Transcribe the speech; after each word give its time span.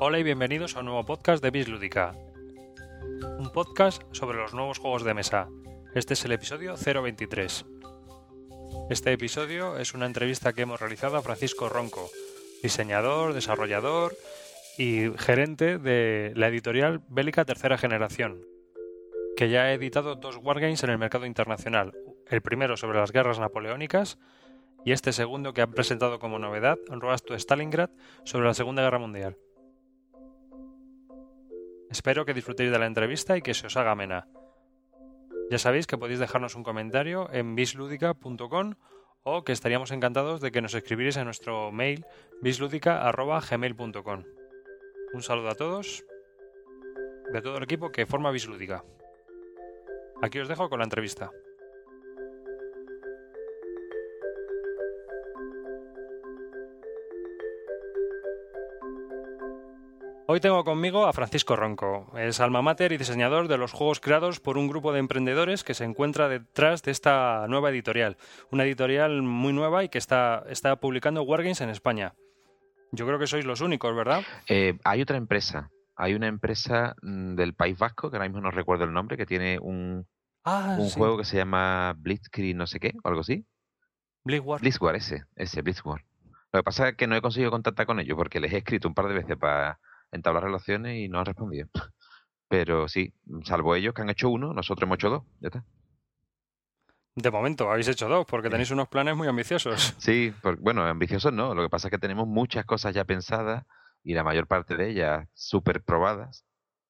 Hola 0.00 0.18
y 0.18 0.22
bienvenidos 0.22 0.76
a 0.76 0.80
un 0.80 0.86
nuevo 0.86 1.04
podcast 1.04 1.42
de 1.42 1.50
Bis 1.50 1.66
Lúdica. 1.66 2.14
Un 3.38 3.50
podcast 3.52 4.02
sobre 4.12 4.38
los 4.38 4.52
nuevos 4.52 4.78
juegos 4.78 5.02
de 5.04 5.14
mesa. 5.14 5.48
Este 5.94 6.14
es 6.14 6.24
el 6.24 6.32
episodio 6.32 6.74
023. 6.74 7.66
Este 8.90 9.12
episodio 9.12 9.78
es 9.78 9.94
una 9.94 10.06
entrevista 10.06 10.52
que 10.52 10.62
hemos 10.62 10.80
realizado 10.80 11.16
a 11.16 11.22
Francisco 11.22 11.68
Ronco, 11.68 12.10
diseñador, 12.64 13.32
desarrollador 13.32 14.16
y 14.76 15.12
gerente 15.16 15.78
de 15.78 16.32
la 16.34 16.48
editorial 16.48 17.00
Bélica 17.08 17.44
Tercera 17.44 17.78
Generación, 17.78 18.44
que 19.36 19.48
ya 19.50 19.62
ha 19.62 19.72
editado 19.72 20.16
dos 20.16 20.36
wargames 20.38 20.82
en 20.82 20.90
el 20.90 20.98
mercado 20.98 21.26
internacional. 21.26 21.92
El 22.28 22.42
primero 22.42 22.76
sobre 22.76 22.98
las 22.98 23.12
guerras 23.12 23.38
napoleónicas 23.38 24.18
y 24.84 24.90
este 24.90 25.12
segundo 25.12 25.54
que 25.54 25.62
ha 25.62 25.68
presentado 25.68 26.18
como 26.18 26.40
novedad, 26.40 26.76
Road 26.88 27.20
to 27.20 27.34
Stalingrad, 27.36 27.90
sobre 28.24 28.46
la 28.48 28.54
Segunda 28.54 28.82
Guerra 28.82 28.98
Mundial. 28.98 29.36
Espero 31.88 32.24
que 32.24 32.34
disfrutéis 32.34 32.72
de 32.72 32.80
la 32.80 32.86
entrevista 32.86 33.36
y 33.36 33.42
que 33.42 33.54
se 33.54 33.68
os 33.68 33.76
haga 33.76 33.92
amena. 33.92 34.26
Ya 35.50 35.58
sabéis 35.58 35.86
que 35.86 35.98
podéis 35.98 36.18
dejarnos 36.18 36.54
un 36.54 36.64
comentario 36.64 37.28
en 37.32 37.54
bisludica.com 37.54 38.74
o 39.24 39.44
que 39.44 39.52
estaríamos 39.52 39.90
encantados 39.90 40.40
de 40.40 40.52
que 40.52 40.60
nos 40.60 40.74
escribierais 40.74 41.16
en 41.16 41.24
nuestro 41.24 41.72
mail 41.72 42.04
bisludica.gmail.com. 42.42 44.24
Un 45.14 45.22
saludo 45.22 45.48
a 45.48 45.54
todos 45.54 46.04
de 47.32 47.42
todo 47.42 47.56
el 47.58 47.64
equipo 47.64 47.90
que 47.90 48.06
forma 48.06 48.30
Bislúdica. 48.30 48.84
Aquí 50.22 50.38
os 50.38 50.48
dejo 50.48 50.68
con 50.68 50.78
la 50.78 50.84
entrevista. 50.84 51.30
Hoy 60.26 60.40
tengo 60.40 60.64
conmigo 60.64 61.06
a 61.06 61.12
Francisco 61.12 61.54
Ronco. 61.54 62.10
Es 62.16 62.40
alma 62.40 62.62
mater 62.62 62.92
y 62.92 62.96
diseñador 62.96 63.46
de 63.46 63.58
los 63.58 63.72
juegos 63.72 64.00
creados 64.00 64.40
por 64.40 64.56
un 64.56 64.68
grupo 64.68 64.92
de 64.92 64.98
emprendedores 65.00 65.64
que 65.64 65.74
se 65.74 65.84
encuentra 65.84 66.28
detrás 66.28 66.82
de 66.82 66.92
esta 66.92 67.44
nueva 67.46 67.68
editorial. 67.70 68.16
Una 68.50 68.64
editorial 68.64 69.20
muy 69.20 69.52
nueva 69.52 69.84
y 69.84 69.90
que 69.90 69.98
está, 69.98 70.44
está 70.48 70.76
publicando 70.76 71.22
Wargames 71.24 71.60
en 71.60 71.68
España. 71.68 72.14
Yo 72.92 73.06
creo 73.06 73.18
que 73.18 73.26
sois 73.26 73.44
los 73.44 73.60
únicos, 73.60 73.94
¿verdad? 73.94 74.22
Eh, 74.48 74.78
hay 74.84 75.02
otra 75.02 75.18
empresa. 75.18 75.70
Hay 75.94 76.14
una 76.14 76.26
empresa 76.28 76.94
mm, 77.02 77.34
del 77.34 77.52
País 77.54 77.76
Vasco, 77.76 78.10
que 78.10 78.16
ahora 78.16 78.28
mismo 78.28 78.40
no 78.40 78.50
recuerdo 78.50 78.84
el 78.84 78.92
nombre, 78.94 79.18
que 79.18 79.26
tiene 79.26 79.58
un, 79.60 80.06
Ah, 80.44 80.76
un 80.78 80.88
sí. 80.88 80.98
juego 80.98 81.18
que 81.18 81.24
se 81.24 81.36
llama 81.36 81.94
Blitzkrieg 81.98 82.56
no 82.56 82.66
sé 82.66 82.80
qué, 82.80 82.94
o 83.02 83.08
algo 83.08 83.20
así. 83.20 83.44
Blizzard. 84.24 84.60
Blitzwar, 84.60 84.96
ese, 84.96 85.24
ese, 85.36 85.60
Blitzwar. 85.60 86.02
Lo 86.52 86.60
que 86.60 86.64
pasa 86.64 86.88
es 86.88 86.96
que 86.96 87.06
no 87.06 87.14
he 87.14 87.20
conseguido 87.20 87.50
contactar 87.50 87.84
con 87.84 88.00
ellos 88.00 88.16
porque 88.16 88.40
les 88.40 88.52
he 88.54 88.58
escrito 88.58 88.88
un 88.88 88.94
par 88.94 89.06
de 89.08 89.14
veces 89.14 89.36
para 89.36 89.78
entablar 90.14 90.44
relaciones 90.44 90.96
y 90.98 91.08
no 91.08 91.18
han 91.18 91.26
respondido. 91.26 91.68
Pero 92.48 92.88
sí, 92.88 93.12
salvo 93.44 93.74
ellos 93.74 93.94
que 93.94 94.02
han 94.02 94.10
hecho 94.10 94.28
uno, 94.30 94.52
nosotros 94.54 94.86
hemos 94.86 94.96
hecho 94.96 95.10
dos, 95.10 95.22
ya 95.40 95.48
está. 95.48 95.64
De 97.16 97.30
momento, 97.30 97.70
habéis 97.70 97.86
hecho 97.88 98.08
dos, 98.08 98.26
porque 98.26 98.50
tenéis 98.50 98.70
unos 98.72 98.88
planes 98.88 99.16
muy 99.16 99.28
ambiciosos. 99.28 99.94
Sí, 99.98 100.32
por- 100.42 100.56
bueno, 100.58 100.84
ambiciosos 100.84 101.32
no, 101.32 101.54
lo 101.54 101.62
que 101.62 101.68
pasa 101.70 101.88
es 101.88 101.90
que 101.92 101.98
tenemos 101.98 102.26
muchas 102.26 102.64
cosas 102.64 102.94
ya 102.94 103.04
pensadas 103.04 103.64
y 104.02 104.14
la 104.14 104.24
mayor 104.24 104.46
parte 104.46 104.76
de 104.76 104.90
ellas 104.90 105.28
súper 105.32 105.82
probadas 105.82 106.44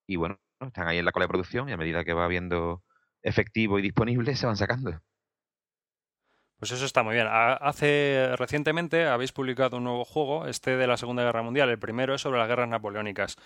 y 0.06 0.16
bueno, 0.16 0.38
están 0.60 0.88
ahí 0.88 0.98
en 0.98 1.04
la 1.04 1.12
cola 1.12 1.24
de 1.24 1.28
producción 1.28 1.68
y 1.68 1.72
a 1.72 1.76
medida 1.76 2.04
que 2.04 2.14
va 2.14 2.26
viendo 2.26 2.82
efectivo 3.22 3.78
y 3.78 3.82
disponible 3.82 4.34
se 4.34 4.46
van 4.46 4.56
sacando. 4.56 5.00
Pues 6.58 6.70
eso 6.72 6.84
está 6.86 7.02
muy 7.02 7.14
bien. 7.14 7.26
Ha- 7.28 7.54
Hace 7.54 8.30
recientemente 8.36 9.06
habéis 9.06 9.32
publicado 9.32 9.76
un 9.78 9.84
nuevo 9.84 10.04
juego, 10.04 10.46
este 10.46 10.76
de 10.76 10.86
la 10.86 10.96
Segunda 10.96 11.22
Guerra 11.24 11.42
Mundial. 11.42 11.68
El 11.68 11.78
primero 11.78 12.14
es 12.14 12.20
sobre 12.22 12.38
las 12.38 12.48
guerras 12.48 12.68
napoleónicas. 12.68 13.36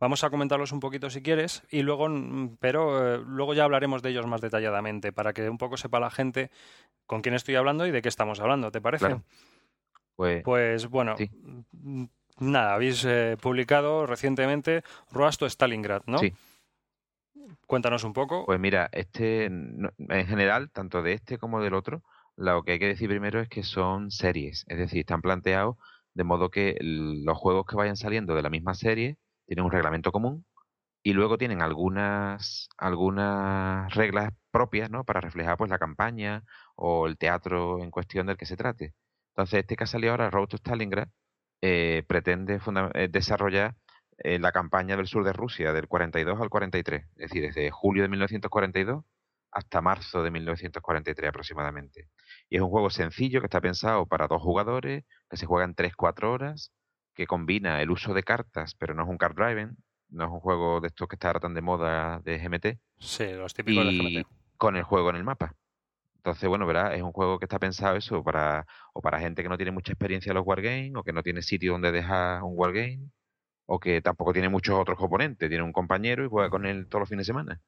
Vamos 0.00 0.24
a 0.24 0.30
comentarlos 0.30 0.72
un 0.72 0.80
poquito 0.80 1.08
si 1.08 1.22
quieres, 1.22 1.62
y 1.70 1.82
luego, 1.82 2.08
mm, 2.08 2.56
pero 2.60 3.14
eh, 3.16 3.22
luego 3.26 3.54
ya 3.54 3.64
hablaremos 3.64 4.02
de 4.02 4.10
ellos 4.10 4.26
más 4.26 4.40
detalladamente 4.40 5.12
para 5.12 5.32
que 5.32 5.48
un 5.48 5.58
poco 5.58 5.76
sepa 5.76 6.00
la 6.00 6.10
gente 6.10 6.50
con 7.06 7.22
quién 7.22 7.34
estoy 7.34 7.54
hablando 7.54 7.86
y 7.86 7.92
de 7.92 8.02
qué 8.02 8.08
estamos 8.08 8.40
hablando. 8.40 8.70
¿Te 8.70 8.80
parece? 8.80 9.06
Claro. 9.06 9.22
Pues 10.16 10.42
Pues 10.42 10.86
bueno, 10.88 11.16
Sí. 11.16 11.30
mm, 11.72 12.04
nada, 12.40 12.74
habéis 12.74 13.04
eh, 13.04 13.36
publicado 13.40 14.06
recientemente 14.06 14.82
Road 15.12 15.34
to 15.38 15.46
Stalingrad, 15.46 16.02
¿no? 16.06 16.18
Sí. 16.18 16.32
Cuéntanos 17.66 18.02
un 18.04 18.12
poco. 18.12 18.44
Pues 18.44 18.58
mira, 18.60 18.88
este, 18.92 19.44
en 19.46 19.90
general, 20.26 20.70
tanto 20.70 21.02
de 21.02 21.12
este 21.12 21.38
como 21.38 21.60
del 21.62 21.74
otro, 21.74 22.02
lo 22.36 22.62
que 22.62 22.72
hay 22.72 22.78
que 22.78 22.88
decir 22.88 23.08
primero 23.08 23.40
es 23.40 23.48
que 23.48 23.62
son 23.62 24.10
series, 24.10 24.64
es 24.68 24.78
decir, 24.78 25.00
están 25.00 25.22
planteados 25.22 25.76
de 26.14 26.24
modo 26.24 26.50
que 26.50 26.76
los 26.80 27.36
juegos 27.38 27.66
que 27.66 27.76
vayan 27.76 27.96
saliendo 27.96 28.34
de 28.34 28.42
la 28.42 28.50
misma 28.50 28.74
serie 28.74 29.18
tienen 29.46 29.64
un 29.66 29.70
reglamento 29.70 30.12
común 30.12 30.46
y 31.02 31.12
luego 31.12 31.38
tienen 31.38 31.62
algunas, 31.62 32.68
algunas 32.78 33.94
reglas 33.94 34.32
propias, 34.50 34.90
¿no? 34.90 35.04
Para 35.04 35.20
reflejar 35.20 35.56
pues 35.58 35.70
la 35.70 35.78
campaña 35.78 36.42
o 36.74 37.06
el 37.06 37.18
teatro 37.18 37.80
en 37.82 37.90
cuestión 37.90 38.26
del 38.26 38.36
que 38.38 38.46
se 38.46 38.56
trate. 38.56 38.94
Entonces, 39.30 39.60
este 39.60 39.76
que 39.76 39.84
ha 39.84 39.86
salido 39.86 40.12
ahora, 40.12 40.30
Road 40.30 40.48
to 40.48 40.56
Stalingrad, 40.56 41.08
eh, 41.62 42.02
pretende 42.08 42.60
eh, 42.94 43.08
desarrollar 43.10 43.76
eh, 44.18 44.38
la 44.38 44.52
campaña 44.52 44.96
del 44.96 45.06
sur 45.06 45.24
de 45.24 45.32
Rusia 45.32 45.72
del 45.72 45.88
42 45.88 46.40
al 46.40 46.48
43, 46.50 47.04
es 47.04 47.14
decir, 47.16 47.42
desde 47.42 47.70
julio 47.70 48.02
de 48.02 48.08
1942 48.08 49.04
hasta 49.52 49.80
marzo 49.80 50.22
de 50.22 50.30
1943 50.30 51.28
aproximadamente. 51.28 52.08
Y 52.48 52.56
es 52.56 52.62
un 52.62 52.70
juego 52.70 52.90
sencillo 52.90 53.40
que 53.40 53.46
está 53.46 53.60
pensado 53.60 54.06
para 54.06 54.28
dos 54.28 54.42
jugadores, 54.42 55.04
que 55.28 55.36
se 55.36 55.46
juega 55.46 55.64
en 55.64 55.74
3-4 55.74 56.30
horas, 56.32 56.72
que 57.14 57.26
combina 57.26 57.80
el 57.82 57.90
uso 57.90 58.14
de 58.14 58.22
cartas, 58.22 58.74
pero 58.76 58.94
no 58.94 59.02
es 59.02 59.08
un 59.08 59.18
card 59.18 59.34
driven, 59.34 59.76
no 60.10 60.24
es 60.24 60.30
un 60.30 60.40
juego 60.40 60.80
de 60.80 60.88
estos 60.88 61.08
que 61.08 61.16
está 61.16 61.28
ahora 61.28 61.40
tan 61.40 61.54
de 61.54 61.62
moda 61.62 62.20
de 62.20 62.38
GMT, 62.38 62.78
Sí, 62.98 63.26
los 63.32 63.52
típicos 63.54 63.84
de 63.84 63.92
GMT. 64.22 64.26
con 64.56 64.76
el 64.76 64.82
juego 64.84 65.10
en 65.10 65.16
el 65.16 65.24
mapa. 65.24 65.54
Entonces, 66.16 66.48
bueno, 66.48 66.66
verás, 66.66 66.94
es 66.94 67.02
un 67.02 67.12
juego 67.12 67.38
que 67.38 67.44
está 67.44 67.58
pensado 67.58 67.96
eso 67.96 68.22
para 68.24 68.66
o 68.92 69.00
para 69.00 69.20
gente 69.20 69.42
que 69.42 69.48
no 69.48 69.56
tiene 69.56 69.70
mucha 69.70 69.92
experiencia 69.92 70.30
en 70.30 70.36
los 70.36 70.46
wargames 70.46 70.92
o 70.96 71.04
que 71.04 71.12
no 71.12 71.22
tiene 71.22 71.40
sitio 71.42 71.72
donde 71.72 71.92
dejar 71.92 72.42
un 72.42 72.52
wargame 72.56 73.10
o 73.66 73.78
que 73.78 74.00
tampoco 74.00 74.32
tiene 74.32 74.48
muchos 74.48 74.76
otros 74.76 74.98
componentes, 74.98 75.48
tiene 75.48 75.62
un 75.62 75.72
compañero 75.72 76.24
y 76.24 76.28
juega 76.28 76.50
con 76.50 76.66
él 76.66 76.88
todos 76.88 77.00
los 77.00 77.08
fines 77.08 77.26
de 77.26 77.32
semana. 77.32 77.60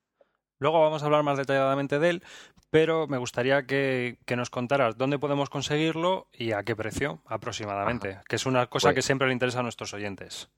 Luego 0.58 0.80
vamos 0.82 1.02
a 1.02 1.06
hablar 1.06 1.22
más 1.22 1.38
detalladamente 1.38 1.98
de 1.98 2.10
él, 2.10 2.22
pero 2.70 3.06
me 3.06 3.18
gustaría 3.18 3.64
que, 3.64 4.18
que 4.26 4.36
nos 4.36 4.50
contaras 4.50 4.96
dónde 4.98 5.18
podemos 5.18 5.50
conseguirlo 5.50 6.28
y 6.32 6.52
a 6.52 6.62
qué 6.64 6.74
precio 6.76 7.22
aproximadamente, 7.26 8.20
que 8.28 8.36
es 8.36 8.46
una 8.46 8.66
cosa 8.66 8.88
Pues- 8.88 8.96
que 8.96 9.02
siempre 9.02 9.28
le 9.28 9.32
interesa 9.34 9.60
a 9.60 9.62
nuestros 9.62 9.94
oyentes. 9.94 10.50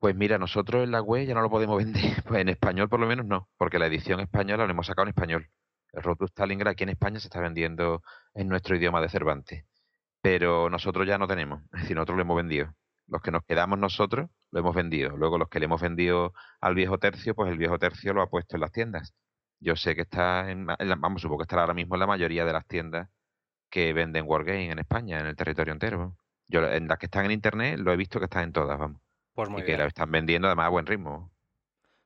Pues 0.00 0.14
mira, 0.14 0.38
nosotros 0.38 0.84
en 0.84 0.92
la 0.92 1.02
web 1.02 1.26
ya 1.26 1.34
no 1.34 1.40
lo 1.42 1.50
podemos 1.50 1.76
vender, 1.78 2.02
pues 2.26 2.40
en 2.40 2.48
español 2.48 2.88
por 2.88 3.00
lo 3.00 3.06
menos 3.06 3.26
no, 3.26 3.48
porque 3.56 3.80
la 3.80 3.86
edición 3.86 4.20
española 4.20 4.64
la 4.64 4.70
hemos 4.70 4.86
sacado 4.86 5.04
en 5.04 5.08
español. 5.10 5.50
El 5.92 6.02
Road 6.02 6.16
to 6.18 6.26
Stalingrad 6.28 6.72
aquí 6.72 6.84
en 6.84 6.90
España 6.90 7.18
se 7.18 7.26
está 7.26 7.40
vendiendo 7.40 8.02
en 8.34 8.46
nuestro 8.48 8.76
idioma 8.76 9.00
de 9.00 9.08
Cervantes, 9.08 9.64
pero 10.22 10.70
nosotros 10.70 11.06
ya 11.06 11.18
no 11.18 11.26
tenemos, 11.26 11.62
es 11.72 11.80
decir, 11.82 11.96
nosotros 11.96 12.16
lo 12.16 12.22
hemos 12.22 12.36
vendido. 12.36 12.74
Los 13.08 13.22
que 13.22 13.30
nos 13.32 13.42
quedamos 13.44 13.78
nosotros 13.78 14.28
lo 14.52 14.60
hemos 14.60 14.74
vendido. 14.76 15.16
Luego 15.16 15.38
los 15.38 15.48
que 15.48 15.58
le 15.58 15.64
hemos 15.64 15.80
vendido 15.80 16.34
al 16.60 16.74
viejo 16.74 16.98
tercio, 16.98 17.34
pues 17.34 17.50
el 17.50 17.56
viejo 17.58 17.78
tercio 17.78 18.12
lo 18.12 18.20
ha 18.22 18.28
puesto 18.28 18.56
en 18.56 18.60
las 18.60 18.70
tiendas. 18.70 19.14
Yo 19.60 19.76
sé 19.76 19.94
que 19.94 20.02
está, 20.02 20.50
en, 20.50 20.66
en 20.78 20.88
la- 20.88 20.96
vamos, 20.96 21.22
supongo 21.22 21.38
que 21.40 21.42
estará 21.44 21.62
ahora 21.62 21.74
mismo 21.74 21.94
en 21.96 22.00
la 22.00 22.06
mayoría 22.06 22.44
de 22.44 22.52
las 22.52 22.66
tiendas 22.66 23.08
que 23.70 23.92
venden 23.92 24.24
Wargame 24.26 24.70
en 24.70 24.78
España, 24.78 25.18
en 25.20 25.26
el 25.26 25.36
territorio 25.36 25.72
entero. 25.72 26.16
Yo 26.46 26.64
en 26.70 26.88
las 26.88 26.98
que 26.98 27.06
están 27.06 27.26
en 27.26 27.32
internet 27.32 27.78
lo 27.78 27.92
he 27.92 27.96
visto 27.96 28.18
que 28.18 28.24
están 28.24 28.44
en 28.44 28.52
todas, 28.52 28.78
vamos 28.78 29.00
Pues 29.34 29.50
muy 29.50 29.62
y 29.62 29.64
que 29.66 29.76
lo 29.76 29.84
están 29.84 30.10
vendiendo 30.10 30.48
además 30.48 30.66
a 30.66 30.70
buen 30.70 30.86
ritmo. 30.86 31.30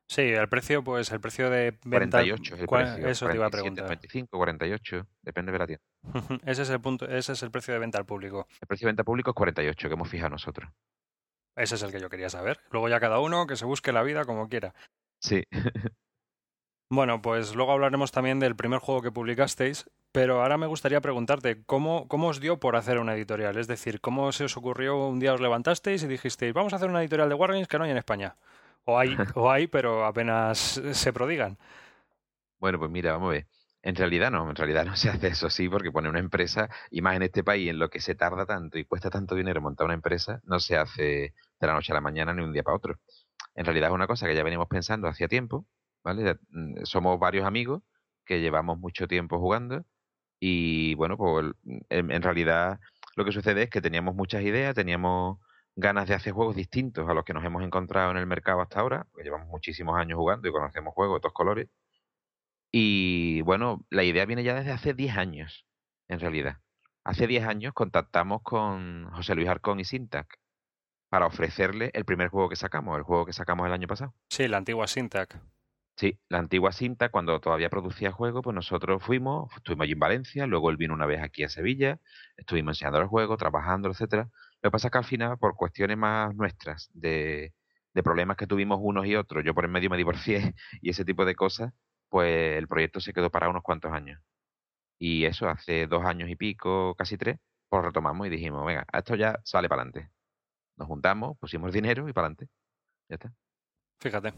Sí, 0.09 0.23
el 0.23 0.49
precio, 0.49 0.83
pues 0.83 1.11
el 1.13 1.21
precio 1.21 1.49
de 1.49 1.71
venta. 1.85 2.19
48 2.19 2.55
es 2.57 2.61
el 2.61 2.67
cua- 2.67 2.79
precio. 2.95 3.09
Eso 3.09 3.29
te 3.29 3.37
iba 3.37 3.47
a 3.47 3.51
47, 3.51 3.51
preguntar. 3.51 3.89
25, 3.89 4.37
48, 4.39 5.07
depende 5.23 5.53
de 5.53 5.59
la 5.59 5.67
tienda. 5.67 5.85
Ese 6.45 6.63
es 6.63 6.71
el 6.71 6.81
punto, 6.81 7.07
ese 7.09 7.33
es 7.33 7.43
el 7.43 7.51
precio 7.51 7.73
de 7.73 7.81
venta 7.81 7.99
al 7.99 8.05
público. 8.05 8.47
El 8.61 8.67
precio 8.67 8.87
de 8.87 8.91
venta 8.91 9.05
público 9.05 9.31
es 9.31 9.35
48, 9.35 9.89
que 9.89 9.95
hemos 9.95 10.09
fijado 10.09 10.31
nosotros. 10.31 10.71
Ese 11.57 11.77
es 11.77 11.83
el 11.83 11.93
que 11.93 12.01
yo 12.01 12.11
quería 12.11 12.29
saber. 12.29 12.59
Luego 12.71 12.89
ya 12.89 12.99
cada 12.99 13.21
uno 13.21 13.47
que 13.47 13.57
se 13.57 13.65
busque 13.65 13.93
la 13.93 14.03
vida 14.03 14.25
como 14.25 14.49
quiera. 14.49 14.75
Sí. 15.21 15.45
Bueno, 16.95 17.23
pues 17.23 17.55
luego 17.55 17.73
hablaremos 17.73 18.13
también 18.13 18.39
del 18.39 18.55
primer 18.55 18.79
juego 18.79 19.01
que 19.01 19.11
publicasteis, 19.11 19.89
pero 20.13 20.43
ahora 20.43 20.59
me 20.59 20.67
gustaría 20.67 21.01
preguntarte, 21.01 21.63
¿cómo, 21.65 22.07
cómo 22.07 22.29
os 22.29 22.39
dio 22.39 22.61
por 22.61 22.77
hacer 22.77 22.99
una 22.99 23.15
editorial? 23.15 23.57
Es 23.57 23.67
decir, 23.67 24.03
¿cómo 24.03 24.31
se 24.31 24.45
os 24.45 24.59
ocurrió 24.59 25.07
un 25.07 25.19
día 25.19 25.33
os 25.33 25.41
levantasteis 25.41 26.03
y 26.03 26.07
dijisteis, 26.07 26.53
vamos 26.53 26.75
a 26.75 26.77
hacer 26.77 26.91
una 26.91 27.01
editorial 27.01 27.31
de 27.31 27.35
Wargames 27.35 27.67
que 27.67 27.79
no 27.79 27.85
hay 27.85 27.93
en 27.93 27.97
España? 27.97 28.37
O 28.85 28.99
hay, 28.99 29.17
o 29.37 29.51
hay, 29.51 29.69
pero 29.69 30.05
apenas 30.05 30.83
se 30.93 31.13
prodigan. 31.15 31.57
Bueno, 32.61 32.79
pues 32.79 32.91
mira, 32.91 33.13
vamos 33.13 33.29
a 33.29 33.33
ver. 33.33 33.47
En 33.81 33.97
realidad 33.97 34.31
no, 34.31 34.51
en 34.51 34.55
realidad 34.55 34.85
no 34.85 34.95
se 34.95 35.09
hace 35.09 35.29
eso 35.29 35.49
sí, 35.49 35.71
porque 35.71 35.91
pone 35.91 36.11
una 36.11 36.21
empresa, 36.21 36.69
y 36.91 37.01
más 37.01 37.17
en 37.17 37.23
este 37.23 37.43
país, 37.43 37.71
en 37.71 37.79
lo 37.79 37.89
que 37.89 38.01
se 38.01 38.15
tarda 38.15 38.45
tanto 38.45 38.79
y 38.79 38.85
cuesta 38.85 39.09
tanto 39.09 39.35
dinero 39.35 39.63
montar 39.63 39.87
una 39.87 39.95
empresa, 39.95 40.43
no 40.45 40.61
se 40.61 40.77
hace 40.77 41.33
de 41.59 41.67
la 41.67 41.73
noche 41.73 41.93
a 41.93 41.95
la 41.95 42.03
mañana 42.03 42.35
ni 42.35 42.43
un 42.43 42.53
día 42.53 42.63
para 42.63 42.77
otro. 42.77 42.99
En 43.55 43.65
realidad 43.65 43.89
es 43.89 43.95
una 43.95 44.07
cosa 44.07 44.27
que 44.27 44.35
ya 44.35 44.43
venimos 44.43 44.69
pensando 44.69 45.09
hacía 45.09 45.27
tiempo, 45.27 45.65
¿vale? 46.05 46.37
Mm, 46.51 46.85
somos 46.85 47.19
varios 47.19 47.47
amigos 47.47 47.83
que 48.25 48.41
llevamos 48.41 48.79
mucho 48.79 49.09
tiempo 49.09 49.39
jugando 49.39 49.85
y 50.45 50.95
bueno, 50.97 51.17
pues 51.17 51.53
en, 51.89 52.23
realidad 52.23 52.81
lo 53.15 53.25
que 53.25 53.33
sucede 53.33 53.63
es 53.63 53.71
que 53.71 53.81
teníamos 53.81 54.15
muchas 54.17 54.43
ideas, 54.43 54.75
teníamos 54.75 55.39
ganas 55.77 56.09
de 56.09 56.15
hacer 56.15 56.33
juegos 56.33 56.57
distintos 56.57 57.09
a 57.09 57.15
los 57.15 57.25
que 57.25 57.33
nos 57.33 57.45
hemos 57.45 57.63
encontrado 57.63 58.11
en 58.11 58.17
el 58.17 58.27
mercado 58.27 58.61
hasta 58.61 58.81
ahora, 58.81 59.07
porque 59.13 59.25
llevamos 59.25 59.49
muchísimos 59.49 59.97
años 59.97 60.17
jugando 60.19 60.49
y 60.49 60.53
conocemos 60.53 60.95
juegos 60.95 61.19
de 61.19 61.21
todos 61.21 61.35
colores. 61.35 61.69
Y 62.73 63.43
bueno, 63.43 63.87
la 63.91 64.03
idea 64.03 64.27
viene 64.27 64.43
ya 64.43 64.55
desde 64.55 64.73
hace 64.73 64.95
10 64.95 65.17
años, 65.17 65.67
en 66.09 66.19
realidad. 66.19 66.57
Hace 67.05 67.29
10 67.29 67.47
años 67.47 67.73
contactamos 67.73 68.43
con 68.43 69.11
José 69.13 69.37
Luis 69.37 69.49
Arcón 69.49 69.79
y 69.79 69.85
Syntac 69.85 70.39
para 71.09 71.27
ofrecerle 71.27 71.91
el 71.95 72.05
primer 72.05 72.31
juego 72.31 72.49
que 72.49 72.57
sacamos, 72.57 72.97
el 72.97 73.05
juego 73.05 73.27
que 73.27 73.33
sacamos 73.33 73.67
el 73.67 73.73
año 73.75 73.87
pasado. 73.87 74.15
Sí, 74.29 74.49
la 74.49 74.57
antigua 74.57 74.89
Syntac. 74.89 75.41
Sí, 75.97 76.19
la 76.29 76.39
antigua 76.39 76.73
cinta, 76.73 77.11
cuando 77.11 77.39
todavía 77.41 77.69
producía 77.71 78.11
juegos, 78.13 78.43
pues 78.43 78.55
nosotros 78.55 79.03
fuimos, 79.03 79.53
estuvimos 79.57 79.85
allí 79.85 79.93
en 79.93 79.99
Valencia, 80.01 80.47
luego 80.47 80.71
él 80.71 80.77
vino 80.77 80.95
una 80.95 81.07
vez 81.07 81.23
aquí 81.23 81.45
a 81.45 81.49
Sevilla, 81.49 82.01
estuvimos 82.37 82.73
enseñando 82.77 82.99
el 83.01 83.07
juego, 83.07 83.37
trabajando, 83.37 83.91
etcétera. 83.91 84.29
Lo 84.63 84.69
que 84.69 84.73
pasa 84.73 84.89
es 84.89 84.93
que 84.93 84.99
al 84.99 85.05
final, 85.05 85.39
por 85.39 85.55
cuestiones 85.55 85.97
más 85.99 86.35
nuestras, 86.35 86.91
de, 86.95 87.55
de 87.95 88.03
problemas 88.03 88.37
que 88.37 88.47
tuvimos 88.47 88.79
unos 88.83 89.07
y 89.07 89.15
otros, 89.17 89.45
yo 89.45 89.55
por 89.55 89.65
en 89.65 89.71
medio 89.73 89.91
me 89.91 89.97
divorcié 89.97 90.55
y 90.81 90.91
ese 90.91 91.05
tipo 91.05 91.25
de 91.25 91.35
cosas, 91.37 91.73
pues 92.09 92.57
el 92.59 92.67
proyecto 92.69 93.01
se 93.01 93.13
quedó 93.13 93.31
para 93.31 93.49
unos 93.49 93.63
cuantos 93.63 93.93
años. 93.93 94.21
Y 94.99 95.25
eso, 95.27 95.49
hace 95.49 95.87
dos 95.87 96.05
años 96.05 96.31
y 96.31 96.37
pico, 96.37 96.95
casi 96.97 97.19
tres, 97.19 97.39
pues 97.69 97.85
retomamos 97.85 98.27
y 98.27 98.31
dijimos, 98.31 98.65
venga, 98.67 98.87
esto 98.93 99.17
ya 99.17 99.41
sale 99.45 99.69
para 99.69 99.83
adelante. 99.83 100.13
Nos 100.77 100.89
juntamos, 100.89 101.39
pusimos 101.39 101.73
dinero 101.73 102.09
y 102.09 102.13
para 102.13 102.29
adelante. 102.29 102.49
Ya 103.09 103.17
está. 103.17 103.35
Fíjate. 104.01 104.35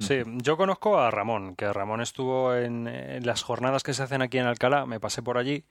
Sí, 0.00 0.22
yo 0.38 0.56
conozco 0.56 0.98
a 0.98 1.10
Ramón, 1.10 1.54
que 1.56 1.70
Ramón 1.70 2.00
estuvo 2.00 2.54
en, 2.54 2.88
las 3.24 3.42
jornadas 3.42 3.82
que 3.82 3.92
se 3.92 4.02
hacen 4.02 4.22
aquí 4.22 4.38
en 4.38 4.46
Alcalá, 4.46 4.86
me 4.86 4.98
pasé 4.98 5.22
por 5.22 5.36
allí 5.36 5.64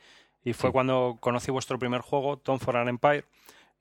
y 0.43 0.53
fue 0.53 0.71
cuando 0.71 1.17
conocí 1.19 1.49
vuestro 1.49 1.79
primer 1.79 2.01
juego, 2.01 2.37
Tom 2.37 2.59
for 2.59 2.77
an 2.77 2.87
Empire, 2.87 3.25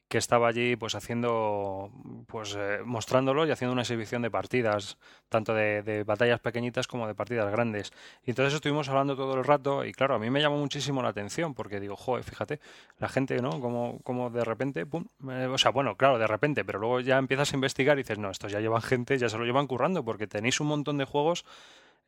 que 0.08 0.18
estaba 0.18 0.48
allí 0.48 0.74
pues 0.76 0.94
haciendo 0.94 1.92
pues 2.26 2.56
eh, 2.58 2.80
mostrándolo 2.84 3.46
y 3.46 3.50
haciendo 3.50 3.72
una 3.72 3.82
exhibición 3.82 4.22
de 4.22 4.30
partidas 4.30 4.96
tanto 5.28 5.52
de, 5.52 6.02
batallas 6.04 6.40
pequeñitas 6.40 6.86
como 6.86 7.06
de 7.06 7.14
partidas 7.14 7.50
grandes. 7.52 7.92
Y 8.24 8.30
entonces 8.30 8.54
estuvimos 8.54 8.88
hablando 8.88 9.16
todo 9.16 9.34
el 9.34 9.44
rato 9.44 9.84
y 9.84 9.92
claro 9.92 10.14
a 10.14 10.18
mí 10.18 10.30
me 10.30 10.40
llamó 10.40 10.56
muchísimo 10.56 11.02
la 11.02 11.10
atención 11.10 11.54
porque 11.54 11.78
digo 11.78 11.94
joder 11.94 12.24
fíjate 12.24 12.58
la 12.98 13.08
gente 13.08 13.40
no 13.42 13.60
como, 13.60 14.00
como 14.02 14.30
de 14.30 14.44
repente 14.44 14.86
pum, 14.86 15.06
eh, 15.30 15.46
o 15.46 15.58
sea 15.58 15.70
bueno 15.72 15.96
claro 15.96 16.18
de 16.18 16.26
repente 16.26 16.64
pero 16.64 16.78
luego 16.78 17.00
ya 17.00 17.18
empiezas 17.18 17.52
a 17.52 17.56
investigar 17.56 17.98
y 17.98 18.02
dices 18.02 18.18
no 18.18 18.30
estos 18.30 18.50
ya 18.50 18.60
llevan 18.60 18.82
gente 18.82 19.18
ya 19.18 19.28
se 19.28 19.36
lo 19.36 19.44
llevan 19.44 19.66
currando 19.66 20.04
porque 20.04 20.26
tenéis 20.26 20.60
un 20.60 20.68
montón 20.68 20.96
de 20.96 21.04
juegos 21.04 21.44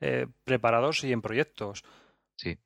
eh, 0.00 0.26
preparados 0.44 1.05
y 1.05 1.12
en 1.12 1.20
proyectos 1.20 1.85
sí 2.37 2.58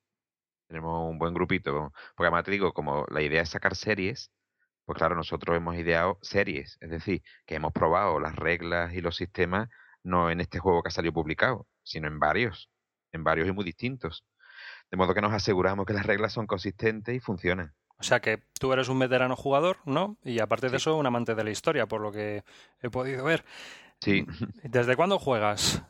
tenemos 0.69 1.11
un 1.11 1.19
buen 1.19 1.35
grupito 1.35 1.93
porque 2.15 2.29
además 2.29 2.45
te 2.45 2.53
digo 2.53 2.73
como 2.73 3.05
la 3.11 3.21
idea 3.21 3.43
es 3.43 3.49
sacar 3.49 3.75
series 3.75 4.31
pues 4.85 4.99
claro, 4.99 5.15
nosotros 5.15 5.57
hemos 5.57 5.77
ideado 5.77 6.19
series, 6.23 6.77
es 6.81 6.91
decir, 6.91 7.23
que 7.47 7.55
hemos 7.55 7.73
probado 7.73 8.21
las 8.21 8.37
reglas 8.37 8.93
y 8.95 9.01
los 9.01 9.17
sistemas 9.17 9.69
no 10.03 10.31
en 10.31 10.41
este 10.41 10.59
juego 10.59 10.83
que 10.83 10.89
ha 10.89 10.93
salido 10.93 11.15
publicado, 11.15 11.67
sino 11.83 12.07
en 12.09 12.19
varios, 12.21 12.71
en 13.13 13.25
varios 13.25 13.49
y 13.49 13.53
muy 13.53 13.65
distintos. 13.65 14.25
De 14.91 14.97
modo 14.97 15.15
que 15.15 15.23
nos 15.23 15.33
aseguramos 15.33 15.87
que 15.87 15.95
las 15.95 16.07
reglas 16.07 16.33
son 16.33 16.47
consistentes 16.47 17.15
y 17.15 17.21
funcionan. 17.21 17.75
O 17.99 18.03
sea 18.03 18.21
que 18.21 18.43
tú 18.61 18.73
eres 18.73 18.89
un 18.89 18.99
veterano 18.99 19.35
jugador, 19.37 19.79
¿no? 19.87 20.19
Y 20.23 20.41
aparte 20.41 20.69
de 20.69 20.77
eso, 20.77 20.97
un 20.97 21.07
amante 21.07 21.35
de 21.35 21.45
la 21.45 21.51
historia, 21.51 21.87
por 21.87 22.01
lo 22.01 22.13
que 22.13 22.45
he 22.81 22.91
podido 22.91 23.25
ver. 23.25 23.45
Sí. 24.01 24.27
¿Desde 24.63 24.97
cuándo 24.97 25.19
juegas? 25.19 25.83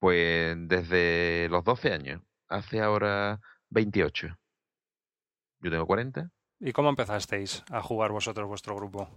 Pues 0.00 0.56
desde 0.58 1.48
los 1.50 1.62
12 1.62 1.92
años. 1.92 2.22
Hace 2.48 2.80
ahora 2.80 3.40
28. 3.70 4.36
Yo 5.60 5.70
tengo 5.70 5.86
40. 5.86 6.30
¿Y 6.60 6.72
cómo 6.72 6.88
empezasteis 6.88 7.64
a 7.70 7.82
jugar 7.82 8.12
vosotros 8.12 8.48
vuestro 8.48 8.74
grupo? 8.76 9.08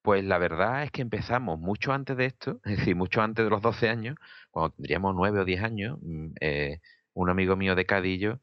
Pues 0.00 0.24
la 0.24 0.38
verdad 0.38 0.82
es 0.82 0.90
que 0.90 1.02
empezamos 1.02 1.58
mucho 1.58 1.92
antes 1.92 2.16
de 2.16 2.26
esto, 2.26 2.60
es 2.64 2.78
decir, 2.78 2.96
mucho 2.96 3.22
antes 3.22 3.44
de 3.44 3.50
los 3.50 3.62
12 3.62 3.88
años, 3.88 4.16
cuando 4.50 4.70
tendríamos 4.70 5.14
9 5.14 5.40
o 5.40 5.44
10 5.44 5.62
años, 5.62 5.98
mm, 6.02 6.32
eh, 6.40 6.80
un 7.14 7.30
amigo 7.30 7.56
mío 7.56 7.74
de 7.74 7.86
Cadillo, 7.86 8.40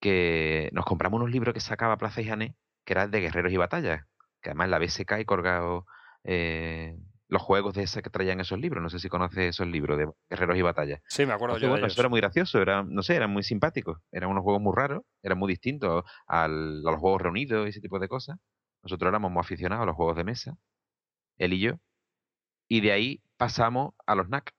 que 0.00 0.70
nos 0.72 0.84
compramos 0.86 1.20
unos 1.20 1.30
libros 1.30 1.54
que 1.54 1.60
sacaba 1.60 1.98
Plaza 1.98 2.20
y 2.20 2.26
Jané, 2.26 2.56
que 2.84 2.94
eran 2.94 3.10
de 3.10 3.20
guerreros 3.20 3.52
y 3.52 3.56
batallas, 3.56 4.04
que 4.40 4.50
además 4.50 4.70
la 4.70 4.78
BSK 4.78 5.12
hay 5.12 5.24
colgado 5.24 5.86
eh, 6.24 6.96
los 7.28 7.42
juegos 7.42 7.74
de 7.74 7.82
ese 7.82 8.02
que 8.02 8.10
traían 8.10 8.40
esos 8.40 8.58
libros. 8.58 8.82
No 8.82 8.88
sé 8.88 8.98
si 8.98 9.08
conoces 9.08 9.50
esos 9.50 9.66
libros 9.66 9.98
de 9.98 10.10
guerreros 10.30 10.56
y 10.56 10.62
batallas. 10.62 11.00
Sí, 11.08 11.26
me 11.26 11.34
acuerdo 11.34 11.58
yo. 11.58 11.68
Bueno, 11.68 11.86
eso 11.86 12.00
era 12.00 12.08
muy 12.08 12.20
gracioso, 12.20 12.60
era, 12.60 12.82
no 12.82 13.02
sé, 13.02 13.14
eran 13.16 13.30
muy 13.30 13.42
simpáticos. 13.42 13.98
Eran 14.10 14.30
unos 14.30 14.42
juegos 14.42 14.62
muy 14.62 14.72
raros, 14.74 15.02
eran 15.22 15.38
muy 15.38 15.52
distintos 15.52 16.04
a 16.26 16.48
los 16.48 16.96
juegos 16.96 17.22
reunidos 17.22 17.66
y 17.66 17.70
ese 17.70 17.80
tipo 17.80 17.98
de 17.98 18.08
cosas. 18.08 18.38
Nosotros 18.82 19.08
éramos 19.08 19.30
muy 19.30 19.40
aficionados 19.40 19.82
a 19.82 19.86
los 19.86 19.94
juegos 19.94 20.16
de 20.16 20.24
mesa, 20.24 20.56
él 21.36 21.52
y 21.52 21.60
yo. 21.60 21.74
Y 22.66 22.80
de 22.80 22.92
ahí 22.92 23.22
pasamos 23.36 23.94
a 24.06 24.14
los 24.14 24.28
NAC, 24.28 24.54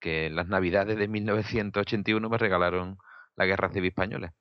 que 0.00 0.26
en 0.26 0.36
las 0.36 0.48
navidades 0.48 0.96
de 0.96 1.08
1981 1.08 2.28
me 2.28 2.38
regalaron 2.38 2.98
la 3.36 3.46
Guerra 3.46 3.70
Civil 3.70 3.88
Española, 3.88 4.34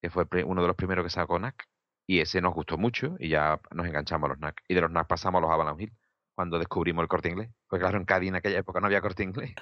que 0.00 0.10
fue 0.10 0.26
uno 0.44 0.62
de 0.62 0.68
los 0.68 0.76
primeros 0.76 1.04
que 1.04 1.10
sacó 1.10 1.38
NAC. 1.38 1.66
Y 2.06 2.20
ese 2.20 2.40
nos 2.40 2.52
gustó 2.52 2.78
mucho 2.78 3.14
y 3.18 3.28
ya 3.28 3.60
nos 3.70 3.86
enganchamos 3.86 4.28
a 4.28 4.32
los 4.34 4.40
NAC. 4.40 4.62
Y 4.68 4.74
de 4.74 4.80
los 4.82 4.90
NAC 4.90 5.06
pasamos 5.06 5.38
a 5.38 5.42
los 5.42 5.50
Avalon 5.50 5.80
Hill 5.80 5.92
cuando 6.42 6.58
descubrimos 6.58 7.04
el 7.04 7.08
corte 7.08 7.28
inglés. 7.28 7.50
Pues 7.68 7.78
claro, 7.80 7.98
en 7.98 8.04
Cádiz 8.04 8.30
en 8.30 8.34
aquella 8.34 8.58
época 8.58 8.80
no 8.80 8.86
había 8.86 9.00
corte 9.00 9.22
inglés. 9.22 9.54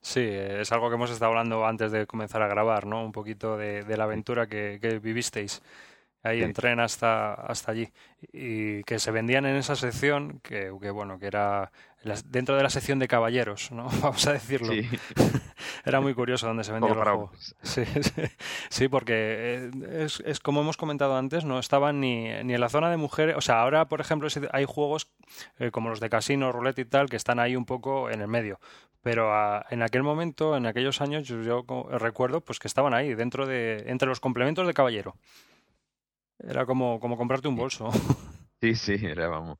Sí, 0.00 0.20
es 0.22 0.70
algo 0.70 0.88
que 0.88 0.94
hemos 0.94 1.10
estado 1.10 1.32
hablando 1.32 1.66
antes 1.66 1.90
de 1.90 2.06
comenzar 2.06 2.40
a 2.40 2.46
grabar, 2.46 2.86
¿no? 2.86 3.04
Un 3.04 3.10
poquito 3.10 3.56
de, 3.56 3.84
la 3.96 4.04
aventura 4.04 4.46
que, 4.46 4.78
que 4.80 5.00
vivisteis 5.00 5.60
ahí 6.22 6.40
en 6.42 6.52
tren 6.52 6.78
hasta, 6.78 7.34
hasta 7.34 7.72
allí. 7.72 7.92
Y 8.32 8.84
que 8.84 9.00
se 9.00 9.10
vendían 9.10 9.44
en 9.44 9.56
esa 9.56 9.74
sección, 9.74 10.38
que, 10.40 10.72
que 10.80 10.90
bueno, 10.90 11.18
que 11.18 11.26
era 11.26 11.72
dentro 12.24 12.56
de 12.56 12.62
la 12.62 12.70
sección 12.70 12.98
de 12.98 13.08
caballeros, 13.08 13.70
¿no? 13.72 13.88
Vamos 14.02 14.26
a 14.26 14.32
decirlo. 14.32 14.72
era 15.84 16.00
muy 16.00 16.14
curioso 16.14 16.46
donde 16.46 16.64
se 16.64 16.72
vendían 16.72 16.96
los 16.96 17.06
juegos. 17.06 17.56
Sí, 17.62 17.82
sí, 18.68 18.88
porque 18.88 19.12
eh, 19.14 19.70
es, 20.04 20.22
es, 20.24 20.40
como 20.40 20.62
hemos 20.62 20.76
comentado 20.76 21.16
antes, 21.16 21.44
no 21.44 21.58
estaban 21.58 22.00
ni, 22.00 22.28
ni 22.44 22.54
en 22.54 22.60
la 22.60 22.68
zona 22.68 22.90
de 22.90 22.96
mujeres. 22.96 23.36
O 23.36 23.40
sea, 23.40 23.60
ahora, 23.60 23.88
por 23.88 24.00
ejemplo, 24.00 24.28
hay 24.52 24.64
juegos 24.64 25.10
eh, 25.58 25.70
como 25.70 25.90
los 25.90 26.00
de 26.00 26.08
casino, 26.08 26.52
roulette 26.52 26.80
y 26.80 26.84
tal, 26.84 27.08
que 27.08 27.16
están 27.16 27.38
ahí 27.38 27.56
un 27.56 27.66
poco 27.66 28.10
en 28.10 28.20
el 28.20 28.28
medio. 28.28 28.60
Pero 29.02 29.32
ah, 29.34 29.66
en 29.70 29.82
aquel 29.82 30.02
momento, 30.02 30.56
en 30.56 30.66
aquellos 30.66 31.00
años, 31.00 31.26
yo, 31.26 31.42
yo 31.42 31.64
recuerdo 31.98 32.40
pues 32.42 32.58
que 32.58 32.68
estaban 32.68 32.94
ahí, 32.94 33.14
dentro 33.14 33.46
de, 33.46 33.84
entre 33.86 34.08
los 34.08 34.20
complementos 34.20 34.66
de 34.66 34.74
caballero. 34.74 35.16
Era 36.38 36.64
como, 36.64 37.00
como 37.00 37.18
comprarte 37.18 37.48
un 37.48 37.56
bolso. 37.56 37.90
Sí, 38.60 38.74
sí, 38.74 38.96
era, 39.02 39.28
vamos. 39.28 39.58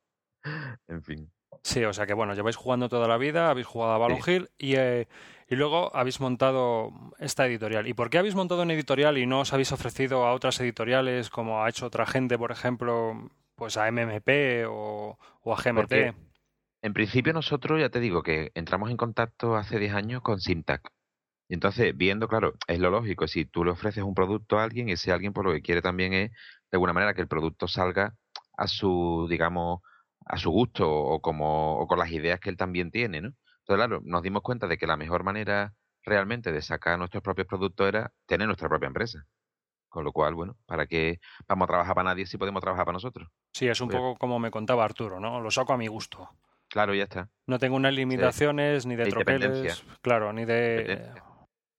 En 0.87 1.03
fin. 1.03 1.31
Sí, 1.63 1.85
o 1.85 1.93
sea 1.93 2.07
que 2.07 2.15
bueno, 2.15 2.35
lleváis 2.35 2.57
jugando 2.57 2.89
toda 2.89 3.07
la 3.07 3.19
vida, 3.19 3.51
habéis 3.51 3.67
jugado 3.67 3.93
a 3.93 3.99
Balon 3.99 4.21
Hill 4.27 4.51
y, 4.57 4.77
eh, 4.77 5.09
y 5.49 5.57
luego 5.57 5.95
habéis 5.95 6.21
montado 6.21 6.93
esta 7.19 7.47
editorial. 7.47 7.87
¿Y 7.87 7.95
por 7.95 8.09
qué 8.09 8.19
habéis 8.19 8.35
montado 8.35 8.63
una 8.63 8.73
editorial 8.73 9.19
y 9.19 9.27
no 9.27 9.41
os 9.41 9.53
habéis 9.53 9.73
ofrecido 9.73 10.25
a 10.25 10.33
otras 10.33 10.59
editoriales 10.61 11.29
como 11.29 11.63
ha 11.63 11.69
hecho 11.69 11.87
otra 11.87 12.07
gente, 12.07 12.39
por 12.39 12.51
ejemplo, 12.51 13.31
pues 13.57 13.77
a 13.77 13.91
MMP 13.91 14.65
o, 14.69 15.19
a 15.45 15.63
GMT? 15.63 16.15
en 16.83 16.95
principio 16.95 17.35
nosotros, 17.35 17.79
ya 17.79 17.91
te 17.91 18.01
digo, 18.01 18.23
que 18.23 18.53
entramos 18.55 18.91
en 18.91 18.97
contacto 18.97 19.57
hace 19.57 19.79
10 19.79 19.93
años 19.93 20.23
con 20.23 20.41
Syntac. 20.41 20.91
Entonces, 21.51 21.97
viendo, 21.97 22.29
claro, 22.29 22.55
es 22.69 22.79
lo 22.79 22.91
lógico, 22.91 23.27
si 23.27 23.45
tú 23.45 23.65
le 23.65 23.73
ofreces 23.73 24.05
un 24.05 24.15
producto 24.15 24.59
a 24.59 24.65
alguien, 24.65 24.89
ese 24.89 25.13
alguien 25.13 25.33
por 25.33 25.45
lo 25.45 25.53
que 25.53 25.63
quiere 25.63 25.83
también 25.83 26.15
es, 26.15 26.31
de 26.31 26.77
alguna 26.77 26.93
manera, 26.93 27.13
que 27.13 27.21
el 27.21 27.29
producto 27.29 27.69
salga 27.69 28.15
a 28.57 28.67
su, 28.69 29.27
digamos, 29.29 29.81
a 30.31 30.39
su 30.39 30.51
gusto 30.51 30.91
o 30.91 31.21
como 31.21 31.79
o 31.79 31.87
con 31.87 31.99
las 31.99 32.11
ideas 32.11 32.41
que 32.41 32.51
él 32.51 32.57
también 32.57 32.91
tiene, 32.91 33.21
¿no? 33.21 33.29
Entonces, 33.61 33.87
claro, 33.87 34.01
nos 34.05 34.23
dimos 34.23 34.43
cuenta 34.43 34.67
de 34.67 34.79
que 34.79 34.87
la 34.87 34.97
mejor 34.97 35.25
manera 35.25 35.75
realmente 36.03 36.53
de 36.53 36.63
sacar 36.63 36.99
nuestros 36.99 37.23
propios 37.23 37.47
productos 37.47 37.89
era 37.89 38.13
tener 38.27 38.47
nuestra 38.47 38.69
propia 38.69 38.87
empresa. 38.87 39.25
Con 39.89 40.05
lo 40.05 40.13
cual, 40.13 40.35
bueno, 40.35 40.57
¿para 40.67 40.87
qué 40.87 41.19
vamos 41.49 41.67
a 41.67 41.69
trabajar 41.69 41.95
para 41.95 42.11
nadie 42.11 42.27
si 42.27 42.39
podemos 42.39 42.63
trabajar 42.63 42.87
para 42.87 42.95
nosotros? 42.95 43.29
Sí, 43.53 43.67
es 43.67 43.81
un 43.81 43.89
pues 43.89 43.99
poco 43.99 44.17
como 44.19 44.39
me 44.39 44.51
contaba 44.51 44.85
Arturo, 44.85 45.19
¿no? 45.19 45.41
Lo 45.41 45.51
saco 45.51 45.73
a 45.73 45.77
mi 45.77 45.89
gusto. 45.89 46.29
Claro, 46.69 46.95
ya 46.95 47.03
está. 47.03 47.29
No 47.47 47.59
tengo 47.59 47.75
unas 47.75 47.93
limitaciones 47.93 48.87
ni 48.87 48.95
de 48.95 49.07
tropeles, 49.07 49.85
claro, 50.01 50.33
ni 50.33 50.45
de 50.45 51.21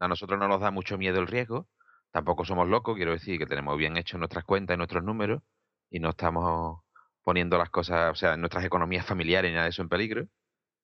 a 0.01 0.07
nosotros 0.07 0.39
no 0.39 0.47
nos 0.47 0.59
da 0.59 0.71
mucho 0.71 0.97
miedo 0.97 1.19
el 1.19 1.27
riesgo, 1.27 1.67
tampoco 2.09 2.43
somos 2.43 2.67
locos, 2.67 2.95
quiero 2.95 3.11
decir 3.11 3.37
que 3.37 3.45
tenemos 3.45 3.77
bien 3.77 3.97
hecho 3.97 4.17
nuestras 4.17 4.43
cuentas 4.43 4.73
y 4.73 4.77
nuestros 4.77 5.03
números 5.03 5.43
y 5.91 5.99
no 5.99 6.09
estamos 6.09 6.81
poniendo 7.23 7.57
las 7.57 7.69
cosas, 7.69 8.11
o 8.11 8.15
sea, 8.15 8.37
nuestras 8.37 8.65
economías 8.65 9.05
familiares 9.05 9.51
ni 9.51 9.55
nada 9.55 9.65
de 9.65 9.71
eso 9.71 9.81
en 9.81 9.89
peligro, 9.89 10.27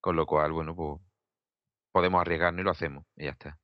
con 0.02 0.16
lo 0.16 0.26
cual, 0.26 0.52
bueno, 0.52 0.76
pues 0.76 1.02
podemos 1.92 2.22
arriesgarnos 2.22 2.62
y 2.62 2.64
lo 2.64 2.72
hacemos 2.72 3.06
y 3.16 3.26
ya 3.26 3.32
está. 3.32 3.60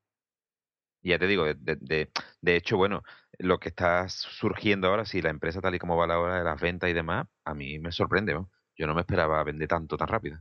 Y 1.02 1.10
ya 1.10 1.20
te 1.20 1.28
digo, 1.28 1.46
de, 1.46 2.10
hecho, 2.46 2.78
bueno, 2.78 3.04
lo 3.38 3.60
que 3.60 3.70
está 3.70 4.08
surgiendo 4.08 4.88
ahora, 4.88 5.04
si 5.04 5.22
la 5.22 5.30
empresa 5.30 5.60
tal 5.60 5.76
y 5.76 5.80
como 5.80 5.98
va 5.98 6.08
la 6.08 6.18
hora 6.18 6.38
de 6.38 6.46
las 6.46 6.62
ventas 6.62 6.90
y 6.90 6.94
demás, 6.94 7.28
a 7.44 7.54
mí 7.54 7.78
me 7.80 7.92
sorprende. 7.92 8.34
Yo 8.78 8.88
no 8.88 8.96
me 8.96 9.02
esperaba 9.02 9.44
vender 9.44 9.68
tanto 9.68 9.98
tan 9.98 10.08
rápido. 10.08 10.40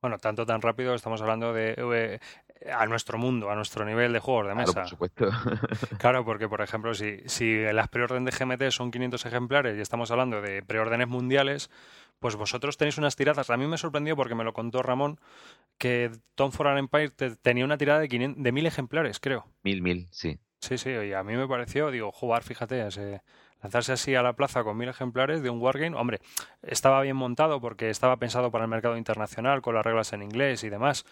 Bueno, 0.00 0.18
tanto 0.18 0.46
tan 0.46 0.62
rápido 0.62 0.94
estamos 0.94 1.20
hablando 1.20 1.52
de 1.52 1.74
eh, 1.76 2.18
a 2.70 2.86
nuestro 2.86 3.18
mundo, 3.18 3.50
a 3.50 3.54
nuestro 3.54 3.84
nivel 3.84 4.12
de 4.12 4.18
juegos 4.18 4.46
de 4.48 4.54
mesa. 4.54 4.72
Claro, 4.72 4.82
por 4.82 4.90
supuesto. 4.90 5.28
claro, 5.98 6.24
porque 6.24 6.48
por 6.48 6.60
ejemplo, 6.60 6.94
si, 6.94 7.18
si 7.26 7.62
las 7.72 7.88
preorden 7.88 8.24
de 8.24 8.32
GMT 8.32 8.70
son 8.70 8.90
500 8.90 9.26
ejemplares 9.26 9.76
y 9.76 9.80
estamos 9.80 10.10
hablando 10.10 10.40
de 10.40 10.62
preórdenes 10.62 11.08
mundiales, 11.08 11.70
pues 12.18 12.36
vosotros 12.36 12.76
tenéis 12.76 12.98
unas 12.98 13.16
tiradas. 13.16 13.50
A 13.50 13.56
mí 13.56 13.66
me 13.66 13.76
sorprendió 13.76 14.16
porque 14.16 14.34
me 14.34 14.44
lo 14.44 14.52
contó 14.52 14.82
Ramón 14.82 15.18
que 15.76 16.10
Tom 16.34 16.52
for 16.52 16.68
an 16.68 16.78
Empire 16.78 17.10
tenía 17.42 17.64
una 17.64 17.76
tirada 17.76 18.00
de, 18.00 18.08
500, 18.08 18.42
de 18.42 18.52
mil 18.52 18.66
ejemplares, 18.66 19.18
creo. 19.18 19.46
Mil, 19.64 19.82
mil, 19.82 20.08
sí. 20.10 20.38
Sí, 20.60 20.78
sí, 20.78 20.90
y 20.90 21.12
a 21.12 21.24
mí 21.24 21.36
me 21.36 21.48
pareció, 21.48 21.90
digo, 21.90 22.12
jugar, 22.12 22.44
fíjate, 22.44 22.86
lanzarse 23.60 23.92
así 23.92 24.14
a 24.14 24.22
la 24.22 24.34
plaza 24.34 24.62
con 24.62 24.76
mil 24.76 24.88
ejemplares 24.88 25.42
de 25.42 25.50
un 25.50 25.60
wargame. 25.60 25.96
Hombre, 25.96 26.20
estaba 26.62 27.02
bien 27.02 27.16
montado 27.16 27.60
porque 27.60 27.90
estaba 27.90 28.16
pensado 28.18 28.52
para 28.52 28.64
el 28.64 28.70
mercado 28.70 28.96
internacional, 28.96 29.60
con 29.60 29.74
las 29.74 29.84
reglas 29.84 30.12
en 30.12 30.22
inglés 30.22 30.62
y 30.62 30.70
demás. 30.70 31.04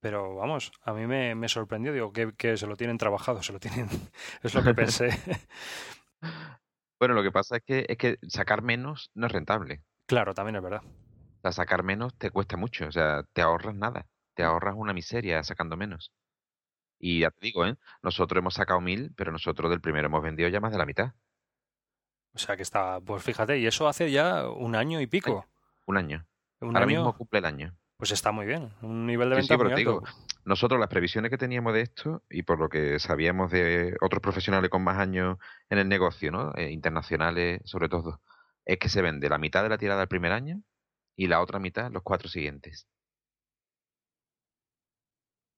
Pero 0.00 0.36
vamos, 0.36 0.72
a 0.82 0.92
mí 0.94 1.06
me, 1.06 1.34
me 1.34 1.48
sorprendió, 1.48 1.92
digo, 1.92 2.12
que, 2.12 2.32
que, 2.32 2.56
se 2.56 2.66
lo 2.66 2.76
tienen 2.76 2.96
trabajado, 2.96 3.42
se 3.42 3.52
lo 3.52 3.60
tienen. 3.60 3.88
es 4.42 4.54
lo 4.54 4.62
que 4.62 4.74
pensé. 4.74 5.10
bueno, 6.98 7.14
lo 7.14 7.22
que 7.22 7.30
pasa 7.30 7.56
es 7.56 7.62
que, 7.62 7.86
es 7.88 7.98
que 7.98 8.18
sacar 8.28 8.62
menos 8.62 9.10
no 9.14 9.26
es 9.26 9.32
rentable. 9.32 9.82
Claro, 10.06 10.34
también 10.34 10.56
es 10.56 10.62
verdad. 10.62 10.82
O 10.82 11.40
sea, 11.42 11.52
sacar 11.52 11.82
menos 11.82 12.14
te 12.16 12.30
cuesta 12.30 12.56
mucho, 12.56 12.86
o 12.86 12.92
sea, 12.92 13.24
te 13.32 13.42
ahorras 13.42 13.74
nada, 13.74 14.06
te 14.34 14.42
ahorras 14.42 14.74
una 14.76 14.92
miseria 14.92 15.42
sacando 15.42 15.76
menos. 15.76 16.12
Y 16.98 17.20
ya 17.20 17.30
te 17.30 17.40
digo, 17.40 17.66
¿eh? 17.66 17.76
nosotros 18.02 18.38
hemos 18.40 18.54
sacado 18.54 18.80
mil, 18.80 19.12
pero 19.16 19.32
nosotros 19.32 19.70
del 19.70 19.80
primero 19.80 20.06
hemos 20.06 20.22
vendido 20.22 20.48
ya 20.48 20.60
más 20.60 20.72
de 20.72 20.78
la 20.78 20.86
mitad. 20.86 21.14
O 22.34 22.38
sea 22.38 22.56
que 22.56 22.62
está, 22.62 23.00
pues 23.00 23.22
fíjate, 23.22 23.58
y 23.58 23.66
eso 23.66 23.88
hace 23.88 24.10
ya 24.10 24.48
un 24.48 24.76
año 24.76 25.00
y 25.00 25.06
pico. 25.06 25.46
Un 25.86 25.96
año. 25.96 26.26
¿Un 26.60 26.76
Ahora 26.76 26.86
mismo 26.86 27.16
cumple 27.16 27.38
el 27.38 27.46
año. 27.46 27.79
Pues 28.00 28.12
está 28.12 28.32
muy 28.32 28.46
bien, 28.46 28.72
un 28.80 29.06
nivel 29.06 29.28
de 29.28 29.36
venta 29.36 29.58
sí, 29.58 29.74
Digo, 29.74 30.02
nosotros 30.46 30.80
las 30.80 30.88
previsiones 30.88 31.30
que 31.30 31.36
teníamos 31.36 31.74
de 31.74 31.82
esto 31.82 32.22
y 32.30 32.44
por 32.44 32.58
lo 32.58 32.70
que 32.70 32.98
sabíamos 32.98 33.50
de 33.50 33.94
otros 34.00 34.22
profesionales 34.22 34.70
con 34.70 34.82
más 34.82 34.96
años 34.96 35.36
en 35.68 35.76
el 35.76 35.86
negocio, 35.86 36.32
¿no? 36.32 36.54
Eh, 36.56 36.70
internacionales 36.70 37.60
sobre 37.66 37.90
todo, 37.90 38.22
es 38.64 38.78
que 38.78 38.88
se 38.88 39.02
vende 39.02 39.28
la 39.28 39.36
mitad 39.36 39.62
de 39.62 39.68
la 39.68 39.76
tirada 39.76 40.00
el 40.00 40.08
primer 40.08 40.32
año 40.32 40.62
y 41.14 41.26
la 41.26 41.42
otra 41.42 41.58
mitad 41.58 41.92
los 41.92 42.02
cuatro 42.02 42.30
siguientes. 42.30 42.88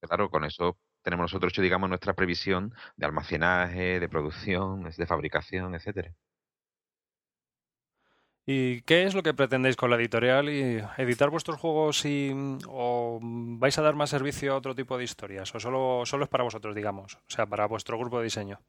Claro, 0.01 0.29
con 0.29 0.43
eso 0.43 0.77
tenemos 1.01 1.23
nosotros 1.23 1.53
hecho, 1.53 1.61
digamos, 1.61 1.87
nuestra 1.87 2.13
previsión 2.13 2.73
de 2.97 3.05
almacenaje, 3.05 4.01
de 4.01 4.09
producción, 4.09 4.83
de 4.83 5.05
fabricación, 5.05 5.75
etcétera. 5.75 6.13
¿Y 8.45 8.81
qué 8.81 9.03
es 9.03 9.15
lo 9.15 9.23
que 9.23 9.33
pretendéis 9.33 9.77
con 9.77 9.89
la 9.89 9.95
editorial? 9.95 10.49
¿Y 10.49 10.83
¿Editar 10.97 11.29
vuestros 11.29 11.59
juegos 11.59 12.03
y, 12.05 12.31
o 12.67 13.19
vais 13.21 13.77
a 13.77 13.81
dar 13.81 13.95
más 13.95 14.09
servicio 14.09 14.53
a 14.53 14.57
otro 14.57 14.75
tipo 14.75 14.97
de 14.97 15.05
historias? 15.05 15.53
¿O 15.55 15.59
solo, 15.61 16.05
solo 16.05 16.25
es 16.25 16.29
para 16.29 16.43
vosotros, 16.43 16.75
digamos? 16.75 17.15
O 17.15 17.29
sea, 17.29 17.45
para 17.45 17.67
vuestro 17.67 17.97
grupo 17.97 18.17
de 18.17 18.25
diseño. 18.25 18.59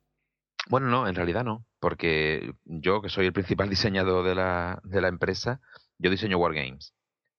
Bueno, 0.68 0.86
no, 0.86 1.08
en 1.08 1.14
realidad 1.16 1.44
no, 1.44 1.66
porque 1.80 2.54
yo, 2.64 3.02
que 3.02 3.08
soy 3.08 3.26
el 3.26 3.32
principal 3.32 3.68
diseñador 3.70 4.24
de 4.24 4.36
la, 4.36 4.80
de 4.84 5.00
la 5.00 5.08
empresa, 5.08 5.60
yo 5.98 6.10
diseño 6.10 6.38
Wargames. 6.38 6.94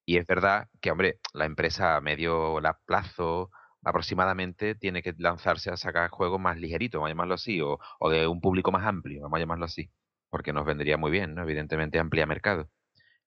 Y 0.06 0.18
es 0.18 0.28
verdad 0.28 0.68
que, 0.82 0.92
hombre, 0.92 1.20
la 1.34 1.46
empresa 1.46 1.96
a 1.96 2.02
medio 2.02 2.60
plazo 2.86 3.50
aproximadamente 3.82 4.76
tiene 4.76 5.02
que 5.02 5.14
lanzarse 5.18 5.70
a 5.72 5.78
sacar 5.78 6.10
juegos 6.10 6.40
más 6.40 6.58
ligeritos, 6.58 7.00
vamos 7.00 7.08
a 7.08 7.12
llamarlo 7.12 7.36
así, 7.36 7.62
o, 7.62 7.80
o, 8.00 8.10
de 8.10 8.28
un 8.28 8.42
público 8.42 8.72
más 8.72 8.86
amplio, 8.86 9.22
vamos 9.22 9.38
a 9.38 9.40
llamarlo 9.40 9.66
así, 9.66 9.90
porque 10.36 10.52
nos 10.52 10.66
vendría 10.66 10.98
muy 10.98 11.12
bien, 11.12 11.34
¿no? 11.34 11.44
Evidentemente 11.44 11.98
amplía 11.98 12.26
mercado. 12.26 12.70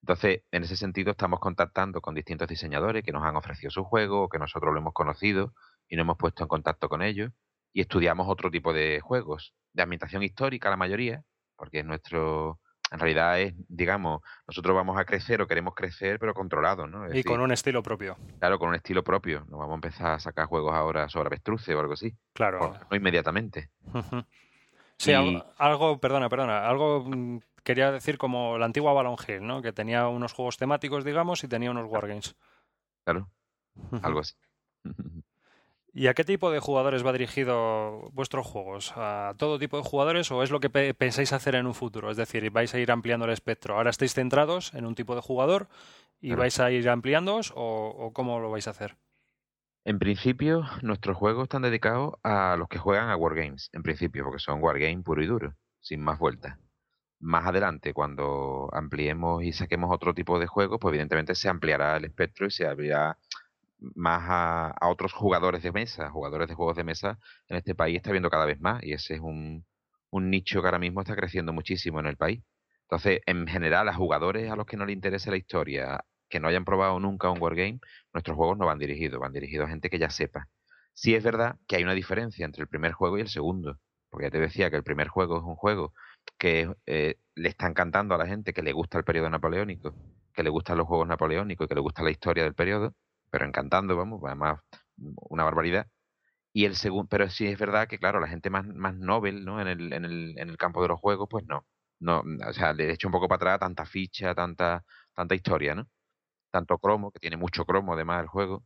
Entonces, 0.03 0.43
en 0.51 0.61
ese 0.61 0.77
sentido, 0.77 1.09
estamos 1.09 1.39
contactando 1.39 2.01
con 2.01 2.13
distintos 2.13 2.47
diseñadores 2.47 3.03
que 3.03 3.11
nos 3.11 3.23
han 3.23 3.35
ofrecido 3.35 3.71
su 3.71 3.83
juego, 3.83 4.25
o 4.25 4.29
que 4.29 4.37
nosotros 4.37 4.71
lo 4.71 4.79
hemos 4.79 4.93
conocido 4.93 5.55
y 5.87 5.95
nos 5.95 6.03
hemos 6.03 6.17
puesto 6.17 6.43
en 6.43 6.47
contacto 6.47 6.87
con 6.87 7.01
ellos, 7.01 7.31
y 7.73 7.81
estudiamos 7.81 8.29
otro 8.29 8.51
tipo 8.51 8.73
de 8.73 8.99
juegos, 9.01 9.55
de 9.73 9.81
ambientación 9.81 10.21
histórica 10.21 10.69
la 10.69 10.77
mayoría, 10.77 11.23
porque 11.55 11.79
es 11.79 11.85
nuestro, 11.85 12.59
en 12.91 12.99
realidad 12.99 13.41
es, 13.41 13.55
digamos, 13.67 14.21
nosotros 14.47 14.75
vamos 14.75 14.99
a 14.99 15.05
crecer 15.05 15.41
o 15.41 15.47
queremos 15.47 15.73
crecer, 15.73 16.19
pero 16.19 16.35
controlado, 16.35 16.85
¿no? 16.85 17.11
y 17.11 17.23
con 17.23 17.41
un 17.41 17.51
estilo 17.51 17.81
propio. 17.81 18.17
Claro, 18.37 18.59
con 18.59 18.69
un 18.69 18.75
estilo 18.75 19.03
propio. 19.03 19.47
No 19.49 19.57
vamos 19.57 19.71
a 19.71 19.75
empezar 19.77 20.11
a 20.11 20.19
sacar 20.19 20.45
juegos 20.45 20.75
ahora 20.75 21.09
sobre 21.09 21.25
avestruces 21.25 21.75
o 21.75 21.79
algo 21.79 21.93
así. 21.93 22.15
Claro. 22.33 22.79
no 22.87 22.95
inmediatamente. 22.95 23.71
Sí, 24.99 25.13
algo, 25.13 25.99
perdona, 25.99 26.27
perdona, 26.27 26.67
algo 26.67 27.05
mm, 27.05 27.39
quería 27.63 27.91
decir 27.91 28.17
como 28.17 28.57
la 28.57 28.65
antigua 28.65 28.91
Balon 28.91 29.15
Hill, 29.25 29.47
¿no? 29.47 29.61
Que 29.61 29.71
tenía 29.71 30.07
unos 30.07 30.33
juegos 30.33 30.57
temáticos, 30.57 31.05
digamos, 31.05 31.43
y 31.43 31.47
tenía 31.47 31.71
unos 31.71 31.89
wargames. 31.89 32.35
Claro, 33.05 33.29
algo 34.01 34.19
así. 34.19 34.35
¿Y 35.93 36.07
a 36.07 36.13
qué 36.13 36.23
tipo 36.23 36.51
de 36.51 36.59
jugadores 36.59 37.05
va 37.05 37.13
dirigido 37.13 38.09
vuestros 38.11 38.45
juegos? 38.45 38.93
¿A 38.95 39.33
todo 39.37 39.57
tipo 39.57 39.77
de 39.77 39.83
jugadores 39.83 40.29
o 40.31 40.43
es 40.43 40.51
lo 40.51 40.59
que 40.59 40.69
pensáis 40.69 41.33
hacer 41.33 41.55
en 41.55 41.65
un 41.65 41.73
futuro? 41.73 42.11
Es 42.11 42.17
decir, 42.17 42.49
vais 42.51 42.73
a 42.73 42.79
ir 42.79 42.91
ampliando 42.91 43.25
el 43.25 43.31
espectro. 43.31 43.75
Ahora 43.75 43.89
estáis 43.89 44.13
centrados 44.13 44.73
en 44.73 44.85
un 44.85 44.95
tipo 44.95 45.15
de 45.15 45.21
jugador 45.21 45.67
y 46.21 46.33
vais 46.33 46.59
a 46.59 46.69
ir 46.71 46.87
ampliándoos 46.89 47.53
o, 47.55 47.95
o, 47.97 48.13
cómo 48.13 48.39
lo 48.39 48.51
vais 48.51 48.67
a 48.67 48.71
hacer? 48.71 48.97
En 49.89 49.97
principio, 49.97 50.65
nuestros 50.83 51.17
juegos 51.17 51.45
están 51.45 51.63
dedicados 51.63 52.13
a 52.21 52.55
los 52.59 52.67
que 52.69 52.77
juegan 52.77 53.09
a 53.09 53.15
Wargames, 53.15 53.71
en 53.73 53.81
principio, 53.81 54.23
porque 54.23 54.37
son 54.37 54.61
Wargames 54.61 55.03
puro 55.03 55.23
y 55.23 55.25
duro, 55.25 55.55
sin 55.79 55.99
más 55.99 56.19
vueltas. 56.19 56.59
Más 57.19 57.47
adelante, 57.47 57.91
cuando 57.91 58.69
ampliemos 58.71 59.43
y 59.43 59.51
saquemos 59.51 59.89
otro 59.91 60.13
tipo 60.13 60.37
de 60.37 60.45
juegos, 60.45 60.77
pues 60.79 60.91
evidentemente 60.91 61.33
se 61.33 61.49
ampliará 61.49 61.97
el 61.97 62.05
espectro 62.05 62.45
y 62.45 62.51
se 62.51 62.67
abrirá 62.67 63.17
más 63.79 64.21
a, 64.27 64.75
otros 64.87 65.11
jugadores 65.11 65.63
de 65.63 65.71
mesa, 65.71 66.11
jugadores 66.11 66.47
de 66.49 66.53
juegos 66.53 66.75
de 66.75 66.83
mesa 66.83 67.17
en 67.47 67.57
este 67.57 67.73
país 67.73 67.97
está 67.97 68.11
viendo 68.11 68.29
cada 68.29 68.45
vez 68.45 68.59
más 68.59 68.83
y 68.83 68.93
ese 68.93 69.15
es 69.15 69.21
un, 69.21 69.65
nicho 70.11 70.61
que 70.61 70.67
ahora 70.67 70.77
mismo 70.77 71.01
está 71.01 71.15
creciendo 71.15 71.51
muchísimo 71.51 71.99
en 71.99 72.05
el 72.05 72.15
país. 72.15 72.43
Entonces, 72.83 73.21
en 73.25 73.47
general, 73.47 73.89
a 73.89 73.95
jugadores 73.95 74.51
a 74.51 74.55
los 74.55 74.67
que 74.67 74.77
no 74.77 74.85
les 74.85 74.93
interese 74.93 75.31
la 75.31 75.37
historia, 75.37 76.05
que 76.29 76.39
no 76.39 76.47
hayan 76.47 76.65
probado 76.65 76.99
nunca 76.99 77.29
un 77.29 77.41
wargame, 77.41 77.79
nuestros 78.13 78.35
juegos 78.37 78.57
no 78.57 78.65
van 78.65 78.79
dirigidos, 78.79 79.19
van 79.19 79.33
dirigidos 79.33 79.67
a 79.67 79.69
gente 79.69 79.89
que 79.89 79.99
ya 79.99 80.09
sepa. 80.09 80.47
Sí 80.93 81.15
es 81.15 81.23
verdad 81.23 81.57
que 81.67 81.77
hay 81.77 81.83
una 81.83 81.93
diferencia 81.93 82.45
entre 82.45 82.63
el 82.63 82.67
primer 82.67 82.93
juego 82.93 83.17
y 83.17 83.21
el 83.21 83.29
segundo, 83.29 83.79
porque 84.09 84.27
ya 84.27 84.31
te 84.31 84.39
decía 84.39 84.69
que 84.69 84.77
el 84.77 84.83
primer 84.83 85.07
juego 85.07 85.37
es 85.37 85.43
un 85.43 85.55
juego 85.55 85.93
que 86.37 86.73
eh, 86.85 87.15
le 87.35 87.49
está 87.49 87.67
encantando 87.67 88.15
a 88.15 88.17
la 88.17 88.27
gente 88.27 88.53
que 88.53 88.61
le 88.63 88.73
gusta 88.73 88.97
el 88.97 89.03
periodo 89.03 89.29
napoleónico, 89.29 89.93
que 90.33 90.43
le 90.43 90.49
gustan 90.49 90.77
los 90.77 90.87
juegos 90.87 91.07
napoleónicos 91.07 91.65
y 91.65 91.67
que 91.69 91.75
le 91.75 91.81
gusta 91.81 92.03
la 92.03 92.11
historia 92.11 92.43
del 92.43 92.55
periodo, 92.55 92.93
pero 93.29 93.45
encantando, 93.45 93.95
vamos, 93.95 94.21
además 94.25 94.59
una 94.97 95.43
barbaridad. 95.43 95.87
Y 96.53 96.65
el 96.65 96.75
segundo, 96.75 97.07
pero 97.09 97.29
sí 97.29 97.47
es 97.47 97.59
verdad 97.59 97.87
que, 97.87 97.99
claro, 97.99 98.19
la 98.19 98.27
gente 98.27 98.49
más, 98.49 98.65
más 98.65 98.95
novel, 98.95 99.45
¿no? 99.45 99.61
En 99.61 99.67
el, 99.67 99.93
en, 99.93 100.05
el, 100.05 100.37
en 100.37 100.49
el 100.49 100.57
campo 100.57 100.81
de 100.81 100.89
los 100.89 100.99
juegos, 100.99 101.27
pues 101.29 101.45
no. 101.47 101.65
no 101.99 102.23
o 102.47 102.53
sea, 102.53 102.73
le 102.73 102.85
he 102.89 102.93
hecho 102.93 103.07
un 103.07 103.11
poco 103.11 103.27
para 103.27 103.53
atrás 103.53 103.59
tanta 103.59 103.85
ficha, 103.85 104.33
tanta, 104.35 104.83
tanta 105.13 105.35
historia, 105.35 105.75
¿no? 105.75 105.87
Tanto 106.51 106.77
cromo, 106.77 107.11
que 107.11 107.19
tiene 107.19 107.37
mucho 107.37 107.65
cromo 107.65 107.93
además 107.93 108.21
el 108.21 108.27
juego. 108.27 108.63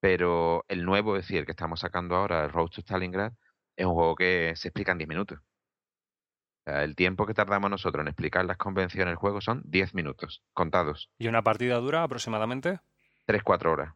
Pero 0.00 0.64
el 0.68 0.84
nuevo, 0.84 1.16
es 1.16 1.24
decir, 1.24 1.38
el 1.38 1.46
que 1.46 1.52
estamos 1.52 1.80
sacando 1.80 2.16
ahora, 2.16 2.44
el 2.44 2.52
Road 2.52 2.68
to 2.68 2.80
Stalingrad, 2.80 3.32
es 3.76 3.86
un 3.86 3.94
juego 3.94 4.16
que 4.16 4.52
se 4.56 4.68
explica 4.68 4.92
en 4.92 4.98
10 4.98 5.08
minutos. 5.08 5.38
O 5.38 6.70
sea, 6.70 6.84
el 6.84 6.94
tiempo 6.96 7.26
que 7.26 7.34
tardamos 7.34 7.70
nosotros 7.70 8.02
en 8.02 8.08
explicar 8.08 8.44
las 8.44 8.56
convenciones 8.56 9.12
del 9.12 9.16
juego 9.16 9.40
son 9.40 9.62
10 9.64 9.94
minutos, 9.94 10.42
contados. 10.52 11.10
¿Y 11.18 11.28
una 11.28 11.42
partida 11.42 11.76
dura 11.76 12.02
aproximadamente? 12.02 12.80
3-4 13.26 13.72
horas. 13.72 13.94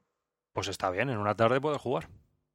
Pues 0.53 0.69
está 0.69 0.91
bien, 0.91 1.11
en 1.11 1.19
una 1.19 1.35
tarde 1.35 1.61
puedes 1.61 1.81
jugar. 1.81 2.09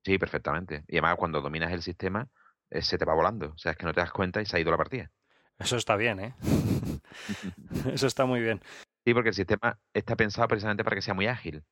Sí, 0.03 0.17
perfectamente. 0.17 0.85
Y 0.87 0.97
además 0.97 1.17
cuando 1.17 1.41
dominas 1.41 1.71
el 1.71 1.81
sistema, 1.81 2.29
eh, 2.69 2.81
se 2.81 2.97
te 2.97 3.05
va 3.05 3.13
volando. 3.13 3.51
O 3.53 3.57
sea, 3.57 3.73
es 3.73 3.77
que 3.77 3.85
no 3.85 3.93
te 3.93 4.01
das 4.01 4.11
cuenta 4.11 4.41
y 4.41 4.45
se 4.45 4.57
ha 4.57 4.59
ido 4.59 4.71
la 4.71 4.77
partida. 4.77 5.11
Eso 5.57 5.75
está 5.75 5.95
bien, 5.95 6.19
¿eh? 6.19 6.35
Eso 7.93 8.07
está 8.07 8.25
muy 8.25 8.41
bien. 8.41 8.61
Sí, 9.09 9.13
porque 9.15 9.29
el 9.29 9.35
sistema 9.35 9.79
está 9.91 10.15
pensado 10.15 10.47
precisamente 10.47 10.83
para 10.83 10.95
que 10.95 11.01
sea 11.01 11.15
muy 11.15 11.25
ágil. 11.25 11.63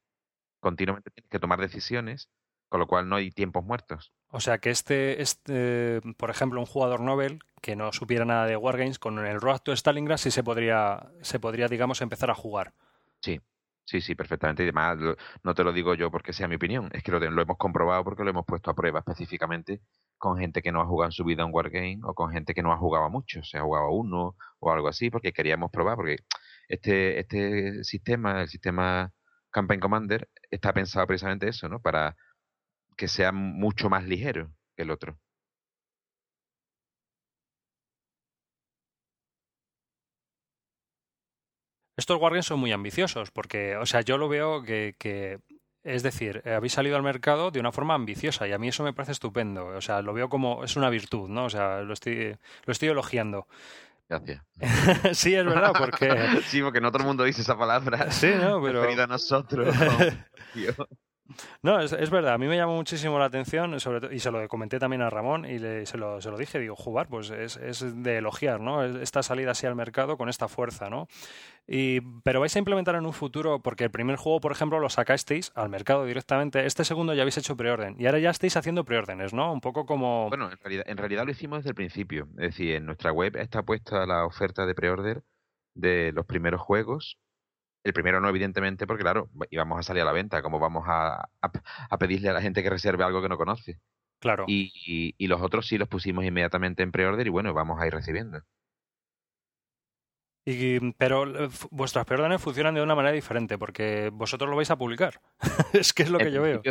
Continuamente 0.60 1.12
tienes 1.12 1.30
que 1.30 1.38
tomar 1.38 1.62
decisiones, 1.62 2.32
con 2.68 2.80
lo 2.80 2.88
cual 2.88 3.08
no 3.08 3.16
hay 3.16 3.30
tiempos 3.30 3.64
muertos. 3.64 4.12
O 4.30 4.40
sea 4.40 4.58
que 4.58 4.72
este, 4.72 5.22
este 5.22 6.02
por 6.18 6.32
ejemplo, 6.32 6.60
un 6.60 6.66
jugador 6.66 7.00
Nobel 7.00 7.44
que 7.62 7.76
no 7.76 7.94
supiera 7.94 8.26
nada 8.26 8.48
de 8.48 8.58
Wargames, 8.58 8.98
con 8.98 9.24
el 9.24 9.40
Road 9.40 9.60
to 9.60 9.72
Stalingrad 9.72 10.18
sí 10.18 10.32
se 10.32 10.44
podría, 10.44 11.12
se 11.22 11.40
podría, 11.40 11.68
digamos, 11.68 12.02
empezar 12.02 12.32
a 12.32 12.34
jugar. 12.34 12.74
Sí, 13.22 13.40
Sí, 13.88 14.02
sí, 14.02 14.16
perfectamente. 14.16 14.64
Y 14.64 14.66
además, 14.66 14.98
no 15.44 15.56
te 15.56 15.64
lo 15.64 15.72
digo 15.72 15.94
yo 15.94 16.12
porque 16.12 16.34
sea 16.34 16.50
mi 16.50 16.56
opinión, 16.56 16.90
es 16.92 17.04
que 17.04 17.12
lo, 17.12 17.20
lo, 17.20 17.42
hemos 17.42 17.58
comprobado 17.58 18.04
porque 18.04 18.26
lo 18.26 18.32
hemos 18.32 18.46
puesto 18.46 18.70
a 18.70 18.76
prueba 18.76 19.00
específicamente 19.00 19.80
con 20.18 20.38
gente 20.38 20.62
que 20.62 20.74
no 20.74 20.82
ha 20.82 20.86
jugado 20.86 21.08
en 21.08 21.14
su 21.14 21.24
vida 21.24 21.46
un 21.46 21.54
Wargame 21.54 22.00
o 22.04 22.14
con 22.14 22.32
gente 22.32 22.54
que 22.54 22.62
no 22.62 22.74
ha 22.74 22.78
jugado 22.78 23.10
mucho, 23.10 23.44
se 23.44 23.58
ha 23.58 23.62
jugado 23.62 23.92
uno 23.92 24.36
o 24.60 24.72
algo 24.74 24.90
así, 24.90 25.10
porque 25.10 25.32
queríamos 25.32 25.72
probar, 25.72 25.96
porque 25.96 26.18
este, 26.68 27.20
este 27.20 27.84
sistema, 27.84 28.42
el 28.42 28.50
sistema 28.50 29.12
Campaign 29.52 29.80
Commander, 29.82 30.30
está 30.52 30.74
pensado 30.74 31.08
precisamente 31.08 31.48
eso, 31.50 31.70
¿no? 31.70 31.82
Para 31.82 32.16
que 32.98 33.08
sea 33.08 33.32
mucho 33.32 33.90
más 33.90 34.06
ligero 34.06 34.52
que 34.76 34.84
el 34.84 34.92
otro. 34.92 35.20
Estos 41.98 42.20
Wargames 42.22 42.46
son 42.46 42.60
muy 42.60 42.72
ambiciosos, 42.72 43.32
porque, 43.32 43.76
o 43.78 43.86
sea, 43.88 44.02
yo 44.02 44.18
lo 44.20 44.30
veo 44.30 44.62
que, 44.62 44.96
que, 45.00 45.40
es 45.84 46.04
decir, 46.04 46.44
eh, 46.46 46.54
habéis 46.54 46.74
salido 46.74 46.96
al 46.96 47.02
mercado 47.02 47.50
de 47.50 47.60
una 47.60 47.72
forma 47.72 47.96
ambiciosa 47.96 48.48
y 48.48 48.52
a 48.54 48.60
mí 48.60 48.68
eso 48.68 48.84
me 48.84 48.94
parece 48.94 49.14
estupendo. 49.14 49.66
O 49.68 49.82
sea, 49.82 50.02
lo 50.04 50.14
veo 50.14 50.30
como 50.30 50.64
es 50.64 50.76
una 50.76 50.90
virtud, 50.92 51.28
¿no? 51.30 51.46
O 51.46 51.50
sea, 51.50 51.82
lo 51.82 51.94
estoy, 51.94 52.36
lo 52.66 52.72
estoy 52.72 52.90
elogiando. 52.90 53.48
Gracias. 54.10 54.42
sí, 55.18 55.36
es 55.36 55.46
verdad, 55.46 55.74
porque... 55.78 56.42
sí, 56.48 56.62
porque 56.62 56.80
no 56.82 56.92
todo 56.92 57.02
el 57.02 57.08
mundo 57.08 57.24
dice 57.24 57.42
esa 57.42 57.58
palabra. 57.58 58.12
Sí, 58.12 58.32
no, 58.40 58.62
pero... 58.62 58.84
a 59.02 59.08
nosotros. 59.08 59.76
No, 61.62 61.80
es, 61.80 62.10
verdad, 62.10 62.34
a 62.34 62.38
mí 62.38 62.48
me 62.48 62.56
llamó 62.56 62.76
muchísimo 62.76 63.20
la 63.20 63.26
atención, 63.26 63.80
sobre 63.80 64.16
y 64.16 64.20
se 64.20 64.32
lo 64.32 64.48
comenté 64.48 64.80
también 64.80 65.02
a 65.02 65.10
Ramón 65.10 65.46
y 65.46 65.60
se, 65.60 65.98
lo, 65.98 66.22
se, 66.22 66.30
lo, 66.30 66.38
dije, 66.38 66.60
digo, 66.60 66.76
jugar, 66.76 67.08
pues 67.08 67.30
es, 67.30 67.58
es, 67.58 68.04
de 68.04 68.18
elogiar, 68.18 68.60
¿no? 68.60 68.84
Esta 68.84 69.24
salida 69.24 69.52
así 69.52 69.66
al 69.66 69.76
mercado 69.76 70.18
con 70.18 70.30
esta 70.30 70.48
fuerza, 70.48 70.90
¿no? 70.90 71.08
Y, 71.68 72.00
pero 72.24 72.40
vais 72.40 72.56
a 72.56 72.60
implementar 72.60 72.96
en 72.96 73.06
un 73.06 73.14
futuro, 73.14 73.62
porque 73.62 73.84
el 73.84 73.92
primer 73.92 74.16
juego, 74.16 74.40
por 74.40 74.52
ejemplo, 74.54 74.80
lo 74.80 74.90
sacasteis 74.90 75.52
al 75.56 75.70
mercado 75.70 76.06
directamente, 76.06 76.66
este 76.66 76.86
segundo 76.86 77.14
ya 77.14 77.24
habéis 77.24 77.38
hecho 77.38 77.58
preorden 77.58 77.96
y 78.00 78.06
ahora 78.06 78.20
ya 78.20 78.30
estáis 78.30 78.56
haciendo 78.56 78.86
preórdenes, 78.86 79.34
¿no? 79.34 79.52
Un 79.52 79.60
poco 79.60 79.86
como... 79.86 80.30
Bueno, 80.30 80.50
en 80.50 80.58
realidad, 80.58 80.86
en 80.88 80.98
realidad 80.98 81.26
lo 81.26 81.32
hicimos 81.32 81.60
desde 81.60 81.70
el 81.70 81.76
principio, 81.76 82.30
es 82.38 82.52
decir, 82.52 82.76
en 82.76 82.86
nuestra 82.86 83.12
web 83.12 83.36
está 83.36 83.64
puesta 83.64 84.06
la 84.06 84.26
oferta 84.26 84.66
de 84.66 84.76
preorder 84.76 85.24
de 85.74 86.12
los 86.14 86.26
primeros 86.26 86.62
juegos 86.62 87.20
el 87.84 87.94
primero 87.94 88.20
no, 88.20 88.30
evidentemente, 88.30 88.86
porque 88.86 89.04
claro, 89.04 89.30
íbamos 89.50 89.80
a 89.80 89.84
salir 89.84 90.02
a 90.02 90.06
la 90.06 90.12
venta. 90.12 90.42
¿Cómo 90.42 90.60
vamos 90.60 90.86
a, 90.88 91.30
a, 91.42 91.98
pedirle 91.98 92.30
a 92.30 92.34
la 92.34 92.42
gente 92.42 92.64
que 92.64 92.70
reserve 92.70 93.04
algo 93.04 93.22
que 93.22 93.30
no 93.30 93.38
conoce? 93.38 93.80
Claro. 94.20 94.46
Y, 94.48 95.16
y, 95.18 95.28
los 95.28 95.42
otros 95.42 95.68
sí 95.68 95.78
los 95.78 95.88
pusimos 95.88 96.26
inmediatamente 96.26 96.84
en 96.84 96.92
pre-order 96.92 97.28
y 97.28 97.30
bueno, 97.30 97.54
vamos 97.54 97.80
a 97.80 97.88
ir 97.88 97.94
recibiendo. 97.94 98.42
Y, 100.46 100.94
pero 100.94 101.46
eh, 101.46 101.50
vuestras 101.72 102.06
preórdenes 102.06 102.42
funcionan 102.42 102.74
de 102.74 102.82
una 102.82 102.96
manera 102.96 103.14
diferente 103.14 103.58
porque 103.58 104.10
vosotros 104.14 104.50
lo 104.50 104.56
vais 104.56 104.72
a 104.72 104.78
publicar. 104.78 105.20
es 105.74 105.94
que 105.94 106.04
es 106.04 106.10
lo 106.10 106.18
que 106.18 106.32
yo 106.32 106.42
veo. 106.42 106.62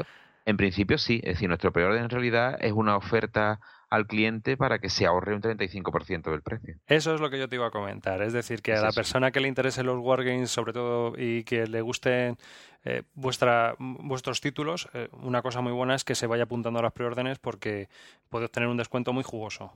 En 0.47 0.57
principio 0.57 0.97
sí, 0.97 1.21
es 1.23 1.35
decir, 1.35 1.49
nuestro 1.49 1.73
preorden 1.73 2.05
en 2.05 2.11
realidad 2.11 2.57
es 2.61 2.73
una 2.73 2.97
oferta 2.97 3.61
al 3.89 4.07
cliente 4.07 4.57
para 4.57 4.79
que 4.79 4.91
se 4.91 5.07
ahorre 5.07 5.35
un 5.35 5.43
35% 5.43 6.31
del 6.31 6.43
precio. 6.43 6.77
Eso 6.87 7.15
es 7.15 7.21
lo 7.21 7.31
que 7.31 7.39
yo 7.39 7.49
te 7.49 7.57
iba 7.57 7.67
a 7.67 7.71
comentar. 7.71 8.23
Es 8.23 8.33
decir, 8.33 8.63
que 8.63 8.75
a 8.75 8.81
la 8.81 8.93
persona 8.93 9.31
que 9.31 9.41
le 9.41 9.49
interese 9.49 9.83
los 9.83 9.99
wargames, 9.99 10.51
sobre 10.51 10.73
todo, 10.73 11.15
y 11.17 11.45
que 11.45 11.67
le 11.67 11.81
gusten 11.81 12.37
eh, 12.85 13.03
vuestra, 13.15 13.77
vuestros 13.79 14.41
títulos, 14.41 14.89
eh, 14.93 15.09
una 15.13 15.43
cosa 15.43 15.61
muy 15.61 15.73
buena 15.73 15.95
es 15.95 16.05
que 16.05 16.15
se 16.15 16.27
vaya 16.27 16.45
apuntando 16.45 16.81
a 16.81 16.83
las 16.83 16.93
preórdenes 16.93 17.39
porque 17.39 17.89
puede 18.29 18.47
obtener 18.47 18.69
un 18.69 18.77
descuento 18.77 19.13
muy 19.13 19.23
jugoso. 19.23 19.73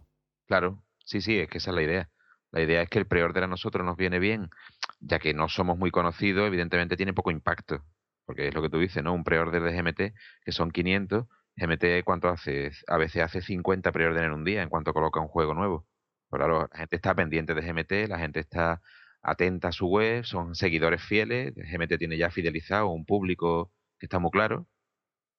Claro, 0.47 0.83
sí, 1.05 1.21
sí, 1.21 1.38
es 1.38 1.49
que 1.49 1.59
esa 1.59 1.71
es 1.71 1.76
la 1.76 1.83
idea. 1.83 2.11
La 2.52 2.61
idea 2.61 2.83
es 2.83 2.88
que 2.88 2.99
el 2.99 3.07
preorden 3.07 3.45
a 3.45 3.47
nosotros 3.47 3.85
nos 3.87 3.97
viene 3.97 4.19
bien, 4.19 4.50
ya 4.99 5.21
que 5.21 5.35
no 5.35 5.49
somos 5.49 5.79
muy 5.79 5.93
conocidos, 5.93 6.47
evidentemente 6.47 6.97
tiene 6.97 7.12
poco 7.12 7.31
impacto. 7.31 7.85
Porque 8.25 8.49
es 8.49 8.55
lo 8.55 8.62
que 8.62 8.71
tú 8.71 8.79
dices, 8.79 9.02
¿no? 9.02 9.12
Un 9.12 9.25
preorden 9.25 9.64
de 9.64 9.73
GMT, 9.73 10.14
que 10.45 10.52
son 10.52 10.71
500, 10.71 11.26
GMT, 11.61 12.05
¿cuánto 12.05 12.29
hace? 12.29 12.73
A 12.87 12.97
veces 12.97 13.23
hace 13.23 13.43
50 13.43 13.93
preorden 13.93 14.25
en 14.25 14.33
un 14.33 14.45
día 14.45 14.62
en 14.62 14.69
cuanto 14.69 14.95
coloca 14.95 15.21
un 15.21 15.29
juego 15.29 15.55
nuevo. 15.55 15.87
Pero 16.31 16.45
claro, 16.45 16.69
la 16.73 16.79
gente 16.79 16.97
está 16.97 17.14
pendiente 17.14 17.55
de 17.55 17.61
GMT, 17.61 18.09
la 18.09 18.19
gente 18.19 18.40
está 18.40 18.81
atenta 19.23 19.69
a 19.69 19.73
su 19.73 19.87
web, 19.87 20.25
son 20.25 20.55
seguidores 20.55 21.02
fieles, 21.02 21.55
GMT 21.55 21.99
tiene 21.99 22.17
ya 22.17 22.31
fidelizado 22.31 22.88
un 22.88 23.05
público 23.05 23.71
que 23.99 24.07
está 24.07 24.19
muy 24.19 24.31
claro. 24.31 24.67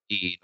Y 0.06 0.38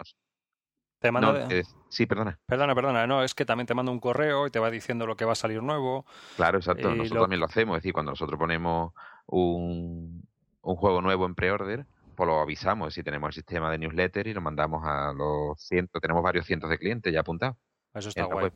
Te 0.99 1.11
mando 1.11 1.47
sí, 1.89 2.05
perdona. 2.05 2.39
Perdona, 2.45 2.75
perdona. 2.75 3.07
No, 3.07 3.23
es 3.23 3.33
que 3.33 3.45
también 3.45 3.67
te 3.67 3.73
manda 3.73 3.91
un 3.91 3.99
correo 3.99 4.47
y 4.47 4.51
te 4.51 4.59
va 4.59 4.69
diciendo 4.71 5.05
lo 5.05 5.15
que 5.15 5.25
va 5.25 5.33
a 5.33 5.35
salir 5.35 5.63
nuevo. 5.63 6.05
Claro, 6.35 6.57
exacto. 6.57 6.93
Nosotros 6.93 7.23
también 7.23 7.39
lo 7.39 7.45
hacemos. 7.45 7.77
Es 7.77 7.83
decir, 7.83 7.93
cuando 7.93 8.11
nosotros 8.11 8.37
ponemos 8.37 8.93
un, 9.27 10.27
un 10.61 10.75
juego 10.75 11.01
nuevo 11.01 11.25
en 11.25 11.35
pre-order, 11.35 11.85
pues 12.19 12.27
lo 12.27 12.41
avisamos 12.41 12.93
si 12.93 13.01
tenemos 13.01 13.29
el 13.29 13.33
sistema 13.33 13.71
de 13.71 13.77
newsletter 13.77 14.27
y 14.27 14.33
lo 14.33 14.41
mandamos 14.41 14.85
a 14.85 15.13
los 15.13 15.57
cientos, 15.57 16.01
tenemos 16.01 16.21
varios 16.21 16.45
cientos 16.45 16.69
de 16.69 16.77
clientes 16.77 17.13
ya 17.13 17.21
apuntados. 17.21 17.55
Eso 17.93 18.09
está 18.09 18.25
guay. 18.25 18.51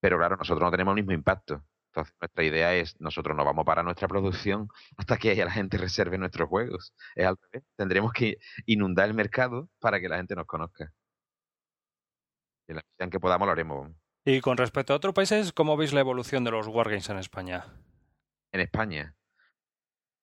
Pero 0.00 0.18
claro, 0.18 0.36
nosotros 0.36 0.66
no 0.66 0.70
tenemos 0.70 0.92
el 0.92 0.96
mismo 0.96 1.12
impacto. 1.12 1.64
Entonces, 1.86 2.14
nuestra 2.20 2.44
idea 2.44 2.74
es, 2.74 3.00
nosotros 3.00 3.34
no 3.34 3.42
vamos 3.42 3.64
para 3.64 3.82
nuestra 3.82 4.06
producción 4.06 4.68
hasta 4.98 5.16
que 5.16 5.30
haya 5.30 5.46
la 5.46 5.50
gente 5.50 5.78
reserve 5.78 6.18
nuestros 6.18 6.46
juegos. 6.46 6.92
Es 7.14 7.24
al 7.24 7.38
revés. 7.40 7.66
Tendremos 7.74 8.12
que 8.12 8.36
inundar 8.66 9.08
el 9.08 9.14
mercado 9.14 9.70
para 9.78 9.98
que 9.98 10.10
la 10.10 10.18
gente 10.18 10.36
nos 10.36 10.44
conozca. 10.44 10.92
Y 12.68 12.72
en 12.72 12.76
la 12.76 12.82
medida 12.82 13.04
en 13.04 13.10
que 13.10 13.18
podamos 13.18 13.46
lo 13.46 13.52
haremos. 13.52 13.90
Y 14.26 14.42
con 14.42 14.58
respecto 14.58 14.92
a 14.92 14.96
otros 14.96 15.14
países, 15.14 15.54
¿cómo 15.54 15.78
veis 15.78 15.94
la 15.94 16.00
evolución 16.00 16.44
de 16.44 16.50
los 16.50 16.66
wargames 16.66 17.08
en 17.08 17.16
España? 17.16 17.64
En 18.52 18.60
España. 18.60 19.14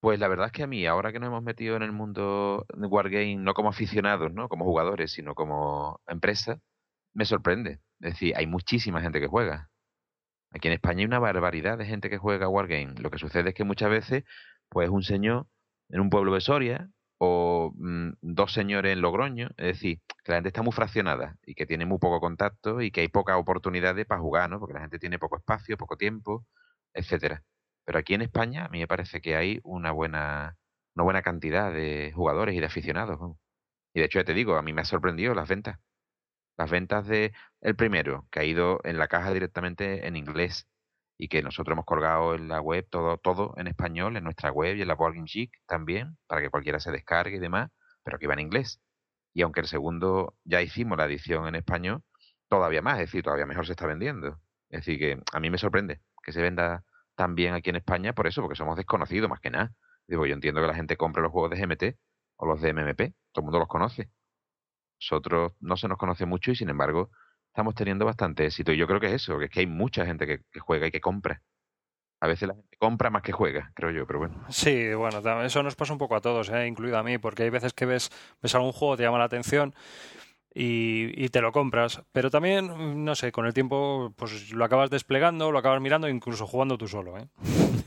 Pues 0.06 0.20
la 0.20 0.28
verdad 0.28 0.46
es 0.46 0.52
que 0.52 0.62
a 0.62 0.68
mí, 0.68 0.86
ahora 0.86 1.12
que 1.12 1.20
nos 1.20 1.30
hemos 1.30 1.42
metido 1.42 1.76
en 1.76 1.82
el 1.82 1.92
mundo 1.92 2.68
de 2.78 2.86
Wargame, 2.86 3.38
no 3.38 3.56
como 3.56 3.70
aficionados, 3.70 4.32
¿no? 4.32 4.50
Como 4.50 4.64
jugadores, 4.64 5.12
sino 5.12 5.34
como 5.34 6.00
empresa, 6.06 6.60
me 7.16 7.26
sorprende. 7.26 7.80
Es 8.02 8.14
decir, 8.14 8.36
hay 8.38 8.46
muchísima 8.46 9.02
gente 9.02 9.20
que 9.20 9.26
juega. 9.28 9.72
Aquí 10.52 10.68
en 10.68 10.76
España 10.76 11.00
hay 11.00 11.06
una 11.06 11.18
barbaridad 11.20 11.80
de 11.80 11.88
gente 11.88 12.12
que 12.12 12.20
juega 12.20 12.48
Wargame. 12.48 12.94
Lo 13.00 13.10
que 13.12 13.18
sucede 13.18 13.50
es 13.50 13.56
que 13.56 13.64
muchas 13.64 13.90
veces, 13.90 14.26
pues 14.70 14.90
un 14.92 15.02
señor 15.02 15.48
en 15.90 16.02
un 16.02 16.12
pueblo 16.12 16.36
de 16.36 16.42
Soria 16.42 16.88
o 17.18 17.74
mm, 17.76 18.12
dos 18.22 18.54
señores 18.54 18.94
en 18.94 19.02
Logroño, 19.02 19.50
es 19.58 19.68
decir, 19.68 20.02
que 20.24 20.32
la 20.34 20.38
gente 20.38 20.50
está 20.50 20.62
muy 20.62 20.74
fraccionada 20.74 21.38
y 21.48 21.56
que 21.56 21.66
tiene 21.66 21.88
muy 21.88 21.98
poco 21.98 22.20
contacto 22.20 22.82
y 22.82 22.92
que 22.92 23.02
hay 23.02 23.08
pocas 23.08 23.38
oportunidades 23.38 24.06
para 24.06 24.22
jugar, 24.22 24.52
¿no? 24.52 24.60
Porque 24.60 24.76
la 24.76 24.82
gente 24.82 25.00
tiene 25.00 25.18
poco 25.20 25.38
espacio, 25.38 25.78
poco 25.78 25.98
tiempo, 25.98 26.46
etcétera. 26.94 27.44
Pero 27.86 28.00
aquí 28.00 28.14
en 28.16 28.22
España 28.24 28.66
a 28.66 28.70
mí 28.70 28.80
me 28.80 28.88
parece 28.88 29.22
que 29.22 29.36
hay 29.36 29.60
una 29.64 29.92
buena, 29.92 30.58
una 30.96 31.04
buena 31.04 31.22
cantidad 31.22 31.72
de 31.72 32.12
jugadores 32.16 32.56
y 32.56 32.60
de 32.60 32.66
aficionados. 32.66 33.20
Y 33.94 34.00
de 34.00 34.06
hecho, 34.08 34.20
ya 34.20 34.26
te 34.26 34.34
digo, 34.34 34.56
a 34.58 34.62
mí 34.62 34.74
me 34.74 34.82
ha 34.82 34.86
sorprendido 34.86 35.34
las 35.36 35.48
ventas. 35.48 35.80
Las 36.58 36.72
ventas 36.72 37.08
de 37.08 37.34
el 37.62 37.76
primero, 37.76 38.28
que 38.32 38.40
ha 38.40 38.44
ido 38.46 38.80
en 38.84 38.98
la 38.98 39.08
caja 39.08 39.34
directamente 39.34 40.08
en 40.08 40.16
inglés 40.16 40.68
y 41.18 41.28
que 41.30 41.42
nosotros 41.42 41.74
hemos 41.74 41.86
colgado 41.86 42.36
en 42.36 42.48
la 42.48 42.62
web 42.62 42.88
todo, 42.90 43.18
todo 43.18 43.54
en 43.58 43.68
español, 43.68 44.18
en 44.18 44.24
nuestra 44.24 44.52
web 44.52 44.76
y 44.78 44.82
en 44.82 44.88
la 44.88 44.96
Board 44.96 45.16
Geek 45.26 45.52
también, 45.66 46.18
para 46.28 46.42
que 46.42 46.50
cualquiera 46.50 46.80
se 46.80 46.92
descargue 46.92 47.38
y 47.38 47.40
demás, 47.40 47.72
pero 48.04 48.20
que 48.20 48.28
va 48.28 48.34
en 48.34 48.42
inglés. 48.42 48.82
Y 49.34 49.42
aunque 49.42 49.62
el 49.62 49.68
segundo 49.68 50.36
ya 50.44 50.62
hicimos 50.62 50.98
la 50.98 51.06
edición 51.06 51.48
en 51.48 51.56
español, 51.56 52.04
todavía 52.50 52.82
más, 52.82 52.96
es 52.96 53.08
decir, 53.08 53.24
todavía 53.24 53.46
mejor 53.46 53.66
se 53.66 53.74
está 53.74 53.86
vendiendo. 53.86 54.40
Es 54.70 54.82
decir, 54.82 55.00
que 55.00 55.22
a 55.34 55.40
mí 55.40 55.50
me 55.50 55.58
sorprende 55.58 56.02
que 56.24 56.32
se 56.32 56.42
venda 56.42 56.84
también 57.16 57.54
aquí 57.54 57.70
en 57.70 57.78
España 57.78 58.14
por 58.14 58.28
eso, 58.28 58.42
porque 58.42 58.56
somos 58.56 58.78
desconocidos 58.78 59.30
más 59.30 59.40
que 59.40 59.50
nada. 59.50 59.74
Digo, 60.08 60.26
yo 60.26 60.34
entiendo 60.34 60.62
que 60.62 60.68
la 60.68 60.76
gente 60.76 60.98
compre 60.98 61.24
los 61.24 61.32
juegos 61.32 61.52
de 61.52 61.66
GMT 61.66 61.98
o 62.38 62.46
los 62.46 62.62
de 62.62 62.74
MMP, 62.74 63.16
todo 63.32 63.42
el 63.42 63.44
mundo 63.44 63.60
los 63.60 63.68
conoce. 63.68 64.10
Nosotros 65.02 65.54
no 65.60 65.78
se 65.78 65.88
nos 65.88 65.98
conoce 65.98 66.26
mucho 66.26 66.52
y 66.52 66.56
sin 66.56 66.70
embargo 66.70 67.10
estamos 67.48 67.76
teniendo 67.76 68.06
bastante 68.06 68.46
éxito. 68.46 68.72
Y 68.72 68.78
yo 68.78 68.88
creo 68.88 69.00
que 69.00 69.08
es 69.08 69.14
eso, 69.14 69.40
que 69.40 69.46
es 69.46 69.52
que 69.52 69.62
hay 69.62 69.68
mucha 69.68 70.06
gente 70.06 70.28
que, 70.28 70.60
juega 70.60 70.88
y 70.88 70.92
que 70.92 71.02
compra. 71.02 71.42
A 72.22 72.28
veces 72.28 72.48
la 72.48 72.56
gente 72.56 72.78
compra 72.78 73.10
más 73.10 73.24
que 73.24 73.32
juega, 73.32 73.72
creo 73.76 73.92
yo, 73.92 74.08
pero 74.08 74.20
bueno. 74.20 74.46
Sí, 74.50 74.94
bueno, 74.94 75.20
eso 75.44 75.64
nos 75.64 75.76
pasa 75.76 75.94
un 75.94 76.00
poco 76.00 76.16
a 76.16 76.22
todos, 76.22 76.50
¿eh? 76.50 76.66
incluido 76.68 76.98
a 76.98 77.04
mí, 77.04 77.18
porque 77.18 77.44
hay 77.44 77.50
veces 77.50 77.74
que 77.74 77.86
ves, 77.86 78.10
ves 78.42 78.56
algún 78.56 78.72
juego, 78.72 78.98
te 78.98 79.04
llama 79.04 79.20
la 79.20 79.26
atención 79.26 79.74
y, 80.58 81.28
te 81.30 81.42
lo 81.42 81.52
compras. 81.52 82.02
Pero 82.14 82.32
también, 82.32 83.04
no 83.04 83.14
sé, 83.14 83.34
con 83.34 83.46
el 83.46 83.54
tiempo 83.54 84.14
pues 84.16 84.54
lo 84.54 84.64
acabas 84.64 84.90
desplegando, 84.90 85.52
lo 85.52 85.60
acabas 85.60 85.82
mirando, 85.82 86.08
incluso 86.08 86.48
jugando 86.48 86.78
tú 86.78 86.88
solo. 86.88 87.18
¿eh? 87.18 87.28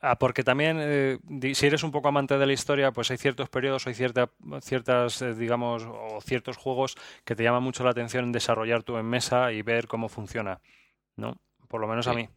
Ah, 0.00 0.18
porque 0.18 0.44
también, 0.44 0.78
eh, 0.80 1.18
si 1.54 1.66
eres 1.66 1.82
un 1.82 1.90
poco 1.90 2.08
amante 2.08 2.36
de 2.38 2.46
la 2.46 2.52
historia, 2.52 2.92
pues 2.92 3.10
hay 3.10 3.16
ciertos 3.16 3.48
periodos, 3.48 3.86
hay 3.86 3.94
cierta, 3.94 4.30
ciertas, 4.60 5.22
eh, 5.22 5.34
digamos, 5.34 5.84
o 5.84 6.20
ciertos 6.20 6.56
juegos 6.56 6.96
que 7.24 7.34
te 7.34 7.42
llaman 7.42 7.62
mucho 7.62 7.82
la 7.82 7.90
atención 7.90 8.26
en 8.26 8.32
desarrollar 8.32 8.82
tú 8.82 8.98
en 8.98 9.06
mesa 9.06 9.50
y 9.50 9.62
ver 9.62 9.88
cómo 9.88 10.08
funciona, 10.08 10.60
¿no? 11.16 11.40
Por 11.68 11.80
lo 11.80 11.88
menos 11.88 12.06
a 12.06 12.14
mí. 12.14 12.28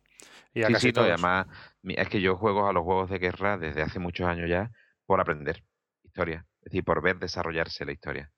Y 0.54 0.63
a 0.63 0.80
sí, 0.80 0.93
además, 0.95 1.47
es 1.84 2.08
que 2.08 2.21
yo 2.21 2.38
juego 2.38 2.67
a 2.67 2.73
los 2.73 2.84
juegos 2.84 3.10
de 3.10 3.19
guerra 3.19 3.58
desde 3.58 3.82
hace 3.82 3.99
muchos 3.99 4.28
años 4.28 4.49
ya 4.49 4.71
por 5.06 5.19
aprender 5.19 5.63
historia, 6.04 6.45
es 6.62 6.65
decir, 6.65 6.84
por 6.84 7.01
ver 7.01 7.19
desarrollarse 7.19 7.86
la 7.86 7.91
historia 7.91 8.32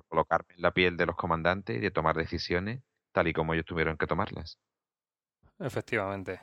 por 0.00 0.08
colocarme 0.08 0.54
en 0.54 0.62
la 0.62 0.72
piel 0.72 0.96
de 0.96 1.06
los 1.06 1.16
comandantes 1.16 1.76
y 1.76 1.80
de 1.80 1.90
tomar 1.90 2.16
decisiones 2.16 2.80
tal 3.12 3.28
y 3.28 3.32
como 3.32 3.54
ellos 3.54 3.66
tuvieron 3.66 3.96
que 3.96 4.06
tomarlas. 4.06 4.58
Efectivamente. 5.58 6.40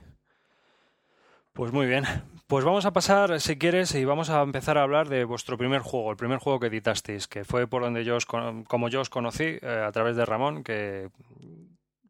Pues 1.53 1.71
muy 1.71 1.85
bien. 1.85 2.03
Pues 2.47 2.65
vamos 2.65 2.85
a 2.85 2.91
pasar, 2.91 3.39
si 3.39 3.57
quieres, 3.57 3.95
y 3.95 4.03
vamos 4.03 4.29
a 4.29 4.41
empezar 4.41 4.77
a 4.77 4.83
hablar 4.83 5.07
de 5.07 5.23
vuestro 5.23 5.57
primer 5.57 5.81
juego, 5.81 6.11
el 6.11 6.17
primer 6.17 6.37
juego 6.39 6.59
que 6.59 6.67
editasteis, 6.67 7.27
que 7.27 7.45
fue 7.45 7.65
por 7.65 7.81
donde 7.81 8.03
yo 8.03 8.17
os, 8.17 8.25
como 8.25 8.89
yo 8.89 9.01
os 9.01 9.09
conocí, 9.09 9.57
eh, 9.61 9.83
a 9.87 9.91
través 9.93 10.17
de 10.17 10.25
Ramón, 10.25 10.65
que, 10.65 11.09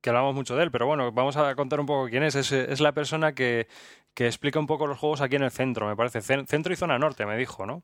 que 0.01 0.10
hablamos 0.10 0.34
mucho 0.34 0.55
de 0.55 0.63
él, 0.63 0.71
pero 0.71 0.88
bueno, 0.88 1.12
vamos 1.12 1.38
a 1.38 1.53
contar 1.53 1.79
un 1.79 1.86
poco 1.86 2.10
quién 2.10 2.23
es. 2.23 2.34
Es, 2.34 2.51
es 2.51 2.81
la 2.81 2.91
persona 2.93 3.34
que, 3.34 3.67
que, 4.15 4.25
explica 4.25 4.60
un 4.60 4.67
poco 4.67 4.88
los 4.88 4.97
juegos 4.97 5.21
aquí 5.21 5.36
en 5.36 5.43
el 5.43 5.51
centro, 5.51 5.88
me 5.88 5.95
parece. 5.95 6.21
Centro 6.21 6.73
y 6.73 6.75
zona 6.75 6.97
norte, 6.97 7.27
me 7.27 7.38
dijo, 7.38 7.67
¿no? 7.67 7.84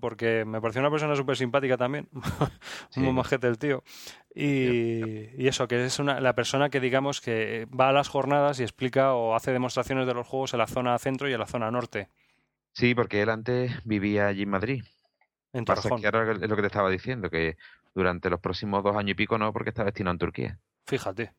Porque 0.00 0.44
me 0.44 0.60
pareció 0.60 0.80
una 0.80 0.90
persona 0.90 1.14
súper 1.14 1.36
simpática 1.36 1.76
también, 1.76 2.08
muy 2.96 3.12
majete 3.12 3.46
el 3.46 3.58
tío. 3.58 3.82
Y, 4.34 5.46
eso, 5.46 5.68
que 5.68 5.84
es 5.84 5.98
una, 5.98 6.20
la 6.20 6.34
persona 6.34 6.68
que 6.68 6.80
digamos 6.80 7.20
que 7.20 7.66
va 7.66 7.88
a 7.88 7.92
las 7.92 8.08
jornadas 8.08 8.58
y 8.58 8.64
explica 8.64 9.14
o 9.14 9.34
hace 9.34 9.52
demostraciones 9.52 10.06
de 10.06 10.14
los 10.14 10.26
juegos 10.26 10.52
en 10.54 10.58
la 10.58 10.66
zona 10.66 10.98
centro 10.98 11.28
y 11.28 11.32
en 11.32 11.38
la 11.38 11.46
zona 11.46 11.70
norte. 11.70 12.08
Sí, 12.72 12.94
porque 12.94 13.22
él 13.22 13.30
antes 13.30 13.72
vivía 13.84 14.26
allí 14.26 14.42
en 14.42 14.50
Madrid. 14.50 14.84
En 15.52 15.64
que 15.64 15.72
ahora 16.06 16.32
es 16.32 16.50
lo 16.50 16.56
que 16.56 16.62
te 16.62 16.66
estaba 16.66 16.90
diciendo, 16.90 17.30
que 17.30 17.56
durante 17.94 18.28
los 18.28 18.40
próximos 18.40 18.84
dos 18.84 18.94
años 18.94 19.12
y 19.12 19.14
pico 19.14 19.38
no, 19.38 19.52
porque 19.52 19.70
está 19.70 19.84
destinado 19.84 20.12
en 20.12 20.18
Turquía. 20.18 20.58
Fíjate, 20.84 21.32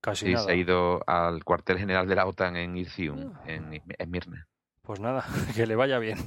casi 0.00 0.26
sí, 0.26 0.32
nada. 0.32 0.44
se 0.44 0.52
ha 0.52 0.54
ido 0.54 1.02
al 1.06 1.42
cuartel 1.44 1.78
general 1.78 2.06
de 2.06 2.16
la 2.16 2.26
OTAN 2.26 2.56
en 2.56 2.76
Ircium, 2.76 3.32
ah. 3.34 3.42
en 3.46 3.80
Esmirna. 3.98 4.46
Pues 4.82 4.98
nada, 4.98 5.24
que 5.54 5.66
le 5.66 5.76
vaya 5.76 5.98
bien. 5.98 6.18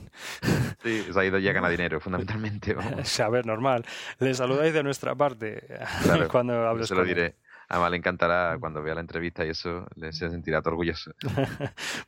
Sí, 0.82 1.06
se 1.12 1.20
ha 1.20 1.26
ido 1.26 1.38
ya 1.39 1.52
a 1.52 1.54
ganar 1.54 1.72
dinero, 1.72 2.00
fundamentalmente. 2.00 2.76
a 3.24 3.30
ver, 3.30 3.46
normal. 3.46 3.86
Le 4.20 4.34
saludáis 4.34 4.74
de 4.74 4.84
nuestra 4.84 5.15
parte 5.15 5.68
cuando 6.32 6.68
hables 6.68 6.88
se 6.88 6.96
lo 6.96 7.04
diré. 7.04 7.36
Además, 7.68 7.91
le 7.91 7.98
encantará 7.98 8.58
cuando 8.60 8.84
vea 8.84 8.94
la 8.94 9.02
entrevista 9.02 9.44
y 9.44 9.50
eso 9.50 9.88
le 9.96 10.13
se 10.13 10.30
sentirá 10.30 10.60
orgulloso. 10.60 11.13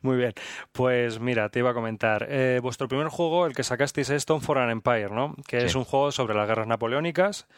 Muy 0.02 0.16
bien. 0.16 0.32
Pues 0.70 1.18
mira, 1.18 1.48
te 1.48 1.58
iba 1.58 1.70
a 1.70 1.74
comentar. 1.74 2.26
Eh, 2.30 2.60
vuestro 2.62 2.86
primer 2.86 3.08
juego, 3.08 3.44
el 3.44 3.54
que 3.54 3.64
sacasteis 3.64 4.08
es 4.10 4.18
Stone 4.18 4.40
for 4.40 4.58
an 4.58 4.70
Empire, 4.70 5.10
¿no? 5.10 5.34
Que 5.48 5.64
es 5.64 5.74
un 5.74 5.82
juego 5.82 6.12
sobre 6.12 6.34
las 6.34 6.46
guerras 6.46 6.68
napoleónicas. 6.68 7.48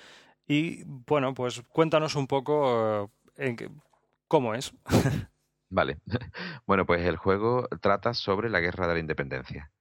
Y 0.49 0.83
bueno, 0.85 1.35
pues 1.35 1.63
cuéntanos 1.69 2.17
un 2.17 2.27
poco 2.27 3.11
eh, 3.37 3.55
en 3.59 3.83
cómo 4.29 4.55
es. 4.55 4.73
Vale. 5.71 5.99
Bueno, 6.67 6.87
pues 6.87 7.03
el 7.07 7.17
juego 7.17 7.69
trata 7.81 8.15
sobre 8.15 8.51
la 8.51 8.61
guerra 8.61 8.87
de 8.89 8.95
la 8.95 9.01
independencia. 9.01 9.73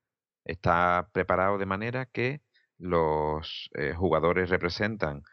Está 0.46 1.10
preparado 1.14 1.58
de 1.58 1.66
manera 1.68 2.06
que 2.08 2.42
los 2.80 3.70
eh, 3.76 3.94
jugadores 3.96 4.50
representan, 4.50 5.24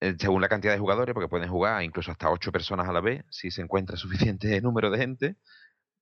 eh, 0.00 0.14
según 0.18 0.40
la 0.42 0.48
cantidad 0.48 0.72
de 0.72 0.78
jugadores, 0.78 1.14
porque 1.14 1.28
pueden 1.28 1.48
jugar 1.48 1.82
incluso 1.82 2.10
hasta 2.12 2.30
ocho 2.30 2.52
personas 2.52 2.88
a 2.88 2.92
la 2.92 3.00
vez, 3.00 3.24
si 3.30 3.50
se 3.50 3.62
encuentra 3.62 3.96
suficiente 4.36 4.60
número 4.60 4.90
de 4.90 4.98
gente, 4.98 5.36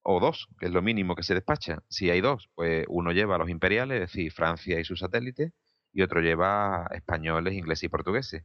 o 0.03 0.21
dos, 0.21 0.49
que 0.61 0.67
es 0.67 0.73
lo 0.73 0.83
mínimo 0.83 1.17
que 1.17 1.25
se 1.25 1.35
despacha. 1.35 1.81
Si 1.89 2.11
hay 2.11 2.21
dos, 2.23 2.51
pues 2.55 2.87
uno 2.89 3.13
lleva 3.13 3.37
a 3.37 3.39
los 3.39 3.51
imperiales, 3.51 3.97
es 4.03 4.13
decir, 4.13 4.33
Francia 4.33 4.81
y 4.81 4.85
sus 4.85 5.01
satélites, 5.01 5.53
y 5.93 6.03
otro 6.03 6.21
lleva 6.23 6.89
españoles, 6.93 7.55
ingleses 7.55 7.85
y 7.85 7.89
portugueses. 7.91 8.45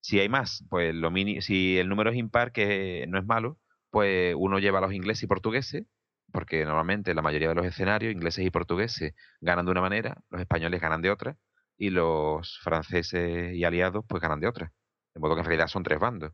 Si 0.00 0.20
hay 0.20 0.28
más, 0.28 0.64
pues 0.70 0.94
lo 0.94 1.10
mini 1.10 1.42
si 1.42 1.78
el 1.78 1.88
número 1.88 2.10
es 2.10 2.16
impar, 2.16 2.52
que 2.52 3.06
no 3.08 3.18
es 3.18 3.26
malo, 3.26 3.58
pues 3.92 4.34
uno 4.38 4.58
lleva 4.58 4.78
a 4.78 4.82
los 4.82 4.94
ingleses 4.94 5.24
y 5.24 5.26
portugueses, 5.28 5.84
porque 6.32 6.64
normalmente 6.64 7.14
la 7.14 7.22
mayoría 7.22 7.50
de 7.50 7.54
los 7.54 7.66
escenarios, 7.66 8.12
ingleses 8.12 8.44
y 8.46 8.50
portugueses, 8.50 9.14
ganan 9.40 9.66
de 9.66 9.72
una 9.72 9.82
manera, 9.82 10.16
los 10.30 10.40
españoles 10.40 10.80
ganan 10.80 11.02
de 11.02 11.10
otra, 11.10 11.36
y 11.76 11.90
los 11.90 12.58
franceses 12.62 13.54
y 13.54 13.64
aliados 13.64 14.04
pues 14.08 14.22
ganan 14.22 14.40
de 14.40 14.48
otra. 14.48 14.72
De 15.14 15.20
modo 15.20 15.34
que 15.34 15.40
en 15.40 15.46
realidad 15.46 15.68
son 15.68 15.82
tres 15.82 16.00
bandos. 16.00 16.32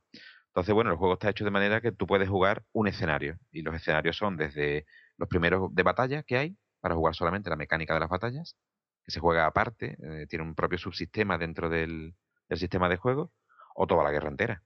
Entonces, 0.49 0.73
bueno, 0.75 0.93
el 0.93 0.97
juego 0.99 1.15
está 1.15 1.31
hecho 1.31 1.45
de 1.45 1.51
manera 1.51 1.81
que 1.81 1.93
tú 1.93 2.07
puedes 2.07 2.29
jugar 2.29 2.65
un 2.73 2.87
escenario, 2.89 3.39
y 3.51 3.63
los 3.63 3.75
escenarios 3.75 4.17
son 4.17 4.37
desde 4.37 4.87
los 5.17 5.29
primeros 5.29 5.75
de 5.75 5.83
batalla 5.83 6.23
que 6.23 6.39
hay, 6.39 6.57
para 6.81 6.95
jugar 6.95 7.15
solamente 7.17 7.51
la 7.51 7.57
mecánica 7.57 7.95
de 7.95 8.01
las 8.01 8.09
batallas, 8.09 8.57
que 9.05 9.11
se 9.13 9.21
juega 9.21 9.47
aparte, 9.47 9.97
eh, 10.03 10.27
tiene 10.29 10.45
un 10.45 10.55
propio 10.55 10.79
subsistema 10.79 11.39
dentro 11.39 11.69
del 11.69 12.15
sistema 12.55 12.89
de 12.89 12.97
juego, 12.99 13.33
o 13.75 13.87
toda 13.89 14.05
la 14.05 14.13
guerra 14.13 14.29
entera. 14.29 14.63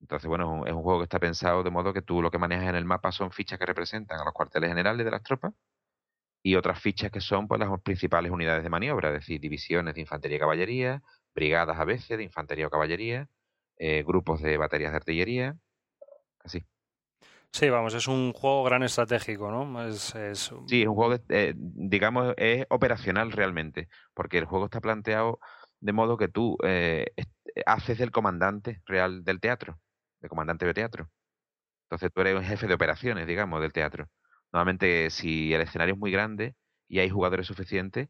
Entonces, 0.00 0.28
bueno, 0.28 0.66
es 0.66 0.72
un 0.72 0.82
juego 0.82 1.00
que 1.00 1.04
está 1.04 1.18
pensado 1.18 1.62
de 1.62 1.70
modo 1.70 1.92
que 1.92 2.02
tú 2.02 2.22
lo 2.22 2.30
que 2.30 2.38
manejas 2.38 2.68
en 2.68 2.76
el 2.76 2.84
mapa 2.84 3.12
son 3.12 3.30
fichas 3.30 3.58
que 3.58 3.66
representan 3.66 4.20
a 4.20 4.24
los 4.24 4.34
cuarteles 4.34 4.68
generales 4.68 5.04
de 5.04 5.10
las 5.10 5.22
tropas 5.22 5.52
y 6.42 6.54
otras 6.54 6.80
fichas 6.80 7.10
que 7.10 7.20
son 7.20 7.48
pues 7.48 7.58
las 7.58 7.68
principales 7.82 8.30
unidades 8.30 8.62
de 8.62 8.70
maniobra, 8.70 9.08
es 9.08 9.14
decir, 9.14 9.40
divisiones 9.40 9.94
de 9.94 10.02
infantería 10.02 10.36
y 10.36 10.40
caballería, 10.40 11.02
brigadas 11.34 11.78
a 11.78 11.84
veces 11.84 12.18
de 12.18 12.22
infantería 12.22 12.68
o 12.68 12.70
caballería, 12.70 13.28
eh, 13.78 14.04
grupos 14.06 14.40
de 14.42 14.56
baterías 14.56 14.92
de 14.92 14.96
artillería, 14.96 15.56
así. 16.44 16.64
Sí, 17.50 17.68
vamos, 17.68 17.94
es 17.94 18.06
un 18.06 18.32
juego 18.32 18.62
gran 18.64 18.84
estratégico, 18.84 19.50
¿no? 19.50 19.88
Es, 19.88 20.14
Sí, 20.66 20.82
es 20.82 20.88
un 20.88 20.94
juego, 20.94 21.16
eh, 21.30 21.54
digamos, 21.56 22.34
es 22.36 22.64
operacional 22.70 23.32
realmente, 23.32 23.88
porque 24.14 24.38
el 24.38 24.44
juego 24.44 24.66
está 24.66 24.80
planteado 24.80 25.40
de 25.80 25.92
modo 25.92 26.16
que 26.16 26.28
tú 26.28 26.56
eh, 26.62 27.06
haces 27.66 27.98
del 27.98 28.12
comandante 28.12 28.82
real 28.86 29.24
del 29.24 29.40
teatro 29.40 29.80
de 30.20 30.28
comandante 30.28 30.66
de 30.66 30.74
teatro. 30.74 31.10
Entonces 31.86 32.10
tú 32.12 32.20
eres 32.20 32.34
un 32.36 32.44
jefe 32.44 32.66
de 32.66 32.74
operaciones, 32.74 33.26
digamos, 33.26 33.60
del 33.60 33.72
teatro. 33.72 34.08
Normalmente, 34.52 35.10
si 35.10 35.54
el 35.54 35.62
escenario 35.62 35.94
es 35.94 36.00
muy 36.00 36.10
grande 36.10 36.56
y 36.88 36.98
hay 37.00 37.10
jugadores 37.10 37.46
suficientes, 37.46 38.08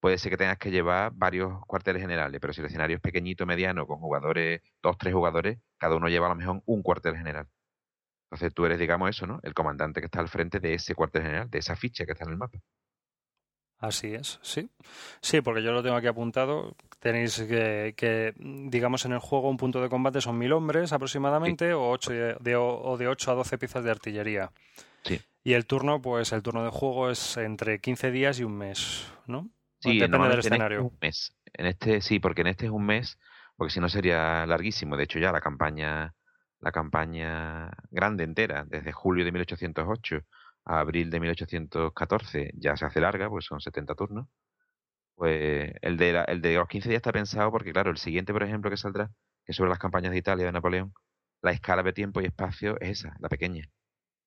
puede 0.00 0.18
ser 0.18 0.30
que 0.30 0.36
tengas 0.38 0.58
que 0.58 0.70
llevar 0.70 1.12
varios 1.14 1.60
cuarteles 1.66 2.02
generales, 2.02 2.40
pero 2.40 2.52
si 2.52 2.60
el 2.60 2.66
escenario 2.68 2.96
es 2.96 3.02
pequeñito, 3.02 3.46
mediano, 3.46 3.86
con 3.86 3.98
jugadores, 3.98 4.62
dos, 4.82 4.96
tres 4.98 5.14
jugadores, 5.14 5.58
cada 5.78 5.96
uno 5.96 6.08
lleva 6.08 6.26
a 6.26 6.30
lo 6.30 6.36
mejor 6.36 6.62
un 6.66 6.82
cuartel 6.82 7.16
general. 7.16 7.48
Entonces 8.30 8.54
tú 8.54 8.66
eres, 8.66 8.78
digamos, 8.78 9.10
eso, 9.10 9.26
¿no? 9.26 9.40
El 9.42 9.54
comandante 9.54 10.00
que 10.00 10.06
está 10.06 10.20
al 10.20 10.28
frente 10.28 10.60
de 10.60 10.74
ese 10.74 10.94
cuartel 10.94 11.22
general, 11.22 11.50
de 11.50 11.58
esa 11.58 11.76
ficha 11.76 12.06
que 12.06 12.12
está 12.12 12.24
en 12.24 12.30
el 12.32 12.36
mapa. 12.38 12.58
Así 13.78 14.12
es, 14.14 14.40
sí. 14.42 14.68
Sí, 15.20 15.40
porque 15.40 15.62
yo 15.62 15.72
lo 15.72 15.82
tengo 15.82 15.96
aquí 15.96 16.08
apuntado. 16.08 16.74
Tenéis 16.98 17.40
que, 17.42 18.34
digamos, 18.36 19.04
en 19.04 19.12
el 19.12 19.20
juego 19.20 19.48
un 19.48 19.56
punto 19.56 19.80
de 19.80 19.88
combate 19.88 20.20
son 20.20 20.36
mil 20.36 20.52
hombres 20.52 20.92
aproximadamente 20.92 21.72
o, 21.72 21.90
ocho 21.90 22.10
de, 22.10 22.56
o 22.56 22.96
de 22.96 23.06
8 23.06 23.30
a 23.30 23.34
12 23.34 23.58
piezas 23.58 23.84
de 23.84 23.90
artillería. 23.90 24.50
Sí. 25.04 25.20
Y 25.44 25.52
el 25.52 25.64
turno, 25.66 26.02
pues 26.02 26.32
el 26.32 26.42
turno 26.42 26.64
de 26.64 26.70
juego 26.70 27.08
es 27.08 27.36
entre 27.36 27.80
15 27.80 28.10
días 28.10 28.40
y 28.40 28.44
un 28.44 28.58
mes, 28.58 29.06
¿no? 29.26 29.48
Sí, 29.78 30.00
depende 30.00 30.28
del 30.28 30.38
escenario. 30.40 30.82
un 30.82 30.98
mes. 31.00 31.36
En 31.52 31.66
este 31.66 32.00
sí, 32.00 32.18
porque 32.18 32.40
en 32.40 32.48
este 32.48 32.66
es 32.66 32.72
un 32.72 32.84
mes, 32.84 33.16
porque 33.56 33.72
si 33.72 33.78
no 33.78 33.88
sería 33.88 34.44
larguísimo. 34.46 34.96
De 34.96 35.04
hecho, 35.04 35.20
ya 35.20 35.30
la 35.30 35.40
campaña, 35.40 36.14
la 36.58 36.72
campaña 36.72 37.70
grande 37.90 38.24
entera, 38.24 38.64
desde 38.64 38.90
julio 38.90 39.24
de 39.24 39.30
1808 39.30 40.24
abril 40.68 41.10
de 41.10 41.20
1814 41.20 42.52
ya 42.54 42.76
se 42.76 42.84
hace 42.86 43.00
larga, 43.00 43.28
pues 43.28 43.44
son 43.46 43.60
70 43.60 43.94
turnos. 43.94 44.28
Pues 45.16 45.72
el 45.82 45.96
de, 45.98 46.24
el 46.28 46.40
de 46.42 46.54
los 46.56 46.68
15 46.68 46.88
días 46.88 46.98
está 47.00 47.12
pensado 47.12 47.50
porque, 47.50 47.72
claro, 47.72 47.90
el 47.90 47.98
siguiente, 47.98 48.32
por 48.32 48.42
ejemplo, 48.44 48.70
que 48.70 48.76
saldrá, 48.76 49.08
que 49.44 49.52
es 49.52 49.56
sobre 49.56 49.70
las 49.70 49.78
campañas 49.78 50.12
de 50.12 50.18
Italia 50.18 50.46
de 50.46 50.52
Napoleón, 50.52 50.94
la 51.42 51.52
escala 51.52 51.82
de 51.82 51.92
tiempo 51.92 52.20
y 52.20 52.26
espacio 52.26 52.78
es 52.80 53.00
esa, 53.00 53.16
la 53.20 53.28
pequeña. 53.28 53.68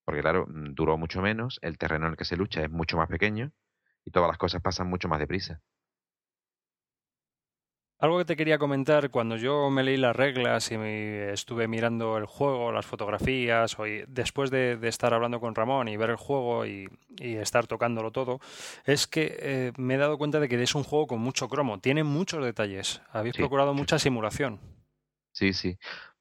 Porque, 0.06 0.22
claro, 0.22 0.48
mm, 0.48 0.74
duró 0.76 0.98
mucho 0.98 1.22
menos, 1.22 1.60
el 1.64 1.78
terreno 1.78 2.08
en 2.08 2.14
el 2.14 2.18
que 2.18 2.26
se 2.26 2.38
lucha 2.38 2.64
es 2.64 2.72
mucho 2.72 2.98
más 2.98 3.10
pequeño 3.10 3.52
y 4.06 4.12
todas 4.12 4.30
las 4.30 4.38
cosas 4.38 4.62
pasan 4.62 4.90
mucho 4.90 5.08
más 5.10 5.20
deprisa. 5.20 5.62
Algo 8.02 8.18
que 8.18 8.26
te 8.26 8.36
quería 8.36 8.58
comentar, 8.58 9.12
cuando 9.12 9.38
yo 9.38 9.70
me 9.70 9.84
leí 9.84 9.96
las 9.96 10.16
reglas 10.16 10.72
y 10.72 10.78
me 10.80 11.32
estuve 11.34 11.68
mirando 11.68 12.18
el 12.18 12.26
juego, 12.26 12.72
las 12.72 12.88
fotografías, 12.88 13.78
hoy, 13.78 14.06
después 14.08 14.50
de, 14.50 14.80
estar 14.82 15.14
hablando 15.14 15.40
con 15.40 15.54
Ramón 15.54 15.88
y 15.88 15.98
ver 15.98 16.10
el 16.10 16.16
juego 16.16 16.66
y, 16.66 16.90
estar 17.20 17.68
tocándolo 17.68 18.10
todo, 18.10 18.40
es 18.86 19.06
que 19.06 19.38
eh, 19.40 19.72
me 19.78 19.94
he 19.94 19.98
dado 19.98 20.18
cuenta 20.18 20.40
de 20.40 20.50
que 20.50 20.60
es 20.64 20.74
un 20.74 20.84
juego 20.84 21.06
con 21.06 21.20
mucho 21.20 21.48
cromo, 21.48 21.80
tiene 21.80 22.04
muchos 22.04 22.44
detalles, 22.44 23.04
habéis 23.12 23.36
procurado 23.36 23.76
mucha 23.76 24.00
simulación. 24.00 24.60
Sí, 25.32 25.54
sí. 25.54 25.78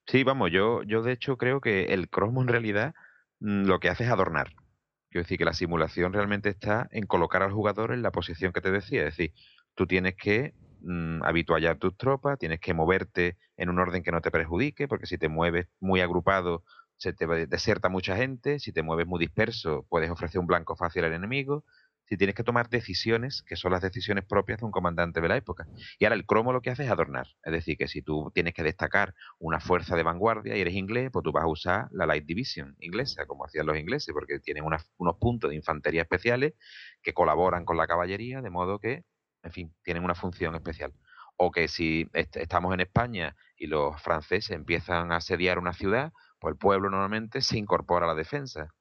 Sí, 0.06 0.22
vamos, 0.22 0.50
yo, 0.52 0.82
yo 0.82 1.00
de 1.00 1.12
hecho 1.12 1.38
creo 1.38 1.62
que 1.62 1.94
el 1.94 2.10
cromo 2.10 2.42
en 2.42 2.48
realidad 2.48 2.94
mm, 3.38 3.64
lo 3.64 3.80
que 3.80 3.88
hace 3.88 4.04
es 4.04 4.10
adornar. 4.10 4.52
Quiero 5.08 5.24
decir 5.24 5.38
que 5.38 5.46
la 5.46 5.54
simulación 5.54 6.12
realmente 6.12 6.50
está 6.50 6.88
en 6.90 7.06
colocar 7.06 7.42
al 7.42 7.52
jugador 7.52 7.94
en 7.94 8.02
la 8.02 8.12
posición 8.12 8.52
que 8.52 8.60
te 8.60 8.70
decía, 8.70 9.00
es 9.00 9.16
decir, 9.16 9.32
tú 9.74 9.86
tienes 9.86 10.14
que 10.14 10.52
mm, 10.82 11.22
habituallar 11.24 11.78
tus 11.78 11.96
tropas, 11.96 12.38
tienes 12.38 12.60
que 12.60 12.74
moverte 12.74 13.36
en 13.56 13.68
un 13.70 13.78
orden 13.78 14.02
que 14.02 14.12
no 14.12 14.20
te 14.20 14.30
perjudique, 14.30 14.88
porque 14.88 15.06
si 15.06 15.18
te 15.18 15.28
mueves 15.28 15.66
muy 15.80 16.00
agrupado 16.00 16.64
se 17.00 17.14
te 17.14 17.26
deserta 17.46 17.88
mucha 17.88 18.14
gente, 18.14 18.58
si 18.58 18.72
te 18.72 18.82
mueves 18.82 19.06
muy 19.06 19.18
disperso 19.18 19.86
puedes 19.88 20.10
ofrecer 20.10 20.38
un 20.38 20.46
blanco 20.46 20.76
fácil 20.76 21.02
al 21.04 21.14
enemigo, 21.14 21.64
si 22.10 22.16
tienes 22.18 22.34
que 22.34 22.42
tomar 22.42 22.68
decisiones 22.68 23.42
que 23.42 23.56
son 23.56 23.70
las 23.72 23.80
decisiones 23.80 24.24
propias 24.24 24.58
de 24.58 24.66
un 24.66 24.72
comandante 24.72 25.20
de 25.20 25.28
la 25.28 25.36
época. 25.36 25.66
Y 25.98 26.04
ahora 26.04 26.16
el 26.16 26.26
cromo 26.26 26.52
lo 26.52 26.60
que 26.60 26.70
hace 26.70 26.84
es 26.84 26.90
adornar, 26.90 27.28
es 27.44 27.52
decir, 27.52 27.78
que 27.78 27.86
si 27.88 28.02
tú 28.02 28.30
tienes 28.34 28.52
que 28.52 28.64
destacar 28.64 29.14
una 29.38 29.60
fuerza 29.60 29.96
de 29.96 30.02
vanguardia 30.02 30.56
y 30.56 30.60
eres 30.60 30.74
inglés, 30.74 31.10
pues 31.12 31.22
tú 31.22 31.32
vas 31.32 31.44
a 31.44 31.46
usar 31.46 31.88
la 31.92 32.06
Light 32.06 32.26
Division 32.26 32.76
inglesa, 32.80 33.26
como 33.26 33.46
hacían 33.46 33.64
los 33.64 33.78
ingleses, 33.78 34.12
porque 34.12 34.40
tienen 34.40 34.64
unos 34.64 35.16
puntos 35.18 35.50
de 35.50 35.56
infantería 35.56 36.02
especiales 36.02 36.54
que 37.00 37.14
colaboran 37.14 37.64
con 37.64 37.76
la 37.76 37.86
caballería, 37.86 38.42
de 38.42 38.50
modo 38.50 38.80
que 38.80 39.04
en 39.42 39.52
fin, 39.52 39.74
tienen 39.82 40.04
una 40.04 40.14
función 40.14 40.54
especial. 40.54 40.92
O 41.36 41.50
que 41.50 41.68
si 41.68 42.08
estamos 42.12 42.74
en 42.74 42.80
España 42.80 43.36
y 43.56 43.66
los 43.66 44.00
franceses 44.02 44.50
empiezan 44.50 45.12
a 45.12 45.16
asediar 45.16 45.58
una 45.58 45.72
ciudad, 45.72 46.12
pues 46.38 46.52
el 46.52 46.58
pueblo 46.58 46.90
normalmente 46.90 47.40
se 47.42 47.58
incorpora 47.58 48.06
a 48.06 48.08
la 48.08 48.14
defensa. 48.14 48.74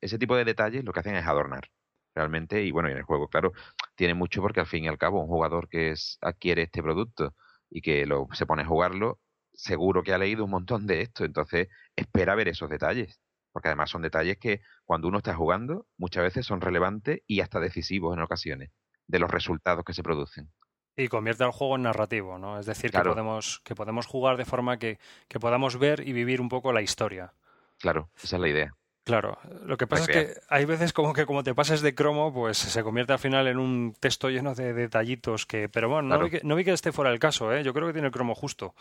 ese 0.00 0.18
tipo 0.18 0.36
de 0.36 0.44
detalles 0.44 0.84
lo 0.84 0.92
que 0.92 1.00
hacen 1.00 1.16
es 1.16 1.26
adornar 1.26 1.70
realmente 2.14 2.62
y 2.64 2.72
bueno, 2.72 2.88
y 2.88 2.92
en 2.92 2.98
el 2.98 3.04
juego, 3.04 3.28
claro, 3.28 3.52
tiene 3.94 4.14
mucho 4.14 4.42
porque 4.42 4.60
al 4.60 4.66
fin 4.66 4.84
y 4.84 4.88
al 4.88 4.98
cabo 4.98 5.20
un 5.20 5.28
jugador 5.28 5.68
que 5.68 5.94
adquiere 6.22 6.62
este 6.62 6.82
producto 6.82 7.34
y 7.70 7.82
que 7.82 8.06
lo, 8.06 8.28
se 8.32 8.46
pone 8.46 8.62
a 8.62 8.66
jugarlo, 8.66 9.20
seguro 9.52 10.02
que 10.02 10.14
ha 10.14 10.18
leído 10.18 10.44
un 10.44 10.50
montón 10.50 10.86
de 10.86 11.02
esto, 11.02 11.24
entonces 11.24 11.68
espera 11.96 12.34
ver 12.34 12.48
esos 12.48 12.70
detalles, 12.70 13.20
porque 13.52 13.68
además 13.68 13.90
son 13.90 14.02
detalles 14.02 14.38
que 14.38 14.60
cuando 14.84 15.08
uno 15.08 15.18
está 15.18 15.34
jugando 15.34 15.86
muchas 15.98 16.24
veces 16.24 16.46
son 16.46 16.60
relevantes 16.60 17.20
y 17.26 17.40
hasta 17.40 17.60
decisivos 17.60 18.16
en 18.16 18.22
ocasiones 18.22 18.70
de 19.06 19.18
los 19.18 19.30
resultados 19.30 19.84
que 19.84 19.94
se 19.94 20.02
producen. 20.02 20.50
Y 20.96 21.08
convierte 21.08 21.44
al 21.44 21.52
juego 21.52 21.76
en 21.76 21.82
narrativo, 21.82 22.38
¿no? 22.38 22.58
Es 22.58 22.66
decir, 22.66 22.90
que, 22.90 23.00
podemos, 23.00 23.60
que 23.64 23.74
podemos 23.74 24.06
jugar 24.06 24.36
de 24.38 24.46
forma 24.46 24.78
que, 24.78 24.98
que 25.28 25.38
podamos 25.38 25.78
ver 25.78 26.06
y 26.06 26.12
vivir 26.12 26.40
un 26.40 26.48
poco 26.48 26.72
la 26.72 26.80
historia. 26.80 27.34
Claro, 27.78 28.08
esa 28.22 28.36
es 28.36 28.40
la 28.40 28.48
idea. 28.48 28.74
Claro, 29.06 29.38
lo 29.64 29.76
que 29.76 29.86
pasa 29.86 30.02
es 30.02 30.08
que 30.08 30.40
hay 30.48 30.64
veces 30.64 30.92
como 30.92 31.12
que 31.12 31.26
como 31.26 31.44
te 31.44 31.54
pases 31.54 31.80
de 31.80 31.94
cromo, 31.94 32.34
pues 32.34 32.58
se 32.58 32.82
convierte 32.82 33.12
al 33.12 33.20
final 33.20 33.46
en 33.46 33.58
un 33.58 33.94
texto 34.00 34.30
lleno 34.30 34.52
de 34.56 34.72
detallitos 34.72 35.46
que, 35.46 35.68
pero 35.68 35.88
bueno, 35.88 36.08
no, 36.08 36.24
vi 36.24 36.30
que, 36.30 36.40
no 36.42 36.56
vi 36.56 36.64
que 36.64 36.72
esté 36.72 36.90
fuera 36.90 37.10
del 37.10 37.20
caso, 37.20 37.52
¿eh? 37.52 37.62
Yo 37.62 37.72
creo 37.72 37.86
que 37.86 37.92
tiene 37.92 38.08
el 38.08 38.12
cromo 38.12 38.34
justo. 38.34 38.74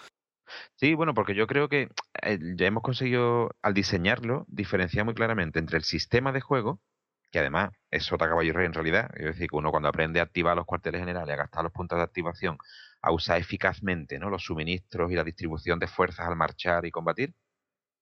Sí, 0.77 0.95
bueno, 0.95 1.13
porque 1.13 1.35
yo 1.35 1.45
creo 1.45 1.69
que 1.69 1.89
eh, 2.23 2.39
ya 2.55 2.65
hemos 2.65 2.81
conseguido, 2.81 3.51
al 3.61 3.75
diseñarlo, 3.75 4.45
diferenciar 4.47 5.05
muy 5.05 5.13
claramente 5.13 5.59
entre 5.59 5.77
el 5.77 5.83
sistema 5.83 6.31
de 6.31 6.41
juego 6.41 6.79
que 7.35 7.39
además 7.39 7.71
es 7.91 8.05
sota 8.05 8.29
caballo 8.29 8.47
y 8.47 8.53
rey 8.53 8.65
en 8.65 8.73
realidad. 8.73 9.11
Es 9.13 9.25
decir, 9.25 9.49
que 9.49 9.57
uno 9.57 9.69
cuando 9.69 9.89
aprende 9.89 10.21
a 10.21 10.23
activar 10.23 10.55
los 10.55 10.65
cuarteles 10.65 11.01
generales, 11.01 11.33
a 11.33 11.35
gastar 11.35 11.63
los 11.65 11.73
puntos 11.73 11.97
de 11.97 12.03
activación, 12.03 12.57
a 13.01 13.11
usar 13.11 13.37
eficazmente 13.37 14.17
¿no? 14.19 14.29
los 14.29 14.45
suministros 14.45 15.11
y 15.11 15.15
la 15.15 15.23
distribución 15.25 15.77
de 15.77 15.87
fuerzas 15.87 16.25
al 16.29 16.37
marchar 16.37 16.85
y 16.85 16.91
combatir, 16.91 17.33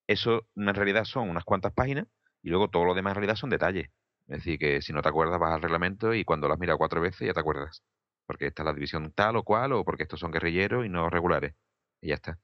eso 0.05 0.45
en 0.55 0.71
realidad 0.75 1.05
son 1.05 1.31
unas 1.31 1.45
cuantas 1.45 1.73
páginas 1.73 2.05
y 2.43 2.49
luego 2.49 2.69
todo 2.69 2.85
lo 2.85 2.93
demás 2.93 3.13
en 3.13 3.15
realidad 3.15 3.35
son 3.35 3.49
detalles. 3.49 3.89
Es 4.27 4.37
decir, 4.37 4.59
que 4.59 4.83
si 4.83 4.93
no 4.93 5.01
te 5.01 5.09
acuerdas 5.09 5.39
vas 5.39 5.55
al 5.55 5.63
reglamento 5.63 6.13
y 6.13 6.23
cuando 6.25 6.47
lo 6.47 6.53
has 6.53 6.59
mirado 6.59 6.77
cuatro 6.77 7.01
veces 7.01 7.25
ya 7.25 7.33
te 7.33 7.39
acuerdas. 7.39 7.81
Porque 8.27 8.45
esta 8.45 8.61
es 8.61 8.67
la 8.67 8.73
división 8.73 9.13
tal 9.13 9.37
o 9.37 9.43
cual 9.43 9.73
o 9.73 9.83
porque 9.83 10.03
estos 10.03 10.19
son 10.19 10.31
guerrilleros 10.31 10.85
y 10.85 10.89
no 10.89 11.09
regulares. 11.09 11.55
Y 12.01 12.09
ya 12.09 12.15
está. 12.15 12.37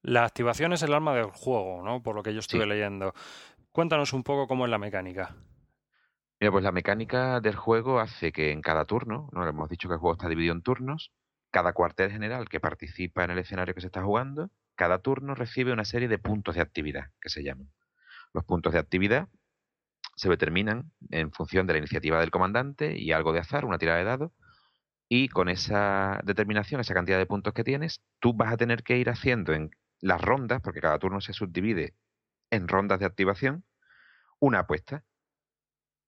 La 0.00 0.24
activación 0.24 0.72
es 0.72 0.82
el 0.82 0.94
arma 0.94 1.14
del 1.14 1.26
juego, 1.26 1.82
¿no? 1.82 2.02
Por 2.02 2.16
lo 2.16 2.22
que 2.22 2.32
yo 2.32 2.38
estuve 2.40 2.64
leyendo. 2.64 3.12
Cuéntanos 3.70 4.14
un 4.14 4.22
poco 4.22 4.48
cómo 4.48 4.64
es 4.64 4.70
la 4.70 4.78
mecánica. 4.78 5.36
Pues 6.50 6.64
la 6.64 6.72
mecánica 6.72 7.40
del 7.40 7.54
juego 7.54 8.00
hace 8.00 8.32
que 8.32 8.50
en 8.50 8.62
cada 8.62 8.84
turno, 8.84 9.30
¿no? 9.30 9.46
hemos 9.46 9.68
dicho 9.68 9.88
que 9.88 9.94
el 9.94 10.00
juego 10.00 10.14
está 10.14 10.28
dividido 10.28 10.52
en 10.52 10.62
turnos, 10.62 11.12
cada 11.52 11.72
cuartel 11.72 12.10
general 12.10 12.48
que 12.48 12.58
participa 12.58 13.22
en 13.22 13.30
el 13.30 13.38
escenario 13.38 13.74
que 13.74 13.80
se 13.80 13.86
está 13.86 14.02
jugando, 14.02 14.50
cada 14.74 14.98
turno 14.98 15.36
recibe 15.36 15.72
una 15.72 15.84
serie 15.84 16.08
de 16.08 16.18
puntos 16.18 16.56
de 16.56 16.60
actividad, 16.60 17.12
que 17.20 17.28
se 17.28 17.44
llaman. 17.44 17.70
Los 18.34 18.44
puntos 18.44 18.72
de 18.72 18.80
actividad 18.80 19.28
se 20.16 20.28
determinan 20.28 20.90
en 21.10 21.30
función 21.30 21.68
de 21.68 21.74
la 21.74 21.78
iniciativa 21.78 22.18
del 22.18 22.32
comandante 22.32 22.98
y 22.98 23.12
algo 23.12 23.32
de 23.32 23.38
azar, 23.38 23.64
una 23.64 23.78
tirada 23.78 23.98
de 23.98 24.04
dados, 24.04 24.32
y 25.08 25.28
con 25.28 25.48
esa 25.48 26.20
determinación, 26.24 26.80
esa 26.80 26.92
cantidad 26.94 27.18
de 27.18 27.26
puntos 27.26 27.54
que 27.54 27.62
tienes, 27.62 28.02
tú 28.18 28.34
vas 28.34 28.52
a 28.52 28.56
tener 28.56 28.82
que 28.82 28.98
ir 28.98 29.10
haciendo 29.10 29.52
en 29.52 29.70
las 30.00 30.20
rondas, 30.20 30.60
porque 30.60 30.80
cada 30.80 30.98
turno 30.98 31.20
se 31.20 31.34
subdivide 31.34 31.94
en 32.50 32.66
rondas 32.66 32.98
de 32.98 33.06
activación, 33.06 33.64
una 34.40 34.60
apuesta 34.60 35.04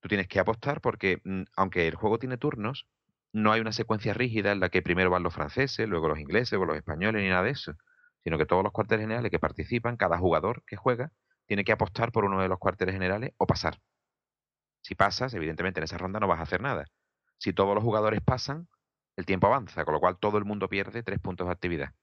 tú 0.04 0.08
tienes 0.08 0.28
que 0.28 0.38
apostar 0.38 0.82
porque, 0.82 1.22
mm, 1.24 1.44
aunque 1.56 1.88
el 1.88 1.94
juego 1.94 2.18
tiene 2.18 2.36
turnos, 2.36 2.86
no 3.32 3.52
hay 3.52 3.62
una 3.62 3.72
secuencia 3.72 4.12
rígida 4.12 4.52
en 4.52 4.60
la 4.60 4.68
que 4.68 4.82
primero 4.82 5.08
van 5.08 5.22
los 5.22 5.32
franceses, 5.32 5.88
luego 5.88 6.08
los 6.08 6.18
ingleses, 6.18 6.52
luego 6.52 6.66
los 6.66 6.76
españoles, 6.76 7.22
ni 7.22 7.30
nada 7.30 7.42
de 7.42 7.52
eso. 7.52 7.72
Sino 8.22 8.36
que 8.36 8.44
todos 8.44 8.62
los 8.62 8.70
cuarteles 8.70 9.04
generales 9.04 9.30
que 9.30 9.38
participan, 9.38 9.96
cada 9.96 10.18
jugador 10.18 10.62
que 10.66 10.76
juega, 10.76 11.10
tiene 11.46 11.64
que 11.64 11.72
apostar 11.72 12.12
por 12.12 12.26
uno 12.26 12.42
de 12.42 12.48
los 12.48 12.58
cuarteles 12.58 12.92
generales 12.94 13.32
o 13.38 13.46
pasar. 13.46 13.80
Si 14.82 14.94
pasas, 14.94 15.32
evidentemente 15.32 15.80
en 15.80 15.84
esa 15.84 15.96
ronda 15.96 16.20
no 16.20 16.28
vas 16.28 16.40
a 16.40 16.42
hacer 16.42 16.60
nada. 16.60 16.84
Si 17.38 17.54
todos 17.54 17.74
los 17.74 17.82
jugadores 17.82 18.20
pasan, 18.20 18.68
el 19.16 19.24
tiempo 19.24 19.46
avanza, 19.46 19.86
con 19.86 19.94
lo 19.94 20.00
cual 20.00 20.18
todo 20.18 20.36
el 20.36 20.44
mundo 20.44 20.68
pierde 20.68 21.02
tres 21.02 21.18
puntos 21.18 21.46
de 21.46 21.52
actividad. 21.54 21.94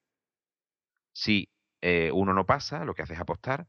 Si 1.14 1.52
eh, 1.82 2.10
uno 2.12 2.34
no 2.34 2.48
pasa, 2.48 2.84
lo 2.84 2.96
que 2.96 3.04
hace 3.04 3.14
es 3.14 3.20
apostar, 3.20 3.68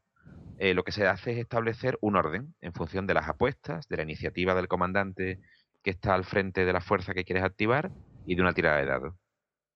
eh, 0.59 0.75
lo 0.75 0.85
que 0.85 0.93
se 0.93 1.07
hace 1.07 1.33
es 1.33 1.39
establecer 1.39 1.99
un 2.01 2.17
orden 2.17 2.55
en 2.61 2.73
función 2.73 3.07
de 3.07 3.15
las 3.15 3.29
apuestas, 3.29 3.89
de 3.89 3.97
la 3.97 4.03
iniciativa 4.03 4.55
del 4.55 4.69
comandante 4.69 5.41
que 5.83 5.91
está 5.91 6.15
al 6.15 6.25
frente 6.25 6.65
de 6.65 6.73
la 6.73 6.81
fuerza 6.81 7.15
que 7.15 7.25
quieres 7.25 7.45
activar 7.45 7.91
y 8.27 8.37
de 8.37 8.43
una 8.43 8.53
tirada 8.55 8.79
de 8.79 8.87
dados. 8.87 9.15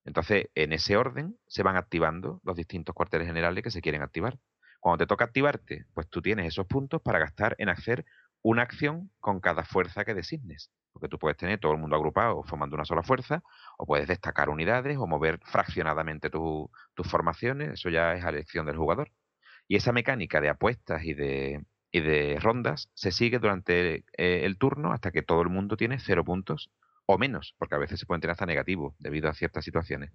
Entonces, 0.04 0.46
en 0.54 0.72
ese 0.72 0.96
orden 0.96 1.36
se 1.48 1.64
van 1.64 1.76
activando 1.76 2.40
los 2.44 2.56
distintos 2.56 2.94
cuarteles 2.94 3.26
generales 3.26 3.64
que 3.64 3.72
se 3.72 3.80
quieren 3.80 4.02
activar. 4.02 4.38
Cuando 4.78 4.98
te 4.98 5.08
toca 5.08 5.24
activarte, 5.24 5.86
pues 5.94 6.08
tú 6.08 6.22
tienes 6.22 6.46
esos 6.46 6.66
puntos 6.66 7.02
para 7.02 7.18
gastar 7.18 7.56
en 7.58 7.68
hacer 7.68 8.04
una 8.42 8.62
acción 8.62 9.10
con 9.18 9.40
cada 9.40 9.64
fuerza 9.64 10.04
que 10.04 10.14
designes. 10.14 10.70
Porque 10.92 11.08
tú 11.08 11.18
puedes 11.18 11.36
tener 11.36 11.58
todo 11.58 11.72
el 11.72 11.78
mundo 11.78 11.96
agrupado 11.96 12.44
formando 12.44 12.76
una 12.76 12.84
sola 12.84 13.02
fuerza, 13.02 13.42
o 13.78 13.86
puedes 13.86 14.06
destacar 14.06 14.48
unidades 14.48 14.96
o 14.96 15.06
mover 15.08 15.40
fraccionadamente 15.44 16.30
tus 16.30 16.70
formaciones. 17.10 17.70
Eso 17.74 17.90
ya 17.90 18.14
es 18.14 18.24
a 18.24 18.28
elección 18.28 18.66
del 18.66 18.76
jugador. 18.76 19.10
Y 19.68 19.76
esa 19.76 19.92
mecánica 19.92 20.40
de 20.40 20.48
apuestas 20.48 21.04
y 21.04 21.14
de, 21.14 21.64
y 21.90 22.00
de 22.00 22.38
rondas 22.40 22.90
se 22.94 23.10
sigue 23.10 23.38
durante 23.38 24.04
eh, 24.16 24.44
el 24.44 24.58
turno 24.58 24.92
hasta 24.92 25.10
que 25.10 25.22
todo 25.22 25.42
el 25.42 25.48
mundo 25.48 25.76
tiene 25.76 25.98
cero 25.98 26.24
puntos 26.24 26.70
o 27.06 27.18
menos, 27.18 27.54
porque 27.58 27.76
a 27.76 27.78
veces 27.78 28.00
se 28.00 28.06
pueden 28.06 28.20
tener 28.20 28.32
hasta 28.32 28.46
negativos 28.46 28.94
debido 28.98 29.28
a 29.28 29.34
ciertas 29.34 29.64
situaciones. 29.64 30.12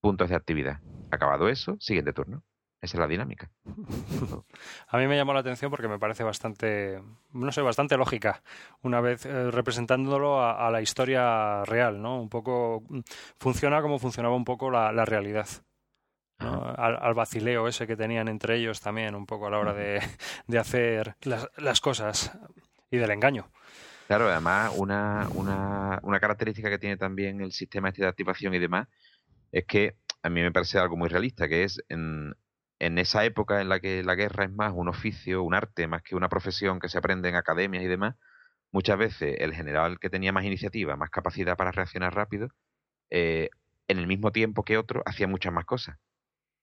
Puntos 0.00 0.30
de 0.30 0.36
actividad. 0.36 0.80
Acabado 1.10 1.48
eso, 1.48 1.76
siguiente 1.80 2.12
turno. 2.12 2.42
Esa 2.80 2.96
es 2.96 3.00
la 3.00 3.06
dinámica. 3.06 3.48
A 4.88 4.98
mí 4.98 5.06
me 5.06 5.16
llamó 5.16 5.32
la 5.32 5.40
atención 5.40 5.70
porque 5.70 5.86
me 5.86 6.00
parece 6.00 6.24
bastante, 6.24 7.00
no 7.32 7.52
sé, 7.52 7.62
bastante 7.62 7.96
lógica, 7.96 8.42
una 8.82 9.00
vez 9.00 9.24
eh, 9.24 9.52
representándolo 9.52 10.44
a, 10.44 10.68
la 10.72 10.82
historia 10.82 11.64
real, 11.64 12.02
¿no? 12.02 12.20
Un 12.20 12.28
poco 12.28 12.82
mm, 12.88 13.00
funciona 13.38 13.82
como 13.82 14.00
funcionaba 14.00 14.34
un 14.34 14.44
poco 14.44 14.68
la 14.70 15.04
realidad 15.04 15.46
al, 16.42 17.14
vacileo 17.14 17.68
ese 17.68 17.86
que 17.86 17.96
tenían 17.96 18.28
entre 18.28 18.56
ellos 18.56 18.80
también 18.80 19.14
un 19.14 19.26
poco 19.26 19.46
a 19.46 19.50
la 19.50 19.58
hora 19.58 19.74
de, 19.74 20.00
hacer 20.58 21.16
las, 21.22 21.80
cosas 21.80 22.32
y 22.90 22.96
del 22.96 23.10
engaño. 23.10 23.48
Claro, 24.06 24.28
además 24.28 24.72
una, 24.76 25.28
una, 25.34 25.98
una, 26.02 26.20
característica 26.20 26.68
que 26.68 26.78
tiene 26.78 26.96
también 26.96 27.40
el 27.40 27.52
sistema 27.52 27.88
este 27.88 28.02
de 28.02 28.08
activación 28.08 28.54
y 28.54 28.58
demás 28.58 28.88
es 29.52 29.64
que 29.66 29.96
a 30.22 30.28
mí 30.28 30.42
me 30.42 30.52
parece 30.52 30.78
algo 30.78 30.96
muy 30.96 31.08
realista, 31.08 31.48
que 31.48 31.64
es 31.64 31.82
en, 31.88 32.34
en 32.78 32.98
esa 32.98 33.24
época 33.24 33.60
en 33.60 33.68
la 33.68 33.80
que 33.80 34.02
la 34.02 34.14
guerra 34.16 34.44
es 34.44 34.52
más 34.52 34.72
un 34.74 34.88
oficio, 34.88 35.42
un 35.42 35.54
arte, 35.54 35.86
más 35.86 36.02
que 36.02 36.16
una 36.16 36.28
profesión 36.28 36.80
que 36.80 36.88
se 36.88 36.98
aprende 36.98 37.28
en 37.28 37.36
academias 37.36 37.84
y 37.84 37.86
demás, 37.86 38.16
muchas 38.72 38.98
veces 38.98 39.36
el 39.38 39.54
general 39.54 40.00
que 40.00 40.10
tenía 40.10 40.32
más 40.32 40.44
iniciativa, 40.44 40.96
más 40.96 41.10
capacidad 41.10 41.56
para 41.56 41.70
reaccionar 41.70 42.14
rápido, 42.14 42.48
eh, 43.10 43.50
en 43.86 43.98
el 43.98 44.06
mismo 44.06 44.32
tiempo 44.32 44.64
que 44.64 44.78
otro, 44.78 45.02
hacía 45.06 45.28
muchas 45.28 45.52
más 45.52 45.64
cosas. 45.64 45.96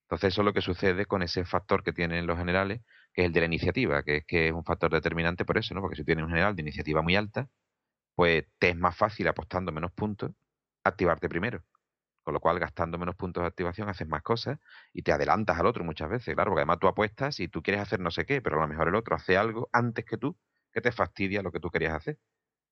Entonces 0.09 0.33
eso 0.33 0.41
es 0.41 0.45
lo 0.45 0.53
que 0.53 0.61
sucede 0.61 1.05
con 1.05 1.21
ese 1.21 1.45
factor 1.45 1.83
que 1.83 1.93
tienen 1.93 2.25
los 2.27 2.37
generales, 2.37 2.81
que 3.13 3.21
es 3.21 3.27
el 3.27 3.33
de 3.33 3.41
la 3.41 3.45
iniciativa, 3.45 4.03
que 4.03 4.17
es 4.17 4.25
que 4.25 4.47
es 4.47 4.53
un 4.53 4.63
factor 4.65 4.91
determinante 4.91 5.45
por 5.45 5.57
eso, 5.57 5.75
¿no? 5.75 5.81
Porque 5.81 5.97
si 5.97 6.03
tienes 6.03 6.23
un 6.23 6.29
general 6.31 6.55
de 6.55 6.63
iniciativa 6.63 7.01
muy 7.03 7.15
alta, 7.15 7.47
pues 8.15 8.45
te 8.59 8.69
es 8.69 8.77
más 8.77 8.97
fácil 8.97 9.27
apostando 9.27 9.71
menos 9.71 9.91
puntos 9.93 10.31
activarte 10.83 11.29
primero. 11.29 11.63
Con 12.23 12.33
lo 12.35 12.39
cual, 12.41 12.59
gastando 12.59 12.97
menos 12.99 13.15
puntos 13.15 13.43
de 13.43 13.47
activación, 13.47 13.89
haces 13.89 14.07
más 14.07 14.23
cosas 14.23 14.59
y 14.93 15.03
te 15.03 15.11
adelantas 15.13 15.59
al 15.59 15.65
otro 15.67 15.83
muchas 15.83 16.09
veces, 16.09 16.35
claro, 16.35 16.51
porque 16.51 16.61
además 16.61 16.79
tú 16.79 16.87
apuestas 16.87 17.39
y 17.39 17.47
tú 17.49 17.61
quieres 17.63 17.81
hacer 17.81 17.99
no 17.99 18.11
sé 18.11 18.25
qué, 18.25 18.41
pero 18.41 18.57
a 18.57 18.61
lo 18.61 18.67
mejor 18.67 18.87
el 18.89 18.95
otro 18.95 19.15
hace 19.15 19.37
algo 19.37 19.69
antes 19.73 20.05
que 20.05 20.17
tú 20.17 20.37
que 20.73 20.81
te 20.81 20.91
fastidia 20.91 21.41
lo 21.43 21.51
que 21.51 21.59
tú 21.59 21.69
querías 21.71 21.93
hacer 21.95 22.19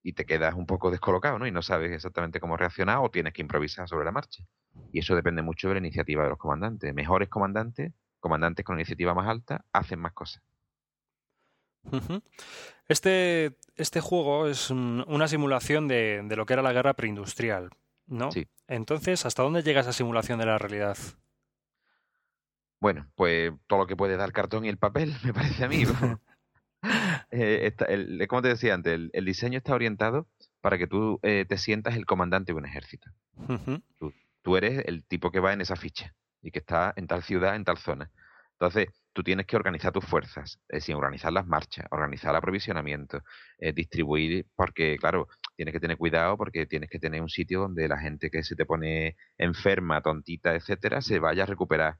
y 0.03 0.13
te 0.13 0.25
quedas 0.25 0.53
un 0.53 0.65
poco 0.65 0.91
descolocado, 0.91 1.39
¿no? 1.39 1.47
Y 1.47 1.51
no 1.51 1.61
sabes 1.61 1.91
exactamente 1.91 2.39
cómo 2.39 2.57
reaccionar 2.57 2.99
o 3.01 3.09
tienes 3.09 3.33
que 3.33 3.41
improvisar 3.41 3.87
sobre 3.87 4.05
la 4.05 4.11
marcha. 4.11 4.43
Y 4.91 4.99
eso 4.99 5.15
depende 5.15 5.41
mucho 5.41 5.67
de 5.67 5.75
la 5.75 5.79
iniciativa 5.79 6.23
de 6.23 6.29
los 6.29 6.37
comandantes. 6.37 6.93
Mejores 6.93 7.29
comandantes, 7.29 7.93
comandantes 8.19 8.65
con 8.65 8.77
iniciativa 8.77 9.13
más 9.13 9.27
alta, 9.27 9.65
hacen 9.71 9.99
más 9.99 10.13
cosas. 10.13 10.41
Este, 12.87 13.57
este 13.75 14.01
juego 14.01 14.47
es 14.47 14.69
una 14.71 15.27
simulación 15.27 15.87
de, 15.87 16.21
de, 16.23 16.35
lo 16.35 16.45
que 16.45 16.53
era 16.53 16.61
la 16.61 16.73
guerra 16.73 16.93
preindustrial, 16.93 17.69
¿no? 18.07 18.31
Sí. 18.31 18.47
Entonces, 18.67 19.25
¿hasta 19.25 19.43
dónde 19.43 19.63
llega 19.63 19.81
esa 19.81 19.93
simulación 19.93 20.39
de 20.39 20.45
la 20.45 20.57
realidad? 20.57 20.97
Bueno, 22.79 23.07
pues 23.15 23.51
todo 23.67 23.79
lo 23.79 23.87
que 23.87 23.95
puede 23.95 24.17
dar 24.17 24.31
cartón 24.31 24.65
y 24.65 24.69
el 24.69 24.77
papel, 24.77 25.13
me 25.23 25.33
parece 25.33 25.63
a 25.63 25.67
mí. 25.67 25.83
Eh, 27.31 27.73
como 28.27 28.41
te 28.41 28.49
decía 28.49 28.73
antes, 28.73 28.99
el, 29.11 29.25
diseño 29.25 29.57
está 29.57 29.73
orientado 29.75 30.27
para 30.61 30.77
que 30.77 30.87
tú 30.87 31.19
eh, 31.23 31.45
te 31.47 31.57
sientas 31.57 31.95
el 31.95 32.05
comandante 32.05 32.53
de 32.53 32.57
un 32.57 32.65
ejército. 32.65 33.09
tú, 34.41 34.57
eres 34.57 34.83
el 34.85 35.03
tipo 35.05 35.31
que 35.31 35.39
va 35.39 35.53
en 35.53 35.61
esa 35.61 35.75
ficha 35.75 36.15
y 36.41 36.51
que 36.51 36.59
está 36.59 36.93
en 36.95 37.07
tal 37.07 37.23
ciudad, 37.23 37.55
en 37.55 37.65
tal 37.65 37.77
zona. 37.77 38.09
Entonces, 38.53 38.87
tú 39.13 39.23
tienes 39.23 39.45
que 39.45 39.55
organizar 39.55 39.91
tus 39.91 40.05
fuerzas, 40.05 40.59
es 40.69 40.77
decir, 40.79 40.95
organizar 40.95 41.31
las 41.31 41.45
marchas, 41.45 41.85
organizar 41.91 42.31
el 42.31 42.37
aprovisionamiento, 42.37 43.21
eh, 43.59 43.73
distribuir, 43.73 44.47
porque, 44.55 44.97
claro, 44.97 45.27
tienes 45.55 45.73
que 45.73 45.79
tener 45.79 45.97
cuidado 45.97 46.37
porque 46.37 46.65
tienes 46.65 46.89
que 46.89 46.97
tener 46.97 47.21
un 47.21 47.29
sitio 47.29 47.61
donde 47.61 47.87
la 47.87 47.99
gente 47.99 48.31
que 48.31 48.43
se 48.43 48.55
te 48.55 48.65
pone 48.65 49.15
enferma, 49.37 50.01
tontita, 50.01 50.55
etcétera, 50.55 51.01
se 51.01 51.19
vaya 51.19 51.43
a 51.43 51.45
recuperar. 51.45 51.97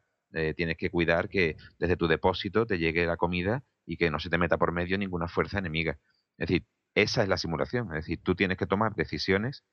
tienes 0.55 0.77
que 0.77 0.89
cuidar 0.89 1.29
que 1.29 1.55
desde 1.79 1.95
tu 1.95 2.07
depósito 2.07 2.65
te 2.65 2.77
llegue 2.77 3.05
la 3.05 3.15
comida 3.17 3.63
y 3.87 3.97
que 3.97 4.11
no 4.11 4.19
se 4.19 4.29
te 4.29 4.37
meta 4.37 4.57
por 4.57 4.71
medio 4.73 4.97
ninguna 4.97 5.27
fuerza 5.27 5.57
enemiga. 5.57 5.97
Es 6.37 6.49
decir, 6.49 6.65
esa 6.93 7.23
es 7.23 7.29
la 7.29 7.37
simulación. 7.37 7.87
Es 7.95 8.05
decir, 8.05 8.19
tú 8.21 8.35
tienes 8.35 8.57
que 8.57 8.67
tomar 8.67 8.93
decisiones 8.93 9.63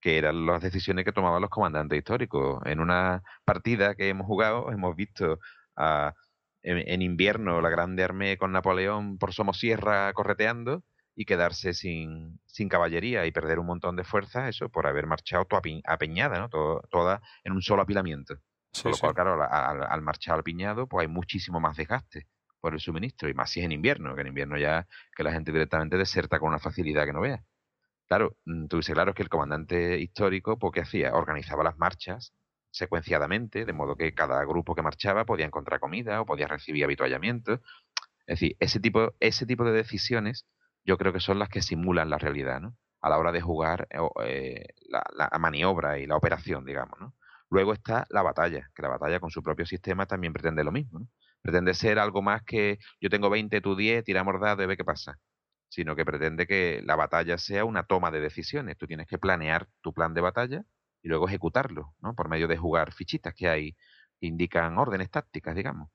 que 0.00 0.16
eran 0.16 0.46
las 0.46 0.62
decisiones 0.62 1.04
que 1.04 1.12
tomaban 1.12 1.42
los 1.42 1.50
comandantes 1.50 1.98
históricos. 1.98 2.62
En 2.66 2.78
una 2.78 3.22
partida 3.44 3.94
que 3.94 4.08
hemos 4.08 4.26
jugado 4.26 4.70
hemos 4.70 4.94
visto 4.94 5.40
en, 6.62 7.02
invierno 7.02 7.60
la 7.60 7.68
grande 7.68 8.04
armée 8.04 8.38
con 8.38 8.52
Napoleón 8.52 9.18
por 9.18 9.32
Somosierra 9.32 10.12
correteando 10.12 10.84
y 11.16 11.24
quedarse 11.24 11.74
sin, 11.74 12.38
sin 12.46 12.68
caballería 12.68 13.26
y 13.26 13.32
perder 13.32 13.58
un 13.58 13.66
montón 13.66 13.96
de 13.96 14.04
fuerza, 14.04 14.48
eso 14.48 14.68
por 14.68 14.86
haber 14.86 15.06
marchado 15.06 15.46
toda 15.46 15.62
apeñada, 15.84 16.38
¿no? 16.38 16.48
toda 16.90 17.22
en 17.42 17.52
un 17.52 17.62
solo 17.62 17.82
apilamiento. 17.82 18.36
Con 18.82 18.92
lo 18.92 18.98
cual, 18.98 19.14
claro, 19.14 19.42
al, 19.42 19.84
al, 19.84 20.02
marchar 20.02 20.40
apiñado, 20.40 20.88
pues 20.88 21.02
hay 21.02 21.08
muchísimo 21.08 21.60
más 21.60 21.76
desgaste 21.76 22.26
por 22.64 22.72
el 22.72 22.80
suministro, 22.80 23.28
y 23.28 23.34
más 23.34 23.50
si 23.50 23.60
es 23.60 23.66
en 23.66 23.72
invierno, 23.72 24.14
que 24.14 24.22
en 24.22 24.28
invierno 24.28 24.56
ya 24.56 24.86
que 25.14 25.22
la 25.22 25.32
gente 25.32 25.52
directamente 25.52 25.98
deserta 25.98 26.38
con 26.38 26.48
una 26.48 26.58
facilidad 26.58 27.04
que 27.04 27.12
no 27.12 27.20
vea. 27.20 27.44
Claro, 28.08 28.36
mm, 28.46 28.68
tú 28.68 28.78
dices, 28.78 28.94
claro, 28.94 29.12
que 29.14 29.22
el 29.22 29.28
comandante 29.28 29.98
histórico, 30.00 30.58
pues, 30.58 30.72
¿qué 30.72 30.80
hacía? 30.80 31.14
Organizaba 31.14 31.62
las 31.62 31.76
marchas 31.76 32.32
secuenciadamente, 32.70 33.66
de 33.66 33.72
modo 33.74 33.96
que 33.96 34.14
cada 34.14 34.42
grupo 34.46 34.74
que 34.74 34.80
marchaba 34.82 35.26
podía 35.26 35.44
encontrar 35.44 35.78
comida 35.78 36.22
o 36.22 36.26
podía 36.26 36.48
recibir 36.48 36.84
habituallamiento. 36.84 37.60
Es 38.26 38.40
decir, 38.40 38.56
ese 38.60 38.80
tipo, 38.80 39.12
ese 39.20 39.44
tipo 39.46 39.64
de 39.64 39.72
decisiones 39.72 40.46
yo 40.84 40.96
creo 40.96 41.12
que 41.12 41.20
son 41.20 41.38
las 41.38 41.50
que 41.50 41.60
simulan 41.62 42.08
la 42.10 42.18
realidad, 42.18 42.60
¿no? 42.60 42.76
A 43.02 43.10
la 43.10 43.18
hora 43.18 43.32
de 43.32 43.42
jugar 43.42 43.88
eh, 43.90 43.98
eh, 44.24 44.66
la, 44.88 45.38
maniobra 45.38 45.98
y 45.98 46.06
la 46.06 46.16
operación, 46.16 46.64
digamos, 46.64 46.98
¿no? 47.00 47.14
Luego 47.50 47.74
está 47.74 48.06
la 48.10 48.22
batalla, 48.22 48.70
que 48.74 48.82
la 48.82 48.88
batalla 48.88 49.20
con 49.20 49.30
su 49.30 49.42
propio 49.42 49.66
sistema 49.66 50.06
también 50.06 50.32
pretende 50.32 50.64
lo 50.64 50.72
mismo, 50.72 51.00
¿no? 51.00 51.08
Pretende 51.44 51.74
ser 51.74 51.98
algo 51.98 52.22
más 52.22 52.42
que 52.42 52.78
yo 53.02 53.10
tengo 53.10 53.28
20, 53.28 53.60
tú 53.60 53.76
10, 53.76 54.02
tiramos 54.02 54.40
dado 54.40 54.62
y 54.62 54.66
ve 54.66 54.78
qué 54.78 54.84
pasa. 54.84 55.18
Sino 55.68 55.94
que 55.94 56.06
pretende 56.06 56.46
que 56.46 56.80
la 56.82 56.96
batalla 56.96 57.36
sea 57.36 57.66
una 57.66 57.82
toma 57.82 58.10
de 58.10 58.20
decisiones. 58.20 58.78
Tú 58.78 58.86
tienes 58.86 59.06
que 59.06 59.18
planear 59.18 59.68
tu 59.82 59.92
plan 59.92 60.14
de 60.14 60.22
batalla 60.22 60.64
y 61.02 61.08
luego 61.08 61.28
ejecutarlo, 61.28 61.92
¿no? 62.00 62.14
Por 62.14 62.30
medio 62.30 62.48
de 62.48 62.56
jugar 62.56 62.94
fichitas 62.94 63.34
que 63.34 63.46
hay 63.46 63.76
indican 64.20 64.78
órdenes 64.78 65.10
tácticas, 65.10 65.54
digamos. 65.54 65.90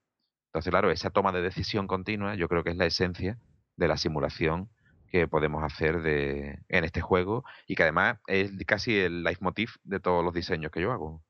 Entonces, 0.50 0.70
claro, 0.70 0.92
esa 0.92 1.10
toma 1.10 1.32
de 1.32 1.42
decisión 1.42 1.88
continua 1.88 2.36
yo 2.36 2.48
creo 2.48 2.64
que 2.64 2.70
es 2.70 2.78
la 2.78 2.86
esencia 2.86 3.40
de 3.76 3.88
la 3.88 3.98
simulación 3.98 4.70
que 5.08 5.28
podemos 5.28 5.64
hacer 5.64 6.04
de, 6.04 6.60
en 6.68 6.84
este 6.84 7.02
juego 7.02 7.44
y 7.66 7.74
que 7.74 7.82
además 7.82 8.20
es 8.28 8.52
casi 8.68 9.00
el 9.00 9.24
leitmotiv 9.24 9.72
de 9.82 10.00
todos 10.00 10.24
los 10.24 10.36
diseños 10.36 10.72
que 10.72 10.82
yo 10.82 10.92
hago. 10.92 11.24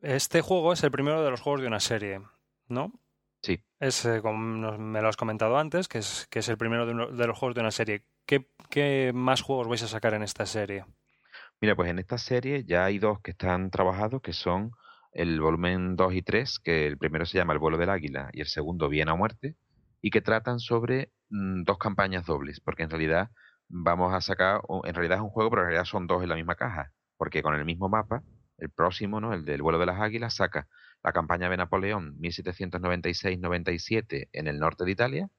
Este 0.00 0.42
juego 0.42 0.72
es 0.72 0.84
el 0.84 0.92
primero 0.92 1.24
de 1.24 1.30
los 1.32 1.40
juegos 1.40 1.62
de 1.62 1.66
una 1.66 1.80
serie, 1.80 2.20
¿no? 2.70 2.92
Sí. 3.42 3.64
Es, 3.78 4.04
eh, 4.04 4.20
como 4.20 4.78
me 4.78 5.00
lo 5.00 5.08
has 5.08 5.16
comentado 5.16 5.58
antes, 5.58 5.88
que 5.88 5.98
es, 5.98 6.26
que 6.30 6.40
es 6.40 6.48
el 6.48 6.58
primero 6.58 6.86
de, 6.86 7.16
de 7.16 7.26
los 7.26 7.38
juegos 7.38 7.54
de 7.54 7.60
una 7.62 7.70
serie. 7.70 8.04
¿Qué, 8.26 8.48
¿Qué, 8.68 9.12
más 9.14 9.42
juegos 9.42 9.68
vais 9.68 9.82
a 9.82 9.88
sacar 9.88 10.14
en 10.14 10.22
esta 10.22 10.46
serie? 10.46 10.84
Mira, 11.60 11.74
pues 11.74 11.90
en 11.90 11.98
esta 11.98 12.18
serie 12.18 12.64
ya 12.64 12.84
hay 12.84 12.98
dos 12.98 13.20
que 13.20 13.32
están 13.32 13.70
trabajados, 13.70 14.22
que 14.22 14.32
son 14.32 14.72
el 15.12 15.40
volumen 15.40 15.96
2 15.96 16.14
y 16.14 16.22
3, 16.22 16.58
que 16.60 16.86
el 16.86 16.98
primero 16.98 17.26
se 17.26 17.38
llama 17.38 17.52
El 17.52 17.58
vuelo 17.58 17.78
del 17.78 17.90
águila 17.90 18.30
y 18.32 18.40
el 18.40 18.46
segundo 18.46 18.88
Viena 18.88 19.12
a 19.12 19.16
muerte, 19.16 19.56
y 20.00 20.10
que 20.10 20.20
tratan 20.20 20.60
sobre 20.60 21.12
Mm, 21.30 21.62
dos 21.64 21.78
campañas 21.78 22.26
dobles, 22.26 22.60
porque 22.60 22.82
en 22.82 22.90
realidad 22.90 23.30
vamos 23.68 24.12
a 24.12 24.20
sacar, 24.20 24.62
en 24.84 24.94
realidad 24.94 25.18
es 25.18 25.22
un 25.22 25.30
juego, 25.30 25.50
pero 25.50 25.62
en 25.62 25.68
realidad 25.68 25.84
son 25.84 26.06
dos 26.08 26.22
en 26.22 26.28
la 26.28 26.34
misma 26.34 26.56
caja, 26.56 26.92
porque 27.16 27.42
con 27.42 27.54
el 27.54 27.64
mismo 27.64 27.88
mapa, 27.88 28.22
el 28.58 28.70
próximo, 28.70 29.20
¿no? 29.20 29.32
el 29.32 29.44
del 29.44 29.62
vuelo 29.62 29.78
de 29.78 29.86
las 29.86 30.00
águilas, 30.00 30.34
saca 30.34 30.68
la 31.02 31.12
campaña 31.12 31.48
de 31.48 31.56
Napoleón 31.56 32.18
1796-97 32.20 34.28
en 34.32 34.46
el 34.46 34.58
norte 34.58 34.84
de 34.84 34.90
Italia, 34.90 35.30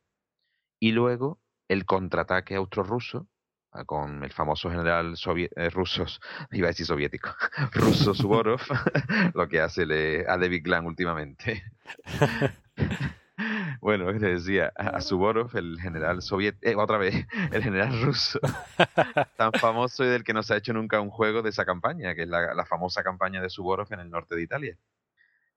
y 0.80 0.92
luego 0.92 1.40
el 1.68 1.86
contraataque 1.86 2.56
austro-ruso 2.56 3.28
ah, 3.72 3.86
con 3.86 4.24
el 4.24 4.32
famoso 4.32 4.70
general 4.70 5.16
eh, 5.56 5.70
ruso, 5.70 6.06
iba 6.52 6.68
a 6.68 6.72
decir 6.72 6.86
soviético, 6.86 7.30
ruso 7.74 8.14
Suvorov, 8.14 8.62
lo 9.34 9.48
que 9.48 9.62
hace 9.62 9.86
le, 9.86 10.26
a 10.28 10.38
David 10.38 10.62
Glan 10.64 10.86
últimamente. 10.86 11.64
Bueno, 13.82 14.12
le 14.12 14.34
decía 14.34 14.72
a 14.76 15.02
Suvorov, 15.02 15.58
el 15.58 15.80
general 15.82 16.22
soviético, 16.22 16.70
eh, 16.70 16.76
otra 16.76 17.00
vez, 17.00 17.26
el 17.52 17.64
general 17.64 18.00
ruso, 18.04 18.40
tan 19.38 19.52
famoso 19.54 20.04
y 20.04 20.08
del 20.08 20.24
que 20.24 20.34
no 20.34 20.44
se 20.44 20.54
ha 20.54 20.58
hecho 20.58 20.74
nunca 20.74 21.02
un 21.02 21.10
juego 21.10 21.42
de 21.42 21.50
esa 21.50 21.66
campaña, 21.66 22.14
que 22.14 22.24
es 22.24 22.30
la, 22.30 22.64
famosa 22.66 23.04
campaña 23.04 23.42
de 23.42 23.50
Suvorov 23.50 23.92
en 23.92 24.02
el 24.02 24.12
norte 24.12 24.36
de 24.36 24.44
Italia. 24.44 24.78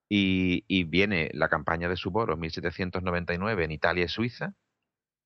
Y, 0.09 0.85
viene 0.85 1.31
la 1.33 1.49
campaña 1.49 1.89
de 1.89 1.97
Suvorov 1.97 2.39
1799 2.39 3.65
en 3.65 3.73
Italia 3.73 4.05
y 4.05 4.09
Suiza, 4.09 4.55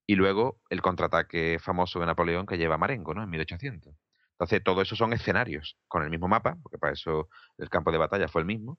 y 0.07 0.15
luego 0.15 0.61
el 0.71 0.81
contraataque 0.81 1.59
famoso 1.61 2.01
de 2.01 2.07
Napoleón 2.07 2.47
que 2.47 2.57
lleva 2.57 2.79
Marengo, 2.79 3.13
¿no? 3.15 3.23
En 3.23 3.31
1800. 3.31 3.95
Entonces, 4.33 4.63
todo 4.65 4.83
eso 4.83 4.97
son 4.97 5.13
escenarios 5.13 5.77
con 5.89 6.03
el 6.03 6.11
mismo 6.11 6.29
mapa, 6.29 6.57
porque 6.63 6.79
para 6.79 6.93
eso 6.95 7.29
el 7.59 7.69
campo 7.69 7.93
de 7.93 7.99
batalla 7.99 8.29
fue 8.29 8.41
el 8.43 8.47
mismo, 8.47 8.79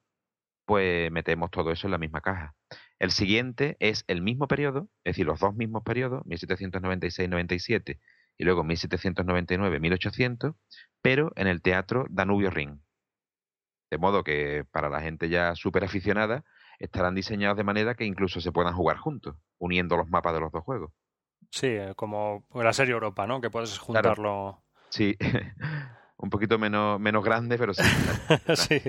pues 0.65 1.11
metemos 1.11 1.51
todo 1.51 1.71
eso 1.71 1.87
en 1.87 1.91
la 1.91 1.97
misma 1.97 2.21
caja. 2.21 2.55
El 2.99 3.11
siguiente 3.11 3.75
es 3.79 4.03
el 4.07 4.21
mismo 4.21 4.47
periodo, 4.47 4.89
es 5.03 5.15
decir, 5.15 5.25
los 5.25 5.39
dos 5.39 5.55
mismos 5.55 5.83
periodos, 5.83 6.23
1796-97 6.25 7.99
y 8.37 8.43
luego 8.43 8.63
1799-1800, 8.63 10.55
pero 11.01 11.31
en 11.35 11.47
el 11.47 11.61
teatro 11.61 12.05
Danubio 12.09 12.49
Ring. 12.49 12.79
De 13.89 13.97
modo 13.97 14.23
que 14.23 14.65
para 14.71 14.89
la 14.89 15.01
gente 15.01 15.29
ya 15.29 15.55
súper 15.55 15.83
aficionada 15.83 16.43
estarán 16.79 17.15
diseñados 17.15 17.57
de 17.57 17.63
manera 17.63 17.95
que 17.95 18.05
incluso 18.05 18.39
se 18.39 18.51
puedan 18.51 18.73
jugar 18.73 18.97
juntos, 18.97 19.35
uniendo 19.57 19.97
los 19.97 20.09
mapas 20.09 20.33
de 20.33 20.39
los 20.39 20.51
dos 20.51 20.63
juegos. 20.63 20.91
Sí, 21.51 21.67
eh, 21.67 21.93
como 21.95 22.45
la 22.53 22.73
serie 22.73 22.93
Europa, 22.93 23.25
¿no? 23.25 23.41
Que 23.41 23.49
puedes 23.49 23.77
juntarlo. 23.77 24.63
Sí, 24.89 25.17
un 26.17 26.29
poquito 26.29 26.59
menos, 26.59 26.99
menos 26.99 27.23
grande, 27.23 27.57
pero 27.57 27.73
sí. 27.73 27.83
sí, 28.55 28.81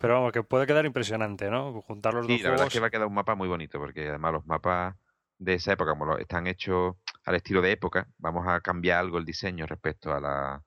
pero 0.00 0.14
vamos, 0.14 0.32
que 0.32 0.42
puede 0.42 0.66
quedar 0.66 0.86
impresionante, 0.86 1.50
¿no? 1.50 1.82
Juntar 1.82 2.14
los 2.14 2.26
dos 2.26 2.40
la 2.42 2.50
verdad 2.50 2.66
es 2.66 2.72
que 2.72 2.80
va 2.80 2.86
a 2.86 2.90
quedar 2.90 3.06
un 3.06 3.14
mapa 3.14 3.34
muy 3.34 3.48
bonito, 3.48 3.78
porque 3.78 4.08
además 4.08 4.32
los 4.32 4.46
mapas 4.46 4.94
de 5.38 5.54
esa 5.54 5.72
época, 5.72 5.96
como 5.96 6.16
están 6.16 6.46
hechos 6.46 6.96
al 7.24 7.34
estilo 7.34 7.60
de 7.60 7.72
época, 7.72 8.08
vamos 8.18 8.46
a 8.46 8.60
cambiar 8.60 9.00
algo 9.00 9.18
el 9.18 9.24
diseño 9.24 9.66
respecto 9.66 10.12
a 10.12 10.20
la, 10.20 10.62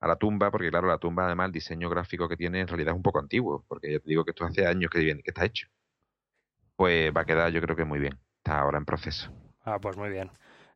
a 0.00 0.08
la 0.08 0.16
tumba, 0.16 0.50
porque 0.50 0.70
claro, 0.70 0.88
la 0.88 0.98
tumba 0.98 1.26
además 1.26 1.46
el 1.46 1.52
diseño 1.52 1.88
gráfico 1.90 2.28
que 2.28 2.36
tiene 2.36 2.60
en 2.60 2.68
realidad 2.68 2.92
es 2.92 2.96
un 2.96 3.02
poco 3.02 3.18
antiguo, 3.18 3.64
porque 3.68 3.92
ya 3.92 3.98
te 4.00 4.08
digo 4.08 4.24
que 4.24 4.30
esto 4.30 4.44
hace 4.44 4.66
años 4.66 4.90
que, 4.90 5.00
viene, 5.00 5.22
que 5.22 5.30
está 5.30 5.44
hecho. 5.44 5.68
Pues 6.76 7.12
va 7.14 7.22
a 7.22 7.26
quedar 7.26 7.52
yo 7.52 7.60
creo 7.60 7.76
que 7.76 7.84
muy 7.84 7.98
bien, 7.98 8.18
está 8.38 8.58
ahora 8.58 8.78
en 8.78 8.84
proceso. 8.84 9.32
Ah, 9.62 9.78
pues 9.78 9.96
muy 9.96 10.10
bien 10.10 10.30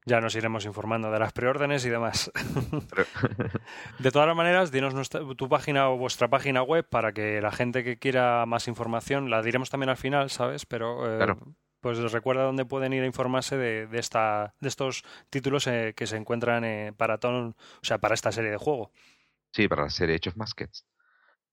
ya 0.06 0.20
nos 0.20 0.34
iremos 0.34 0.66
informando 0.66 1.10
de 1.10 1.18
las 1.18 1.32
preórdenes 1.32 1.84
y 1.86 1.90
demás. 1.90 2.30
de 3.98 4.10
todas 4.10 4.28
las 4.28 4.36
maneras, 4.36 4.70
dinos 4.70 5.08
tu 5.08 5.48
página 5.48 5.88
o 5.88 5.96
vuestra 5.96 6.28
página 6.28 6.62
web 6.62 6.86
para 6.88 7.12
que 7.12 7.40
la 7.40 7.50
gente 7.50 7.82
que 7.84 7.98
quiera 7.98 8.44
más 8.46 8.68
información, 8.68 9.30
la 9.30 9.42
diremos 9.42 9.70
también 9.70 9.90
al 9.90 9.96
final, 9.96 10.30
¿sabes? 10.30 10.66
Pero 10.66 11.22
eh, 11.22 11.34
pues 11.80 11.98
recuerda 12.12 12.44
dónde 12.44 12.66
pueden 12.66 12.92
ir 12.92 13.02
a 13.02 13.06
informarse 13.06 13.56
de, 13.56 13.98
esta, 13.98 14.54
de 14.60 14.68
estos 14.68 15.04
títulos 15.30 15.66
eh, 15.66 15.94
que 15.96 16.06
se 16.06 16.16
encuentran 16.16 16.64
eh, 16.64 16.92
para 16.96 17.18
o 17.22 17.54
sea, 17.82 17.98
para 17.98 18.14
esta 18.14 18.32
serie 18.32 18.50
de 18.50 18.58
juego. 18.58 18.90
Sí, 19.54 19.68
para 19.68 19.88
serie 19.88 20.16
Hechos 20.16 20.36
Maskets. 20.36 20.84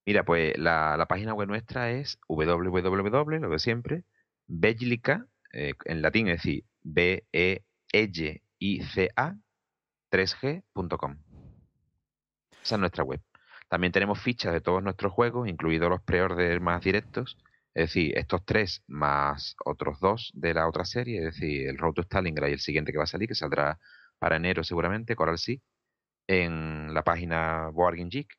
Mira, 0.07 0.25
pues 0.25 0.57
la, 0.57 1.05
página 1.07 1.35
web 1.35 1.47
nuestra 1.47 1.91
es 1.91 2.17
www, 2.27 3.39
lo 3.39 3.49
de 3.49 3.59
siempre, 3.59 4.05
Bellica, 4.47 5.27
en 5.51 6.01
latín, 6.01 6.27
es 6.29 6.37
decir, 6.37 6.65
B-E 6.81 7.63
yica3g.com. 8.59 11.17
Esa 12.63 12.75
es 12.75 12.79
nuestra 12.79 13.03
web. 13.03 13.21
También 13.69 13.93
tenemos 13.93 14.19
fichas 14.19 14.53
de 14.53 14.61
todos 14.61 14.81
nuestros 14.81 15.13
juegos, 15.13 15.47
incluidos 15.47 15.91
los 15.91 16.01
pre-order 16.01 16.59
más 16.59 16.83
directos, 16.83 17.37
es 17.75 17.89
decir, 17.89 18.17
estos 18.17 18.43
tres 18.45 18.83
más 18.87 19.55
otros 19.63 19.99
dos 19.99 20.31
de 20.33 20.55
la 20.55 20.67
otra 20.67 20.85
serie, 20.85 21.19
es 21.19 21.25
decir, 21.35 21.67
el 21.67 21.77
Road 21.77 21.93
to 21.93 22.01
Stalingrad 22.01 22.49
y 22.49 22.53
el 22.53 22.59
siguiente 22.59 22.91
que 22.91 22.97
va 22.97 23.03
a 23.03 23.07
salir, 23.07 23.27
que 23.27 23.35
saldrá 23.35 23.77
para 24.17 24.37
enero 24.37 24.63
seguramente, 24.63 25.15
Coral 25.15 25.37
Sea, 25.37 25.59
en 26.27 26.93
la 26.93 27.03
página 27.03 27.69
Board 27.69 27.95
Geek, 27.95 28.37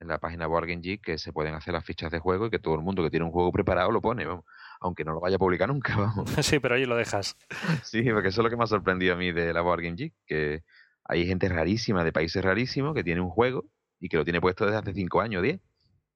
en 0.00 0.08
la 0.08 0.18
página 0.18 0.46
Board 0.46 0.66
Geek 0.66 1.02
que 1.02 1.18
se 1.18 1.32
pueden 1.32 1.54
hacer 1.54 1.74
las 1.74 1.84
fichas 1.84 2.10
de 2.10 2.18
juego 2.18 2.46
y 2.46 2.50
que 2.50 2.58
todo 2.58 2.74
el 2.74 2.82
mundo 2.82 3.02
que 3.02 3.10
tiene 3.10 3.26
un 3.26 3.32
juego 3.32 3.52
preparado 3.52 3.90
lo 3.90 4.00
pone, 4.00 4.26
vamos 4.26 4.44
aunque 4.80 5.04
no 5.04 5.12
lo 5.12 5.20
vaya 5.20 5.36
a 5.36 5.38
publicar 5.38 5.68
nunca, 5.68 5.96
vamos. 5.96 6.30
Sí, 6.42 6.58
pero 6.58 6.74
ahí 6.74 6.84
lo 6.84 6.96
dejas. 6.96 7.36
Sí, 7.82 8.02
porque 8.12 8.28
eso 8.28 8.40
es 8.40 8.44
lo 8.44 8.50
que 8.50 8.56
me 8.56 8.64
ha 8.64 8.68
sorprendido 8.68 9.14
a 9.14 9.16
mí 9.16 9.32
de 9.32 9.52
la 9.52 9.60
Board 9.60 9.82
Game 9.82 9.96
Geek, 9.96 10.14
que 10.26 10.62
hay 11.04 11.26
gente 11.26 11.48
rarísima, 11.48 12.04
de 12.04 12.12
países 12.12 12.44
rarísimos, 12.44 12.94
que 12.94 13.04
tiene 13.04 13.20
un 13.20 13.30
juego 13.30 13.66
y 13.98 14.08
que 14.08 14.16
lo 14.16 14.24
tiene 14.24 14.40
puesto 14.40 14.64
desde 14.64 14.78
hace 14.78 14.92
5 14.92 15.20
años, 15.20 15.42
10, 15.42 15.60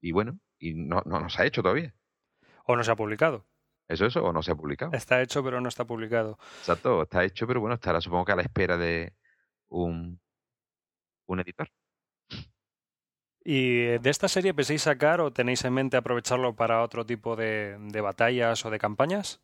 y 0.01 0.11
bueno, 0.11 0.39
y 0.59 0.73
no, 0.73 1.01
no, 1.05 1.29
se 1.29 1.41
ha 1.41 1.45
hecho 1.45 1.61
todavía. 1.61 1.93
O 2.65 2.75
no 2.75 2.83
se 2.83 2.91
ha 2.91 2.95
publicado. 2.95 3.45
Eso, 3.89 4.05
eso, 4.05 4.23
o 4.23 4.31
no 4.31 4.41
se 4.41 4.51
ha 4.51 4.55
publicado. 4.55 4.93
Está 4.93 5.21
hecho, 5.21 5.43
pero 5.43 5.59
no 5.59 5.67
está 5.67 5.85
publicado. 5.85 6.37
Exacto, 6.59 7.03
está 7.03 7.25
hecho, 7.25 7.45
pero 7.45 7.59
bueno, 7.59 7.75
estará 7.75 7.99
supongo 7.99 8.23
que 8.25 8.31
a 8.31 8.35
la 8.37 8.43
espera 8.43 8.77
de 8.77 9.13
un, 9.67 10.21
un 11.33 11.41
editor. 11.41 11.69
¿Y 13.45 13.97
de 13.97 14.09
esta 14.09 14.27
serie 14.29 14.53
pensáis 14.53 14.83
sacar 14.83 15.19
o 15.19 15.33
tenéis 15.33 15.65
en 15.65 15.73
mente 15.73 15.97
aprovecharlo 15.97 16.55
para 16.55 16.81
otro 16.81 17.05
tipo 17.05 17.35
de, 17.35 17.77
batallas 18.01 18.65
o 18.65 18.69
de 18.69 18.79
campañas? 18.79 19.41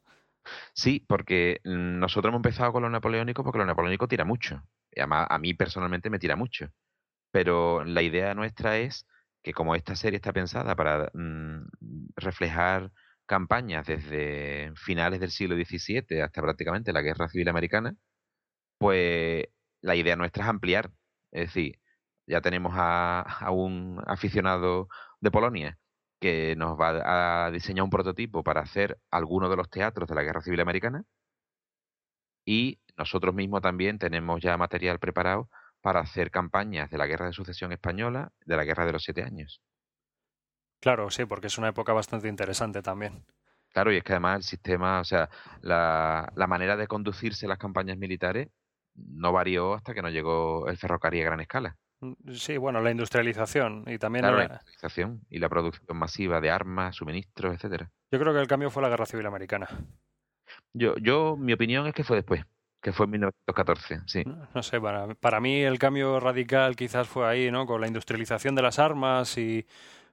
Sí, 0.73 1.05
porque 1.05 1.59
nosotros 1.65 2.29
hemos 2.31 2.39
empezado 2.39 2.71
con 2.71 2.83
lo 2.83 2.89
napoleónico 2.89 3.43
porque 3.43 3.59
lo 3.59 3.65
napoleónico 3.65 4.07
tira 4.07 4.23
mucho. 4.23 4.63
Y 4.91 5.01
además 5.01 5.27
a 5.29 5.37
mí 5.37 5.53
personalmente 5.53 6.09
me 6.09 6.19
tira 6.19 6.37
mucho. 6.37 6.71
Pero 7.31 7.83
la 7.83 8.01
idea 8.01 8.33
nuestra 8.33 8.77
es 8.77 9.05
que 9.43 9.53
como 9.53 9.75
esta 9.75 9.95
serie 9.95 10.17
está 10.17 10.31
pensada 10.33 10.75
para 10.75 11.11
mm, 11.13 11.67
reflejar 12.15 12.91
campañas 13.25 13.85
desde 13.85 14.73
finales 14.75 15.19
del 15.19 15.31
siglo 15.31 15.55
XVII 15.55 16.21
hasta 16.21 16.41
prácticamente 16.41 16.93
la 16.93 17.01
Guerra 17.01 17.29
Civil 17.29 17.49
Americana, 17.49 17.95
pues 18.77 19.45
la 19.81 19.95
idea 19.95 20.15
nuestra 20.15 20.43
es 20.45 20.49
ampliar. 20.49 20.91
Es 21.31 21.47
decir, 21.47 21.79
ya 22.27 22.41
tenemos 22.41 22.73
a, 22.75 23.21
a 23.45 23.51
un 23.51 24.01
aficionado 24.07 24.87
de 25.19 25.31
Polonia 25.31 25.77
que 26.19 26.55
nos 26.57 26.79
va 26.79 27.45
a 27.45 27.51
diseñar 27.51 27.83
un 27.83 27.89
prototipo 27.89 28.43
para 28.43 28.61
hacer 28.61 28.99
alguno 29.09 29.49
de 29.49 29.55
los 29.55 29.69
teatros 29.69 30.07
de 30.09 30.15
la 30.15 30.23
Guerra 30.23 30.41
Civil 30.41 30.59
Americana. 30.59 31.03
Y 32.45 32.79
nosotros 32.97 33.33
mismos 33.33 33.61
también 33.61 33.99
tenemos 33.99 34.41
ya 34.41 34.57
material 34.57 34.99
preparado 34.99 35.49
para 35.81 36.01
hacer 36.01 36.31
campañas 36.31 36.89
de 36.89 36.97
la 36.97 37.07
Guerra 37.07 37.27
de 37.27 37.33
Sucesión 37.33 37.71
Española, 37.71 38.33
de 38.45 38.57
la 38.57 38.65
Guerra 38.65 38.85
de 38.85 38.91
los 38.91 39.03
Siete 39.03 39.23
Años. 39.23 39.61
Claro, 40.81 41.09
sí, 41.09 41.25
porque 41.25 41.47
es 41.47 41.57
una 41.57 41.69
época 41.69 41.93
bastante 41.93 42.27
interesante 42.27 42.81
también. 42.81 43.25
Claro, 43.69 43.93
y 43.93 43.97
es 43.97 44.03
que 44.03 44.13
además 44.13 44.37
el 44.37 44.43
sistema, 44.43 44.99
o 44.99 45.03
sea, 45.03 45.29
la, 45.61 46.31
la 46.35 46.47
manera 46.47 46.75
de 46.75 46.87
conducirse 46.87 47.47
las 47.47 47.57
campañas 47.57 47.97
militares 47.97 48.49
no 48.95 49.31
varió 49.31 49.73
hasta 49.73 49.93
que 49.93 50.01
no 50.01 50.09
llegó 50.09 50.67
el 50.67 50.77
ferrocarril 50.77 51.21
a 51.23 51.25
gran 51.25 51.39
escala. 51.41 51.75
Mm, 52.01 52.13
sí, 52.33 52.57
bueno, 52.57 52.81
la 52.81 52.91
industrialización 52.91 53.83
y 53.87 53.97
también 53.97 54.23
Claro, 54.23 54.37
la 54.37 54.43
la- 54.43 54.49
industrialización 54.53 55.21
y 55.29 55.39
la 55.39 55.49
producción 55.49 55.97
masiva 55.97 56.39
de 56.41 56.49
armas, 56.51 56.95
suministros, 56.95 57.53
etcétera. 57.55 57.89
yo 58.11 58.19
creo 58.19 58.33
que 58.33 58.39
el 58.41 58.47
cambio 58.47 58.69
fue 58.69 58.81
la 58.83 58.89
Guerra 58.89 59.05
Civil 59.05 59.25
Americana. 59.25 59.67
Yo, 60.73 60.95
yo, 60.97 61.35
mi 61.37 61.53
opinión 61.53 61.87
es 61.87 61.93
que 61.93 62.03
fue 62.03 62.17
después, 62.17 62.43
que 62.81 62.91
fue 62.93 63.05
en 63.05 63.11
1914, 63.11 64.01
sí. 64.07 64.23
No 64.53 64.63
sé, 64.63 64.79
para, 64.79 65.13
para 65.15 65.39
mí 65.39 65.61
el 65.61 65.77
cambio 65.79 66.19
radical 66.19 66.75
quizás 66.75 67.07
fue 67.07 67.27
ahí, 67.27 67.51
¿no? 67.51 67.65
Con 67.65 67.81
la 67.81 67.87
industrialización 67.87 68.55
de 68.55 68.61
las 68.61 68.79
armas 68.79 69.37
y 69.37 69.65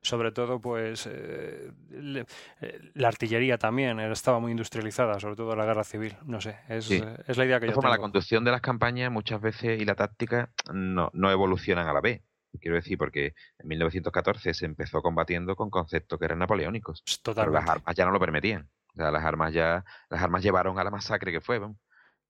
sobre 0.07 0.33
todo, 0.33 0.61
pues, 0.61 1.07
eh, 1.11 1.71
le- 1.91 2.27
eh, 2.61 2.81
la 2.95 3.09
artillería 3.09 3.59
también 3.59 3.99
eh, 4.01 4.11
estaba 4.11 4.39
muy 4.41 4.51
industrializada, 4.53 5.19
sobre 5.21 5.37
todo 5.37 5.55
la 5.57 5.65
guerra 5.67 5.85
civil. 5.85 6.17
No 6.25 6.41
sé, 6.41 6.57
es, 6.69 6.87
Sí. 6.87 7.03
es 7.27 7.37
la 7.37 7.45
idea 7.45 7.59
que 7.61 7.67
De 7.67 7.71
yo 7.73 7.75
formas, 7.75 7.93
la 7.93 7.99
conducción 7.99 8.45
de 8.45 8.51
las 8.53 8.61
campañas 8.61 9.11
muchas 9.11 9.41
veces 9.41 9.81
y 9.81 9.85
la 9.85 9.95
táctica 9.95 10.51
no, 10.73 11.11
no 11.13 11.31
evolucionan 11.31 11.87
a 11.89 11.93
la 11.93 12.01
vez. 12.01 12.23
Quiero 12.61 12.77
decir, 12.77 12.97
porque 12.97 13.35
en 13.59 13.69
1914 13.69 14.55
se 14.55 14.65
empezó 14.65 15.03
combatiendo 15.03 15.57
con 15.57 15.69
conceptos 15.69 16.19
que 16.19 16.25
eran 16.25 16.39
napoleónicos, 16.39 17.03
Pues, 17.05 17.35
pero 17.37 17.51
las 17.51 17.69
armas 17.69 17.95
ya 17.95 18.07
no 18.07 18.13
lo 18.13 18.19
permitían. 18.21 18.71
O 18.95 18.97
sea, 18.97 19.11
las 19.11 19.25
armas 19.25 19.53
ya, 19.53 19.85
las 20.09 20.23
armas 20.23 20.43
llevaron 20.43 20.79
a 20.79 20.85
la 20.85 20.91
masacre 20.91 21.33
que 21.33 21.43
fue. 21.43 21.61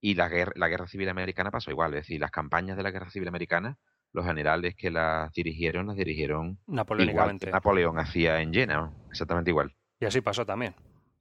Y 0.00 0.14
la 0.14 0.28
guerra, 0.28 0.52
la 0.56 0.66
guerra 0.68 0.88
civil 0.88 1.08
americana 1.08 1.52
pasó 1.52 1.70
igual, 1.70 1.94
es 1.94 2.00
decir, 2.00 2.20
las 2.20 2.32
campañas 2.32 2.76
de 2.76 2.82
la 2.82 2.90
guerra 2.90 3.08
civil 3.10 3.28
americana, 3.28 3.78
los 4.16 4.26
generales 4.26 4.74
que 4.74 4.90
las 4.90 5.32
dirigieron, 5.32 5.86
las 5.86 5.96
dirigieron 5.96 6.58
igual 6.98 7.38
que. 7.38 7.50
Napoleón 7.52 7.98
hacía 7.98 8.40
en 8.40 8.52
Jena, 8.52 8.92
exactamente 9.10 9.50
igual. 9.50 9.74
Y 10.00 10.06
así 10.06 10.20
pasó 10.20 10.44
también. 10.44 10.74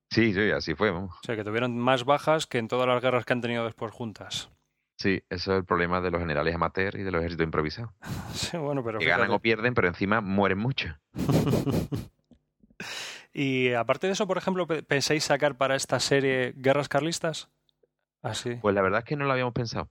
Sí, 0.10 0.34
sí, 0.34 0.50
así 0.52 0.74
fue. 0.76 0.90
O 0.92 1.10
sea, 1.24 1.36
que 1.36 1.44
tuvieron 1.44 1.78
más 1.78 2.06
bajas 2.06 2.48
que 2.48 2.58
en 2.58 2.68
todas 2.68 2.88
las 2.88 3.02
guerras 3.02 3.26
que 3.26 3.34
han 3.34 3.42
tenido 3.42 3.66
después 3.66 3.92
juntas. 3.92 4.50
Sí, 4.98 5.22
eso 5.30 5.52
es 5.54 5.58
el 5.60 5.66
problema 5.66 6.00
de 6.00 6.10
los 6.10 6.22
generales 6.22 6.56
amateur 6.56 6.96
y 6.98 7.04
de 7.04 7.12
los 7.12 7.20
ejércitos 7.20 7.44
improvisados. 7.46 7.92
Sí, 8.34 8.58
bueno, 8.58 8.84
pero 8.84 9.00
que 9.00 9.06
ganan 9.06 9.32
o 9.32 9.40
pierden, 9.40 9.74
pero 9.74 9.88
encima 9.88 10.22
mueren 10.22 10.58
mucho. 10.58 10.96
Y 13.34 13.74
aparte 13.74 14.08
de 14.08 14.14
eso, 14.14 14.28
por 14.28 14.38
ejemplo, 14.38 14.66
pe- 14.66 14.84
¿pensáis 14.84 15.24
sacar 15.26 15.58
para 15.58 15.76
esta 15.76 16.00
serie 16.00 16.54
guerras 16.56 16.88
carlistas? 16.88 17.50
Así. 18.22 18.56
Pues 18.62 18.74
la 18.74 18.82
verdad 18.82 19.00
es 19.00 19.06
que 19.06 19.18
no 19.18 19.26
lo 19.26 19.32
habíamos 19.34 19.54
pensado. 19.54 19.90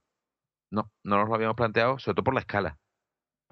No, 0.71 0.91
no 1.05 1.19
nos 1.19 1.29
lo 1.29 1.35
habíamos 1.35 1.57
planteado, 1.57 1.99
sobre 1.99 2.15
todo 2.17 2.25
por 2.25 2.35
la 2.35 2.41
escala. 2.41 2.79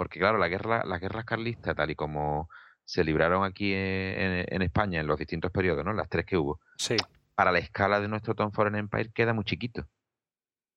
Porque 0.03 0.19
claro, 0.19 0.39
la 0.39 0.49
guerra, 0.49 0.83
las 0.85 1.01
guerras 1.01 1.25
carlistas, 1.25 1.75
tal 1.77 1.91
y 1.91 1.95
como 1.95 2.49
se 2.85 3.05
libraron 3.05 3.45
aquí 3.45 3.73
en, 3.73 3.79
en- 4.19 4.47
en 4.49 4.63
España 4.63 5.01
en 5.01 5.07
los 5.07 5.19
distintos 5.19 5.51
periodos, 5.53 5.85
¿no? 5.85 5.93
Las 5.93 6.09
tres 6.09 6.27
que 6.27 6.37
hubo, 6.37 6.61
Sí, 6.77 6.97
para 7.35 7.53
la 7.53 7.59
escala 7.61 8.01
de 8.01 8.09
nuestro 8.09 8.35
Tom 8.35 8.51
Foreign 8.53 8.77
Empire 8.77 9.11
queda 9.15 9.33
muy 9.33 9.45
chiquito. 9.45 9.83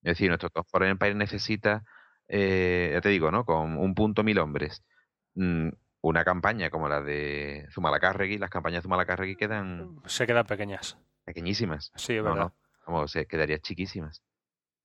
Es 0.04 0.12
decir, 0.12 0.28
nuestro 0.30 0.50
Tom 0.52 0.64
Foreign 0.70 0.92
Empire 0.92 1.16
necesita, 1.16 1.84
eh, 2.28 2.92
ya 2.94 3.02
te 3.02 3.10
digo, 3.10 3.32
¿no? 3.32 3.44
Con 3.44 3.78
un 3.78 3.96
punto 3.96 4.24
mil 4.24 4.38
hombres. 4.40 4.84
mm, 5.36 5.70
una 6.02 6.24
campaña 6.24 6.70
como 6.70 6.88
la 6.88 7.02
de 7.02 7.68
Zumalacárregui, 7.72 8.38
las 8.38 8.52
campañas 8.52 8.78
de 8.80 8.84
Zumalacárregui 8.84 9.36
quedan 9.36 10.00
se 10.06 10.28
quedan 10.28 10.46
pequeñas. 10.46 10.98
pequeñísimas. 11.24 11.92
Sí, 11.96 12.14
es 12.18 12.24
verdad. 12.24 12.38
no, 12.40 12.56
vamos, 12.86 13.12
se 13.12 13.26
quedaría 13.26 13.58
chiquísimas. 13.58 14.22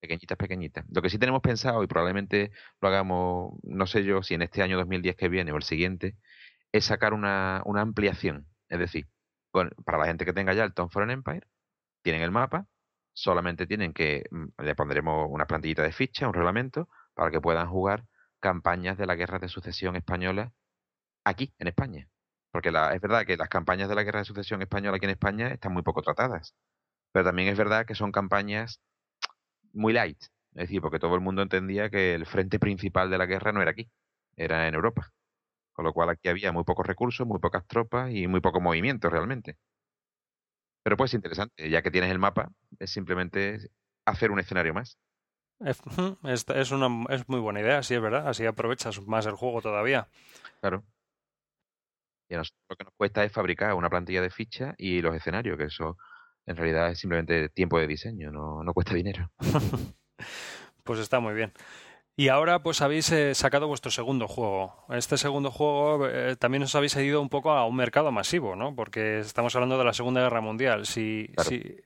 Pequeñitas, 0.01 0.39
pequeñitas. 0.39 0.85
Lo 0.91 1.03
que 1.03 1.11
sí 1.11 1.19
tenemos 1.19 1.43
pensado, 1.43 1.83
y 1.83 1.87
probablemente 1.87 2.53
lo 2.81 2.89
hagamos, 2.89 3.53
no 3.63 3.87
sé 3.87 4.03
yo, 4.05 4.23
si 4.23 4.33
en 4.35 4.41
este 4.43 4.63
año 4.63 4.79
2010 4.79 5.15
que 5.17 5.29
viene 5.29 5.53
o 5.53 5.57
el 5.57 5.63
siguiente, 5.63 6.17
es 6.73 6.87
sacar 6.87 7.15
una, 7.15 7.59
ampliación. 7.81 8.47
Es 8.69 8.79
decir, 8.79 9.09
con- 9.51 9.71
para 9.85 9.99
la 9.99 10.07
gente 10.07 10.25
que 10.27 10.33
tenga 10.35 10.55
ya 10.55 10.65
el 10.65 10.75
Tom 10.75 10.91
Foreign 10.91 11.11
Empire, 11.13 11.49
tienen 12.03 12.23
el 12.23 12.31
mapa, 12.33 12.67
solamente 13.15 13.67
tienen 13.67 13.93
que, 13.95 14.25
mm, 14.31 14.47
le 14.63 14.75
pondremos 14.77 15.29
una 15.31 15.47
plantillita 15.47 15.83
de 15.83 15.93
ficha, 15.93 16.29
un 16.29 16.35
reglamento, 16.35 16.89
para 17.15 17.31
que 17.31 17.41
puedan 17.41 17.69
jugar 17.71 18.07
campañas 18.41 18.99
de 18.99 19.07
la 19.07 19.17
Guerra 19.17 19.39
de 19.41 19.49
Sucesión 19.49 19.97
Española 19.97 20.53
aquí, 21.25 21.55
en 21.59 21.69
España. 21.69 22.09
Porque 22.51 22.71
la, 22.71 22.95
es 22.95 23.01
verdad 23.01 23.27
que 23.27 23.37
las 23.37 23.49
campañas 23.49 23.89
de 23.89 23.95
la 23.95 24.03
Guerra 24.03 24.21
de 24.21 24.25
Sucesión 24.25 24.63
Española 24.63 24.97
aquí 24.97 25.07
en 25.07 25.11
España 25.13 25.49
están 25.49 25.73
muy 25.73 25.83
poco 25.83 26.03
tratadas. 26.03 26.55
Pero 27.13 27.25
también 27.27 27.49
es 27.49 27.59
verdad 27.59 27.87
que 27.87 27.95
son 27.95 28.13
campañas 28.13 28.81
muy 29.73 29.93
light. 29.93 30.23
Es 30.55 30.63
decir, 30.63 30.81
porque 30.81 30.99
todo 30.99 31.15
el 31.15 31.21
mundo 31.21 31.43
entendía 31.43 31.91
que 31.91 32.15
el 32.15 32.27
frente 32.27 32.59
principal 32.59 33.11
de 33.11 33.19
la 33.19 33.27
guerra 33.27 33.53
no 33.53 33.63
era 33.63 33.71
aquí, 33.71 33.89
era 34.37 34.67
en 34.69 34.75
Europa. 34.75 35.13
Con 35.73 35.85
lo 35.85 35.93
cual 35.93 36.11
aquí 36.11 36.29
había 36.29 36.53
muy 36.53 36.65
pocos 36.65 36.87
recursos, 36.87 37.27
muy 37.27 37.39
pocas 37.39 37.67
tropas 37.67 38.11
y 38.13 38.27
muy 38.27 38.41
poco 38.41 38.61
movimiento 38.61 39.09
realmente. 39.09 39.57
Pero 40.83 40.97
pues 40.97 41.15
interesante, 41.15 41.71
ya 41.71 41.83
que 41.83 41.91
tienes 41.91 42.11
el 42.11 42.19
mapa, 42.19 42.51
es 42.79 42.91
simplemente 42.91 43.71
hacer 44.07 44.31
un 44.31 44.41
escenario 44.41 44.75
más. 44.75 44.99
Es, 45.61 45.81
es, 46.55 46.71
una, 46.71 47.05
es 47.11 47.29
muy 47.29 47.41
buena 47.41 47.61
idea, 47.61 47.83
sí, 47.83 47.95
es 47.95 48.01
verdad. 48.01 48.29
Así 48.29 48.47
aprovechas 48.47 49.01
más 49.07 49.27
el 49.27 49.35
juego 49.35 49.61
todavía. 49.63 50.09
Claro. 50.61 50.85
Y 52.29 52.35
a 52.35 52.39
nosotros 52.39 52.65
lo 52.69 52.77
que 52.77 52.85
nos 52.85 52.95
cuesta 52.95 53.25
es 53.25 53.33
fabricar 53.33 53.75
una 53.75 53.91
plantilla 53.91 54.23
de 54.23 54.31
fichas 54.31 54.75
y 54.79 55.03
los 55.03 55.15
escenarios, 55.15 55.59
que 55.59 55.65
eso 55.65 55.97
en 56.47 56.57
realidad 56.57 56.91
es 56.91 56.99
simplemente 56.99 57.49
tiempo 57.51 57.79
de 57.79 57.87
diseño, 57.87 58.31
no, 58.31 58.63
no 58.65 58.73
cuesta 58.75 58.95
dinero. 58.95 59.31
Pues 60.85 60.99
está 60.99 61.21
muy 61.21 61.35
bien. 61.35 61.53
Y 62.17 62.29
ahora 62.29 62.63
pues 62.63 62.83
habéis 62.83 63.11
eh, 63.13 63.35
sacado 63.35 63.69
vuestro 63.69 63.91
segundo 63.91 64.27
juego. 64.29 64.85
Este 64.91 65.17
segundo 65.17 65.51
juego 65.51 66.07
eh, 66.09 66.37
también 66.37 66.63
os 66.65 66.75
habéis 66.75 66.97
ido 66.97 67.21
un 67.23 67.29
poco 67.29 67.51
a 67.53 67.67
un 67.67 67.77
mercado 67.77 68.11
masivo, 68.13 68.57
¿no? 68.57 68.75
Porque 68.75 69.21
estamos 69.21 69.55
hablando 69.55 69.79
de 69.79 69.85
la 69.85 69.93
Segunda 69.93 70.21
Guerra 70.23 70.41
Mundial. 70.41 70.87
Si, 70.87 71.29
Claro. 71.35 71.49
si, 71.51 71.77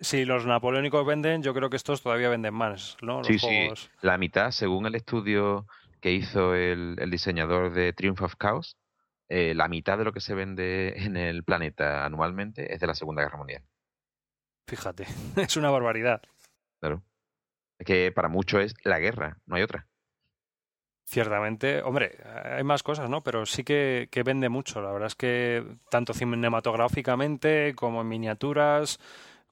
si 0.00 0.24
los 0.24 0.46
napoleónicos 0.46 1.04
venden, 1.06 1.42
yo 1.42 1.52
creo 1.54 1.68
que 1.70 1.76
estos 1.76 2.02
todavía 2.02 2.28
venden 2.28 2.54
más, 2.54 2.96
¿no? 3.02 3.18
Los 3.18 3.26
Sí, 3.26 3.38
sí, 3.38 3.46
juegos. 3.46 3.90
la 4.00 4.18
mitad, 4.18 4.50
según 4.50 4.86
el 4.86 4.94
estudio 4.94 5.66
que 6.00 6.12
hizo 6.12 6.54
el, 6.54 6.96
el 6.98 7.10
diseñador 7.10 7.72
de 7.72 7.92
Triumph 7.92 8.22
of 8.22 8.34
Chaos, 8.40 8.76
eh, 9.28 9.54
la 9.54 9.68
mitad 9.68 9.98
de 9.98 10.04
lo 10.04 10.12
que 10.12 10.20
se 10.20 10.34
vende 10.34 10.94
en 10.96 11.16
el 11.16 11.44
planeta 11.44 12.04
anualmente 12.04 12.72
es 12.74 12.80
de 12.80 12.86
la 12.86 12.94
Segunda 12.94 13.22
Guerra 13.22 13.38
Mundial. 13.38 13.62
Fíjate, 14.66 15.06
es 15.36 15.56
una 15.56 15.70
barbaridad. 15.70 16.22
Claro. 16.80 17.02
Es 17.78 17.86
que 17.86 18.12
para 18.12 18.28
muchos 18.28 18.62
es 18.62 18.74
la 18.84 18.98
guerra, 18.98 19.38
no 19.46 19.56
hay 19.56 19.62
otra. 19.62 19.86
Ciertamente, 21.06 21.82
hombre, 21.82 22.16
hay 22.44 22.64
más 22.64 22.82
cosas, 22.82 23.10
¿no? 23.10 23.20
Pero 23.22 23.44
sí 23.44 23.62
que, 23.62 24.08
que 24.10 24.22
vende 24.22 24.48
mucho. 24.48 24.80
La 24.80 24.90
verdad 24.90 25.08
es 25.08 25.14
que 25.14 25.62
tanto 25.90 26.14
cinematográficamente 26.14 27.74
como 27.76 28.00
en 28.00 28.08
miniaturas, 28.08 28.98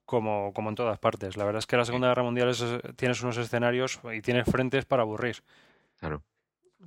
como, 0.06 0.52
como 0.54 0.70
en 0.70 0.76
todas 0.76 0.98
partes. 0.98 1.36
La 1.36 1.44
verdad 1.44 1.58
es 1.58 1.66
que 1.66 1.76
la 1.76 1.84
Segunda 1.84 2.08
Guerra 2.08 2.22
Mundial 2.22 2.48
es- 2.48 2.64
tienes 2.96 3.22
unos 3.22 3.36
escenarios 3.36 4.00
y 4.14 4.22
tienes 4.22 4.46
frentes 4.50 4.86
para 4.86 5.02
aburrir. 5.02 5.42
Claro. 5.98 6.22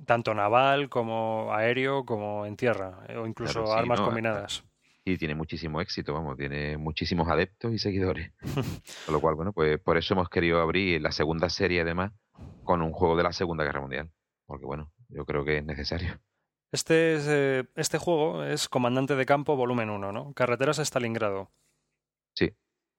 Tanto 0.04 0.34
naval 0.34 0.88
como 0.88 1.54
aéreo 1.54 2.04
como 2.04 2.44
en 2.44 2.56
tierra, 2.56 2.98
o 3.16 3.26
incluso 3.26 3.52
Claro, 3.62 3.66
sí, 3.68 3.78
armas 3.78 4.00
no, 4.00 4.06
combinadas. 4.06 4.64
Y 5.08 5.18
tiene 5.18 5.36
muchísimo 5.36 5.80
éxito, 5.80 6.12
vamos, 6.14 6.36
tiene 6.36 6.76
muchísimos 6.78 7.28
adeptos 7.28 7.72
y 7.72 7.78
seguidores. 7.78 8.32
Con 9.06 9.14
lo 9.14 9.20
cual, 9.20 9.36
bueno, 9.36 9.52
pues 9.52 9.78
por 9.78 9.96
eso 9.96 10.14
hemos 10.14 10.28
querido 10.28 10.60
abrir 10.60 11.00
la 11.00 11.12
segunda 11.12 11.48
serie, 11.48 11.82
además, 11.82 12.10
con 12.64 12.82
un 12.82 12.90
juego 12.90 13.16
de 13.16 13.22
la 13.22 13.32
Segunda 13.32 13.62
Guerra 13.62 13.80
Mundial. 13.80 14.10
Porque, 14.46 14.66
bueno, 14.66 14.92
yo 15.08 15.24
creo 15.24 15.44
que 15.44 15.58
es 15.58 15.64
necesario. 15.64 16.18
Este, 16.72 17.14
es, 17.14 17.26
eh, 17.28 17.64
este 17.76 17.98
juego 17.98 18.42
es 18.42 18.68
Comandante 18.68 19.14
de 19.14 19.26
Campo 19.26 19.54
Volumen 19.54 19.90
1, 19.90 20.10
¿no? 20.10 20.32
Carreteras 20.34 20.80
a 20.80 20.84
Stalingrado. 20.84 21.52
Sí. 22.34 22.52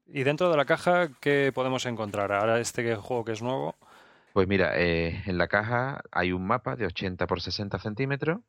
Y 0.06 0.24
dentro 0.24 0.50
de 0.50 0.56
la 0.56 0.64
caja, 0.64 1.10
¿qué 1.20 1.52
podemos 1.54 1.86
encontrar? 1.86 2.32
Ahora 2.32 2.62
este 2.62 2.96
juego 2.96 3.26
que 3.26 3.34
es 3.34 3.42
nuevo. 3.42 3.76
Pues 4.32 4.48
mira, 4.48 4.80
eh, 4.80 5.24
en 5.26 5.38
la 5.38 5.50
caja 5.50 6.02
hay 6.12 6.32
un 6.32 6.48
mapa 6.48 6.78
de 6.78 6.86
80 6.86 7.28
por 7.28 7.42
60 7.42 7.78
centímetros 7.80 8.40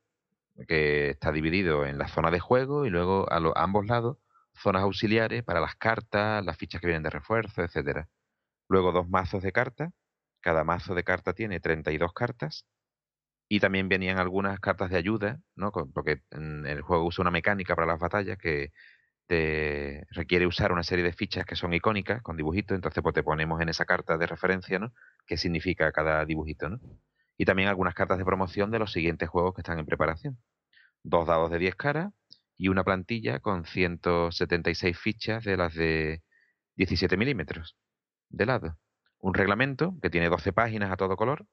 que 0.67 1.11
está 1.11 1.33
dividido 1.33 1.87
en 1.87 1.99
la 1.99 2.09
zona 2.09 2.31
de 2.31 2.41
juego 2.41 2.87
y 2.87 2.91
luego 2.91 3.31
a, 3.31 3.41
lo- 3.41 3.57
a 3.57 3.63
ambos 3.65 3.87
lados 3.87 4.19
zonas 4.55 4.83
auxiliares 4.83 5.45
para 5.45 5.61
las 5.61 5.77
cartas, 5.77 6.45
las 6.45 6.57
fichas 6.57 6.81
que 6.81 6.87
vienen 6.89 7.03
de 7.05 7.11
refuerzo, 7.11 7.63
etcétera. 7.63 8.09
Luego 8.69 8.93
dos 8.93 9.09
mazos 9.09 9.43
de 9.43 9.53
cartas. 9.53 9.93
Cada 10.41 10.65
mazo 10.65 10.95
de 10.95 11.05
carta 11.05 11.35
tiene 11.35 11.61
32 11.61 12.13
cartas. 12.15 12.67
Y 13.49 13.61
también 13.61 13.89
venían 13.89 14.19
algunas 14.19 14.61
cartas 14.61 14.91
de 14.91 14.97
ayuda, 14.99 15.41
¿no? 15.57 15.73
Porque 15.73 16.23
el 16.31 16.83
juego 16.83 17.05
usa 17.07 17.23
una 17.23 17.31
mecánica 17.31 17.75
para 17.75 17.87
las 17.87 17.99
batallas 17.99 18.37
que 18.39 18.73
te 19.27 20.07
requiere 20.13 20.47
usar 20.47 20.73
una 20.73 20.83
serie 20.85 21.05
de 21.05 21.13
fichas 21.15 21.47
que 21.47 21.57
son 21.57 21.75
icónicas 21.75 22.23
con 22.23 22.37
dibujitos, 22.37 22.75
entonces 22.77 23.03
pues 23.03 23.15
te 23.15 23.23
ponemos 23.25 23.61
en 23.63 23.69
esa 23.71 23.87
carta 23.87 24.19
de 24.19 24.27
referencia, 24.27 24.79
¿no? 24.81 24.93
¿Qué 25.27 25.37
significa 25.39 25.93
cada 25.93 26.25
dibujito, 26.27 26.69
¿no? 26.71 26.81
Y 27.39 27.47
también 27.47 27.69
algunas 27.69 27.95
cartas 27.95 28.19
de 28.19 28.25
promoción 28.25 28.71
de 28.71 28.79
los 28.81 28.93
siguientes 28.93 29.29
juegos 29.31 29.55
que 29.55 29.63
están 29.63 29.79
en 29.79 29.87
preparación. 29.87 30.39
Dos 31.03 31.27
dados 31.27 31.51
de 31.51 31.59
10 31.59 31.77
caras 31.77 32.13
y 32.59 32.69
una 32.69 32.85
plantilla 32.85 33.41
con 33.41 33.65
176 33.65 34.99
fichas 34.99 35.45
de 35.45 35.57
las 35.57 35.75
de 35.75 36.23
17 36.77 37.17
milímetros 37.17 37.77
de 38.29 38.47
lado. 38.47 38.79
Un 39.21 39.35
reglamento 39.35 39.95
que 40.03 40.11
tiene 40.11 40.29
12 40.29 40.53
páginas 40.53 40.93
a 40.93 40.97
todo 40.97 41.17
color 41.17 41.47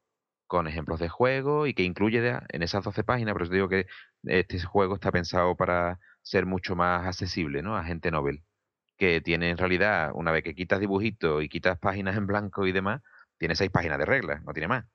con 0.47 0.67
ejemplos 0.67 0.99
de 0.99 1.09
juego 1.09 1.67
y 1.67 1.73
que 1.73 1.83
incluye 1.83 2.19
en 2.49 2.63
esas 2.63 2.83
12 2.83 3.03
páginas, 3.03 3.33
pero 3.33 3.45
os 3.45 3.51
digo 3.51 3.69
que 3.69 3.87
este 4.23 4.59
juego 4.61 4.95
está 4.95 5.11
pensado 5.11 5.55
para 5.55 5.99
ser 6.21 6.45
mucho 6.45 6.75
más 6.75 7.07
accesible 7.07 7.61
¿no? 7.61 7.75
a 7.75 7.83
gente 7.83 8.11
novel, 8.11 8.43
que 8.97 9.21
tiene 9.21 9.49
en 9.49 9.57
realidad, 9.57 10.11
una 10.13 10.31
vez 10.31 10.43
que 10.43 10.55
quitas 10.55 10.79
dibujitos 10.79 11.43
y 11.43 11.49
quitas 11.49 11.79
páginas 11.79 12.17
en 12.17 12.27
blanco 12.27 12.67
y 12.67 12.71
demás, 12.71 13.01
tiene 13.37 13.55
seis 13.55 13.71
páginas 13.71 13.97
de 13.99 14.05
reglas, 14.05 14.43
no 14.43 14.53
tiene 14.53 14.67
más. 14.67 14.85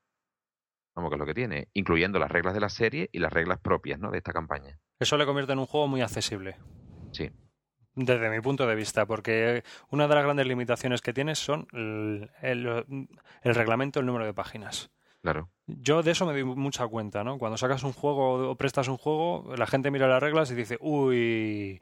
Que 1.09 1.15
es 1.15 1.19
lo 1.19 1.27
que 1.27 1.35
tiene, 1.35 1.69
incluyendo 1.73 2.19
las 2.19 2.31
reglas 2.31 2.55
de 2.55 2.61
la 2.61 2.69
serie 2.69 3.09
y 3.13 3.19
las 3.19 3.33
reglas 3.33 3.59
propias 3.61 3.99
¿no? 3.99 4.11
de 4.11 4.19
esta 4.19 4.33
campaña. 4.33 4.79
Eso 4.99 5.17
le 5.17 5.27
convierte 5.27 5.53
en 5.53 5.61
un 5.61 5.67
juego 5.67 5.89
muy 5.89 6.03
accesible. 6.03 6.57
Sí. 7.13 7.31
Desde 7.95 8.31
mi 8.31 8.41
punto 8.41 8.67
de 8.67 8.75
vista, 8.75 9.07
porque 9.07 9.65
una 9.91 10.07
de 10.07 10.15
las 10.15 10.25
grandes 10.25 10.47
limitaciones 10.47 11.01
que 11.01 11.13
tiene 11.13 11.35
son 11.35 11.67
el, 11.73 12.31
el 12.43 13.55
reglamento, 13.55 14.01
el 14.01 14.07
número 14.07 14.25
de 14.25 14.35
páginas. 14.35 14.91
Claro. 15.23 15.51
Yo 15.67 16.03
de 16.03 16.13
eso 16.13 16.25
me 16.25 16.33
doy 16.33 16.45
mucha 16.45 16.87
cuenta, 16.87 17.25
¿no? 17.25 17.39
Cuando 17.39 17.59
sacas 17.59 17.83
un 17.83 17.93
juego 17.93 18.51
o 18.51 18.57
prestas 18.57 18.89
un 18.89 18.97
juego, 18.97 19.55
la 19.57 19.67
gente 19.67 19.91
mira 19.91 20.09
las 20.09 20.23
reglas 20.23 20.51
y 20.51 20.55
dice, 20.55 20.79
uy, 20.81 21.81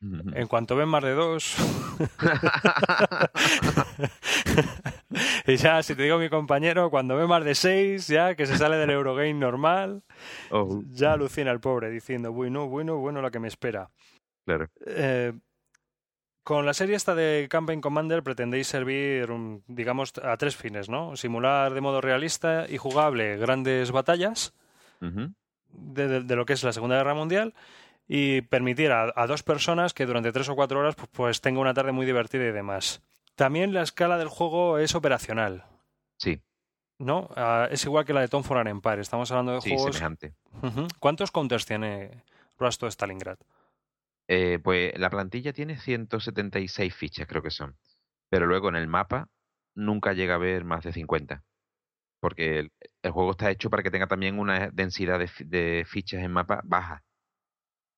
en 0.00 0.46
cuanto 0.46 0.76
ven 0.76 0.88
más 0.88 1.02
de 1.02 1.12
dos. 1.12 1.56
y 5.46 5.56
ya, 5.56 5.82
si 5.82 5.94
te 5.94 6.04
digo 6.04 6.18
mi 6.18 6.28
compañero, 6.28 6.90
cuando 6.90 7.16
ve 7.16 7.26
más 7.26 7.44
de 7.44 7.54
seis, 7.54 8.06
ya 8.06 8.34
que 8.34 8.46
se 8.46 8.56
sale 8.56 8.76
del 8.76 8.90
Eurogame 8.90 9.34
normal, 9.34 10.02
oh. 10.50 10.82
ya 10.90 11.14
alucina 11.14 11.50
el 11.50 11.60
pobre 11.60 11.90
diciendo, 11.90 12.32
bueno, 12.32 12.68
bueno, 12.68 12.98
bueno, 12.98 13.20
lo 13.20 13.30
que 13.30 13.40
me 13.40 13.48
espera. 13.48 13.90
Claro. 14.44 14.68
Eh, 14.86 15.32
con 16.48 16.64
la 16.64 16.72
serie 16.72 16.96
esta 16.96 17.14
de 17.14 17.46
Campaign 17.50 17.82
Commander 17.82 18.22
pretendéis 18.22 18.68
servir, 18.68 19.28
digamos, 19.66 20.14
a 20.22 20.34
tres 20.38 20.56
fines, 20.56 20.88
¿no? 20.88 21.14
Simular 21.14 21.74
de 21.74 21.82
modo 21.82 22.00
realista 22.00 22.64
y 22.66 22.78
jugable 22.78 23.36
grandes 23.36 23.90
batallas 23.90 24.54
de, 25.00 26.36
lo 26.36 26.46
que 26.46 26.54
es 26.54 26.64
la 26.64 26.72
Segunda 26.72 26.96
Guerra 26.96 27.12
Mundial 27.12 27.52
y 28.08 28.40
permitir 28.40 28.90
a, 28.90 29.26
dos 29.26 29.42
personas 29.42 29.92
que 29.92 30.06
durante 30.06 30.32
tres 30.32 30.48
o 30.48 30.56
cuatro 30.56 30.80
horas 30.80 30.94
pues, 30.94 31.08
pues, 31.12 31.40
tenga 31.40 31.60
una 31.60 31.74
tarde 31.74 31.92
muy 31.92 32.06
divertida 32.06 32.44
y 32.46 32.52
demás. 32.52 33.02
También 33.34 33.72
la 33.74 33.82
escala 33.82 34.16
del 34.18 34.28
juego 34.28 34.78
es 34.78 34.94
operacional. 34.94 35.64
Sí. 36.16 36.42
¿No? 36.98 37.28
Ah, 37.36 37.68
es 37.70 37.84
igual 37.84 38.04
que 38.04 38.14
la 38.14 38.22
de 38.22 38.28
Tom 38.28 38.42
for 38.42 38.58
an 38.58 38.66
Empire. 38.66 39.00
Estamos 39.00 39.30
hablando 39.30 39.52
de 39.52 39.60
sí, 39.60 39.70
juegos. 39.70 39.94
Semejante. 39.94 40.34
¿Cuántos 40.98 41.30
counters 41.30 41.66
tiene 41.66 42.24
Rust 42.58 42.82
de 42.82 42.90
Stalingrad? 42.90 43.38
Eh, 44.26 44.58
pues 44.62 44.92
la 44.98 45.10
plantilla 45.10 45.52
tiene 45.52 45.78
176 45.78 46.94
fichas, 46.94 47.26
creo 47.26 47.42
que 47.42 47.50
son. 47.50 47.76
Pero 48.28 48.46
luego 48.46 48.68
en 48.68 48.76
el 48.76 48.88
mapa 48.88 49.28
nunca 49.74 50.12
llega 50.12 50.34
a 50.34 50.36
haber 50.36 50.64
más 50.64 50.84
de 50.84 50.92
50. 50.92 51.44
Porque 52.20 52.70
el, 53.02 53.12
juego 53.12 53.30
está 53.30 53.50
hecho 53.50 53.70
para 53.70 53.82
que 53.82 53.90
tenga 53.90 54.06
también 54.06 54.38
una 54.38 54.70
densidad 54.70 55.20
de, 55.20 55.86
fichas 55.86 56.22
en 56.22 56.32
mapa 56.32 56.60
baja. 56.64 57.04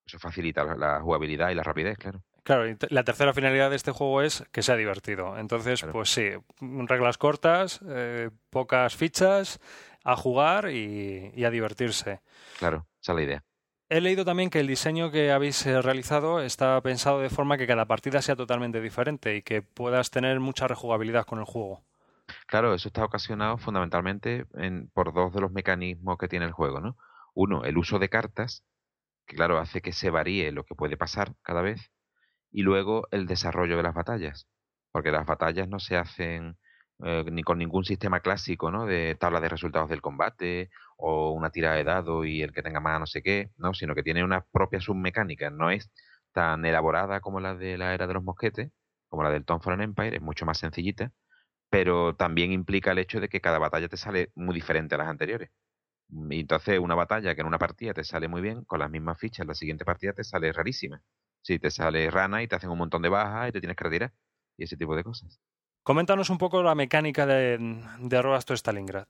Eso 0.06 0.18
facilita 0.18 0.64
la, 0.76 1.00
jugabilidad 1.00 1.50
y 1.50 1.54
la 1.54 1.62
rapidez, 1.62 1.98
claro. 1.98 2.22
Claro, 2.42 2.68
y 2.68 2.76
la 2.88 3.04
tercera 3.04 3.34
finalidad 3.34 3.70
de 3.70 3.76
este 3.76 3.92
juego 3.92 4.22
es 4.22 4.44
que 4.50 4.62
sea 4.62 4.76
divertido. 4.76 5.36
Entonces, 5.38 5.84
pues 5.92 6.10
sí, 6.10 6.30
reglas 6.60 7.18
cortas, 7.18 7.80
eh, 7.86 8.30
pocas 8.48 8.96
fichas, 8.96 9.60
a 10.04 10.16
jugar 10.16 10.70
y, 10.70 11.32
y 11.34 11.44
a 11.44 11.50
divertirse. 11.50 12.20
Claro, 12.58 12.86
esa 13.00 13.12
es 13.12 13.16
la 13.16 13.22
idea. 13.22 13.44
He 13.92 14.00
leído 14.00 14.24
también 14.24 14.50
que 14.50 14.60
el 14.60 14.68
diseño 14.68 15.10
que 15.10 15.32
habéis 15.32 15.66
eh, 15.66 15.82
realizado 15.82 16.40
está 16.40 16.80
pensado 16.80 17.18
de 17.18 17.28
forma 17.28 17.58
que 17.58 17.66
cada 17.66 17.86
partida 17.86 18.22
sea 18.22 18.36
totalmente 18.36 18.80
diferente 18.80 19.34
y 19.34 19.42
que 19.42 19.62
puedas 19.62 20.12
tener 20.12 20.38
mucha 20.38 20.68
rejugabilidad 20.68 21.26
con 21.26 21.40
el 21.40 21.44
juego. 21.44 21.82
Claro, 22.46 22.72
eso 22.72 22.86
está 22.86 23.04
ocasionado 23.04 23.58
fundamentalmente 23.58 24.46
por 24.92 25.12
dos 25.12 25.34
de 25.34 25.40
los 25.40 25.50
mecanismos 25.50 26.18
que 26.18 26.28
tiene 26.28 26.44
el 26.44 26.52
juego, 26.52 26.80
¿no? 26.80 26.96
Uno, 27.34 27.64
el 27.64 27.76
uso 27.78 27.98
de 27.98 28.08
cartas, 28.08 28.62
que 29.30 29.36
claro, 29.36 29.58
hace 29.58 29.80
que 29.80 29.92
se 29.92 30.10
varíe 30.10 30.52
lo 30.52 30.64
que 30.64 30.74
puede 30.74 30.96
pasar 30.96 31.34
cada 31.42 31.62
vez, 31.62 31.92
y 32.52 32.62
luego 32.62 33.06
el 33.12 33.26
desarrollo 33.26 33.76
de 33.76 33.84
las 33.84 33.94
batallas, 33.94 34.48
porque 34.92 35.12
las 35.12 35.26
batallas 35.26 35.68
no 35.68 35.78
se 35.80 35.96
hacen 35.96 36.58
eh, 37.04 37.24
ni 37.30 37.42
con 37.44 37.58
ningún 37.58 37.84
sistema 37.84 38.20
clásico, 38.20 38.70
¿no? 38.72 38.86
De 38.86 39.14
tabla 39.16 39.40
de 39.40 39.48
resultados 39.48 39.88
del 39.88 40.02
combate 40.02 40.70
o 40.96 41.30
una 41.32 41.50
tirada 41.50 41.76
de 41.76 41.84
dado 41.84 42.24
y 42.24 42.42
el 42.42 42.52
que 42.52 42.62
tenga 42.62 42.80
más 42.80 43.00
no 43.00 43.06
sé 43.06 43.22
qué, 43.22 43.50
¿no? 43.56 43.72
Sino 43.74 43.94
que 43.94 44.02
tiene 44.02 44.24
una 44.24 44.42
propia 44.52 44.80
submecánica. 44.80 45.50
No 45.50 45.70
es 45.70 45.90
tan 46.32 46.64
elaborada 46.64 47.20
como 47.20 47.40
la 47.40 47.54
de 47.54 47.78
la 47.78 47.94
era 47.94 48.06
de 48.08 48.14
los 48.14 48.24
mosquetes, 48.24 48.70
como 49.08 49.22
la 49.22 49.30
del 49.30 49.44
Tom 49.44 49.60
for 49.60 49.80
Empire, 49.80 50.16
es 50.16 50.22
mucho 50.22 50.44
más 50.46 50.58
sencillita, 50.58 51.12
pero 51.70 52.16
también 52.16 52.52
implica 52.52 52.92
el 52.92 52.98
hecho 52.98 53.20
de 53.20 53.28
que 53.28 53.40
cada 53.40 53.58
batalla 53.58 53.88
te 53.88 53.96
sale 53.96 54.32
muy 54.34 54.54
diferente 54.54 54.94
a 54.96 54.98
las 54.98 55.08
anteriores. 55.08 55.50
Y 56.12 56.40
entonces 56.40 56.78
una 56.78 56.94
batalla 56.94 57.34
que 57.34 57.40
en 57.40 57.46
una 57.46 57.58
partida 57.58 57.94
te 57.94 58.04
sale 58.04 58.28
muy 58.28 58.40
bien, 58.40 58.64
con 58.64 58.80
las 58.80 58.90
mismas 58.90 59.18
fichas, 59.18 59.40
en 59.40 59.48
la 59.48 59.54
siguiente 59.54 59.84
partida 59.84 60.12
te 60.12 60.24
sale 60.24 60.52
rarísima. 60.52 61.02
Si 61.42 61.58
te 61.58 61.70
sale 61.70 62.10
rana 62.10 62.42
y 62.42 62.48
te 62.48 62.56
hacen 62.56 62.70
un 62.70 62.78
montón 62.78 63.02
de 63.02 63.08
bajas 63.08 63.48
y 63.48 63.52
te 63.52 63.60
tienes 63.60 63.76
que 63.76 63.84
retirar. 63.84 64.12
Y 64.56 64.64
ese 64.64 64.76
tipo 64.76 64.94
de 64.94 65.04
cosas. 65.04 65.40
Coméntanos 65.82 66.28
un 66.28 66.38
poco 66.38 66.62
la 66.62 66.74
mecánica 66.74 67.24
de, 67.24 67.58
de 67.58 68.40
to 68.44 68.54
Stalingrad. 68.54 69.06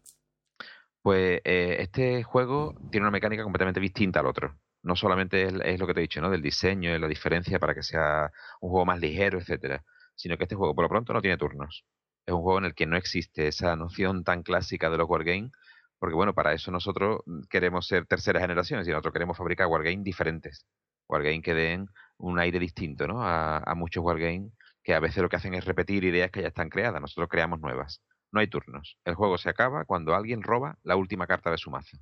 Pues 1.02 1.40
eh, 1.44 1.76
este 1.80 2.22
juego 2.22 2.74
tiene 2.90 3.04
una 3.04 3.10
mecánica 3.10 3.42
completamente 3.42 3.80
distinta 3.80 4.20
al 4.20 4.26
otro. 4.26 4.58
No 4.82 4.96
solamente 4.96 5.44
es, 5.46 5.78
lo 5.78 5.86
que 5.86 5.94
te 5.94 6.00
he 6.00 6.02
dicho, 6.02 6.20
¿no? 6.20 6.30
Del 6.30 6.42
diseño, 6.42 6.92
de 6.92 6.98
la 6.98 7.08
diferencia 7.08 7.58
para 7.58 7.74
que 7.74 7.82
sea 7.82 8.30
un 8.60 8.70
juego 8.70 8.86
más 8.86 9.00
ligero, 9.00 9.38
etcétera. 9.38 9.84
Sino 10.14 10.36
que 10.36 10.44
este 10.44 10.54
juego, 10.54 10.74
por 10.74 10.84
lo 10.84 10.88
pronto, 10.88 11.12
no 11.12 11.20
tiene 11.20 11.36
turnos. 11.36 11.84
Es 12.26 12.34
un 12.34 12.42
juego 12.42 12.58
en 12.58 12.66
el 12.66 12.74
que 12.74 12.86
no 12.86 12.96
existe 12.96 13.48
esa 13.48 13.74
noción 13.76 14.24
tan 14.24 14.42
clásica 14.42 14.90
de 14.90 14.98
los 14.98 15.08
wargames, 15.08 15.52
porque 16.00 16.16
bueno, 16.16 16.34
para 16.34 16.52
eso 16.52 16.72
nosotros 16.72 17.20
queremos 17.48 17.86
ser 17.86 18.06
tercera 18.06 18.40
generación, 18.40 18.80
es 18.80 18.86
decir, 18.86 18.94
nosotros 18.94 19.12
queremos 19.12 19.36
fabricar 19.36 19.68
wargames 19.68 20.02
diferentes. 20.02 20.66
Wargames 21.08 21.42
que 21.42 21.54
den 21.54 21.86
un 22.16 22.38
aire 22.38 22.58
distinto, 22.58 23.06
¿no? 23.06 23.22
A, 23.22 23.58
a 23.58 23.74
muchos 23.74 24.02
wargames 24.02 24.52
que 24.82 24.94
a 24.94 25.00
veces 25.00 25.22
lo 25.22 25.28
que 25.28 25.36
hacen 25.36 25.54
es 25.54 25.64
repetir 25.64 26.04
ideas 26.04 26.30
que 26.30 26.40
ya 26.40 26.48
están 26.48 26.70
creadas, 26.70 27.00
nosotros 27.00 27.28
creamos 27.28 27.60
nuevas. 27.60 28.02
No 28.32 28.40
hay 28.40 28.46
turnos. 28.46 28.96
El 29.04 29.14
juego 29.14 29.38
se 29.38 29.50
acaba 29.50 29.84
cuando 29.84 30.14
alguien 30.14 30.42
roba 30.42 30.78
la 30.82 30.96
última 30.96 31.26
carta 31.26 31.50
de 31.50 31.58
su 31.58 31.70
mazo. 31.70 31.98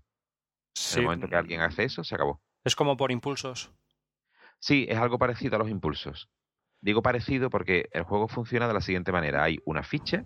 En 0.92 0.99
el 0.99 1.05
momento 1.05 1.28
que 1.28 1.36
alguien 1.36 1.61
hace 1.61 1.84
eso, 1.84 2.05
se 2.05 2.14
acabó. 2.14 2.40
Es 2.64 2.76
como 2.76 2.96
por 2.96 3.11
impulsos. 3.11 3.72
Sí, 4.61 4.86
es 4.88 4.99
algo 4.99 5.18
parecido 5.18 5.57
a 5.57 5.59
los 5.59 5.70
impulsos. 5.70 6.30
Digo 6.80 7.03
parecido 7.03 7.51
porque 7.51 7.88
el 7.92 8.05
juego 8.05 8.28
funciona 8.28 8.68
de 8.68 8.74
la 8.74 8.80
siguiente 8.80 9.11
manera. 9.11 9.42
Hay 9.42 9.59
una 9.64 9.82
ficha, 9.82 10.24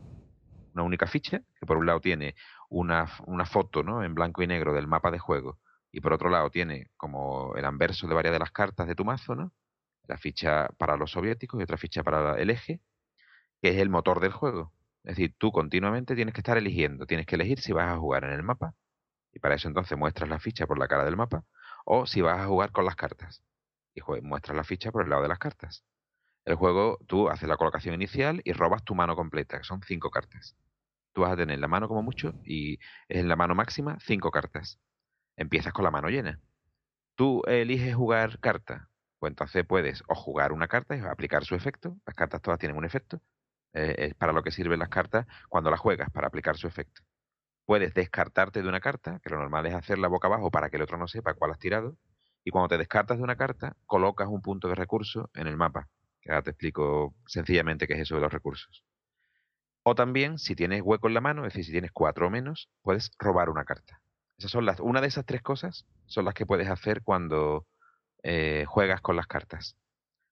una 0.74 0.82
única 0.82 1.06
ficha, 1.06 1.40
que 1.58 1.66
por 1.66 1.78
un 1.78 1.86
lado 1.86 2.00
tiene 2.00 2.34
una, 2.72 3.06
una 3.26 3.44
foto 3.44 3.82
¿no? 3.82 4.02
en 4.02 4.14
blanco 4.14 4.42
y 4.42 4.46
negro 4.46 4.72
del 4.72 4.86
mapa 4.86 5.10
de 5.10 5.18
juego, 5.18 5.58
y 5.92 6.00
por 6.00 6.14
otro 6.14 6.30
lado 6.30 6.50
tiene 6.50 6.88
como 6.96 7.54
el 7.56 7.64
anverso 7.66 8.08
de 8.08 8.14
varias 8.14 8.32
de 8.32 8.38
las 8.38 8.50
cartas 8.50 8.88
de 8.88 8.94
tu 8.94 9.04
mazo, 9.04 9.34
¿no? 9.34 9.52
la 10.08 10.16
ficha 10.16 10.68
para 10.78 10.96
los 10.96 11.12
soviéticos 11.12 11.60
y 11.60 11.62
otra 11.64 11.76
ficha 11.76 12.02
para 12.02 12.36
el 12.40 12.50
eje, 12.50 12.80
que 13.60 13.70
es 13.70 13.76
el 13.76 13.90
motor 13.90 14.20
del 14.20 14.32
juego. 14.32 14.72
Es 15.04 15.16
decir, 15.16 15.34
tú 15.38 15.52
continuamente 15.52 16.14
tienes 16.14 16.34
que 16.34 16.40
estar 16.40 16.56
eligiendo, 16.56 17.06
tienes 17.06 17.26
que 17.26 17.34
elegir 17.34 17.60
si 17.60 17.72
vas 17.72 17.88
a 17.88 17.98
jugar 17.98 18.24
en 18.24 18.32
el 18.32 18.42
mapa, 18.42 18.74
y 19.32 19.38
para 19.38 19.54
eso 19.54 19.68
entonces 19.68 19.96
muestras 19.98 20.28
la 20.30 20.38
ficha 20.38 20.66
por 20.66 20.78
la 20.78 20.88
cara 20.88 21.04
del 21.04 21.16
mapa, 21.16 21.44
o 21.84 22.06
si 22.06 22.20
vas 22.22 22.40
a 22.40 22.46
jugar 22.46 22.72
con 22.72 22.84
las 22.84 22.96
cartas, 22.96 23.42
y 23.94 24.00
muestras 24.22 24.56
la 24.56 24.64
ficha 24.64 24.90
por 24.90 25.04
el 25.04 25.10
lado 25.10 25.22
de 25.22 25.28
las 25.28 25.38
cartas. 25.38 25.84
El 26.44 26.56
juego, 26.56 26.98
tú 27.06 27.28
haces 27.28 27.48
la 27.48 27.56
colocación 27.56 27.94
inicial 27.94 28.40
y 28.44 28.52
robas 28.52 28.82
tu 28.82 28.94
mano 28.94 29.14
completa, 29.14 29.58
que 29.58 29.64
son 29.64 29.82
cinco 29.82 30.10
cartas. 30.10 30.56
Tú 31.12 31.22
vas 31.22 31.32
a 31.32 31.36
tener 31.36 31.58
la 31.58 31.68
mano 31.68 31.88
como 31.88 32.02
mucho 32.02 32.34
y 32.44 32.78
en 33.08 33.28
la 33.28 33.36
mano 33.36 33.54
máxima 33.54 33.98
cinco 34.00 34.30
cartas. 34.30 34.80
Empiezas 35.36 35.72
con 35.72 35.84
la 35.84 35.90
mano 35.90 36.08
llena. 36.08 36.40
Tú 37.16 37.42
eliges 37.46 37.94
jugar 37.94 38.38
carta, 38.40 38.90
pues 39.18 39.30
entonces 39.32 39.64
puedes 39.66 40.02
o 40.08 40.14
jugar 40.14 40.52
una 40.52 40.68
carta 40.68 40.96
y 40.96 41.00
aplicar 41.00 41.44
su 41.44 41.54
efecto. 41.54 41.96
Las 42.06 42.16
cartas 42.16 42.42
todas 42.42 42.58
tienen 42.58 42.76
un 42.76 42.84
efecto. 42.84 43.20
Eh, 43.74 43.94
es 43.98 44.14
para 44.14 44.32
lo 44.32 44.42
que 44.42 44.50
sirven 44.50 44.78
las 44.80 44.88
cartas 44.90 45.26
cuando 45.48 45.70
las 45.70 45.80
juegas, 45.80 46.10
para 46.10 46.28
aplicar 46.28 46.56
su 46.56 46.66
efecto. 46.66 47.02
Puedes 47.66 47.94
descartarte 47.94 48.62
de 48.62 48.68
una 48.68 48.80
carta, 48.80 49.20
que 49.22 49.30
lo 49.30 49.38
normal 49.38 49.66
es 49.66 49.74
hacerla 49.74 50.08
boca 50.08 50.28
abajo 50.28 50.50
para 50.50 50.70
que 50.70 50.76
el 50.76 50.82
otro 50.82 50.98
no 50.98 51.08
sepa 51.08 51.34
cuál 51.34 51.52
has 51.52 51.58
tirado. 51.58 51.96
Y 52.44 52.50
cuando 52.50 52.68
te 52.68 52.78
descartas 52.78 53.18
de 53.18 53.24
una 53.24 53.36
carta, 53.36 53.76
colocas 53.86 54.28
un 54.28 54.42
punto 54.42 54.68
de 54.68 54.74
recurso 54.74 55.30
en 55.34 55.46
el 55.46 55.56
mapa. 55.56 55.88
Ahora 56.26 56.42
te 56.42 56.50
explico 56.50 57.14
sencillamente 57.26 57.86
qué 57.86 57.94
es 57.94 58.00
eso 58.00 58.16
de 58.16 58.22
los 58.22 58.32
recursos. 58.32 58.84
O 59.84 59.94
también, 59.94 60.38
si 60.38 60.54
tienes 60.54 60.82
hueco 60.82 61.08
en 61.08 61.14
la 61.14 61.20
mano, 61.20 61.42
es 61.44 61.52
decir, 61.52 61.64
si 61.64 61.72
tienes 61.72 61.92
cuatro 61.92 62.28
o 62.28 62.30
menos, 62.30 62.70
puedes 62.82 63.10
robar 63.18 63.50
una 63.50 63.64
carta. 63.64 64.00
Esas 64.38 64.50
son 64.50 64.64
las, 64.64 64.80
una 64.80 65.00
de 65.00 65.08
esas 65.08 65.26
tres 65.26 65.42
cosas 65.42 65.86
son 66.06 66.24
las 66.24 66.34
que 66.34 66.46
puedes 66.46 66.68
hacer 66.68 67.02
cuando 67.02 67.66
eh, 68.22 68.64
juegas 68.68 69.00
con 69.00 69.16
las 69.16 69.26
cartas. 69.26 69.76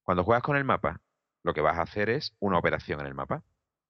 Cuando 0.03 0.25
juegas 0.25 0.43
con 0.43 0.57
el 0.57 0.65
mapa, 0.65 1.01
lo 1.43 1.55
que 1.55 1.61
vas 1.61 1.79
a 1.79 1.83
hacer 1.83 2.11
es 2.11 2.35
una 2.39 2.59
operación 2.59 3.01
en 3.01 3.07
el 3.07 3.15
mapa. 3.15 3.43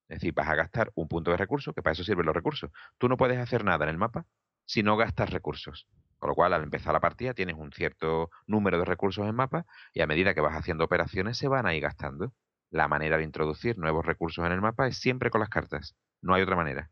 Es 0.08 0.16
decir, 0.20 0.34
vas 0.34 0.48
a 0.48 0.54
gastar 0.56 0.90
un 0.94 1.08
punto 1.08 1.30
de 1.30 1.36
recurso, 1.36 1.72
que 1.72 1.82
para 1.82 1.92
eso 1.92 2.04
sirven 2.04 2.26
los 2.26 2.34
recursos. 2.34 2.70
Tú 2.98 3.08
no 3.08 3.16
puedes 3.16 3.38
hacer 3.38 3.64
nada 3.64 3.84
en 3.84 3.90
el 3.90 3.98
mapa 3.98 4.26
si 4.64 4.82
no 4.82 4.96
gastas 4.96 5.30
recursos. 5.30 5.88
Con 6.18 6.28
lo 6.30 6.34
cual, 6.34 6.52
al 6.52 6.62
empezar 6.62 6.92
la 6.92 7.00
partida, 7.00 7.34
tienes 7.34 7.56
un 7.56 7.72
cierto 7.72 8.30
número 8.46 8.78
de 8.78 8.84
recursos 8.84 9.26
en 9.26 9.34
mapa 9.34 9.66
y 9.94 10.00
a 10.00 10.06
medida 10.06 10.34
que 10.34 10.40
vas 10.40 10.56
haciendo 10.56 10.84
operaciones 10.84 11.38
se 11.38 11.48
van 11.48 11.66
a 11.66 11.74
ir 11.74 11.82
gastando. 11.82 12.32
La 12.70 12.86
manera 12.86 13.18
de 13.18 13.24
introducir 13.24 13.78
nuevos 13.78 14.06
recursos 14.06 14.44
en 14.46 14.52
el 14.52 14.60
mapa 14.60 14.86
es 14.86 14.98
siempre 14.98 15.30
con 15.30 15.40
las 15.40 15.50
cartas. 15.50 15.96
No 16.22 16.34
hay 16.34 16.42
otra 16.42 16.56
manera. 16.56 16.90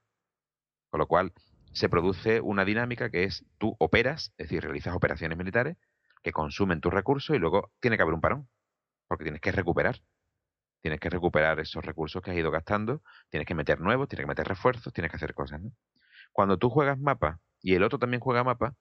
Con 0.90 0.98
lo 0.98 1.06
cual, 1.06 1.32
se 1.72 1.88
produce 1.88 2.40
una 2.40 2.64
dinámica 2.64 3.10
que 3.10 3.24
es 3.24 3.46
tú 3.58 3.76
operas, 3.78 4.32
es 4.38 4.48
decir, 4.48 4.62
realizas 4.62 4.94
operaciones 4.94 5.38
militares 5.38 5.76
que 6.22 6.32
consumen 6.32 6.80
tus 6.80 6.92
recursos 6.92 7.36
y 7.36 7.38
luego 7.38 7.70
tiene 7.80 7.96
que 7.96 8.02
haber 8.02 8.14
un 8.14 8.20
parón, 8.20 8.48
porque 9.06 9.24
tienes 9.24 9.40
que 9.40 9.52
recuperar. 9.52 10.00
Tienes 10.80 11.00
que 11.00 11.10
recuperar 11.10 11.60
esos 11.60 11.84
recursos 11.84 12.22
que 12.22 12.30
has 12.30 12.36
ido 12.36 12.50
gastando, 12.50 13.02
tienes 13.30 13.46
que 13.46 13.54
meter 13.54 13.80
nuevos, 13.80 14.08
tienes 14.08 14.24
que 14.24 14.28
meter 14.28 14.46
refuerzos, 14.48 14.92
tienes 14.92 15.10
que 15.10 15.16
hacer 15.16 15.34
cosas. 15.34 15.60
Cuando 16.32 16.58
tú 16.58 16.70
juegas 16.70 16.98
mapa 16.98 17.40
y 17.60 17.74
el 17.74 17.82
otro 17.82 17.98
también 17.98 18.20
juega 18.20 18.44
mapa, 18.44 18.74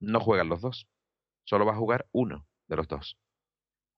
no 0.00 0.20
juegan 0.20 0.48
los 0.48 0.60
dos. 0.60 0.88
Solo 1.44 1.66
va 1.66 1.72
a 1.72 1.76
jugar 1.76 2.06
uno 2.12 2.46
de 2.68 2.76
los 2.76 2.88
dos. 2.88 3.18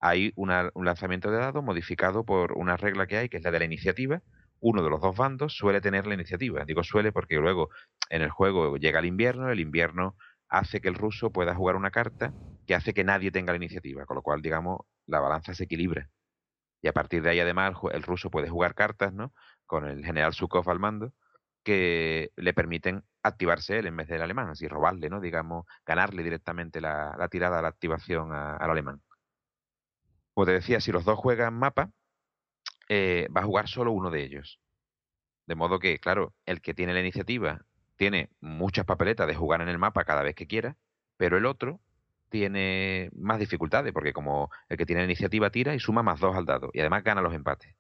Hay 0.05 0.33
un 0.35 0.51
lanzamiento 0.85 1.31
de 1.31 1.39
dados 1.39 1.63
modificado 1.63 2.25
por 2.25 2.55
una 2.55 2.77
regla 2.77 3.07
que 3.07 3.19
hay, 3.19 3.29
que 3.29 3.37
es 3.37 3.45
la 3.45 3.53
de 3.53 3.61
la 3.61 3.65
iniciativa. 3.65 4.21
Uno 4.59 4.83
de 4.83 4.91
los 4.91 5.01
dos 5.01 5.17
bandos 5.17 5.57
suele 5.57 5.81
tener 5.81 6.09
la 6.09 6.15
iniciativa. 6.15 6.65
Digo 6.65 6.83
suele 6.83 7.13
porque 7.13 7.37
luego 7.37 7.71
en 8.11 8.23
el 8.23 8.31
juego 8.31 8.77
llega 8.77 8.99
el 8.99 9.07
invierno, 9.07 9.49
el 9.49 9.61
invierno 9.61 10.17
hace 10.49 10.81
que 10.81 10.89
el 10.89 10.97
ruso 10.97 11.31
pueda 11.31 11.55
jugar 11.55 11.77
una 11.77 11.93
carta 11.93 12.35
que 12.67 12.75
hace 12.75 12.93
que 12.93 13.05
nadie 13.05 13.31
tenga 13.31 13.53
la 13.53 13.59
iniciativa, 13.59 14.05
con 14.05 14.17
lo 14.17 14.23
cual, 14.23 14.43
digamos, 14.43 14.81
la 15.07 15.21
balanza 15.21 15.55
se 15.55 15.65
equilibra. 15.65 16.11
Y 16.83 16.89
a 16.89 16.93
partir 16.93 17.23
de 17.23 17.31
ahí, 17.31 17.41
además, 17.41 17.75
el 17.93 18.03
ruso 18.03 18.29
puede 18.29 18.49
jugar 18.49 18.75
cartas, 18.75 19.13
¿no? 19.13 19.33
Con 19.67 19.87
el 19.87 20.05
general 20.05 20.35
Sukov 20.35 20.69
al 20.69 20.81
mando, 20.81 21.13
que 21.63 22.33
le 22.35 22.53
permiten 22.55 23.05
activarse 23.23 23.79
él 23.79 23.87
en 23.87 23.97
vez 23.97 24.09
del 24.09 24.23
alemán, 24.23 24.49
así 24.49 24.67
robarle, 24.67 25.09
¿no? 25.09 25.21
Digamos, 25.21 25.65
ganarle 25.87 26.25
directamente 26.25 26.81
la, 26.81 27.29
tirada, 27.31 27.63
la 27.63 27.69
activación 27.69 28.33
al 28.33 28.69
alemán. 28.69 29.01
Pues 30.35 30.47
te 30.47 30.53
decía, 30.53 30.81
si 30.81 30.93
los 30.93 31.05
dos 31.05 31.19
juegan 31.19 31.55
mapa, 31.55 31.91
eh, 32.89 33.29
va 33.35 33.43
a 33.43 33.45
jugar 33.45 33.69
solo 33.69 33.93
uno 33.93 34.11
de 34.11 34.23
ellos. 34.23 34.61
De 35.47 35.55
modo 35.55 35.79
que, 35.79 35.99
claro, 35.99 36.35
el 36.47 36.61
que 36.61 36.75
tiene 36.75 36.95
la 36.95 37.01
iniciativa 37.01 37.65
tiene 37.97 38.31
muchas 38.41 38.85
papeletas 38.87 39.27
de 39.27 39.35
jugar 39.35 39.61
en 39.61 39.69
el 39.69 39.79
mapa 39.79 40.05
cada 40.05 40.23
vez 40.23 40.35
que 40.35 40.47
quiera, 40.47 40.77
pero 41.17 41.37
el 41.37 41.47
otro 41.47 41.81
tiene 42.31 43.11
más 43.15 43.39
dificultades, 43.39 43.93
porque 43.93 44.13
como 44.13 44.51
el 44.69 44.79
que 44.79 44.87
tiene 44.87 45.03
la 45.03 45.07
iniciativa 45.07 45.51
tira 45.51 45.75
y 45.75 45.81
suma 45.81 46.03
más 46.03 46.21
dos 46.21 46.35
al 46.37 46.47
dado, 46.47 46.71
y 46.73 46.81
además 46.81 47.05
gana 47.05 47.21
los 47.21 47.35
empates. 47.35 47.77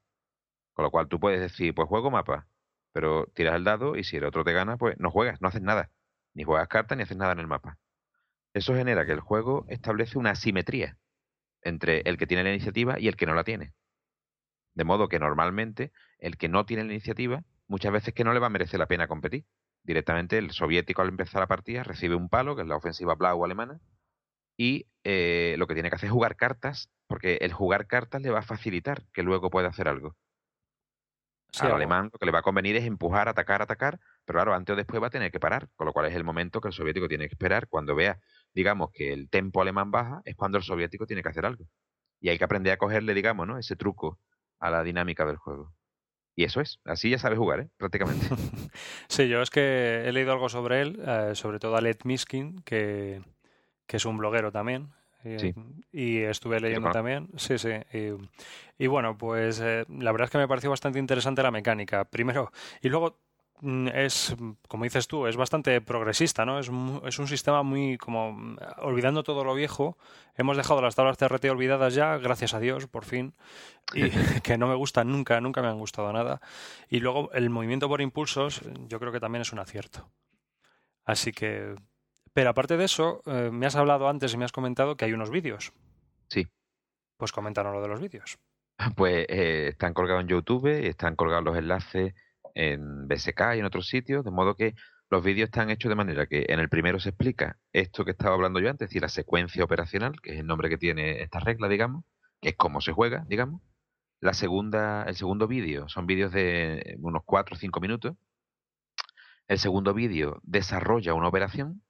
Con 0.74 0.84
lo 0.84 0.90
cual 0.90 1.08
tú 1.08 1.20
puedes 1.20 1.40
decir, 1.40 1.74
pues 1.74 1.88
juego 1.88 2.10
mapa, 2.10 2.46
pero 2.92 3.26
tiras 3.34 3.56
el 3.56 3.64
dado 3.64 3.96
y 3.96 4.04
si 4.04 4.16
el 4.18 4.24
otro 4.24 4.44
te 4.44 4.52
gana, 4.52 4.76
pues 4.76 4.98
no 4.98 5.10
juegas, 5.10 5.40
no 5.40 5.48
haces 5.48 5.62
nada. 5.62 5.90
Ni 6.34 6.44
juegas 6.44 6.68
cartas 6.68 6.96
ni 6.96 7.04
haces 7.04 7.16
nada 7.16 7.32
en 7.32 7.40
el 7.40 7.46
mapa. 7.46 7.78
Eso 8.54 8.74
genera 8.74 9.06
que 9.06 9.12
el 9.12 9.20
juego 9.20 9.64
establece 9.68 10.18
una 10.18 10.30
asimetría 10.32 10.98
entre 11.62 12.02
el 12.04 12.18
que 12.18 12.26
tiene 12.26 12.44
la 12.44 12.50
iniciativa 12.50 12.98
y 12.98 13.08
el 13.08 13.16
que 13.16 13.26
no 13.26 13.34
la 13.34 13.44
tiene. 13.44 13.72
De 14.74 14.84
modo 14.84 15.08
que 15.08 15.18
normalmente 15.18 15.92
el 16.18 16.36
que 16.36 16.48
no 16.48 16.64
tiene 16.66 16.84
la 16.84 16.92
iniciativa 16.92 17.44
muchas 17.66 17.92
veces 17.92 18.14
que 18.14 18.24
no 18.24 18.32
le 18.32 18.40
va 18.40 18.46
a 18.46 18.50
merecer 18.50 18.78
la 18.78 18.86
pena 18.86 19.08
competir. 19.08 19.44
Directamente 19.82 20.38
el 20.38 20.50
soviético 20.52 21.02
al 21.02 21.08
empezar 21.08 21.40
la 21.40 21.48
partida 21.48 21.82
recibe 21.82 22.14
un 22.14 22.28
palo, 22.28 22.54
que 22.54 22.62
es 22.62 22.68
la 22.68 22.76
ofensiva 22.76 23.14
blau 23.14 23.44
alemana, 23.44 23.80
y 24.56 24.86
eh, 25.04 25.56
lo 25.58 25.66
que 25.66 25.74
tiene 25.74 25.88
que 25.88 25.96
hacer 25.96 26.08
es 26.08 26.12
jugar 26.12 26.36
cartas, 26.36 26.90
porque 27.06 27.38
el 27.40 27.52
jugar 27.52 27.86
cartas 27.86 28.22
le 28.22 28.30
va 28.30 28.40
a 28.40 28.42
facilitar 28.42 29.04
que 29.12 29.22
luego 29.22 29.50
pueda 29.50 29.68
hacer 29.68 29.88
algo. 29.88 30.16
al 31.58 31.72
alemán 31.72 32.10
lo 32.12 32.18
que 32.18 32.26
le 32.26 32.32
va 32.32 32.38
a 32.40 32.42
convenir 32.42 32.76
es 32.76 32.84
empujar, 32.84 33.28
atacar, 33.28 33.60
atacar, 33.62 33.98
pero 34.24 34.38
claro, 34.38 34.54
antes 34.54 34.72
o 34.72 34.76
después 34.76 35.02
va 35.02 35.08
a 35.08 35.10
tener 35.10 35.32
que 35.32 35.40
parar, 35.40 35.68
con 35.74 35.86
lo 35.86 35.92
cual 35.92 36.06
es 36.06 36.14
el 36.14 36.24
momento 36.24 36.60
que 36.60 36.68
el 36.68 36.74
soviético 36.74 37.08
tiene 37.08 37.28
que 37.28 37.34
esperar. 37.34 37.68
Cuando 37.68 37.94
vea, 37.94 38.20
digamos, 38.54 38.90
que 38.92 39.12
el 39.12 39.28
tempo 39.28 39.62
alemán 39.62 39.90
baja, 39.90 40.22
es 40.24 40.36
cuando 40.36 40.58
el 40.58 40.64
soviético 40.64 41.06
tiene 41.06 41.22
que 41.22 41.28
hacer 41.28 41.46
algo. 41.46 41.66
Y 42.20 42.28
hay 42.28 42.38
que 42.38 42.44
aprender 42.44 42.72
a 42.72 42.76
cogerle, 42.76 43.14
digamos, 43.14 43.46
¿no? 43.46 43.58
ese 43.58 43.76
truco 43.76 44.18
a 44.58 44.70
la 44.70 44.82
dinámica 44.82 45.24
del 45.24 45.36
juego. 45.36 45.72
Y 46.34 46.44
eso 46.44 46.60
es, 46.60 46.80
así 46.84 47.10
ya 47.10 47.18
sabe 47.18 47.36
jugar, 47.36 47.60
¿eh? 47.60 47.68
prácticamente. 47.76 48.26
sí, 49.08 49.28
yo 49.28 49.42
es 49.42 49.50
que 49.50 50.04
he 50.06 50.12
leído 50.12 50.32
algo 50.32 50.48
sobre 50.48 50.80
él, 50.80 51.02
eh, 51.06 51.32
sobre 51.34 51.58
todo 51.58 51.76
a 51.76 51.80
Led 51.80 51.98
Miskin, 52.04 52.62
que, 52.62 53.20
que 53.86 53.96
es 53.98 54.04
un 54.06 54.16
bloguero 54.16 54.50
también. 54.50 54.92
Y, 55.92 56.18
estuve 56.22 56.58
leyendo 56.58 56.90
también, 56.90 57.28
sí, 57.36 57.56
sí. 57.56 57.70
Y, 58.78 58.86
bueno, 58.88 59.16
pues 59.16 59.60
eh, 59.60 59.84
la 59.88 60.10
verdad 60.10 60.24
es 60.24 60.30
que 60.30 60.38
me 60.38 60.48
pareció 60.48 60.70
bastante 60.70 60.98
interesante 60.98 61.42
la 61.44 61.52
mecánica, 61.52 62.04
primero. 62.04 62.50
Y 62.80 62.88
luego 62.88 63.20
es, 63.94 64.34
como 64.68 64.84
dices 64.84 65.06
tú, 65.08 65.26
es 65.26 65.36
bastante 65.36 65.80
progresista, 65.80 66.44
¿no? 66.44 66.58
Es, 66.58 66.70
es 67.06 67.18
un 67.18 67.28
sistema 67.28 67.62
muy, 67.62 67.96
como, 67.98 68.56
olvidando 68.78 69.22
todo 69.22 69.44
lo 69.44 69.54
viejo, 69.54 69.96
hemos 70.34 70.56
dejado 70.56 70.82
las 70.82 70.94
tablas 70.94 71.16
CRT 71.16 71.44
olvidadas 71.46 71.94
ya, 71.94 72.16
gracias 72.18 72.54
a 72.54 72.60
Dios, 72.60 72.86
por 72.86 73.04
fin, 73.04 73.34
y 73.94 74.10
que 74.42 74.58
no 74.58 74.66
me 74.66 74.74
gustan 74.74 75.10
nunca, 75.10 75.40
nunca 75.40 75.62
me 75.62 75.68
han 75.68 75.78
gustado 75.78 76.12
nada. 76.12 76.40
Y 76.88 77.00
luego 77.00 77.30
el 77.32 77.50
movimiento 77.50 77.88
por 77.88 78.00
impulsos, 78.00 78.62
yo 78.88 78.98
creo 78.98 79.12
que 79.12 79.20
también 79.20 79.42
es 79.42 79.52
un 79.52 79.58
acierto. 79.58 80.10
Así 81.04 81.32
que 81.32 81.74
pero 82.32 82.50
aparte 82.50 82.76
de 82.76 82.84
eso, 82.84 83.22
eh, 83.26 83.50
me 83.52 83.66
has 83.66 83.76
hablado 83.76 84.08
antes 84.08 84.32
y 84.32 84.36
me 84.36 84.44
has 84.44 84.52
comentado 84.52 84.96
que 84.96 85.04
hay 85.04 85.12
unos 85.12 85.30
vídeos. 85.30 85.72
Sí. 86.28 86.46
Pues 87.16 87.32
coméntanos 87.32 87.74
lo 87.74 87.82
de 87.82 87.88
los 87.88 88.00
vídeos. 88.00 88.38
Pues 88.96 89.26
eh, 89.28 89.68
están 89.68 89.92
colgados 89.92 90.22
en 90.22 90.28
YouTube, 90.28 90.66
están 90.66 91.14
colgados 91.14 91.44
los 91.44 91.56
enlaces 91.56 92.14
en 92.54 93.08
BSK 93.08 93.56
y 93.56 93.58
en 93.58 93.64
otros 93.64 93.88
sitios, 93.88 94.24
de 94.24 94.30
modo 94.30 94.54
que 94.54 94.74
los 95.10 95.22
vídeos 95.22 95.48
están 95.48 95.70
hechos 95.70 95.88
de 95.90 95.94
manera 95.94 96.26
que 96.26 96.46
en 96.48 96.58
el 96.58 96.68
primero 96.68 96.98
se 96.98 97.10
explica 97.10 97.58
esto 97.72 98.04
que 98.04 98.12
estaba 98.12 98.34
hablando 98.34 98.60
yo 98.60 98.70
antes, 98.70 98.86
es 98.86 98.90
decir, 98.90 99.02
la 99.02 99.08
secuencia 99.08 99.62
operacional, 99.62 100.20
que 100.22 100.32
es 100.32 100.40
el 100.40 100.46
nombre 100.46 100.68
que 100.70 100.78
tiene 100.78 101.22
esta 101.22 101.38
regla, 101.38 101.68
digamos, 101.68 102.04
que 102.40 102.50
es 102.50 102.56
cómo 102.56 102.80
se 102.80 102.92
juega, 102.92 103.24
digamos. 103.28 103.60
La 104.20 104.34
segunda, 104.34 105.02
el 105.04 105.16
segundo 105.16 105.48
vídeo 105.48 105.88
son 105.88 106.06
vídeos 106.06 106.32
de 106.32 106.96
unos 107.00 107.22
4 107.26 107.56
o 107.56 107.58
5 107.58 107.80
minutos. 107.80 108.16
El 109.48 109.58
segundo 109.58 109.94
vídeo 109.94 110.40
desarrolla 110.44 111.14
una 111.14 111.28
operación 111.28 111.82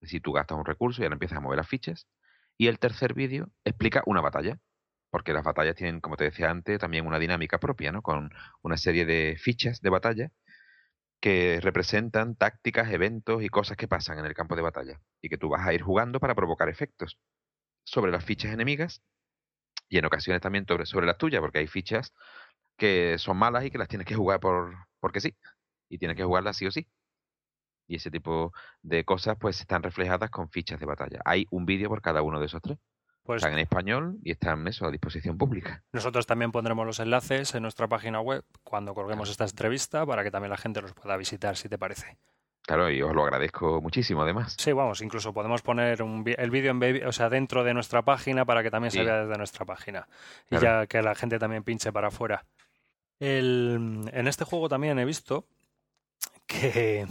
si 0.00 0.20
tú 0.20 0.32
gastas 0.32 0.58
un 0.58 0.64
recurso 0.64 1.02
y 1.02 1.04
ahora 1.04 1.16
empiezas 1.16 1.38
a 1.38 1.40
mover 1.40 1.58
las 1.58 1.68
fichas. 1.68 2.06
Y 2.56 2.68
el 2.68 2.78
tercer 2.78 3.14
vídeo 3.14 3.50
explica 3.64 4.02
una 4.06 4.20
batalla, 4.20 4.58
porque 5.14 5.32
las 5.32 5.44
batallas 5.44 5.76
tienen, 5.76 6.00
como 6.00 6.16
te 6.16 6.24
decía 6.24 6.50
antes, 6.50 6.80
también 6.80 7.06
una 7.06 7.20
dinámica 7.20 7.60
propia, 7.60 7.92
¿no? 7.92 8.02
Con 8.02 8.30
una 8.62 8.76
serie 8.76 9.06
de 9.06 9.36
fichas 9.38 9.80
de 9.80 9.88
batalla 9.88 10.32
que 11.20 11.60
representan 11.62 12.34
tácticas, 12.34 12.90
eventos 12.90 13.40
y 13.44 13.48
cosas 13.48 13.76
que 13.76 13.86
pasan 13.86 14.18
en 14.18 14.24
el 14.24 14.34
campo 14.34 14.56
de 14.56 14.62
batalla 14.62 15.00
y 15.22 15.28
que 15.28 15.38
tú 15.38 15.48
vas 15.50 15.64
a 15.64 15.72
ir 15.72 15.82
jugando 15.82 16.18
para 16.18 16.34
provocar 16.34 16.68
efectos 16.68 17.16
sobre 17.84 18.10
las 18.10 18.24
fichas 18.24 18.52
enemigas 18.52 19.04
y 19.88 19.98
en 19.98 20.04
ocasiones 20.06 20.42
también 20.42 20.66
sobre, 20.84 21.06
las 21.06 21.18
tuyas, 21.18 21.40
porque 21.40 21.60
hay 21.60 21.68
fichas 21.68 22.12
que 22.76 23.16
son 23.18 23.36
malas 23.36 23.64
y 23.64 23.70
que 23.70 23.78
las 23.78 23.88
tienes 23.88 24.08
que 24.08 24.16
jugar 24.16 24.40
por 24.40 24.74
porque 25.00 25.20
sí 25.20 25.36
y 25.88 25.98
tienes 25.98 26.16
que 26.16 26.24
jugarlas 26.24 26.56
sí 26.56 26.66
o 26.66 26.72
sí 26.72 26.88
y 27.86 27.96
ese 27.96 28.10
tipo 28.10 28.52
de 28.82 29.04
cosas 29.04 29.36
pues 29.40 29.60
están 29.60 29.84
reflejadas 29.84 30.30
con 30.30 30.50
fichas 30.50 30.80
de 30.80 30.86
batalla. 30.86 31.20
Hay 31.24 31.46
un 31.50 31.66
vídeo 31.66 31.88
por 31.88 32.02
cada 32.02 32.22
uno 32.22 32.40
de 32.40 32.46
esos 32.46 32.62
tres. 32.62 32.78
Pues 33.24 33.38
están 33.38 33.54
en 33.54 33.60
español 33.60 34.18
y 34.22 34.32
están 34.32 34.68
eso 34.68 34.84
a 34.86 34.90
disposición 34.90 35.38
pública. 35.38 35.82
Nosotros 35.92 36.26
también 36.26 36.52
pondremos 36.52 36.84
los 36.84 37.00
enlaces 37.00 37.54
en 37.54 37.62
nuestra 37.62 37.88
página 37.88 38.20
web 38.20 38.44
cuando 38.62 38.92
colguemos 38.94 39.30
esta 39.30 39.44
entrevista 39.44 40.04
para 40.04 40.22
que 40.22 40.30
también 40.30 40.50
la 40.50 40.58
gente 40.58 40.82
los 40.82 40.92
pueda 40.92 41.16
visitar, 41.16 41.56
si 41.56 41.70
te 41.70 41.78
parece. 41.78 42.18
Claro, 42.66 42.90
y 42.90 43.00
os 43.02 43.14
lo 43.14 43.24
agradezco 43.24 43.80
muchísimo, 43.80 44.22
además. 44.22 44.56
Sí, 44.58 44.72
vamos, 44.72 45.00
incluso 45.00 45.32
podemos 45.32 45.62
poner 45.62 45.98
el 46.00 46.50
vídeo 46.50 46.70
en 46.70 47.06
o 47.06 47.12
sea, 47.12 47.30
dentro 47.30 47.64
de 47.64 47.72
nuestra 47.72 48.02
página 48.02 48.44
para 48.44 48.62
que 48.62 48.70
también 48.70 48.90
se 48.90 49.02
vea 49.02 49.24
desde 49.24 49.38
nuestra 49.38 49.64
página 49.64 50.06
y 50.50 50.58
ya 50.58 50.86
que 50.86 51.00
la 51.00 51.14
gente 51.14 51.38
también 51.38 51.62
pinche 51.62 51.92
para 51.92 52.08
afuera. 52.08 52.44
en 53.20 54.26
este 54.28 54.44
juego 54.44 54.68
también 54.68 54.98
he 54.98 55.04
visto 55.04 55.46
que 56.46 57.06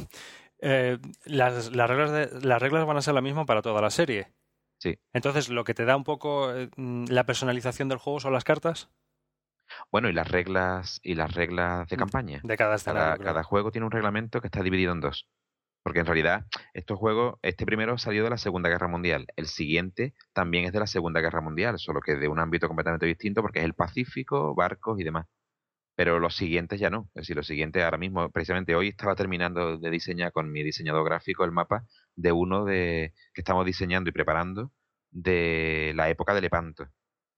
eh, 0.59 0.97
las, 1.25 1.71
las, 1.71 1.89
reglas 1.89 2.11
de, 2.11 2.47
las 2.47 2.61
reglas 2.61 2.85
van 2.85 2.97
a 2.97 3.01
ser 3.01 3.13
la 3.13 3.21
misma 3.21 3.45
para 3.45 3.61
toda 3.61 3.81
la 3.81 3.89
serie. 3.89 4.31
Sí. 4.83 4.99
Entonces, 5.13 5.47
lo 5.47 5.63
que 5.63 5.73
te 5.73 5.85
da 5.85 5.95
un 5.95 6.03
poco 6.03 6.53
eh, 6.53 6.69
la 6.75 7.25
personalización 7.25 7.87
del 7.87 7.99
juego 7.99 8.19
son 8.19 8.33
las 8.33 8.43
cartas. 8.43 8.89
Bueno, 9.93 10.09
y 10.09 10.13
las 10.13 10.27
reglas 10.27 10.99
y 11.03 11.15
las 11.15 11.33
reglas 11.33 11.87
de 11.87 11.95
campaña. 11.95 12.41
De 12.43 12.57
cada 12.57 12.75
escenario. 12.75 13.17
Cada, 13.17 13.23
cada, 13.23 13.43
juego 13.43 13.71
tiene 13.71 13.85
un 13.85 13.91
reglamento 13.91 14.41
que 14.41 14.47
está 14.47 14.61
dividido 14.61 14.91
en 14.91 14.99
dos. 14.99 15.29
Porque 15.83 16.01
en 16.01 16.05
realidad, 16.05 16.47
estos 16.73 16.99
juegos, 16.99 17.39
este 17.43 17.65
primero 17.65 17.97
salió 17.97 18.25
de 18.25 18.31
la 18.31 18.37
Segunda 18.37 18.67
Guerra 18.67 18.89
Mundial. 18.89 19.27
El 19.37 19.47
siguiente 19.47 20.15
también 20.33 20.65
es 20.65 20.73
de 20.73 20.81
la 20.81 20.87
Segunda 20.87 21.21
Guerra 21.21 21.39
Mundial, 21.39 21.79
solo 21.79 22.01
que 22.01 22.15
de 22.15 22.27
un 22.27 22.39
ámbito 22.39 22.67
completamente 22.67 23.05
distinto 23.05 23.41
porque 23.41 23.59
es 23.59 23.65
el 23.65 23.75
Pacífico, 23.75 24.53
barcos 24.53 24.99
y 24.99 25.05
demás 25.05 25.27
pero 25.95 26.19
los 26.19 26.35
siguientes 26.35 26.79
ya 26.79 26.89
no. 26.89 27.09
Es 27.13 27.21
decir, 27.21 27.35
los 27.35 27.47
siguientes 27.47 27.83
ahora 27.83 27.97
mismo, 27.97 28.29
precisamente 28.31 28.75
hoy 28.75 28.89
estaba 28.89 29.15
terminando 29.15 29.77
de 29.77 29.89
diseñar 29.89 30.31
con 30.31 30.51
mi 30.51 30.63
diseñador 30.63 31.05
gráfico 31.05 31.45
el 31.45 31.51
mapa 31.51 31.85
de 32.15 32.31
uno 32.31 32.65
de 32.65 33.13
que 33.33 33.41
estamos 33.41 33.65
diseñando 33.65 34.09
y 34.09 34.13
preparando 34.13 34.71
de 35.11 35.93
la 35.95 36.09
época 36.09 36.33
de 36.33 36.41
Lepanto. 36.41 36.87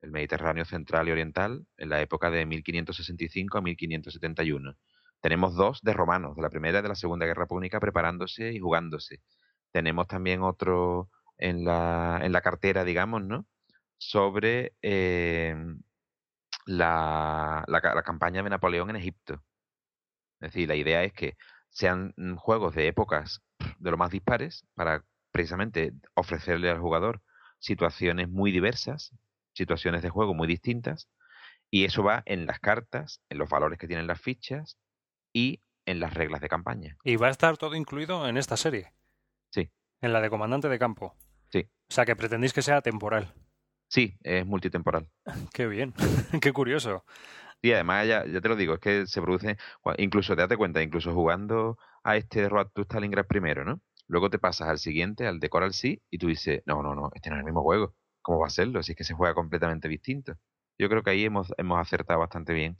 El 0.02 0.12
Mediterráneo 0.12 0.66
central 0.66 1.08
y 1.08 1.12
oriental, 1.12 1.66
en 1.78 1.90
la 1.90 2.02
época 2.02 2.30
de 2.30 2.46
1565 2.46 3.58
a 3.58 3.62
1571. 3.62 4.76
Tenemos 5.22 5.56
dos 5.56 5.82
de 5.82 5.94
romanos, 5.94 6.36
de 6.36 6.42
la 6.44 6.50
Primera 6.50 6.80
y 6.80 6.82
de 6.84 6.90
la 6.90 6.96
Segunda 6.96 7.26
Guerra 7.26 7.48
Púnica, 7.48 7.80
preparándose 7.80 8.54
y 8.54 8.60
jugándose. 8.60 9.22
Tenemos 9.72 10.08
también 10.08 10.44
otro 10.44 11.10
en 11.38 11.66
la, 11.66 12.20
en 12.24 12.32
la 12.32 12.42
cartera, 12.42 12.84
digamos, 12.84 13.24
¿no? 13.24 13.48
Sobre 13.98 14.76
eh, 14.82 15.56
la, 16.66 17.64
la, 17.68 18.04
campaña 18.04 18.44
de 18.44 18.50
Napoleón 18.50 18.90
en 18.90 18.98
Egipto. 18.98 19.44
Es 20.40 20.52
decir, 20.52 20.68
la 20.68 20.76
idea 20.76 21.04
es 21.04 21.14
que 21.14 21.38
sean 21.70 22.14
mm, 22.18 22.36
juegos 22.36 22.76
de 22.76 22.88
épocas 22.88 23.42
de 23.80 23.92
lo 23.92 23.98
más 23.98 24.12
dispares 24.12 24.66
para 24.74 25.04
precisamente 25.32 25.94
ofrecerle 26.14 26.70
al 26.70 26.80
jugador 26.80 27.22
situaciones 27.60 28.30
muy 28.30 28.52
diversas, 28.52 29.12
situaciones 29.54 30.02
de 30.02 30.10
juego 30.10 30.34
muy 30.34 30.48
distintas, 30.48 31.10
y 31.72 31.86
eso 31.86 32.04
va 32.04 32.24
en 32.26 32.46
las 32.46 32.60
cartas, 32.60 33.22
en 33.30 33.38
los 33.38 33.50
valores 33.50 33.80
que 33.80 33.88
tienen 33.88 34.08
las 34.08 34.22
fichas 34.22 34.78
y 35.34 35.62
en 35.86 36.00
las 36.00 36.14
reglas 36.14 36.42
de 36.42 36.50
campaña. 36.50 36.98
Y 37.04 37.16
va 37.16 37.28
a 37.28 37.32
estar 37.32 37.58
todo 37.58 37.76
incluido 37.76 38.28
en 38.28 38.38
esta 38.38 38.58
serie. 38.58 38.94
Sí. 39.52 39.70
En 40.02 40.14
la 40.14 40.22
de 40.22 40.30
comandante 40.30 40.70
de 40.70 40.80
campo. 40.80 41.16
Sí. 41.50 41.68
O 41.90 41.94
sea, 41.94 42.06
que 42.06 42.16
pretendéis 42.16 42.54
que 42.54 42.62
sea 42.62 42.82
temporal. 42.82 43.34
Sí, 43.88 44.18
es 44.24 44.46
multitemporal. 44.46 45.10
Qué 45.54 45.68
bien, 45.68 45.94
qué 46.42 46.52
curioso. 46.54 47.06
Sí, 47.62 47.74
además 47.74 48.08
ya, 48.08 48.26
ya 48.28 48.42
te 48.42 48.48
lo 48.50 48.56
digo, 48.56 48.76
es 48.76 48.80
que 48.80 49.08
se 49.08 49.22
produce, 49.22 49.58
incluso 49.98 50.36
te 50.36 50.42
date 50.44 50.56
cuenta, 50.58 50.84
incluso 50.84 51.14
jugando 51.14 51.78
a 52.04 52.16
este 52.16 52.48
Road 52.48 52.68
to 52.74 52.84
Stalingrad 52.84 53.26
primero, 53.26 53.66
¿no? 53.66 53.82
Luego 54.08 54.30
te 54.30 54.38
pasas 54.38 54.68
al 54.70 54.78
siguiente, 54.78 55.26
al 55.26 55.40
de 55.40 55.50
Coral 55.50 55.74
Sea, 55.74 55.96
y 56.12 56.18
tú 56.20 56.28
dices, 56.28 56.62
no, 56.68 56.84
no, 56.84 56.94
no, 56.94 57.10
este 57.16 57.30
no 57.32 57.38
es 57.38 57.40
el 57.40 57.46
mismo 57.46 57.64
juego. 57.64 57.96
¿Cómo 58.22 58.40
va 58.40 58.48
a 58.48 58.50
serlo? 58.52 58.84
Si 58.84 58.92
es 58.92 58.98
que 58.98 59.04
se 59.04 59.16
juega 59.16 59.34
completamente 59.34 59.88
distinto. 59.88 60.36
Yo 60.78 60.90
creo 60.90 61.02
que 61.04 61.10
ahí 61.12 61.26
hemos, 61.26 61.52
hemos 61.58 61.80
acertado 61.80 62.20
bastante 62.20 62.54
bien 62.54 62.76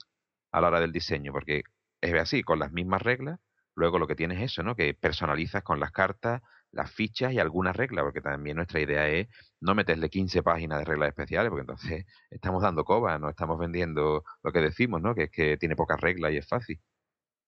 a 0.52 0.60
la 0.60 0.68
hora 0.68 0.80
del 0.80 0.92
diseño, 0.92 1.32
porque 1.32 1.62
es 2.00 2.14
así, 2.14 2.42
con 2.44 2.60
las 2.60 2.70
mismas 2.72 3.02
reglas, 3.02 3.40
luego 3.74 3.98
lo 3.98 4.06
que 4.06 4.14
tienes 4.14 4.38
es 4.38 4.52
eso, 4.52 4.62
¿no? 4.62 4.76
Que 4.76 4.94
personalizas 4.94 5.62
con 5.64 5.80
las 5.80 5.90
cartas, 5.90 6.42
las 6.76 6.90
fichas 6.92 7.32
y 7.32 7.38
algunas 7.40 7.74
reglas, 7.74 8.04
porque 8.04 8.20
también 8.20 8.56
nuestra 8.56 8.80
idea 8.80 9.08
es 9.08 9.28
no 9.60 9.74
meterle 9.74 10.10
15 10.10 10.42
páginas 10.42 10.78
de 10.80 10.84
reglas 10.84 11.08
especiales, 11.08 11.50
porque 11.50 11.62
entonces 11.62 12.04
estamos 12.30 12.62
dando 12.62 12.84
coba, 12.84 13.18
no 13.18 13.30
estamos 13.30 13.58
vendiendo 13.58 14.22
lo 14.42 14.52
que 14.52 14.60
decimos, 14.60 15.02
¿no? 15.02 15.14
Que 15.14 15.24
es 15.24 15.30
que 15.30 15.56
tiene 15.56 15.74
pocas 15.74 16.00
reglas 16.00 16.32
y 16.32 16.36
es 16.36 16.46
fácil. 16.46 16.80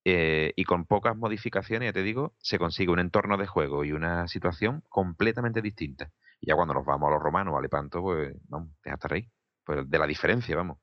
Eh, 0.04 0.52
y 0.56 0.64
con 0.64 0.86
pocas 0.86 1.16
modificaciones, 1.16 1.88
ya 1.88 1.92
te 1.92 2.02
digo, 2.02 2.34
se 2.38 2.58
consigue 2.58 2.90
un 2.90 3.00
entorno 3.00 3.36
de 3.36 3.46
juego 3.46 3.84
y 3.84 3.92
una 3.92 4.26
situación 4.26 4.82
completamente 4.88 5.60
distinta. 5.60 6.10
Y 6.40 6.48
ya 6.48 6.54
cuando 6.54 6.74
nos 6.74 6.86
vamos 6.86 7.08
a 7.08 7.10
los 7.10 7.22
romanos, 7.22 7.54
a 7.56 7.60
Lepanto, 7.60 8.00
pues 8.00 8.34
vamos, 8.48 8.70
hasta 8.84 9.08
reír. 9.08 9.28
Pues 9.64 9.88
de 9.88 9.98
la 9.98 10.06
diferencia, 10.06 10.56
vamos. 10.56 10.78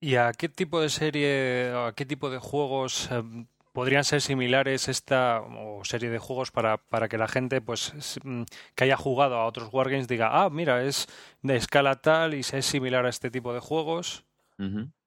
¿Y 0.00 0.16
a 0.16 0.32
qué 0.32 0.50
tipo 0.50 0.82
de 0.82 0.90
serie, 0.90 1.72
a 1.74 1.92
qué 1.96 2.04
tipo 2.04 2.28
de 2.28 2.38
juegos 2.38 3.10
em, 3.10 3.46
podrían 3.76 4.04
ser 4.04 4.22
similares 4.22 4.88
esta 4.88 5.42
o 5.42 5.84
serie 5.84 6.08
de 6.08 6.18
juegos 6.18 6.50
para, 6.50 6.78
para 6.78 7.10
que 7.10 7.18
la 7.18 7.28
gente 7.28 7.60
pues 7.60 8.18
mm, 8.24 8.44
que 8.74 8.84
haya 8.84 8.96
jugado 8.96 9.36
a 9.36 9.44
otros 9.44 9.68
wargames 9.70 10.08
diga, 10.08 10.30
ah, 10.32 10.48
mira, 10.48 10.82
es 10.82 11.08
de 11.42 11.56
escala 11.56 11.96
tal 11.96 12.32
y 12.32 12.40
es 12.40 12.64
similar 12.64 13.04
a 13.04 13.10
este 13.10 13.30
tipo 13.30 13.52
de 13.52 13.60
juegos? 13.60 14.24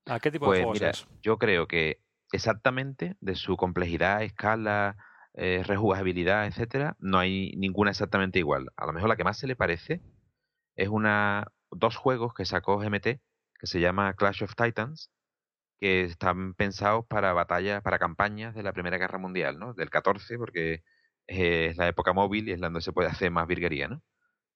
¿A 0.05 0.19
qué 0.19 0.29
tipo 0.29 0.45
de 0.45 0.49
pues 0.49 0.59
juegos 0.59 0.79
mira, 0.79 0.91
es? 0.91 1.07
Yo 1.23 1.39
creo 1.39 1.67
que 1.67 2.03
exactamente 2.31 3.15
de 3.21 3.33
su 3.33 3.57
complejidad, 3.57 4.21
escala, 4.21 4.97
eh, 5.33 5.63
rejugabilidad, 5.65 6.45
etcétera, 6.45 6.95
no 6.99 7.17
hay 7.17 7.53
ninguna 7.57 7.89
exactamente 7.89 8.37
igual. 8.37 8.67
A 8.77 8.85
lo 8.85 8.93
mejor 8.93 9.09
la 9.09 9.15
que 9.15 9.23
más 9.23 9.39
se 9.39 9.47
le 9.47 9.55
parece 9.55 10.03
es 10.75 10.89
una 10.89 11.47
dos 11.71 11.97
juegos 11.97 12.35
que 12.35 12.45
sacó 12.45 12.77
GMT 12.77 13.19
que 13.59 13.67
se 13.67 13.79
llama 13.79 14.13
Clash 14.13 14.43
of 14.43 14.53
Titans 14.53 15.09
que 15.79 16.03
están 16.03 16.53
pensados 16.53 17.05
para 17.07 17.33
batallas, 17.33 17.81
para 17.81 17.99
campañas 17.99 18.53
de 18.53 18.63
la 18.63 18.73
Primera 18.73 18.97
Guerra 18.97 19.17
Mundial, 19.17 19.59
¿no? 19.59 19.73
Del 19.73 19.89
14, 19.89 20.37
porque 20.37 20.83
es 21.27 21.77
la 21.77 21.87
época 21.87 22.13
móvil 22.13 22.49
y 22.49 22.51
es 22.53 22.59
donde 22.59 22.81
se 22.81 22.91
puede 22.91 23.09
hacer 23.09 23.31
más 23.31 23.47
virguería, 23.47 23.87
¿no? 23.87 24.01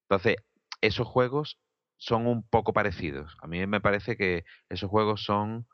Entonces, 0.08 0.36
esos 0.80 1.06
juegos 1.06 1.58
son 1.96 2.26
un 2.26 2.46
poco 2.46 2.72
parecidos. 2.72 3.36
A 3.40 3.46
mí 3.46 3.66
me 3.66 3.80
parece 3.80 4.16
que 4.16 4.44
esos 4.68 4.90
juegos 4.90 5.24
son 5.24 5.66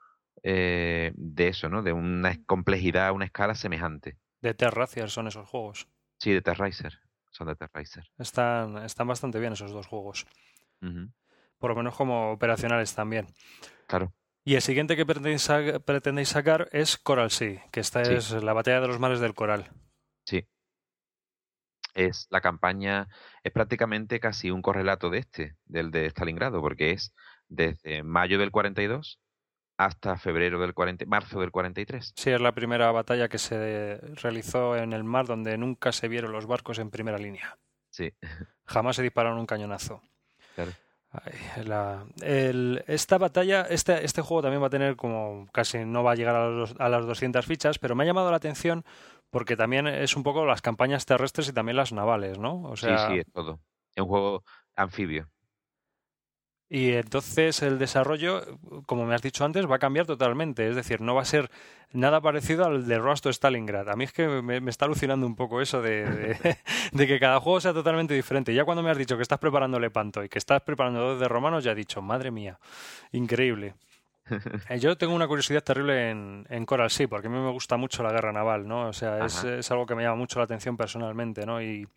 eh, 0.43 1.13
de 1.15 1.49
eso, 1.49 1.69
¿no? 1.69 1.83
De 1.83 1.93
una 1.93 2.37
complejidad, 2.47 3.13
una 3.13 3.25
escala 3.25 3.55
semejante. 3.55 4.19
De 4.41 4.55
Terracier 4.55 5.11
son 5.11 5.27
esos 5.27 5.49
juegos. 5.49 5.89
Sí, 6.19 6.33
de 6.33 6.43
Terracer. 6.43 7.01
Son 7.31 7.47
de 7.47 7.57
Terracer. 7.57 8.11
Están, 8.19 8.79
están 8.79 9.09
bastante 9.09 9.39
bien 9.39 9.53
esos 9.53 9.73
dos 9.73 9.87
juegos. 9.87 10.27
Por 11.59 11.71
lo 11.71 11.77
menos 11.77 11.95
como 11.97 12.33
operacionales 12.33 12.95
también. 12.95 13.27
Claro. 13.87 14.13
Y 14.45 14.55
el 14.55 14.63
siguiente 14.63 14.97
que 14.97 15.05
pretendéis, 15.05 16.29
sacar 16.29 16.69
es 16.73 16.97
Coral 16.97 17.31
Sea, 17.31 17.63
que 17.71 17.81
esta 17.81 18.03
es 18.03 18.31
la 18.33 18.53
batalla 18.53 18.81
de 18.81 18.89
los 18.89 18.99
mares 18.99 19.21
del 19.21 19.35
coral. 19.35 19.71
Sí. 20.25 20.47
Es 21.95 22.27
la 22.31 22.41
campaña, 22.41 23.09
es 23.45 23.53
prácticamente 23.53 24.19
casi 24.19 24.51
un 24.51 24.63
correlato 24.63 25.11
de 25.11 25.19
este, 25.19 25.57
del 25.67 25.91
de 25.91 26.07
Stalingrado, 26.07 26.61
porque 26.63 26.93
es 26.93 27.15
desde 27.49 28.03
mayo 28.03 28.39
del 28.39 28.51
42 28.51 29.21
hasta 29.77 30.17
febrero 30.17 30.61
del 30.61 30.75
40, 30.75 31.05
marzo 31.07 31.41
del 31.41 31.51
43. 31.51 32.13
Sí, 32.17 32.31
es 32.31 32.41
la 32.41 32.55
primera 32.55 32.91
batalla 32.93 33.29
que 33.29 33.39
se 33.39 33.99
realizó 34.15 34.77
en 34.77 34.93
el 34.93 35.05
mar 35.05 35.27
donde 35.27 35.59
nunca 35.59 35.93
se 35.93 36.09
vieron 36.09 36.33
los 36.33 36.47
barcos 36.47 36.79
en 36.79 36.91
primera 36.91 37.19
línea. 37.19 37.59
Sí. 37.91 38.15
Jamás 38.67 38.97
se 38.97 39.03
dispararon 39.03 39.39
un 39.39 39.47
cañonazo. 39.47 40.03
Claro 40.55 40.73
esta 42.87 43.19
batalla, 43.19 43.63
este, 43.63 44.05
este 44.05 44.23
juego 44.23 44.43
también 44.43 44.63
va 44.63 44.69
a 44.69 44.71
tener 44.71 44.97
como 44.97 45.49
casi 45.53 45.85
no 45.85 46.05
va 46.05 46.13
a 46.13 46.15
llegar 46.15 46.37
a, 46.37 46.65
a, 46.79 46.89
las 46.89 47.07
200 47.07 47.45
fichas, 47.45 47.79
pero 47.79 47.95
me 47.95 48.05
ha 48.05 48.07
llamado 48.07 48.31
la 48.31 48.37
atención 48.37 48.85
porque 49.31 49.57
también 49.57 49.87
es 49.87 50.17
un 50.17 50.23
poco 50.23 50.45
las 50.45 50.63
campañas 50.63 51.07
terrestres 51.07 51.49
y 51.49 51.53
también 51.53 51.77
las 51.77 51.93
navales, 51.93 52.39
¿no? 52.39 52.63
O 52.63 52.77
sea, 52.77 53.09
sí, 53.09 53.15
sí, 53.15 53.19
es 53.21 53.33
todo. 53.33 53.61
Es 53.95 54.03
un 54.03 54.09
juego 54.09 54.45
anfibio. 54.77 55.29
Y 56.73 56.93
entonces 56.93 57.63
el 57.63 57.81
desarrollo, 57.81 58.43
como 58.87 59.05
me 59.05 59.17
has 59.17 59.23
dicho 59.23 59.45
antes, 59.45 59.69
va 59.69 59.77
a 59.77 59.79
cambiar 59.81 60.07
totalmente. 60.07 60.69
Es 60.69 60.77
decir, 60.77 61.01
no 61.01 61.17
va 61.17 61.23
a 61.23 61.25
ser 61.25 61.51
nada 61.93 62.21
parecido 62.21 62.65
al 62.65 62.87
de 62.87 62.97
Rust 62.97 63.27
Stalingrad. 63.27 63.89
A 63.89 63.97
mí 63.97 64.05
es 64.05 64.13
que 64.13 64.29
me, 64.29 64.71
está 64.71 64.85
alucinando 64.85 65.27
un 65.27 65.35
poco 65.35 65.61
eso 65.61 65.83
de, 65.83 66.37
de, 66.93 67.07
que 67.09 67.19
cada 67.19 67.41
juego 67.41 67.61
sea 67.61 67.73
totalmente 67.73 68.15
diferente. 68.15 68.55
Ya 68.55 68.65
cuando 68.65 68.85
me 68.85 68.91
has 68.91 68.99
dicho 68.99 69.17
que 69.17 69.23
estás 69.23 69.41
preparando 69.41 69.81
Lepanto 69.81 70.23
y 70.23 70.29
que 70.29 70.39
estás 70.39 70.63
preparando 70.63 71.01
dos 71.01 71.19
de 71.19 71.27
romanos, 71.27 71.65
ya 71.65 71.73
he 71.73 71.75
dicho, 71.75 72.01
madre 72.03 72.31
mía, 72.31 72.61
increíble. 73.11 73.75
Eh, 74.69 74.79
yo 74.79 74.97
tengo 74.97 75.15
una 75.15 75.27
curiosidad 75.27 75.63
terrible 75.63 76.11
en, 76.11 76.47
en, 76.49 76.65
Coral 76.65 76.91
Sea, 76.91 77.09
porque 77.09 77.27
a 77.27 77.31
mí 77.31 77.39
me 77.39 77.51
gusta 77.51 77.77
mucho 77.77 78.03
la 78.03 78.13
guerra 78.13 78.33
naval, 78.33 78.67
¿no? 78.69 78.89
O 78.89 78.93
sea, 78.93 79.25
es, 79.25 79.45
es, 79.45 79.71
algo 79.71 79.87
que 79.87 79.95
me 79.95 80.03
llama 80.03 80.17
mucho 80.17 80.39
la 80.39 80.45
atención 80.45 80.77
personalmente, 80.77 81.47
¿no? 81.47 81.63
Y, 81.63 81.89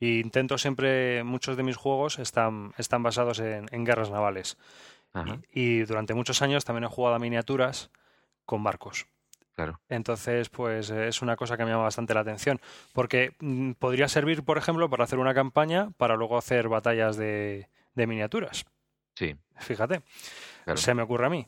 intento 0.00 0.58
siempre, 0.58 1.24
muchos 1.24 1.56
de 1.56 1.62
mis 1.62 1.76
juegos 1.76 2.18
están, 2.18 2.72
están 2.78 3.02
basados 3.02 3.38
en, 3.40 3.66
en 3.70 3.84
guerras 3.84 4.10
navales. 4.10 4.56
Y, 5.52 5.82
durante 5.82 6.14
muchos 6.14 6.42
años 6.42 6.64
también 6.64 6.84
he 6.84 6.88
jugado 6.88 7.14
a 7.14 7.18
miniaturas 7.18 7.90
con 8.44 8.62
barcos. 8.62 9.06
Claro. 9.54 9.80
Entonces, 9.88 10.48
pues 10.48 10.90
es 10.90 11.22
una 11.22 11.36
cosa 11.36 11.56
que 11.56 11.64
me 11.64 11.70
llama 11.70 11.84
bastante 11.84 12.12
la 12.12 12.20
atención, 12.20 12.60
porque 12.92 13.36
mm, 13.38 13.72
podría 13.72 14.08
servir, 14.08 14.42
por 14.44 14.58
ejemplo, 14.58 14.90
para 14.90 15.04
hacer 15.04 15.20
una 15.20 15.32
campaña 15.32 15.90
para 15.96 16.16
luego 16.16 16.36
hacer 16.36 16.68
batallas 16.68 17.16
de, 17.16 17.68
de 17.94 18.06
miniaturas. 18.08 18.64
Sí. 19.14 19.36
Fíjate, 19.56 20.02
se 20.74 20.94
me 20.94 21.02
ocurre 21.02 21.26
a 21.26 21.30
mí. 21.30 21.46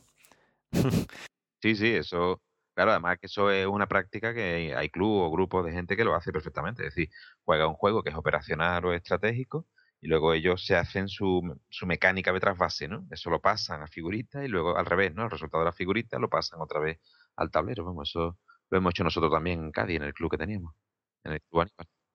Sí, 1.61 1.75
sí, 1.75 1.95
eso, 1.95 2.41
claro, 2.75 2.91
además 2.91 3.17
que 3.19 3.25
eso 3.25 3.49
es 3.49 3.65
una 3.65 3.87
práctica 3.87 4.33
que 4.33 4.75
hay 4.75 4.89
club 4.89 5.23
o 5.23 5.31
grupos 5.31 5.65
de 5.65 5.71
gente 5.71 5.97
que 5.97 6.03
lo 6.03 6.15
hace 6.15 6.31
perfectamente. 6.31 6.85
Es 6.85 6.93
decir, 6.95 7.09
juega 7.43 7.67
un 7.67 7.73
juego 7.73 8.03
que 8.03 8.11
es 8.11 8.15
operacional 8.15 8.85
o 8.85 8.93
estratégico 8.93 9.65
y 9.99 10.07
luego 10.07 10.33
ellos 10.33 10.63
se 10.65 10.75
hacen 10.75 11.07
su, 11.09 11.41
su 11.69 11.87
mecánica 11.87 12.31
de 12.31 12.39
trasvase, 12.39 12.87
¿no? 12.87 13.07
Eso 13.09 13.29
lo 13.31 13.41
pasan 13.41 13.81
a 13.81 13.87
figuritas 13.87 14.45
y 14.45 14.47
luego 14.47 14.77
al 14.77 14.85
revés, 14.85 15.15
¿no? 15.15 15.23
El 15.23 15.31
resultado 15.31 15.63
de 15.63 15.69
la 15.69 15.73
figurita 15.73 16.19
lo 16.19 16.29
pasan 16.29 16.61
otra 16.61 16.79
vez 16.79 16.99
al 17.35 17.49
tablero. 17.49 17.83
Vamos, 17.83 18.09
eso 18.09 18.37
lo 18.69 18.77
hemos 18.77 18.91
hecho 18.91 19.03
nosotros 19.03 19.31
también 19.31 19.63
en 19.63 19.71
Cádiz, 19.71 19.97
en 19.97 20.03
el 20.03 20.13
club 20.13 20.31
que 20.31 20.37
teníamos, 20.37 20.75
en 21.23 21.33
el 21.33 21.41
club 21.41 21.67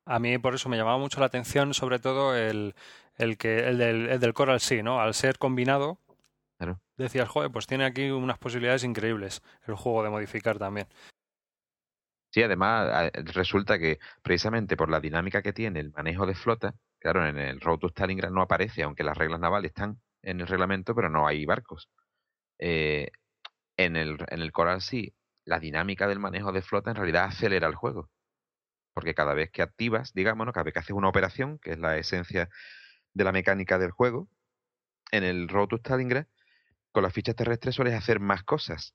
A 0.07 0.18
mí 0.20 0.38
por 0.38 0.55
eso 0.55 0.68
me 0.68 0.76
llamaba 0.76 0.98
mucho 0.98 1.18
la 1.18 1.26
atención, 1.26 1.74
sobre 1.74 1.98
todo 1.98 2.36
el, 2.36 2.74
el 3.16 3.36
que 3.36 3.68
el 3.68 3.78
del, 3.78 4.09
el 4.09 4.20
del 4.20 4.34
Coral 4.34 4.61
Sea, 4.61 4.82
¿no? 4.82 5.00
Al 5.00 5.14
ser 5.14 5.38
combinado, 5.38 5.98
Decías, 7.03 7.28
joder, 7.28 7.50
pues 7.50 7.66
tiene 7.66 7.84
aquí 7.84 8.11
unas 8.11 8.38
posibilidades 8.38 8.84
increíbles 8.84 9.42
el 9.66 9.74
juego 9.74 10.05
de 10.05 10.11
modificar 10.11 10.59
también. 10.59 10.86
Sí, 12.30 12.44
además 12.44 13.11
resulta 13.34 13.76
que 13.76 13.98
precisamente 14.22 14.76
por 14.76 14.88
la 14.88 15.00
dinámica 15.00 15.42
que 15.42 15.53
tiene 15.53 15.80
el 15.80 15.90
manejo 15.90 16.26
de 16.26 16.36
flota, 16.36 16.76
claro, 17.00 17.26
en 17.26 17.38
el 17.38 17.61
Road 17.61 17.78
to 17.78 17.88
Stalingrad 17.88 18.30
no 18.30 18.40
aparece, 18.40 18.84
aunque 18.84 19.03
las 19.03 19.18
reglas 19.18 19.40
navales 19.40 19.70
están 19.70 20.00
en 20.22 20.40
el 20.40 20.46
reglamento, 20.46 20.94
pero 20.94 21.11
no 21.11 21.26
hay 21.26 21.44
barcos. 21.44 21.90
Eh, 22.61 23.11
en, 23.76 23.96
el, 23.96 24.16
en 24.28 24.40
el 24.40 24.53
Coral 24.53 24.80
sí, 24.80 25.12
la 25.44 25.59
dinámica 25.59 26.07
del 26.07 26.20
manejo 26.20 26.53
de 26.53 26.62
flota 26.62 26.90
en 26.90 26.96
realidad 26.96 27.24
acelera 27.24 27.66
el 27.66 27.74
juego. 27.74 28.11
Porque 28.94 29.14
cada 29.14 29.34
vez 29.34 29.50
que 29.50 29.62
activas, 29.62 30.12
digamos, 30.12 30.46
cada 30.53 30.62
vez 30.62 30.72
que 30.72 30.80
haces 30.80 30.94
una 30.94 31.09
operación, 31.09 31.59
que 31.59 31.72
es 31.72 31.78
la 31.80 31.98
esencia 31.98 32.48
de 33.12 33.24
la 33.24 33.32
mecánica 33.32 33.76
del 33.78 33.90
juego, 33.90 34.28
en 35.11 35.24
el 35.24 35.48
Road 35.48 35.66
to 35.68 35.76
Stalingrad, 35.78 36.26
con 36.93 37.03
las 37.03 37.12
fichas 37.12 37.34
terrestres 37.34 37.74
sueles 37.74 37.95
hacer 37.95 38.20
más 38.20 38.45
cosas. 38.45 38.95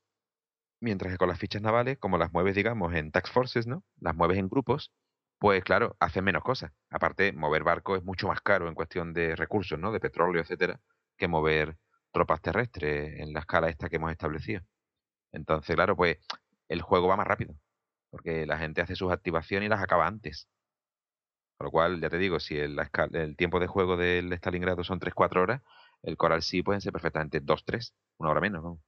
Mientras 0.80 1.12
que 1.12 1.18
con 1.18 1.30
las 1.30 1.40
fichas 1.40 1.62
navales, 1.62 1.98
como 1.98 2.18
las 2.18 2.32
mueves, 2.32 2.56
digamos, 2.56 2.94
en 2.94 3.12
tax 3.12 3.32
forces, 3.32 3.68
¿no? 3.68 3.84
Las 4.00 4.16
mueves 4.16 4.38
en 4.38 4.48
grupos, 4.48 4.94
pues 5.40 5.64
claro, 5.64 5.96
hacen 6.00 6.24
menos 6.24 6.44
cosas. 6.44 6.72
Aparte, 6.90 7.34
mover 7.34 7.64
barcos 7.64 8.00
es 8.00 8.04
mucho 8.06 8.28
más 8.28 8.42
caro 8.42 8.68
en 8.68 8.76
cuestión 8.76 9.14
de 9.14 9.36
recursos, 9.36 9.80
¿no? 9.80 9.92
De 9.92 10.00
petróleo, 10.00 10.42
etcétera, 10.42 10.80
que 11.18 11.28
mover 11.28 11.78
tropas 12.12 12.42
terrestres 12.42 13.20
en 13.20 13.34
la 13.34 13.42
escala 13.42 13.70
esta 13.70 13.90
que 13.90 13.98
hemos 13.98 14.12
establecido. 14.12 14.62
Entonces, 15.32 15.76
claro, 15.76 15.96
pues 15.96 16.18
el 16.70 16.82
juego 16.82 17.08
va 17.08 17.18
más 17.18 17.28
rápido, 17.28 17.56
porque 18.10 18.46
la 18.46 18.58
gente 18.58 18.82
hace 18.82 18.96
sus 18.96 19.12
activaciones 19.12 19.68
y 19.68 19.70
las 19.70 19.82
acaba 19.84 20.08
antes. 20.08 20.48
Con 21.58 21.66
lo 21.66 21.72
cual, 21.72 22.02
ya 22.02 22.10
te 22.10 22.18
digo, 22.20 22.40
si 22.40 22.58
el, 22.58 22.78
el 23.14 23.36
tiempo 23.36 23.60
de 23.60 23.68
juego 23.68 23.98
del 23.98 24.32
Stalingrado 24.34 24.84
son 24.84 25.00
3-4 25.00 25.42
horas, 25.42 25.62
el 26.04 26.18
Coral 26.18 26.42
sí 26.42 26.64
pueden 26.64 26.82
ser 26.82 26.94
perfectamente 26.94 27.42
2-3, 27.42 27.94
una 28.20 28.32
hora 28.32 28.42
menos. 28.42 28.64
¿no? 28.64 28.82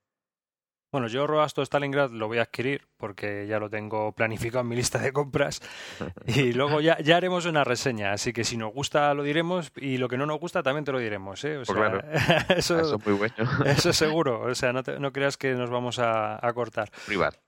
Bueno, 0.91 1.07
yo 1.07 1.27
Roasto 1.27 1.61
Stalingrad 1.61 2.09
lo 2.09 2.27
voy 2.27 2.39
a 2.39 2.43
adquirir 2.43 2.87
porque 2.97 3.45
ya 3.47 3.59
lo 3.59 3.69
tengo 3.69 4.11
planificado 4.13 4.61
en 4.61 4.69
mi 4.69 4.75
lista 4.75 4.97
de 4.97 5.13
compras 5.13 5.61
y 6.25 6.51
luego 6.53 6.81
ya, 6.81 6.97
ya 6.97 7.17
haremos 7.17 7.45
una 7.45 7.63
reseña, 7.63 8.11
así 8.11 8.33
que 8.33 8.43
si 8.43 8.57
nos 8.57 8.73
gusta 8.73 9.13
lo 9.13 9.21
diremos 9.21 9.71
y 9.75 9.97
lo 9.97 10.09
que 10.09 10.17
no 10.17 10.25
nos 10.25 10.39
gusta 10.39 10.63
también 10.63 10.85
te 10.85 10.91
lo 10.91 10.97
diremos. 10.97 11.43
¿eh? 11.43 11.57
Pues 11.57 11.69
claro, 11.69 12.01
eso, 12.49 12.79
es 12.79 13.05
muy 13.05 13.15
bueno. 13.15 13.35
eso 13.65 13.93
seguro, 13.93 14.41
o 14.41 14.55
sea, 14.55 14.73
no, 14.73 14.81
no 14.99 15.13
creas 15.13 15.37
que 15.37 15.53
nos 15.53 15.69
vamos 15.69 15.99
a, 15.99 16.39
cortar. 16.55 16.89
Privar. 17.05 17.39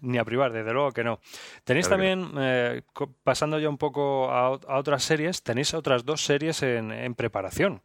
Ni 0.00 0.18
a 0.18 0.24
privar, 0.24 0.52
desde 0.52 0.72
luego 0.72 0.92
que 0.92 1.02
no. 1.02 1.18
Tenéis 1.64 1.88
también, 1.88 2.30
eh, 2.38 2.82
pasando 3.24 3.58
ya 3.58 3.68
un 3.68 3.78
poco 3.78 4.30
a, 4.30 4.50
otras 4.50 5.02
series, 5.02 5.42
tenéis 5.42 5.74
otras 5.74 6.04
dos 6.04 6.24
series 6.24 6.62
en, 6.62 6.92
en 6.92 7.16
preparación. 7.16 7.82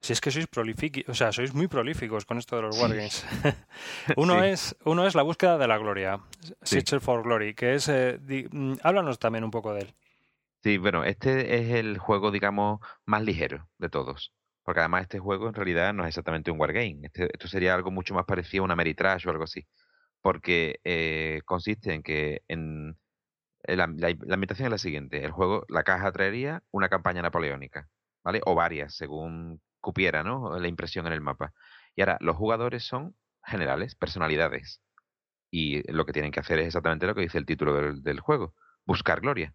Si 0.00 0.12
es 0.12 0.20
que 0.20 0.30
sois 0.30 0.46
prolíficos, 0.46 1.08
o 1.08 1.14
sea, 1.14 1.32
sois 1.32 1.52
muy 1.54 1.66
prolíficos 1.66 2.24
con 2.24 2.38
esto 2.38 2.56
de 2.56 2.62
los 2.62 2.80
Wargames. 2.80 3.26
uno, 4.16 4.44
es, 4.44 4.76
uno 4.84 5.06
es 5.06 5.14
la 5.14 5.22
búsqueda 5.22 5.58
de 5.58 5.66
la 5.66 5.76
gloria, 5.76 6.20
Searcher 6.62 7.00
for 7.00 7.24
Glory, 7.24 7.54
que 7.54 7.74
es... 7.74 7.88
Eh, 7.88 8.18
mm, 8.50 8.74
háblanos 8.82 9.18
también 9.18 9.44
un 9.44 9.50
poco 9.50 9.74
de 9.74 9.80
él. 9.80 9.94
Sí, 10.62 10.78
bueno, 10.78 11.04
este 11.04 11.58
es 11.58 11.70
el 11.70 11.98
juego, 11.98 12.30
digamos, 12.30 12.80
más 13.06 13.22
ligero 13.22 13.68
de 13.78 13.88
todos. 13.88 14.32
Porque 14.62 14.80
además 14.80 15.02
este 15.02 15.18
juego 15.18 15.48
en 15.48 15.54
realidad 15.54 15.94
no 15.94 16.04
es 16.04 16.08
exactamente 16.08 16.50
un 16.50 16.60
wargame. 16.60 17.00
Este, 17.02 17.24
esto 17.32 17.48
sería 17.48 17.74
algo 17.74 17.90
mucho 17.90 18.14
más 18.14 18.24
parecido 18.24 18.62
a 18.62 18.66
una 18.66 18.76
Meritrash 18.76 19.26
o 19.26 19.30
algo 19.30 19.44
así. 19.44 19.66
Porque 20.20 20.80
eh, 20.84 21.42
consiste 21.44 21.94
en 21.94 22.02
que 22.02 22.42
en, 22.48 22.98
la, 23.64 23.86
la, 23.86 24.14
la 24.20 24.34
invitación 24.34 24.66
es 24.66 24.72
la 24.72 24.78
siguiente. 24.78 25.24
El 25.24 25.32
juego, 25.32 25.64
la 25.68 25.84
caja 25.84 26.12
traería 26.12 26.62
una 26.70 26.88
campaña 26.88 27.22
napoleónica, 27.22 27.88
¿vale? 28.22 28.40
O 28.44 28.54
varias, 28.54 28.94
según 28.94 29.60
cupiera, 29.80 30.22
¿no? 30.22 30.58
La 30.58 30.68
impresión 30.68 31.06
en 31.06 31.12
el 31.12 31.20
mapa. 31.20 31.52
Y 31.94 32.02
ahora, 32.02 32.18
los 32.20 32.36
jugadores 32.36 32.84
son 32.84 33.16
generales, 33.44 33.94
personalidades. 33.94 34.82
Y 35.50 35.90
lo 35.90 36.04
que 36.06 36.12
tienen 36.12 36.30
que 36.32 36.40
hacer 36.40 36.58
es 36.58 36.66
exactamente 36.66 37.06
lo 37.06 37.14
que 37.14 37.22
dice 37.22 37.38
el 37.38 37.46
título 37.46 37.94
del, 37.94 38.20
juego, 38.20 38.54
buscar 38.84 39.20
gloria. 39.20 39.54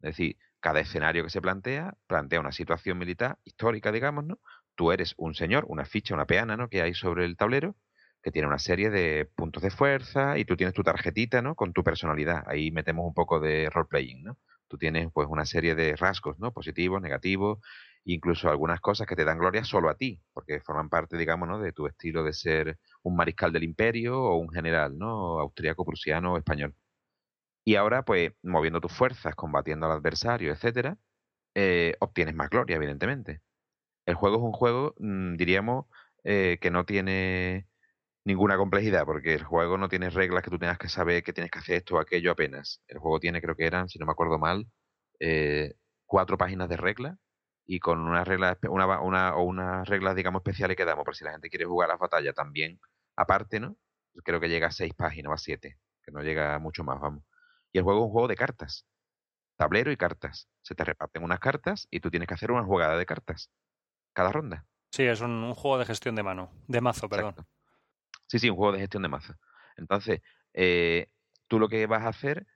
Es 0.00 0.10
decir, 0.10 0.36
cada 0.60 0.80
escenario 0.80 1.24
que 1.24 1.30
se 1.30 1.40
plantea, 1.40 1.94
plantea 2.06 2.40
una 2.40 2.52
situación 2.52 2.98
militar 2.98 3.38
histórica, 3.44 3.92
digamos, 3.92 4.24
¿no? 4.24 4.38
Tú 4.74 4.92
eres 4.92 5.14
un 5.16 5.34
señor, 5.34 5.64
una 5.68 5.86
ficha, 5.86 6.14
una 6.14 6.26
peana, 6.26 6.56
¿no? 6.56 6.68
Que 6.68 6.82
hay 6.82 6.94
sobre 6.94 7.24
el 7.24 7.36
tablero, 7.36 7.76
que 8.22 8.30
tiene 8.30 8.48
una 8.48 8.58
serie 8.58 8.90
de 8.90 9.24
puntos 9.36 9.62
de 9.62 9.70
fuerza 9.70 10.38
y 10.38 10.44
tú 10.44 10.56
tienes 10.56 10.74
tu 10.74 10.82
tarjetita, 10.82 11.42
¿no? 11.42 11.54
Con 11.54 11.72
tu 11.72 11.82
personalidad. 11.82 12.44
Ahí 12.46 12.70
metemos 12.70 13.06
un 13.06 13.14
poco 13.14 13.40
de 13.40 13.70
role-playing, 13.70 14.24
¿no? 14.24 14.38
Tú 14.68 14.78
tienes 14.78 15.08
pues 15.12 15.28
una 15.30 15.46
serie 15.46 15.74
de 15.74 15.96
rasgos, 15.96 16.38
¿no? 16.38 16.52
Positivos, 16.52 17.00
negativos, 17.00 17.60
incluso 18.06 18.48
algunas 18.48 18.80
cosas 18.80 19.06
que 19.06 19.16
te 19.16 19.24
dan 19.24 19.38
gloria 19.38 19.64
solo 19.64 19.90
a 19.90 19.96
ti, 19.96 20.20
porque 20.32 20.60
forman 20.60 20.88
parte, 20.88 21.16
digamos, 21.16 21.48
¿no? 21.48 21.58
de 21.60 21.72
tu 21.72 21.86
estilo 21.86 22.22
de 22.24 22.32
ser 22.32 22.78
un 23.02 23.16
mariscal 23.16 23.52
del 23.52 23.64
imperio 23.64 24.20
o 24.22 24.36
un 24.36 24.48
general, 24.50 24.96
¿no? 24.98 25.40
Austriaco, 25.40 25.84
prusiano 25.84 26.34
o 26.34 26.38
español. 26.38 26.74
Y 27.64 27.76
ahora, 27.76 28.04
pues, 28.04 28.32
moviendo 28.42 28.80
tus 28.80 28.92
fuerzas, 28.92 29.34
combatiendo 29.34 29.86
al 29.86 29.92
adversario, 29.92 30.52
etcétera, 30.52 30.98
eh, 31.54 31.94
obtienes 32.00 32.34
más 32.36 32.50
gloria, 32.50 32.76
evidentemente. 32.76 33.42
El 34.06 34.16
juego 34.16 34.36
es 34.38 34.42
un 34.42 34.52
juego, 34.52 34.94
mm, 34.98 35.36
diríamos, 35.36 35.86
eh, 36.24 36.58
que 36.60 36.70
no 36.70 36.86
tiene 36.86 37.68
ninguna 38.24 38.56
complejidad, 38.58 39.06
porque 39.06 39.34
el 39.34 39.44
juego 39.44 39.78
no 39.78 39.88
tiene 39.88 40.10
reglas 40.10 40.42
que 40.44 40.50
tú 40.50 40.58
tengas 40.58 40.78
que 40.78 40.88
saber 40.88 41.22
que 41.24 41.32
tienes 41.32 41.50
que 41.52 41.60
hacer 41.60 41.76
esto 41.76 41.96
o 41.96 42.00
aquello 42.00 42.32
apenas. 42.32 42.82
El 42.88 42.98
juego 42.98 43.20
tiene, 43.20 43.42
creo 43.42 43.56
que 43.56 43.66
eran, 43.66 43.88
si 43.88 43.98
no 43.98 44.06
me 44.06 44.12
acuerdo 44.12 44.38
mal, 44.38 44.66
eh, 45.20 45.74
cuatro 46.06 46.38
páginas 46.38 46.68
de 46.68 46.76
reglas 46.76 47.18
y 47.66 47.80
con 47.80 48.00
unas 48.00 48.26
reglas 48.26 48.58
una, 48.68 49.00
una, 49.00 49.36
o 49.36 49.42
unas 49.42 49.88
reglas 49.88 50.14
digamos 50.14 50.40
especiales 50.40 50.76
que 50.76 50.84
damos 50.84 51.04
por 51.04 51.16
si 51.16 51.24
la 51.24 51.32
gente 51.32 51.50
quiere 51.50 51.64
jugar 51.64 51.88
las 51.88 51.98
batallas 51.98 52.34
también 52.34 52.80
aparte 53.16 53.60
no 53.60 53.76
creo 54.24 54.40
que 54.40 54.48
llega 54.48 54.68
a 54.68 54.72
seis 54.72 54.94
páginas 54.94 55.30
o 55.30 55.34
a 55.34 55.38
siete 55.38 55.78
que 56.02 56.12
no 56.12 56.22
llega 56.22 56.58
mucho 56.58 56.84
más 56.84 57.00
vamos. 57.00 57.24
Y 57.72 57.78
el 57.78 57.84
juego 57.84 58.00
es 58.00 58.06
un 58.06 58.12
juego 58.12 58.28
de 58.28 58.36
cartas 58.36 58.86
tablero 59.56 59.90
y 59.90 59.96
cartas. 59.96 60.48
Se 60.62 60.74
te 60.74 60.84
reparten 60.84 61.24
unas 61.24 61.40
cartas 61.40 61.88
y 61.90 62.00
tú 62.00 62.10
tienes 62.10 62.28
que 62.28 62.34
hacer 62.34 62.52
una 62.52 62.64
jugada 62.64 62.96
de 62.96 63.06
cartas 63.06 63.50
cada 64.12 64.30
ronda. 64.30 64.66
Sí 64.90 65.02
es 65.02 65.20
un, 65.20 65.52
juego 65.54 65.78
de 65.78 65.86
gestión 65.86 66.14
de 66.14 66.22
mano 66.22 66.52
de 66.68 66.80
mazo 66.80 67.08
perdón. 67.08 67.34
Sí 68.26 68.38
sí 68.38 68.50
un 68.50 68.56
juego 68.56 68.72
de 68.72 68.80
gestión 68.80 69.02
de 69.02 69.08
mazo. 69.08 69.34
Entonces 69.76 70.20
eh, 70.54 71.08
tú 71.48 71.58
lo 71.58 71.68
que 71.68 71.86
vas 71.86 72.04
a 72.04 72.08
hacer 72.08 72.46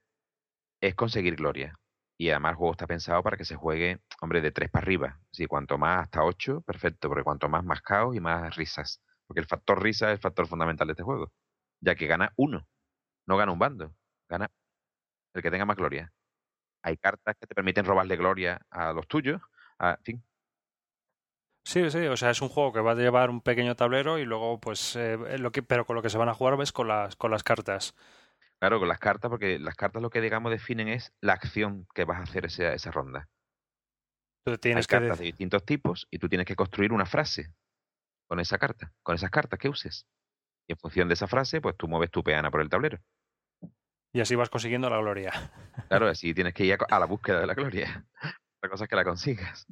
es 0.79 0.95
conseguir 0.95 1.35
gloria 1.35 1.77
y 2.21 2.29
además 2.29 2.51
el 2.51 2.57
juego 2.57 2.73
está 2.73 2.85
pensado 2.85 3.23
para 3.23 3.35
que 3.35 3.45
se 3.45 3.55
juegue, 3.55 3.99
hombre, 4.21 4.41
de 4.41 4.51
tres 4.51 4.69
para 4.69 4.83
arriba. 4.83 5.19
Si 5.31 5.47
cuanto 5.47 5.79
más 5.79 6.03
hasta 6.03 6.23
ocho, 6.23 6.61
perfecto, 6.61 7.07
porque 7.07 7.23
cuanto 7.23 7.49
más, 7.49 7.63
más 7.63 7.81
caos 7.81 8.15
y 8.15 8.19
más 8.19 8.55
risas. 8.55 9.01
Porque 9.25 9.39
el 9.39 9.47
factor 9.47 9.81
risa 9.81 10.09
es 10.09 10.17
el 10.17 10.21
factor 10.21 10.45
fundamental 10.45 10.85
de 10.85 10.91
este 10.91 11.01
juego. 11.01 11.33
Ya 11.79 11.95
que 11.95 12.05
gana 12.05 12.31
uno, 12.35 12.67
no 13.25 13.37
gana 13.37 13.51
un 13.51 13.57
bando, 13.57 13.95
gana 14.29 14.51
el 15.33 15.41
que 15.41 15.49
tenga 15.49 15.65
más 15.65 15.77
gloria. 15.77 16.13
Hay 16.83 16.97
cartas 16.97 17.35
que 17.39 17.47
te 17.47 17.55
permiten 17.55 17.85
robarle 17.85 18.17
gloria 18.17 18.61
a 18.69 18.93
los 18.93 19.07
tuyos, 19.07 19.41
a. 19.79 19.97
Sí, 21.63 21.89
sí, 21.89 22.05
o 22.05 22.17
sea, 22.17 22.29
es 22.29 22.41
un 22.43 22.49
juego 22.49 22.71
que 22.71 22.81
va 22.81 22.91
a 22.91 22.95
llevar 22.95 23.31
un 23.31 23.41
pequeño 23.41 23.75
tablero 23.75 24.19
y 24.19 24.25
luego, 24.25 24.59
pues, 24.59 24.95
eh, 24.95 25.17
lo 25.39 25.51
que, 25.51 25.63
pero 25.63 25.87
con 25.87 25.95
lo 25.95 26.03
que 26.03 26.11
se 26.11 26.19
van 26.19 26.29
a 26.29 26.35
jugar 26.35 26.55
ves 26.55 26.71
con 26.71 26.87
las, 26.87 27.15
con 27.15 27.31
las 27.31 27.43
cartas. 27.43 27.95
Claro, 28.61 28.77
con 28.77 28.87
las 28.87 28.99
cartas, 28.99 29.29
porque 29.29 29.57
las 29.57 29.75
cartas 29.75 30.03
lo 30.03 30.11
que 30.11 30.21
digamos 30.21 30.51
definen 30.51 30.87
es 30.87 31.11
la 31.19 31.33
acción 31.33 31.87
que 31.95 32.05
vas 32.05 32.19
a 32.19 32.23
hacer 32.23 32.45
esa, 32.45 32.73
esa 32.73 32.91
ronda. 32.91 33.27
Tú 34.45 34.55
tienes 34.59 34.85
Hay 34.85 34.99
cartas 34.99 35.17
de 35.17 35.25
distintos 35.25 35.65
tipos 35.65 36.07
y 36.11 36.19
tú 36.19 36.29
tienes 36.29 36.45
que 36.45 36.55
construir 36.55 36.93
una 36.93 37.07
frase 37.07 37.51
con 38.27 38.39
esa 38.39 38.59
carta, 38.59 38.93
con 39.01 39.15
esas 39.15 39.31
cartas 39.31 39.57
que 39.57 39.67
uses. 39.67 40.05
Y 40.67 40.73
en 40.73 40.77
función 40.77 41.07
de 41.07 41.15
esa 41.15 41.27
frase, 41.27 41.59
pues 41.59 41.75
tú 41.75 41.87
mueves 41.87 42.11
tu 42.11 42.23
peana 42.23 42.51
por 42.51 42.61
el 42.61 42.69
tablero. 42.69 42.99
Y 44.13 44.21
así 44.21 44.35
vas 44.35 44.51
consiguiendo 44.51 44.91
la 44.91 44.99
gloria. 44.99 45.31
Claro, 45.87 46.07
así 46.09 46.35
tienes 46.35 46.53
que 46.53 46.65
ir 46.65 46.77
a, 46.87 46.99
la 46.99 47.05
búsqueda 47.07 47.39
de 47.39 47.47
la 47.47 47.55
gloria. 47.55 48.05
La 48.61 48.69
cosa 48.69 48.83
es 48.83 48.89
que 48.91 48.95
la 48.95 49.03
consigas. 49.03 49.65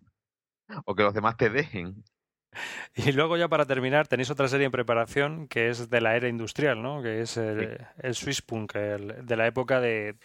O 0.86 0.96
que 0.96 1.04
los 1.04 1.14
demás 1.14 1.38
te 1.38 1.52
dejen. 1.52 2.04
Y 2.96 3.12
luego 3.12 3.38
ya 3.38 3.48
para 3.48 3.66
terminar 3.66 4.08
tenéis 4.08 4.30
otra 4.30 4.48
serie 4.48 4.66
en 4.66 4.72
preparación 4.72 5.48
que 5.48 5.70
es 5.70 5.90
de 5.90 6.02
la 6.02 6.16
era 6.16 6.28
industrial, 6.28 6.82
¿no? 6.82 7.02
Que 7.02 7.22
es 7.22 7.38
el, 7.38 7.78
Swiss 8.14 8.42
Punk, 8.42 8.74
de 8.74 9.36
la 9.36 9.48
época 9.48 9.80
de, 9.80 10.16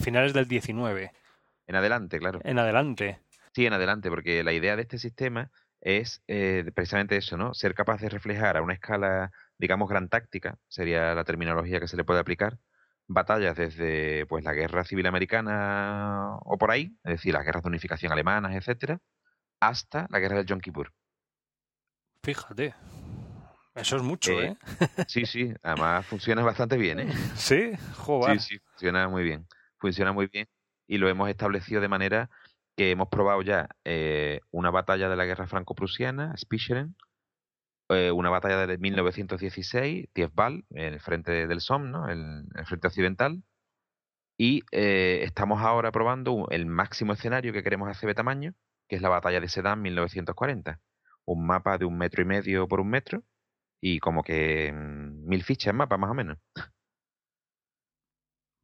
finales 0.00 0.32
del 0.32 0.48
19. 0.48 1.12
En 1.66 1.76
adelante, 1.76 2.18
claro. 2.18 2.40
En 2.44 2.58
adelante. 2.58 3.20
Sí, 3.52 3.66
en 3.66 3.72
adelante, 3.72 4.08
porque 4.08 4.42
la 4.44 4.52
idea 4.52 4.76
de 4.76 4.82
este 4.82 4.98
sistema 4.98 5.50
es 5.80 6.22
eh, 6.28 6.70
precisamente 6.74 7.16
eso, 7.16 7.36
¿no? 7.36 7.54
Ser 7.54 7.74
capaz 7.74 8.00
de 8.00 8.08
reflejar 8.08 8.56
a 8.56 8.62
una 8.62 8.74
escala, 8.74 9.30
digamos, 9.58 9.88
gran 9.88 10.08
táctica, 10.08 10.58
sería 10.68 11.14
la 11.14 11.24
terminología 11.24 11.80
que 11.80 11.88
se 11.88 11.96
le 11.96 12.04
puede 12.04 12.20
aplicar, 12.20 12.58
batallas 13.06 13.56
desde 13.56 14.26
pues 14.26 14.44
la 14.44 14.52
guerra 14.52 14.84
civil 14.84 15.06
americana 15.06 16.36
o 16.42 16.58
por 16.58 16.70
ahí, 16.70 16.96
es 17.04 17.12
decir, 17.12 17.34
las 17.34 17.44
guerras 17.44 17.62
de 17.62 17.68
unificación 17.68 18.12
alemanas, 18.12 18.54
etcétera, 18.54 19.00
hasta 19.60 20.06
la 20.10 20.18
guerra 20.20 20.36
del 20.36 20.46
Yom 20.46 20.60
Kippur. 20.60 20.92
Fíjate. 22.22 22.74
Eso 23.78 23.96
es 23.96 24.02
mucho, 24.02 24.32
¿eh? 24.40 24.56
¿eh? 24.80 25.04
Sí, 25.06 25.24
sí. 25.24 25.52
Además 25.62 26.04
funciona 26.04 26.42
bastante 26.42 26.76
bien, 26.76 27.00
¿eh? 27.00 27.08
Sí, 27.36 27.72
joder. 27.96 28.40
Sí, 28.40 28.56
sí, 28.56 28.58
funciona 28.70 29.08
muy 29.08 29.22
bien. 29.22 29.46
Funciona 29.78 30.12
muy 30.12 30.26
bien. 30.26 30.48
Y 30.88 30.98
lo 30.98 31.08
hemos 31.08 31.28
establecido 31.30 31.80
de 31.80 31.88
manera 31.88 32.28
que 32.76 32.90
hemos 32.90 33.08
probado 33.08 33.42
ya 33.42 33.68
eh, 33.84 34.40
una 34.50 34.70
batalla 34.70 35.08
de 35.08 35.16
la 35.16 35.26
guerra 35.26 35.46
franco-prusiana, 35.46 36.36
Spicheren, 36.36 36.96
eh, 37.88 38.10
una 38.10 38.30
batalla 38.30 38.66
de 38.66 38.78
1916, 38.78 40.08
Tiefball, 40.12 40.64
en 40.70 40.94
el 40.94 41.00
frente 41.00 41.46
del 41.46 41.60
Somme, 41.60 41.90
¿no? 41.90 42.08
En 42.08 42.48
el 42.54 42.66
frente 42.66 42.88
occidental. 42.88 43.42
Y 44.40 44.62
estamos 44.70 45.60
ahora 45.62 45.90
probando 45.90 46.46
el 46.50 46.66
máximo 46.66 47.12
escenario 47.12 47.52
que 47.52 47.64
queremos 47.64 47.88
hacer 47.88 48.08
de 48.08 48.14
tamaño, 48.14 48.54
que 48.88 48.94
es 48.94 49.02
la 49.02 49.08
batalla 49.08 49.40
de 49.40 49.48
Sedan 49.48 49.82
1940 49.82 50.80
un 51.32 51.46
mapa 51.46 51.78
de 51.78 51.84
un 51.84 51.96
metro 51.96 52.22
y 52.22 52.24
medio 52.24 52.66
por 52.66 52.80
un 52.80 52.88
metro 52.88 53.22
y 53.80 54.00
como 54.00 54.22
que 54.22 54.72
mm, 54.72 55.28
mil 55.28 55.44
fichas 55.44 55.70
en 55.70 55.76
mapa 55.76 55.96
más 55.96 56.10
o 56.10 56.14
menos. 56.14 56.38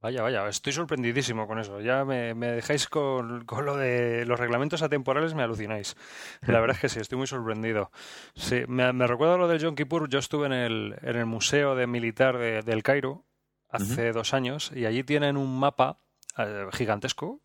Vaya, 0.00 0.20
vaya, 0.20 0.46
estoy 0.48 0.74
sorprendidísimo 0.74 1.46
con 1.46 1.58
eso. 1.58 1.80
Ya 1.80 2.04
me, 2.04 2.34
dejáis 2.34 2.88
con, 2.88 3.46
lo 3.46 3.76
de 3.76 4.26
los 4.26 4.38
reglamentos 4.38 4.82
atemporales, 4.82 5.32
me 5.32 5.42
alucináis. 5.42 5.96
La 6.42 6.60
verdad 6.60 6.76
es 6.76 6.80
que 6.82 6.88
sí, 6.90 7.00
estoy 7.00 7.16
muy 7.16 7.26
sorprendido. 7.26 7.90
Sí, 8.34 8.64
me, 8.68 8.92
recuerdo 9.06 9.38
lo 9.38 9.48
del 9.48 9.60
Yom 9.60 9.74
Kippur. 9.74 10.10
Yo 10.10 10.18
estuve 10.18 10.44
en 10.44 10.52
el, 10.52 10.96
en 11.00 11.16
el 11.16 11.24
Museo 11.24 11.74
de 11.74 11.86
Militar 11.86 12.36
de, 12.36 12.60
del 12.60 12.82
Cairo 12.82 13.24
hace 13.70 14.12
dos 14.12 14.34
años 14.34 14.72
y 14.74 14.84
allí 14.84 15.04
tienen 15.04 15.38
un 15.38 15.58
mapa 15.58 15.98
eh, 16.36 16.66
gigantesco 16.72 17.40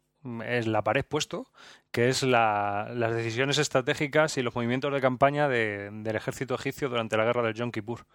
es 0.46 0.68
la 0.68 0.84
pared 0.84 1.06
puesto, 1.06 1.48
que 1.92 2.10
es 2.10 2.24
la, 2.24 2.92
las 2.94 3.14
decisiones 3.14 3.58
estratégicas 3.58 4.38
y 4.38 4.42
los 4.42 4.56
movimientos 4.56 4.94
de 4.94 5.02
campaña 5.02 5.48
del 5.48 6.16
ejército 6.16 6.56
egipcio 6.56 6.90
durante 6.90 7.18
la 7.18 7.26
guerra 7.26 7.44
del 7.44 7.54
Yom 7.54 7.72
Kippur. 7.72 8.06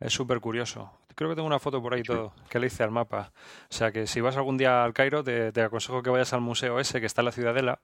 Es 0.00 0.12
súper 0.12 0.40
curioso. 0.40 0.90
Creo 1.14 1.30
que 1.30 1.36
tengo 1.36 1.46
una 1.46 1.60
foto 1.60 1.80
por 1.80 1.94
ahí 1.94 2.02
todo 2.02 2.34
que 2.48 2.58
le 2.58 2.66
hice 2.66 2.82
al 2.82 2.90
mapa. 2.90 3.32
O 3.70 3.72
sea 3.72 3.92
que 3.92 4.06
si 4.06 4.20
vas 4.20 4.36
algún 4.36 4.56
día 4.56 4.82
al 4.82 4.92
Cairo, 4.92 5.22
te, 5.22 5.52
aconsejo 5.62 6.02
que 6.02 6.10
vayas 6.10 6.32
al 6.32 6.40
museo 6.40 6.80
ese 6.80 7.00
que 7.00 7.06
está 7.06 7.20
en 7.20 7.26
la 7.26 7.32
ciudadela 7.32 7.80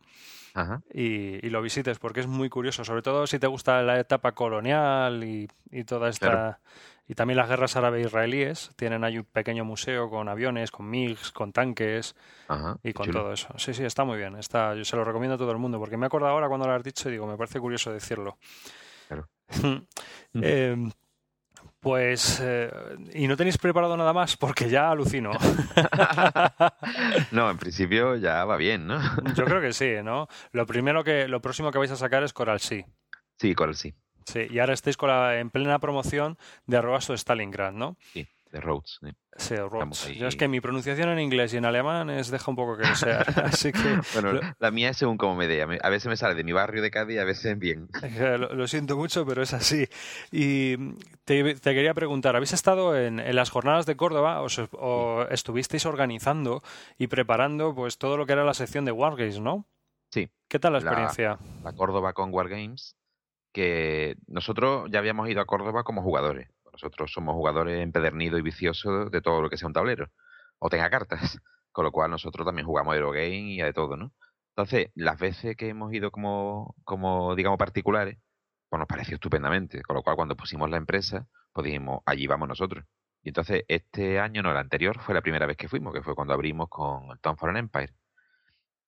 Y, 0.93 1.49
lo 1.51 1.63
visites 1.63 1.99
porque 1.99 2.21
es 2.21 2.27
muy 2.27 2.49
curioso. 2.49 2.85
Sobre 2.85 3.03
todo 3.03 3.27
si 3.27 3.39
te 3.39 3.47
gusta 3.47 3.83
la 3.83 4.01
etapa 4.01 4.33
colonial 4.33 5.23
y, 5.23 5.49
toda 5.85 6.09
esta. 6.09 6.61
Y 7.09 7.15
también 7.15 7.39
las 7.39 7.49
guerras 7.49 7.75
árabe-israelíes. 7.75 8.71
Tienen 8.77 9.03
ahí 9.03 9.19
un 9.19 9.25
pequeño 9.25 9.65
museo 9.65 10.11
con 10.11 10.29
aviones, 10.29 10.71
con 10.71 10.91
MiGs, 10.91 11.33
con 11.33 11.53
tanques 11.53 12.15
y 12.83 12.93
con 12.93 13.11
todo 13.11 13.33
eso. 13.33 13.49
Sí, 13.57 13.73
sí, 13.73 13.85
está 13.85 14.05
muy 14.05 14.19
bien. 14.19 14.37
Está, 14.37 14.75
yo 14.75 14.85
se 14.85 14.95
lo 14.95 15.05
recomiendo 15.05 15.37
a 15.37 15.39
todo 15.39 15.51
el 15.51 15.59
mundo 15.59 15.79
porque 15.79 15.97
me 15.97 16.07
acuerdo 16.07 16.29
ahora 16.29 16.49
cuando 16.49 16.67
lo 16.67 16.75
has 16.75 16.83
dicho 16.83 17.09
y 17.09 17.13
digo, 17.13 17.27
me 17.27 17.39
parece 17.39 17.61
curioso 17.61 17.91
decirlo. 17.91 18.39
Claro. 19.09 19.27
eh, 20.35 20.77
pues, 21.81 22.41
eh, 22.43 22.71
¿y 23.15 23.29
no 23.29 23.37
tenéis 23.37 23.57
preparado 23.57 23.97
nada 23.97 24.13
más? 24.13 24.37
Porque 24.37 24.69
ya 24.69 24.91
alucino. 24.91 25.31
no, 27.31 27.51
en 27.51 27.57
principio 27.57 28.17
ya 28.17 28.45
va 28.45 28.57
bien, 28.57 28.87
¿no? 28.87 29.01
Yo 29.35 29.45
creo 29.45 29.61
que 29.61 29.73
sí, 29.73 29.95
¿no? 30.03 30.27
Lo 30.53 30.67
primero 30.67 31.05
que, 31.05 31.29
lo 31.29 31.41
próximo 31.41 31.71
que 31.71 31.79
vais 31.79 31.93
a 31.93 31.97
sacar 31.97 32.23
es 32.25 32.33
Coral 32.33 32.61
Sí. 32.61 32.85
Sí, 33.39 33.55
Coral 33.55 33.77
Sí. 33.77 33.95
Sí, 34.29 34.47
y 34.51 34.59
ahora 34.59 34.75
estáis 34.75 34.97
con 34.97 35.09
la, 35.09 35.39
en 35.39 35.51
plena 35.51 35.79
promoción 35.79 36.39
de 36.67 36.77
Arrobaso 36.77 37.15
Stalingrad, 37.15 37.73
¿no? 37.73 37.97
Sí 38.13 38.29
de 38.53 38.61
Rhodes. 38.61 39.01
Sí, 39.37 39.57
Rhodes. 39.57 40.09
Yo 40.17 40.27
es 40.27 40.37
que 40.37 40.49
mi 40.49 40.61
pronunciación 40.61 41.11
en 41.11 41.21
inglés 41.21 41.55
y 41.55 41.59
en 41.59 41.65
alemán 41.65 42.11
es 42.11 42.31
deja 42.31 42.51
un 42.51 42.57
poco 42.57 42.77
que 42.77 42.89
desear. 42.89 43.27
Así 43.45 43.73
que. 43.73 44.01
Bueno, 44.15 44.41
la 44.59 44.71
mía 44.71 44.91
es 44.91 44.97
según 44.97 45.17
como 45.17 45.37
me 45.37 45.47
dé. 45.47 45.63
A 45.63 45.89
veces 45.91 46.07
me 46.07 46.17
sale 46.17 46.35
de 46.35 46.45
mi 46.45 46.53
barrio 46.53 46.83
de 46.83 46.91
Cádiz 46.91 47.17
y 47.17 47.19
a 47.19 47.25
veces 47.25 47.59
bien. 47.59 47.89
Lo, 48.39 48.67
siento 48.67 48.97
mucho, 48.97 49.25
pero 49.27 49.43
es 49.43 49.53
así. 49.53 49.87
Y 50.33 50.77
te, 51.25 51.57
quería 51.61 51.95
preguntar: 51.95 52.37
¿habéis 52.37 52.53
estado 52.53 52.97
en, 52.99 53.23
las 53.35 53.51
jornadas 53.51 53.87
de 53.87 53.97
Córdoba 53.97 54.43
o, 54.43 55.27
estuvisteis 55.31 55.87
organizando 55.87 56.63
y 56.97 57.07
preparando 57.07 57.75
pues 57.75 57.99
todo 57.99 58.17
lo 58.17 58.27
que 58.27 58.33
era 58.33 58.45
la 58.45 58.55
sección 58.55 58.85
de 58.85 58.93
Wargames, 58.93 59.41
no? 59.41 59.67
Sí. 60.11 60.31
¿Qué 60.49 60.59
tal 60.59 60.73
la 60.73 60.79
experiencia? 60.79 61.39
la 61.63 61.73
Córdoba 61.75 62.15
con 62.15 62.33
Wargames, 62.33 62.97
que 63.53 64.17
nosotros 64.27 64.89
ya 64.91 64.99
habíamos 64.99 65.29
ido 65.29 65.41
a 65.41 65.47
Córdoba 65.47 65.85
como 65.85 66.03
jugadores 66.03 66.49
nosotros 66.79 67.13
somos 67.13 67.35
jugadores 67.35 67.83
empedernidos 67.83 68.39
y 68.39 68.43
viciosos 68.43 69.11
de 69.11 69.21
todo 69.21 69.43
lo 69.43 69.51
que 69.51 69.57
sea 69.57 69.67
un 69.67 69.73
tablero 69.73 70.11
o 70.59 70.71
tenga 70.71 70.91
cartas. 70.91 71.21
Con 71.73 71.85
lo 71.85 71.93
cual 71.93 72.11
nosotros 72.11 72.47
también 72.47 72.67
jugamos 72.67 72.97
Eurogame 72.97 73.53
y 73.53 73.59
de 73.59 73.73
todo, 73.73 73.97
¿no? 73.97 74.13
Entonces, 74.51 74.91
las 74.95 75.19
veces 75.19 75.57
que 75.57 75.69
hemos 75.69 75.93
ido 75.93 76.11
como, 76.11 76.75
como 76.85 77.37
digamos, 77.37 77.59
particulares, 77.59 78.19
pues 78.69 78.79
nos 78.79 78.89
pareció 78.89 79.15
estupendamente. 79.15 79.83
Con 79.83 79.97
lo 79.97 80.03
cual, 80.03 80.17
cuando 80.17 80.37
pusimos 80.37 80.71
la 80.71 80.77
empresa, 80.77 81.29
pues 81.53 81.67
dijimos, 81.67 82.01
allí 82.07 82.27
vamos 82.27 82.49
nosotros. 82.49 82.85
Y 83.23 83.29
entonces, 83.29 83.65
este 83.69 84.19
año, 84.19 84.43
no, 84.43 84.51
el 84.51 84.57
anterior, 84.57 84.99
fue 85.01 85.15
la 85.15 85.23
primera 85.23 85.47
vez 85.47 85.57
que 85.57 85.69
fuimos, 85.69 85.93
que 85.93 86.03
fue 86.03 86.15
cuando 86.15 86.35
abrimos 86.35 86.69
con 86.69 87.11
el 87.13 87.21
Tom 87.21 87.37
for 87.37 87.51
an 87.51 87.59
Empire. 87.59 87.93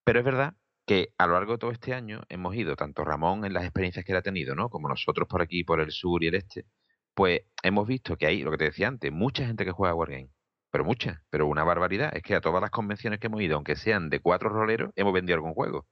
Pero 0.05 0.21
es 0.21 0.25
verdad 0.25 0.55
que 0.87 1.15
a 1.19 1.27
lo 1.27 1.35
largo 1.35 1.53
de 1.53 1.59
todo 1.59 1.71
este 1.71 1.95
año 1.95 2.23
hemos 2.29 2.55
ido, 2.57 2.77
tanto 2.77 3.05
Ramón 3.05 3.45
en 3.45 3.53
las 3.53 3.65
experiencias 3.65 4.05
que 4.05 4.13
él 4.13 4.19
ha 4.19 4.23
tenido, 4.23 4.55
¿no? 4.55 4.71
Como 4.71 4.89
nosotros 4.89 5.29
por 5.29 5.43
aquí, 5.43 5.65
por 5.65 5.81
el 5.81 5.93
sur 5.93 6.23
y 6.25 6.29
el 6.29 6.35
este, 6.35 6.67
pues 7.15 7.43
hemos 7.63 7.87
visto 7.87 8.17
que 8.17 8.27
hay, 8.27 8.43
lo 8.43 8.51
que 8.51 8.59
te 8.59 8.65
decía 8.65 8.89
antes, 8.89 9.13
mucha 9.13 9.47
gente 9.47 9.65
que 9.65 9.73
juega 9.73 9.95
Wargame. 9.95 10.31
Pero 10.71 10.85
mucha, 10.85 11.23
pero 11.31 11.47
una 11.47 11.65
barbaridad. 11.65 12.17
Es 12.17 12.23
que 12.23 12.35
a 12.35 12.41
todas 12.41 12.61
las 12.63 12.71
convenciones 12.71 13.19
que 13.21 13.27
hemos 13.27 13.43
ido, 13.43 13.57
aunque 13.57 13.77
sean 13.77 14.09
de 14.11 14.21
cuatro 14.21 14.49
roleros, 14.51 14.93
hemos 14.97 15.13
vendido 15.13 15.37
algún 15.37 15.55
juego. 15.55 15.87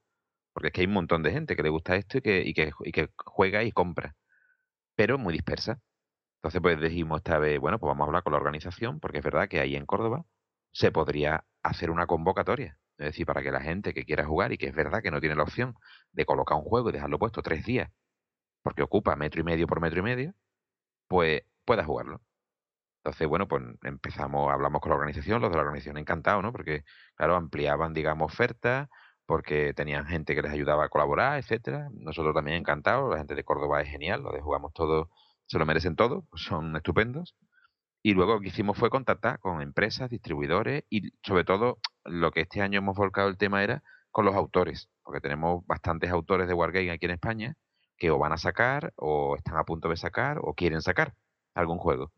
Porque 0.53 0.69
es 0.69 0.73
que 0.75 0.83
hay 0.83 0.87
un 0.89 0.95
montón 0.95 1.23
de 1.23 1.33
gente 1.33 1.57
que 1.57 1.63
le 1.63 1.71
gusta 1.71 1.97
esto 1.97 2.19
y 2.19 2.23
que, 2.23 2.43
y 2.43 2.55
que, 2.55 2.73
y 2.85 2.93
que 2.93 3.11
juega 3.27 3.65
y 3.65 3.73
compra. 3.73 4.17
Pero 4.97 5.19
muy 5.19 5.33
dispersa. 5.35 5.81
Entonces, 6.39 6.61
pues 6.63 6.81
dijimos 6.81 7.19
esta 7.19 7.39
vez, 7.39 7.61
bueno, 7.61 7.79
pues 7.81 7.89
vamos 7.91 8.05
a 8.05 8.09
hablar 8.09 8.23
con 8.23 8.33
la 8.33 8.39
organización, 8.39 9.01
porque 9.01 9.19
es 9.19 9.25
verdad 9.25 9.49
que 9.49 9.61
ahí 9.61 9.77
en 9.77 9.87
Córdoba 9.87 10.25
se 10.73 10.93
podría 10.93 11.45
hacer 11.63 11.91
una 11.91 12.07
convocatoria. 12.07 12.78
Es 12.99 13.07
decir, 13.07 13.27
para 13.27 13.43
que 13.43 13.51
la 13.51 13.61
gente 13.61 13.95
que 13.95 14.05
quiera 14.05 14.27
jugar 14.27 14.53
y 14.53 14.59
que 14.59 14.67
es 14.67 14.75
verdad 14.75 15.03
que 15.03 15.11
no 15.11 15.21
tiene 15.21 15.37
la 15.37 15.45
opción 15.45 15.75
de 16.13 16.27
colocar 16.27 16.59
un 16.59 16.65
juego 16.65 16.91
y 16.91 16.93
dejarlo 16.93 17.19
puesto 17.19 17.43
tres 17.43 17.65
días, 17.65 17.91
porque 18.63 18.83
ocupa 18.83 19.17
metro 19.17 19.41
y 19.41 19.45
medio 19.45 19.67
por 19.67 19.81
metro 19.81 20.01
y 20.01 20.03
medio, 20.03 20.35
pues 21.09 21.43
pueda 21.65 21.85
jugarlo. 21.85 22.21
Entonces, 22.99 23.29
bueno, 23.29 23.49
pues 23.49 23.63
empezamos, 23.85 24.51
hablamos 24.53 24.81
con 24.81 24.91
la 24.91 24.97
organización, 24.97 25.41
los 25.41 25.51
de 25.51 25.57
la 25.57 25.63
organización 25.63 25.99
encantados, 25.99 26.43
¿no? 26.43 26.53
Porque, 26.53 26.85
claro, 27.17 27.37
ampliaban, 27.37 27.95
digamos, 27.95 28.33
ofertas, 28.33 28.89
porque 29.27 29.75
tenían 29.75 30.07
gente 30.07 30.35
que 30.35 30.43
les 30.43 30.53
ayudaba 30.53 30.85
a 30.87 30.89
colaborar, 30.89 31.39
etcétera. 31.39 31.89
Nosotros 31.93 32.35
también 32.35 32.59
encantados, 32.59 33.11
la 33.11 33.19
gente 33.19 33.35
de 33.35 33.45
Córdoba 33.45 33.81
es 33.83 33.89
genial, 33.89 34.23
los 34.23 34.33
de 34.35 34.41
Jugamos 34.41 34.73
Todos 34.75 35.09
se 35.47 35.59
lo 35.59 35.67
merecen 35.67 35.97
todo, 35.97 36.27
son 36.35 36.77
estupendos. 36.77 37.37
Y 38.03 38.15
luego 38.15 38.35
lo 38.35 38.41
que 38.41 38.49
hicimos 38.49 38.79
fue 38.79 38.91
contactar 38.91 39.39
con 39.41 39.61
empresas, 39.63 40.11
distribuidores 40.11 40.85
y 40.89 41.11
sobre 41.23 41.45
todo 41.45 41.79
lo 42.05 42.31
que 42.31 42.43
este 42.43 42.63
año 42.63 42.79
hemos 42.79 42.97
volcado 42.97 43.29
el 43.29 43.37
tema 43.37 43.63
era 43.63 43.83
con 44.11 44.25
los 44.25 44.35
autores, 44.35 44.89
porque 45.03 45.21
tenemos 45.21 45.67
bastantes 45.67 46.11
autores 46.11 46.49
de 46.49 46.55
Wargame 46.55 46.91
aquí 46.91 47.07
en 47.07 47.13
España 47.13 47.55
que 47.99 48.11
o 48.11 48.19
van 48.19 48.33
a 48.33 48.39
sacar, 48.39 48.93
o 48.97 49.37
están 49.37 49.57
a 49.59 49.65
punto 49.65 49.89
de 49.89 49.97
sacar, 49.97 50.39
o 50.43 50.55
quieren 50.55 50.81
sacar 50.83 51.15
algún 51.55 51.79
juego. 51.79 52.13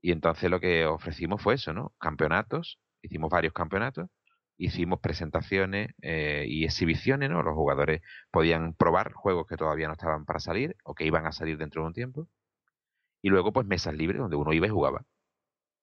Y 0.00 0.12
entonces 0.12 0.50
lo 0.50 0.60
que 0.60 0.86
ofrecimos 0.86 1.42
fue 1.42 1.54
eso, 1.54 1.72
¿no? 1.72 1.92
Campeonatos, 1.98 2.78
hicimos 3.02 3.30
varios 3.30 3.52
campeonatos, 3.52 4.08
hicimos 4.56 5.00
presentaciones 5.00 5.90
eh, 6.02 6.44
y 6.48 6.64
exhibiciones, 6.64 7.30
¿no? 7.30 7.42
Los 7.42 7.54
jugadores 7.54 8.02
podían 8.30 8.74
probar 8.74 9.12
juegos 9.12 9.46
que 9.46 9.56
todavía 9.56 9.88
no 9.88 9.94
estaban 9.94 10.24
para 10.24 10.40
salir 10.40 10.76
o 10.84 10.94
que 10.94 11.06
iban 11.06 11.26
a 11.26 11.32
salir 11.32 11.58
dentro 11.58 11.82
de 11.82 11.88
un 11.88 11.94
tiempo. 11.94 12.28
Y 13.22 13.30
luego, 13.30 13.52
pues, 13.52 13.66
mesas 13.66 13.94
libres 13.94 14.20
donde 14.20 14.36
uno 14.36 14.52
iba 14.52 14.66
y 14.66 14.70
jugaba. 14.70 15.04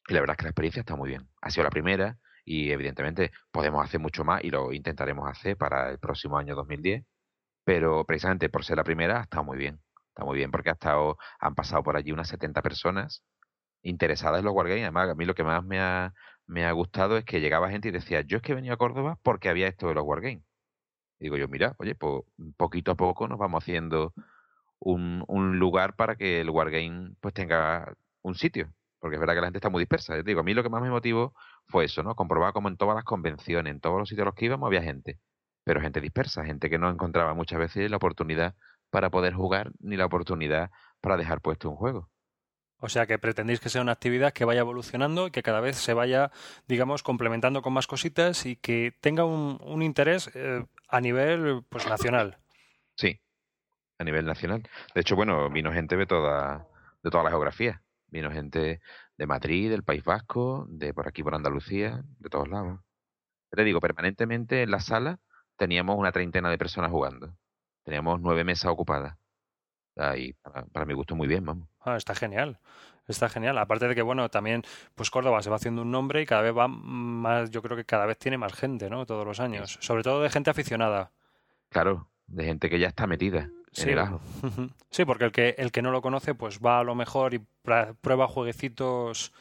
Y 0.07 0.13
la 0.13 0.21
verdad 0.21 0.33
es 0.35 0.37
que 0.37 0.43
la 0.45 0.49
experiencia 0.49 0.79
está 0.81 0.95
muy 0.95 1.09
bien. 1.09 1.27
Ha 1.41 1.51
sido 1.51 1.63
la 1.63 1.69
primera 1.69 2.17
y 2.45 2.71
evidentemente 2.71 3.31
podemos 3.51 3.83
hacer 3.83 3.99
mucho 3.99 4.23
más 4.23 4.43
y 4.43 4.49
lo 4.49 4.73
intentaremos 4.73 5.29
hacer 5.29 5.57
para 5.57 5.89
el 5.91 5.99
próximo 5.99 6.37
año 6.37 6.55
2010 6.55 7.05
pero 7.63 8.05
precisamente 8.05 8.49
por 8.49 8.65
ser 8.65 8.77
la 8.77 8.83
primera 8.83 9.21
está 9.21 9.41
muy 9.41 9.57
bien. 9.57 9.79
Está 10.09 10.25
muy 10.25 10.37
bien 10.37 10.51
porque 10.51 10.69
ha 10.69 10.73
estado, 10.73 11.17
han 11.39 11.55
pasado 11.55 11.83
por 11.83 11.95
allí 11.95 12.11
unas 12.11 12.27
70 12.27 12.61
personas 12.61 13.23
interesadas 13.81 14.39
en 14.39 14.45
los 14.45 14.53
Wargames. 14.53 14.83
Además, 14.83 15.09
a 15.09 15.15
mí 15.15 15.25
lo 15.25 15.35
que 15.35 15.43
más 15.43 15.63
me 15.63 15.79
ha, 15.79 16.13
me 16.47 16.65
ha 16.65 16.71
gustado 16.73 17.17
es 17.17 17.25
que 17.25 17.39
llegaba 17.39 17.69
gente 17.69 17.89
y 17.89 17.91
decía, 17.91 18.21
yo 18.21 18.37
es 18.37 18.43
que 18.43 18.51
he 18.53 18.55
venido 18.55 18.73
a 18.73 18.77
Córdoba 18.77 19.19
porque 19.23 19.49
había 19.49 19.67
esto 19.67 19.87
de 19.87 19.95
los 19.95 20.03
Wargames. 20.05 20.43
Y 21.19 21.25
digo 21.25 21.37
yo, 21.37 21.47
mira, 21.47 21.75
oye, 21.79 21.95
pues 21.95 22.23
poquito 22.57 22.91
a 22.91 22.95
poco 22.95 23.27
nos 23.27 23.39
vamos 23.39 23.63
haciendo 23.63 24.13
un, 24.79 25.23
un 25.27 25.59
lugar 25.59 25.95
para 25.95 26.15
que 26.15 26.41
el 26.41 26.49
Wargame 26.49 27.15
pues 27.21 27.33
tenga 27.33 27.95
un 28.23 28.35
sitio. 28.35 28.73
Porque 29.01 29.15
es 29.15 29.19
verdad 29.19 29.33
que 29.33 29.41
la 29.41 29.47
gente 29.47 29.57
está 29.57 29.69
muy 29.69 29.81
dispersa. 29.81 30.15
Digo, 30.23 30.39
a 30.39 30.43
mí 30.43 30.53
lo 30.53 30.63
que 30.63 30.69
más 30.69 30.81
me 30.81 30.89
motivó 30.89 31.33
fue 31.65 31.83
eso, 31.83 32.03
¿no? 32.03 32.15
Comprobar 32.15 32.53
como 32.53 32.69
en 32.69 32.77
todas 32.77 32.95
las 32.95 33.03
convenciones, 33.03 33.73
en 33.73 33.81
todos 33.81 33.99
los 33.99 34.07
sitios 34.07 34.23
a 34.23 34.29
los 34.29 34.35
que 34.35 34.45
íbamos 34.45 34.67
había 34.67 34.81
gente 34.81 35.19
pero 35.63 35.81
gente 35.81 36.01
dispersa, 36.01 36.45
gente 36.45 36.69
que 36.69 36.79
no 36.79 36.89
encontraba 36.89 37.33
muchas 37.33 37.59
veces 37.59 37.89
la 37.89 37.97
oportunidad 37.97 38.55
para 38.89 39.09
poder 39.09 39.33
jugar 39.33 39.71
ni 39.79 39.95
la 39.95 40.05
oportunidad 40.05 40.71
para 40.99 41.17
dejar 41.17 41.41
puesto 41.41 41.69
un 41.69 41.75
juego. 41.75 42.09
O 42.83 42.89
sea 42.89 43.05
que 43.05 43.19
pretendéis 43.19 43.59
que 43.59 43.69
sea 43.69 43.81
una 43.81 43.91
actividad 43.91 44.33
que 44.33 44.43
vaya 44.43 44.61
evolucionando 44.61 45.27
y 45.27 45.31
que 45.31 45.43
cada 45.43 45.61
vez 45.61 45.77
se 45.77 45.93
vaya, 45.93 46.31
digamos, 46.67 47.03
complementando 47.03 47.61
con 47.61 47.73
más 47.73 47.85
cositas 47.85 48.45
y 48.47 48.55
que 48.55 48.97
tenga 49.01 49.23
un, 49.23 49.81
interés 49.83 50.31
eh, 50.33 50.65
a 50.87 50.99
nivel 50.99 51.63
pues 51.69 51.87
nacional. 51.87 52.39
Sí, 52.95 53.21
a 53.99 54.03
nivel 54.03 54.25
nacional. 54.25 54.67
De 54.95 55.01
hecho, 55.01 55.15
bueno, 55.15 55.47
vino 55.51 55.71
gente 55.71 55.95
de 55.95 56.07
toda, 56.07 56.67
de 57.03 57.11
toda 57.11 57.23
la 57.23 57.29
geografía. 57.29 57.83
Vino 58.11 58.29
gente 58.29 58.81
de 59.17 59.27
Madrid, 59.27 59.69
del 59.69 59.83
País 59.83 60.03
Vasco, 60.03 60.67
de 60.69 60.93
por 60.93 61.07
aquí 61.07 61.23
por 61.23 61.33
Andalucía, 61.33 62.03
de 62.19 62.29
todos 62.29 62.49
lados. 62.49 62.79
Te 63.49 63.63
digo, 63.63 63.79
permanentemente 63.79 64.61
en 64.61 64.71
la 64.71 64.79
sala 64.79 65.19
teníamos 65.55 65.97
una 65.97 66.11
treintena 66.11 66.49
de 66.49 66.57
personas 66.57 66.91
jugando. 66.91 67.35
Teníamos 67.83 68.21
nueve 68.21 68.43
mesas 68.43 68.71
ocupadas. 68.71 69.17
Y 70.17 70.33
para, 70.33 70.85
mi 70.85 70.93
gusto 70.93 71.15
muy 71.15 71.27
bien, 71.27 71.45
vamos. 71.45 71.67
Ah, 71.79 71.95
está 71.95 72.15
genial. 72.15 72.59
Está 73.07 73.29
genial. 73.29 73.57
Aparte 73.57 73.87
de 73.87 73.95
que, 73.95 74.01
bueno, 74.01 74.29
también, 74.29 74.63
pues 74.95 75.09
Córdoba 75.09 75.41
se 75.41 75.49
va 75.49 75.57
haciendo 75.57 75.81
un 75.81 75.91
nombre 75.91 76.21
y 76.21 76.25
cada 76.25 76.41
vez 76.41 76.55
va 76.55 76.67
más, 76.67 77.49
yo 77.49 77.61
creo 77.61 77.75
que 77.75 77.85
cada 77.85 78.05
vez 78.05 78.17
tiene 78.17 78.37
más 78.37 78.53
gente, 78.53 78.89
¿no? 78.89 79.05
Todos 79.05 79.25
los 79.25 79.39
años. 79.39 79.77
Sobre 79.81 80.03
todo 80.03 80.21
de 80.21 80.29
gente 80.29 80.49
aficionada. 80.49 81.11
Claro, 81.69 82.07
de 82.27 82.45
gente 82.45 82.69
que 82.69 82.79
ya 82.79 82.87
está 82.87 83.07
metida. 83.07 83.49
Sí. 83.71 83.89
sí, 84.89 85.05
porque 85.05 85.25
el 85.25 85.31
que, 85.31 85.55
el 85.57 85.71
que 85.71 85.81
no 85.81 85.91
lo 85.91 86.01
conoce, 86.01 86.35
pues 86.35 86.59
va 86.59 86.79
a 86.79 86.83
lo 86.83 86.93
mejor 86.95 87.33
y 87.33 87.41
prueba 88.01 88.27
jueguecitos 88.27 89.31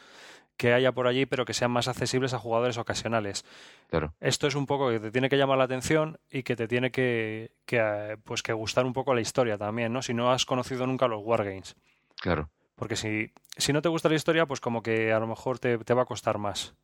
que 0.57 0.73
haya 0.73 0.91
por 0.91 1.07
allí, 1.07 1.25
pero 1.25 1.43
que 1.43 1.53
sean 1.55 1.71
más 1.71 1.87
accesibles 1.87 2.33
a 2.33 2.39
jugadores 2.39 2.77
ocasionales. 2.77 3.45
Claro. 3.89 4.13
Esto 4.19 4.45
es 4.47 4.53
un 4.55 4.67
poco 4.67 4.89
que 4.89 4.99
te 4.99 5.11
tiene 5.11 5.27
que 5.27 5.37
llamar 5.37 5.57
la 5.57 5.63
atención 5.63 6.19
y 6.29 6.43
que 6.43 6.55
te 6.55 6.67
tiene 6.67 6.91
que, 6.91 7.51
que, 7.65 8.17
pues 8.23 8.43
que 8.43 8.53
gustar 8.53 8.85
un 8.85 8.93
poco 8.93 9.13
la 9.15 9.21
historia 9.21 9.57
también, 9.57 9.91
¿no? 9.91 10.01
Si 10.03 10.13
no 10.13 10.31
has 10.31 10.45
conocido 10.45 10.85
nunca 10.85 11.07
los 11.07 11.21
Wargames. 11.23 11.75
Claro. 12.21 12.49
Porque 12.75 12.95
si, 12.95 13.31
si 13.57 13.73
no 13.73 13.81
te 13.81 13.89
gusta 13.89 14.07
la 14.09 14.15
historia, 14.15 14.45
pues 14.45 14.59
como 14.59 14.83
que 14.83 15.11
a 15.11 15.19
lo 15.19 15.27
mejor 15.27 15.57
te, 15.59 15.77
te 15.79 15.93
va 15.95 16.03
a 16.03 16.05
costar 16.05 16.37
más. 16.37 16.75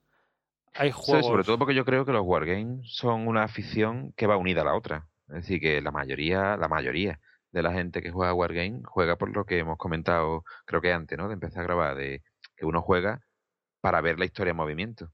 Hay 0.73 0.89
Sí, 0.91 0.95
juegos. 0.97 1.25
sobre 1.27 1.43
todo 1.43 1.57
porque 1.59 1.75
yo 1.75 1.85
creo 1.85 2.03
que 2.03 2.11
los 2.11 2.25
wargames 2.25 2.81
son 2.91 3.27
una 3.27 3.43
afición 3.43 4.11
que 4.17 4.27
va 4.27 4.37
unida 4.37 4.61
a 4.61 4.65
la 4.65 4.75
otra. 4.75 5.07
Es 5.29 5.35
decir, 5.35 5.59
que 5.59 5.81
la 5.81 5.91
mayoría, 5.91 6.55
la 6.57 6.67
mayoría 6.67 7.19
de 7.57 7.63
la 7.63 7.73
gente 7.73 8.03
que 8.03 8.11
juega 8.11 8.35
wargame 8.35 8.81
juega 8.85 9.15
por 9.17 9.35
lo 9.35 9.43
que 9.45 9.57
hemos 9.57 9.77
comentado, 9.77 10.43
creo 10.65 10.79
que 10.79 10.93
antes, 10.93 11.17
¿no? 11.17 11.27
De 11.27 11.33
empezar 11.33 11.61
a 11.61 11.63
grabar, 11.63 11.95
de 11.95 12.21
que 12.55 12.65
uno 12.65 12.83
juega 12.83 13.21
para 13.81 13.99
ver 14.01 14.19
la 14.19 14.25
historia 14.25 14.51
en 14.51 14.57
movimiento, 14.57 15.11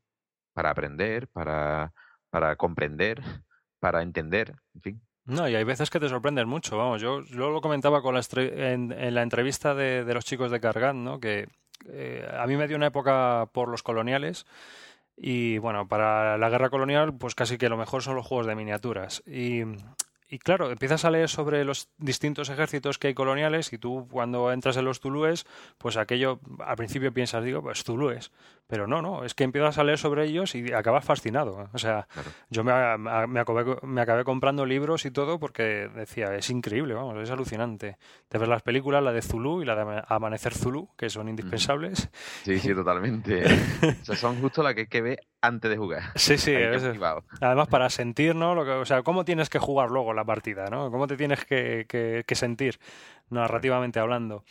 para 0.54 0.70
aprender, 0.70 1.30
para, 1.30 1.94
para 2.30 2.58
comprender, 2.58 3.22
para 3.80 4.02
entender, 4.02 4.56
en 4.76 4.82
fin. 4.82 5.02
No, 5.26 5.48
y 5.48 5.56
hay 5.56 5.64
veces 5.64 5.90
que 5.90 6.02
te 6.02 6.10
sorprendes 6.10 6.46
mucho, 6.46 6.78
vamos, 6.78 7.02
yo, 7.02 7.22
lo 7.22 7.62
comentaba 7.62 8.02
con 8.02 8.14
la 8.14 8.22
en, 8.36 8.92
en 8.92 9.16
la 9.16 9.22
entrevista 9.22 9.74
de, 9.74 10.04
los 10.14 10.26
chicos 10.26 10.52
de 10.52 10.60
Cargat, 10.60 10.96
¿no? 10.96 11.22
Que 11.22 11.48
eh, 11.86 12.30
a 12.38 12.46
mí 12.46 12.58
me 12.58 12.68
dio 12.68 12.76
una 12.76 12.88
época 12.88 13.50
por 13.54 13.70
los 13.70 13.84
coloniales 13.84 14.46
y 15.16 15.60
bueno, 15.60 15.88
para 15.88 16.38
la 16.38 16.50
guerra 16.50 16.70
colonial 16.70 17.14
pues 17.18 17.36
casi 17.36 17.58
que 17.58 17.70
lo 17.70 17.78
mejor 17.78 18.02
son 18.02 18.16
los 18.16 18.26
juegos 18.26 18.48
de 18.48 18.56
miniaturas 18.56 19.24
y, 19.26 19.64
y 20.34 20.40
claro, 20.40 20.72
empiezas 20.72 21.06
a 21.06 21.12
leer 21.12 21.30
sobre 21.30 21.64
los 21.64 21.90
distintos 21.98 22.50
ejércitos 22.50 22.98
que 22.98 23.08
hay 23.10 23.14
coloniales 23.14 23.72
y 23.72 23.78
tú 23.78 24.08
cuando 24.10 24.52
entras 24.52 24.78
en 24.78 24.86
los 24.86 25.00
zulúes, 25.00 25.46
pues 25.78 25.96
aquello 25.96 26.40
al 26.66 26.76
principio 26.76 27.14
piensas, 27.14 27.44
digo, 27.44 27.62
pues 27.62 27.84
zulúes, 27.84 28.32
pero 28.66 28.88
no, 28.88 29.02
no, 29.02 29.24
es 29.26 29.36
que 29.36 29.44
empiezas 29.44 29.78
a 29.78 29.84
leer 29.84 30.00
sobre 30.00 30.26
ellos 30.26 30.56
y 30.56 30.74
acabas 30.74 31.06
fascinado, 31.06 31.70
o 31.72 31.78
sea, 31.78 32.08
Claro. 32.14 32.32
yo 32.50 32.64
me, 32.64 32.74
me, 33.28 33.40
acabé, 33.40 33.78
me 33.84 34.02
acabé 34.02 34.24
comprando 34.24 34.66
libros 34.66 35.06
y 35.06 35.12
todo 35.12 35.38
porque 35.40 35.88
decía, 35.94 36.34
es 36.36 36.50
increíble, 36.50 36.94
vamos, 36.96 37.16
es 37.22 37.30
alucinante. 37.30 37.98
Te 38.28 38.38
ves 38.40 38.50
las 38.50 38.64
películas, 38.64 39.04
la 39.04 39.12
de 39.12 39.22
Zulu 39.22 39.62
y 39.62 39.66
la 39.66 39.76
de 39.76 39.82
Ama- 39.82 40.06
Amanecer 40.08 40.56
Zulu, 40.56 40.90
que 40.98 41.10
son 41.12 41.30
indispensables. 41.30 42.10
Sí, 42.44 42.58
sí, 42.60 42.74
totalmente. 42.74 43.44
o 44.02 44.06
sea, 44.06 44.16
son 44.16 44.42
justo 44.42 44.64
las 44.64 44.74
que 44.74 44.82
hay 44.82 44.88
que 44.88 45.02
ver 45.02 45.20
antes 45.44 45.70
de 45.70 45.78
jugar. 45.78 46.04
Sí, 46.16 46.38
sí, 46.38 46.52
además 47.42 47.68
para 47.68 47.90
sentir, 47.90 48.34
¿no? 48.34 48.56
Lo 48.56 48.64
que, 48.66 48.72
o 48.72 48.86
sea, 48.86 49.04
cómo 49.04 49.26
tienes 49.26 49.50
que 49.50 49.60
jugar 49.60 49.92
luego 49.92 50.14
la 50.14 50.24
partida, 50.26 50.66
¿no? 50.70 50.90
Cómo 50.90 51.06
te 51.06 51.18
tienes 51.18 51.44
que, 51.46 51.86
que- 51.88 52.24
que 52.26 52.36
sentir, 52.36 52.80
narrativamente 53.30 54.00
hablando. 54.00 54.44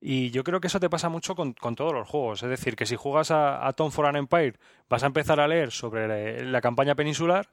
Y 0.00 0.30
yo 0.30 0.44
creo 0.44 0.60
que 0.60 0.68
eso 0.68 0.80
te 0.80 0.88
pasa 0.88 1.10
mucho 1.10 1.34
con, 1.34 1.52
con 1.52 1.74
todos 1.74 1.92
los 1.92 2.08
juegos. 2.08 2.42
Es 2.42 2.48
decir, 2.48 2.74
que 2.74 2.86
si 2.86 2.96
juegas 2.96 3.30
a, 3.30 3.66
a 3.66 3.72
Tom 3.74 3.90
for 3.90 4.06
an 4.06 4.16
Empire, 4.16 4.54
vas 4.88 5.02
a 5.02 5.06
empezar 5.06 5.40
a 5.40 5.46
leer 5.46 5.70
sobre 5.72 6.08
la, 6.42 6.50
la 6.50 6.60
campaña 6.62 6.94
peninsular. 6.94 7.46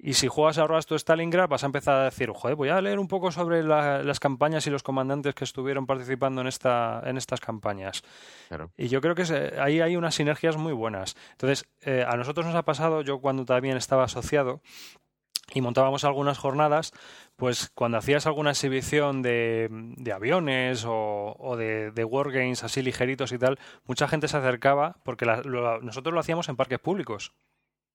Y 0.00 0.14
si 0.14 0.28
juegas 0.28 0.58
a 0.58 0.66
Road 0.68 0.84
to 0.84 0.94
Stalingrad, 0.96 1.48
vas 1.48 1.64
a 1.64 1.66
empezar 1.66 1.96
a 1.96 2.04
decir, 2.04 2.30
joder, 2.30 2.54
voy 2.54 2.68
a 2.68 2.80
leer 2.80 3.00
un 3.00 3.08
poco 3.08 3.32
sobre 3.32 3.64
la- 3.64 4.02
las 4.04 4.20
campañas 4.20 4.64
y 4.68 4.70
los 4.70 4.84
comandantes 4.84 5.34
que 5.34 5.42
estuvieron 5.42 5.86
participando 5.86 6.40
en, 6.40 6.46
esta, 6.46 7.02
en 7.04 7.16
estas 7.16 7.40
campañas. 7.40 8.02
Claro. 8.46 8.70
Y 8.76 8.86
yo 8.88 9.00
creo 9.00 9.16
que 9.16 9.24
se- 9.24 9.60
ahí 9.60 9.80
hay 9.80 9.96
unas 9.96 10.14
sinergias 10.14 10.56
muy 10.56 10.72
buenas. 10.72 11.16
Entonces, 11.32 11.66
eh, 11.82 12.04
a 12.06 12.16
nosotros 12.16 12.46
nos 12.46 12.54
ha 12.54 12.62
pasado, 12.64 13.02
yo 13.02 13.18
cuando 13.18 13.44
también 13.44 13.76
estaba 13.76 14.04
asociado 14.04 14.60
y 15.52 15.62
montábamos 15.62 16.04
algunas 16.04 16.38
jornadas, 16.38 16.92
pues 17.34 17.68
cuando 17.74 17.98
hacías 17.98 18.24
alguna 18.26 18.50
exhibición 18.50 19.22
de, 19.22 19.66
de 19.70 20.12
aviones 20.12 20.84
o, 20.86 21.34
o 21.38 21.56
de, 21.56 21.90
de 21.90 22.04
wargames 22.04 22.62
así 22.62 22.82
ligeritos 22.82 23.32
y 23.32 23.38
tal, 23.38 23.58
mucha 23.84 24.06
gente 24.06 24.28
se 24.28 24.36
acercaba 24.36 24.96
porque 25.02 25.24
la- 25.26 25.42
lo- 25.42 25.80
nosotros 25.80 26.14
lo 26.14 26.20
hacíamos 26.20 26.48
en 26.48 26.54
parques 26.56 26.78
públicos. 26.78 27.32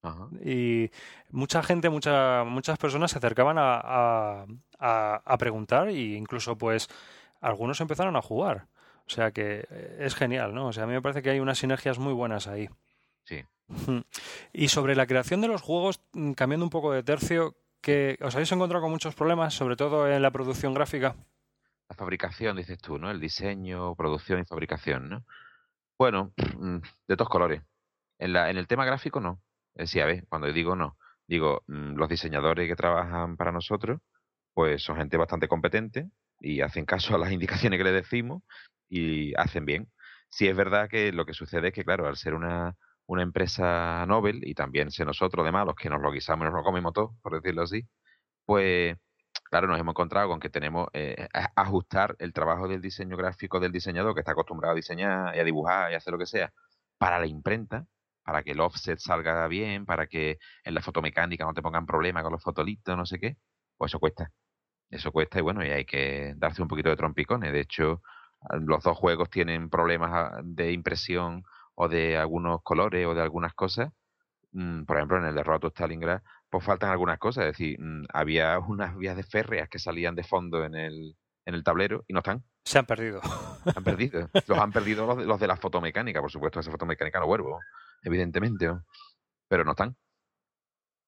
Ajá. 0.03 0.27
Y 0.43 0.91
mucha 1.31 1.63
gente, 1.63 1.89
mucha, 1.89 2.43
muchas 2.43 2.77
personas 2.77 3.11
se 3.11 3.17
acercaban 3.17 3.57
a, 3.57 3.75
a, 3.81 4.45
a- 4.79 5.21
a 5.25 5.37
preguntar 5.37 5.87
e 5.87 6.15
incluso 6.15 6.57
pues 6.57 6.89
algunos 7.41 7.79
empezaron 7.81 8.15
a 8.15 8.21
jugar. 8.21 8.67
O 9.05 9.09
sea 9.09 9.31
que 9.31 9.65
eh, 9.69 9.97
es 10.01 10.15
genial, 10.15 10.53
¿no? 10.53 10.67
O 10.67 10.73
sea, 10.73 10.83
a 10.83 10.87
mí 10.87 10.93
me 10.93 11.01
parece 11.01 11.21
que 11.21 11.29
hay 11.31 11.39
unas 11.39 11.57
sinergias 11.57 11.99
muy 11.99 12.13
buenas 12.13 12.47
ahí. 12.47 12.69
Sí. 13.23 13.43
Y 14.51 14.67
sobre 14.67 14.95
la 14.95 15.07
creación 15.07 15.41
de 15.41 15.47
los 15.47 15.61
juegos, 15.61 16.01
mm, 16.13 16.33
cambiando 16.33 16.65
un 16.65 16.69
poco 16.69 16.91
de 16.91 17.03
tercio, 17.03 17.55
que 17.81 18.17
os 18.21 18.35
habéis 18.35 18.51
encontrado 18.51 18.81
con 18.81 18.91
muchos 18.91 19.15
problemas, 19.15 19.53
sobre 19.53 19.75
todo 19.75 20.09
en 20.09 20.21
la 20.21 20.31
producción 20.31 20.73
gráfica. 20.73 21.15
La 21.89 21.95
fabricación, 21.95 22.55
dices 22.57 22.77
tú, 22.79 22.97
¿no? 22.97 23.09
El 23.11 23.19
diseño, 23.19 23.95
producción 23.95 24.39
y 24.39 24.45
fabricación, 24.45 25.09
¿no? 25.09 25.23
Bueno, 25.97 26.31
mm, 26.57 26.77
de 27.07 27.15
todos 27.17 27.29
colores. 27.29 27.61
En, 28.19 28.33
la, 28.33 28.49
en 28.49 28.57
el 28.57 28.67
tema 28.67 28.85
gráfico, 28.85 29.19
no. 29.19 29.39
Es 29.75 29.89
decir, 29.89 30.01
a 30.03 30.05
ver, 30.05 30.25
cuando 30.29 30.51
digo 30.51 30.75
no, 30.75 30.97
digo, 31.27 31.63
mm, 31.67 31.95
los 31.95 32.09
diseñadores 32.09 32.67
que 32.67 32.75
trabajan 32.75 33.37
para 33.37 33.51
nosotros, 33.51 33.99
pues 34.53 34.83
son 34.83 34.97
gente 34.97 35.17
bastante 35.17 35.47
competente 35.47 36.09
y 36.39 36.61
hacen 36.61 36.85
caso 36.85 37.15
a 37.15 37.17
las 37.17 37.31
indicaciones 37.71 37.77
que 37.79 37.83
les 37.85 37.93
decimos 37.93 38.43
y 38.89 39.33
hacen 39.35 39.65
bien. 39.65 39.91
Sí 40.29 40.47
es 40.47 40.55
verdad 40.55 40.89
que 40.89 41.11
lo 41.11 41.25
que 41.25 41.33
sucede 41.33 41.69
es 41.69 41.73
que, 41.73 41.83
claro, 41.85 42.07
al 42.07 42.17
ser 42.17 42.33
una, 42.33 42.75
una 43.07 43.23
empresa 43.23 44.05
Nobel 44.07 44.41
y 44.47 44.53
también 44.55 44.91
ser 44.91 45.07
nosotros, 45.07 45.43
además, 45.43 45.65
los 45.67 45.75
que 45.75 45.89
nos 45.89 46.01
lo 46.01 46.11
guisamos 46.11 46.45
y 46.45 46.49
nos 46.49 46.55
lo 46.55 46.63
comemos 46.63 46.93
todo, 46.93 47.15
por 47.21 47.33
decirlo 47.33 47.63
así, 47.63 47.87
pues 48.45 48.97
claro, 49.49 49.67
nos 49.67 49.79
hemos 49.79 49.93
encontrado 49.93 50.29
con 50.29 50.39
que 50.39 50.49
tenemos 50.49 50.87
eh, 50.93 51.27
ajustar 51.55 52.15
el 52.19 52.33
trabajo 52.33 52.67
del 52.67 52.81
diseño 52.81 53.17
gráfico 53.17 53.59
del 53.59 53.71
diseñador 53.71 54.13
que 54.13 54.21
está 54.21 54.31
acostumbrado 54.33 54.73
a 54.73 54.75
diseñar 54.75 55.35
y 55.35 55.39
a 55.39 55.43
dibujar 55.43 55.91
y 55.91 55.95
a 55.95 55.97
hacer 55.97 56.11
lo 56.13 56.19
que 56.19 56.25
sea 56.25 56.51
para 56.97 57.19
la 57.19 57.27
imprenta, 57.27 57.85
para 58.23 58.43
que 58.43 58.51
el 58.51 58.59
offset 58.61 58.99
salga 58.99 59.47
bien, 59.47 59.85
para 59.85 60.07
que 60.07 60.39
en 60.63 60.73
la 60.73 60.81
fotomecánica 60.81 61.45
no 61.45 61.53
te 61.53 61.61
pongan 61.61 61.85
problemas 61.85 62.23
con 62.23 62.31
los 62.31 62.43
fotolitos, 62.43 62.97
no 62.97 63.05
sé 63.05 63.19
qué, 63.19 63.37
pues 63.77 63.91
eso 63.91 63.99
cuesta. 63.99 64.31
Eso 64.89 65.11
cuesta 65.11 65.39
y 65.39 65.41
bueno, 65.41 65.65
y 65.65 65.69
hay 65.69 65.85
que 65.85 66.33
darse 66.37 66.61
un 66.61 66.67
poquito 66.67 66.89
de 66.89 66.95
trompicones. 66.95 67.51
De 67.51 67.61
hecho, 67.61 68.01
los 68.61 68.83
dos 68.83 68.97
juegos 68.97 69.29
tienen 69.29 69.69
problemas 69.69 70.11
ah, 70.13 70.41
de 70.43 70.71
impresión 70.71 71.43
o 71.75 71.87
de 71.87 72.17
algunos 72.17 72.61
colores 72.61 73.05
o 73.07 73.13
de 73.13 73.21
algunas 73.21 73.53
cosas. 73.53 73.91
Mm, 74.51 74.83
Por 74.83 74.97
ejemplo, 74.97 75.17
en 75.17 75.25
el 75.25 75.35
de 75.35 75.43
Roto 75.43 75.69
Stalingrad, 75.69 76.21
pues 76.49 76.63
faltan 76.63 76.91
algunas 76.91 77.17
cosas. 77.17 77.45
Es 77.45 77.53
decir, 77.53 77.79
mm, 77.79 78.05
había 78.13 78.59
unas 78.67 78.95
vías 78.95 79.15
de 79.15 79.23
férreas 79.23 79.69
que 79.69 79.79
salían 79.79 80.15
de 80.15 80.23
fondo 80.23 80.63
en 80.63 80.75
el, 80.75 81.15
en 81.45 81.55
el 81.55 81.63
tablero 81.63 82.03
y 82.07 82.13
no 82.13 82.19
están. 82.19 82.43
Se 82.63 82.79
han 82.79 82.85
perdido. 82.85 83.21
Han 83.75 83.83
perdido. 83.83 84.29
Los 84.47 84.59
han 84.59 84.71
perdido 84.71 85.05
los 85.05 85.17
de, 85.17 85.25
los 85.25 85.39
de 85.39 85.47
la 85.47 85.57
fotomecánica, 85.57 86.21
por 86.21 86.31
supuesto, 86.31 86.59
esa 86.59 86.71
fotomecánica 86.71 87.19
no 87.19 87.27
vuelvo, 87.27 87.59
evidentemente, 88.03 88.69
pero 89.47 89.63
no 89.65 89.71
están. 89.71 89.95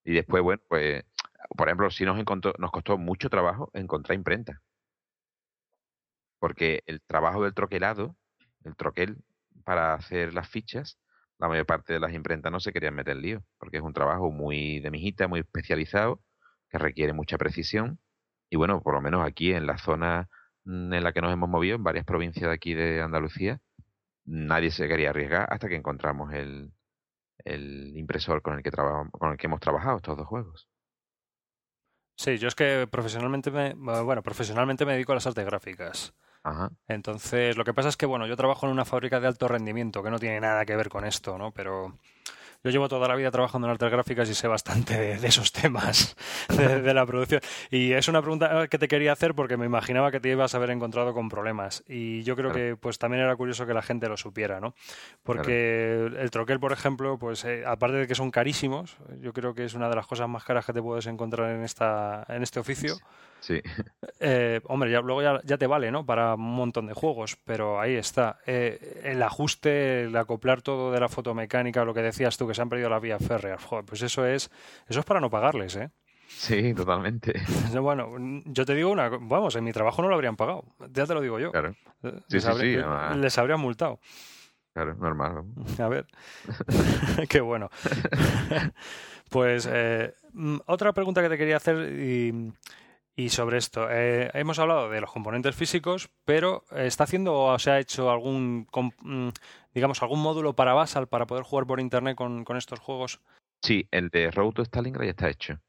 Y 0.04 0.14
después, 0.14 0.44
bueno, 0.44 0.62
pues, 0.70 1.04
por 1.58 1.68
ejemplo, 1.68 1.90
sí 1.92 2.06
nos, 2.06 2.20
encontró, 2.20 2.54
nos 2.60 2.72
costó 2.72 2.98
mucho 2.98 3.30
trabajo 3.30 3.72
encontrar 3.74 4.16
imprenta. 4.16 4.62
Porque 6.40 6.84
el 6.86 7.02
trabajo 7.02 7.44
del 7.44 7.54
troquelado, 7.54 8.16
el 8.64 8.76
troquel 8.76 9.18
para 9.64 9.94
hacer 9.96 10.34
las 10.34 10.48
fichas, 10.50 11.00
la 11.40 11.48
mayor 11.48 11.66
parte 11.66 11.94
de 11.94 12.00
las 12.00 12.14
imprentas 12.14 12.52
no 12.52 12.60
se 12.60 12.72
querían 12.72 12.96
meter 12.96 13.18
lío, 13.18 13.44
porque 13.58 13.78
es 13.78 13.84
un 13.84 13.94
trabajo 13.94 14.32
muy 14.32 14.80
de 14.80 14.92
mijita, 14.92 15.28
muy 15.28 15.42
especializado, 15.42 16.22
que 16.70 16.78
requiere 16.78 17.14
mucha 17.14 17.38
precisión. 17.38 18.00
Y 18.50 18.58
bueno, 18.58 18.82
por 18.82 18.94
lo 18.94 19.02
menos 19.02 19.26
aquí 19.26 19.54
en 19.54 19.68
la 19.68 19.78
zona 19.78 20.30
mm, 20.66 20.94
en 20.94 21.04
la 21.04 21.14
que 21.14 21.22
nos 21.22 21.34
hemos 21.34 21.50
movido, 21.50 21.76
en 21.76 21.84
varias 21.84 22.06
provincias 22.06 22.48
de 22.50 22.54
aquí 22.54 22.74
de 22.74 23.02
Andalucía, 23.02 23.60
nadie 24.26 24.72
se 24.72 24.88
quería 24.88 25.12
arriesgar 25.12 25.48
hasta 25.52 25.68
que 25.70 25.76
encontramos 25.76 26.34
el, 26.34 26.72
el 27.46 27.96
impresor 27.96 28.42
con 28.42 28.56
el 28.56 28.64
que 28.64 28.72
con 28.72 29.32
el 29.32 29.38
que 29.38 29.48
hemos 29.48 29.62
trabajado 29.62 29.98
estos 29.98 30.18
dos 30.18 30.28
juegos. 30.28 30.68
Sí, 32.18 32.38
yo 32.38 32.48
es 32.48 32.56
que 32.56 32.88
profesionalmente 32.90 33.52
me, 33.52 33.74
bueno, 33.74 34.24
profesionalmente 34.24 34.86
me 34.86 34.94
dedico 34.94 35.12
a 35.12 35.16
las 35.16 35.28
artes 35.28 35.46
gráficas. 35.46 36.14
Ajá. 36.44 36.72
Entonces, 36.88 37.58
lo 37.58 37.64
que 37.64 37.74
pasa 37.74 37.90
es 37.90 37.98
que, 37.98 38.06
bueno, 38.06 38.28
yo 38.28 38.38
trabajo 38.38 38.66
en 38.66 38.72
una 38.72 38.86
fábrica 38.86 39.20
de 39.20 39.28
alto 39.28 39.48
rendimiento, 39.48 40.04
que 40.04 40.12
no 40.12 40.20
tiene 40.20 40.40
nada 40.40 40.66
que 40.66 40.76
ver 40.76 40.90
con 40.90 41.06
esto, 41.06 41.38
¿no? 41.38 41.52
Pero 41.52 42.00
yo 42.66 42.72
llevo 42.72 42.90
toda 42.90 43.08
la 43.08 43.16
vida 43.16 43.30
trabajando 43.30 43.68
en 43.68 43.72
artes 43.74 43.92
gráficas 43.92 44.28
y 44.28 44.34
sé 44.34 44.48
bastante 44.48 44.98
de, 45.00 45.18
de 45.20 45.28
esos 45.28 45.52
temas 45.52 46.16
de, 46.50 46.82
de, 46.82 46.94
la 46.96 47.06
producción. 47.06 47.40
Y 47.70 47.92
es 47.92 48.08
una 48.08 48.22
pregunta 48.22 48.68
que 48.68 48.80
te 48.80 48.88
quería 48.88 49.12
hacer 49.14 49.36
porque 49.36 49.56
me 49.56 49.68
imaginaba 49.68 50.10
que 50.12 50.20
te 50.20 50.30
ibas 50.30 50.56
a 50.56 50.58
haber 50.58 50.72
encontrado 50.72 51.14
con 51.14 51.30
problemas. 51.30 51.84
Y 51.88 52.24
yo 52.24 52.36
creo 52.36 52.52
Claro. 52.52 52.70
que 52.72 52.76
pues 52.76 52.98
también 52.98 53.24
era 53.24 53.36
curioso 53.36 53.66
que 53.68 53.74
la 53.76 53.84
gente 53.84 54.10
lo 54.10 54.18
supiera, 54.18 54.60
¿no? 54.60 54.74
Porque 55.24 56.10
el 56.18 56.32
troquel, 56.32 56.60
por 56.60 56.72
ejemplo, 56.72 57.18
pues 57.20 57.46
eh, 57.46 57.64
aparte 57.66 57.98
de 57.98 58.08
que 58.08 58.16
son 58.16 58.32
carísimos, 58.32 58.98
yo 59.22 59.32
creo 59.34 59.54
que 59.54 59.66
es 59.66 59.74
una 59.76 59.88
de 59.90 59.96
las 59.96 60.08
cosas 60.08 60.28
más 60.28 60.44
caras 60.44 60.66
que 60.66 60.74
te 60.74 60.82
puedes 60.82 61.06
encontrar 61.08 61.52
en 61.52 61.64
esta 61.64 62.26
en 62.30 62.42
este 62.44 62.60
oficio. 62.60 62.96
Sí, 62.96 63.02
Eh, 64.20 64.62
hombre, 64.66 64.90
ya, 64.92 65.02
luego 65.02 65.22
ya, 65.22 65.42
ya 65.44 65.58
te 65.58 65.68
vale, 65.68 65.92
¿no? 65.92 66.06
Para 66.06 66.36
un 66.36 66.56
montón 66.56 66.88
de 66.88 66.94
juegos, 66.94 67.38
pero 67.44 67.80
ahí 67.80 67.96
está. 67.96 68.40
Eh, 68.46 69.02
el 69.04 69.22
ajuste, 69.22 70.04
el 70.04 70.16
acoplar 70.16 70.62
todo 70.62 70.92
de 70.92 71.00
la 71.00 71.10
fotomecánica, 71.10 71.84
lo 71.86 71.94
que 71.94 72.02
decías 72.02 72.38
tú, 72.38 72.48
que 72.48 72.54
se 72.54 72.62
han 72.62 72.70
perdido 72.70 72.90
las 72.90 73.02
vías 73.02 73.22
férreas, 73.26 73.64
joder, 73.64 73.84
pues 73.86 74.02
eso 74.02 74.26
es, 74.26 74.50
eso 74.88 75.00
es 75.00 75.06
para 75.06 75.20
no 75.20 75.30
pagarles, 75.30 75.76
¿eh? 75.76 75.90
sí, 76.28 76.74
totalmente. 76.74 77.34
Bueno, 77.82 78.10
yo 78.46 78.66
te 78.66 78.74
digo 78.74 78.90
una, 78.92 79.10
vamos, 79.10 79.56
en 79.56 79.64
mi 79.64 79.74
trabajo 79.74 80.02
no 80.02 80.08
lo 80.08 80.16
habrían 80.16 80.36
pagado, 80.38 80.64
ya 80.92 81.06
te 81.06 81.14
lo 81.14 81.22
digo 81.22 81.40
yo. 81.40 81.52
Claro. 81.52 81.76
Eh, 82.04 82.14
Sí, 82.28 82.36
les, 82.36 82.44
sí, 82.44 82.50
habría- 82.50 83.12
sí, 83.14 83.20
les 83.20 83.38
habrían 83.38 83.60
multado. 83.60 84.00
Claro, 84.74 84.96
normal. 84.96 85.44
A 85.80 85.88
ver. 85.88 86.06
Qué 87.30 87.42
bueno. 87.42 87.70
pues 89.30 89.68
eh, 89.72 90.14
mm, 90.34 90.58
otra 90.68 90.94
pregunta 90.94 91.22
que 91.22 91.30
te 91.30 91.38
quería 91.38 91.58
hacer 91.58 91.78
y, 91.94 92.52
y 93.16 93.30
sobre 93.30 93.58
esto. 93.58 93.88
Eh, 93.90 94.30
hemos 94.34 94.60
hablado 94.60 94.90
de 94.90 95.02
los 95.02 95.12
componentes 95.12 95.56
físicos, 95.56 96.10
pero 96.26 96.64
¿está 96.72 97.06
haciendo 97.06 97.34
o 97.34 97.60
se 97.60 97.72
ha 97.72 97.80
hecho 97.80 98.10
algún, 98.10 98.68
mm, 99.02 99.30
digamos, 99.74 100.02
algún 100.02 100.22
módulo 100.22 100.54
para 100.54 100.74
Basal 100.74 101.08
para 101.08 101.26
poder 101.26 101.44
jugar 101.44 101.66
por 101.66 101.80
internet 101.80 102.16
con, 102.16 102.44
con 102.44 102.58
estos 102.58 102.80
juegos? 102.80 103.22
Sí, 103.62 103.88
el 103.92 104.10
de 104.10 104.32
Road 104.32 104.54
to 104.54 104.66
Stalingrad 104.66 105.06
ya 105.06 105.12
está 105.12 105.30
hecho. 105.30 105.60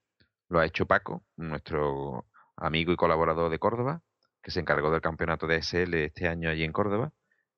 Lo 0.48 0.58
ha 0.58 0.66
hecho 0.66 0.86
Paco, 0.86 1.24
nuestro 1.36 2.26
amigo 2.56 2.92
y 2.92 2.96
colaborador 2.96 3.50
de 3.50 3.58
Córdoba, 3.58 4.02
que 4.42 4.50
se 4.50 4.60
encargó 4.60 4.90
del 4.90 5.00
campeonato 5.00 5.46
de 5.46 5.62
SL 5.62 5.94
este 5.94 6.28
año 6.28 6.50
allí 6.50 6.64
en 6.64 6.72
Córdoba 6.72 7.12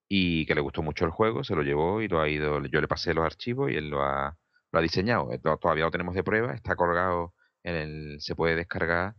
y 0.08 0.46
que 0.46 0.54
le 0.54 0.60
gustó 0.60 0.82
mucho 0.82 1.04
el 1.04 1.10
juego, 1.10 1.44
se 1.44 1.54
lo 1.54 1.62
llevó 1.62 2.00
y 2.00 2.08
lo 2.08 2.20
ha 2.20 2.28
ido, 2.28 2.64
yo 2.66 2.80
le 2.80 2.88
pasé 2.88 3.12
los 3.12 3.26
archivos 3.26 3.70
y 3.70 3.76
él 3.76 3.90
lo 3.90 4.02
ha, 4.02 4.36
lo 4.72 4.78
ha 4.78 4.82
diseñado. 4.82 5.28
Todavía 5.60 5.84
lo 5.84 5.90
tenemos 5.90 6.14
de 6.14 6.24
prueba, 6.24 6.54
está 6.54 6.76
colgado 6.76 7.34
en 7.62 7.74
el, 7.74 8.20
se 8.20 8.34
puede 8.34 8.56
descargar 8.56 9.14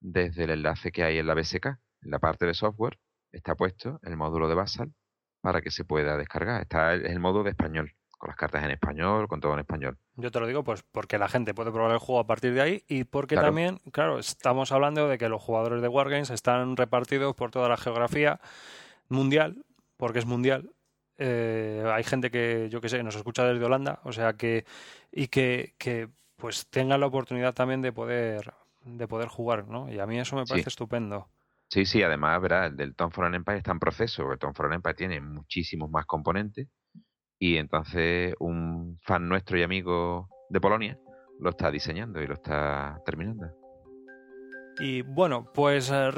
desde 0.00 0.44
el 0.44 0.50
enlace 0.50 0.92
que 0.92 1.04
hay 1.04 1.18
en 1.18 1.26
la 1.26 1.34
BSK, 1.34 1.66
en 1.66 2.10
la 2.10 2.18
parte 2.18 2.46
de 2.46 2.54
software, 2.54 2.98
está 3.32 3.54
puesto 3.54 4.00
el 4.02 4.16
módulo 4.16 4.48
de 4.48 4.54
Basal 4.54 4.92
para 5.40 5.60
que 5.60 5.70
se 5.70 5.84
pueda 5.84 6.16
descargar. 6.16 6.62
Está 6.62 6.94
el, 6.94 7.06
el 7.06 7.20
modo 7.20 7.42
de 7.42 7.50
español, 7.50 7.94
con 8.18 8.28
las 8.28 8.36
cartas 8.36 8.64
en 8.64 8.70
español, 8.70 9.28
con 9.28 9.40
todo 9.40 9.54
en 9.54 9.60
español. 9.60 9.98
Yo 10.16 10.30
te 10.30 10.40
lo 10.40 10.46
digo 10.46 10.64
pues 10.64 10.82
porque 10.90 11.18
la 11.18 11.28
gente 11.28 11.54
puede 11.54 11.70
probar 11.70 11.92
el 11.92 11.98
juego 11.98 12.20
a 12.20 12.26
partir 12.26 12.54
de 12.54 12.60
ahí 12.60 12.84
y 12.88 13.04
porque 13.04 13.36
también, 13.36 13.78
claro, 13.92 14.18
estamos 14.18 14.72
hablando 14.72 15.08
de 15.08 15.18
que 15.18 15.28
los 15.28 15.42
jugadores 15.42 15.80
de 15.82 15.88
Wargames 15.88 16.30
están 16.30 16.76
repartidos 16.76 17.34
por 17.34 17.50
toda 17.50 17.68
la 17.68 17.76
geografía 17.76 18.40
mundial 19.08 19.64
porque 19.96 20.20
es 20.20 20.26
mundial. 20.26 20.70
Eh, 21.18 21.84
hay 21.92 22.04
gente 22.04 22.30
que, 22.30 22.68
yo 22.70 22.80
que 22.80 22.88
sé, 22.88 23.02
nos 23.02 23.16
escucha 23.16 23.44
desde 23.44 23.64
Holanda, 23.64 24.00
o 24.04 24.12
sea 24.12 24.34
que, 24.34 24.64
y 25.10 25.26
que, 25.26 25.74
que 25.76 26.08
pues 26.36 26.68
tengan 26.68 27.00
la 27.00 27.06
oportunidad 27.06 27.54
también 27.54 27.82
de 27.82 27.92
poder, 27.92 28.54
de 28.96 29.08
poder 29.08 29.28
jugar, 29.28 29.68
¿no? 29.68 29.92
Y 29.92 29.98
a 29.98 30.06
mí 30.06 30.18
eso 30.18 30.36
me 30.36 30.44
parece 30.44 30.68
estupendo. 30.68 31.28
Sí, 31.70 31.84
sí, 31.84 32.02
además, 32.02 32.40
verá, 32.40 32.66
el 32.66 32.76
del 32.76 32.94
Tom 32.94 33.10
for 33.10 33.32
Empire 33.32 33.58
está 33.58 33.72
en 33.72 33.78
proceso, 33.78 34.32
el 34.32 34.38
Tom 34.38 34.54
for 34.54 34.72
Empire 34.72 34.94
tiene 34.94 35.20
muchísimos 35.20 35.90
más 35.90 36.06
componentes 36.06 36.68
y 37.38 37.56
entonces 37.56 38.34
un 38.38 38.98
fan 39.02 39.28
nuestro 39.28 39.58
y 39.58 39.62
amigo 39.62 40.28
de 40.48 40.60
Polonia 40.60 40.98
lo 41.40 41.50
está 41.50 41.70
diseñando 41.70 42.22
y 42.22 42.26
lo 42.26 42.34
está 42.34 43.00
terminando. 43.04 43.46
Y 44.80 45.02
bueno, 45.02 45.50
pues 45.52 45.90
eh, 45.90 46.10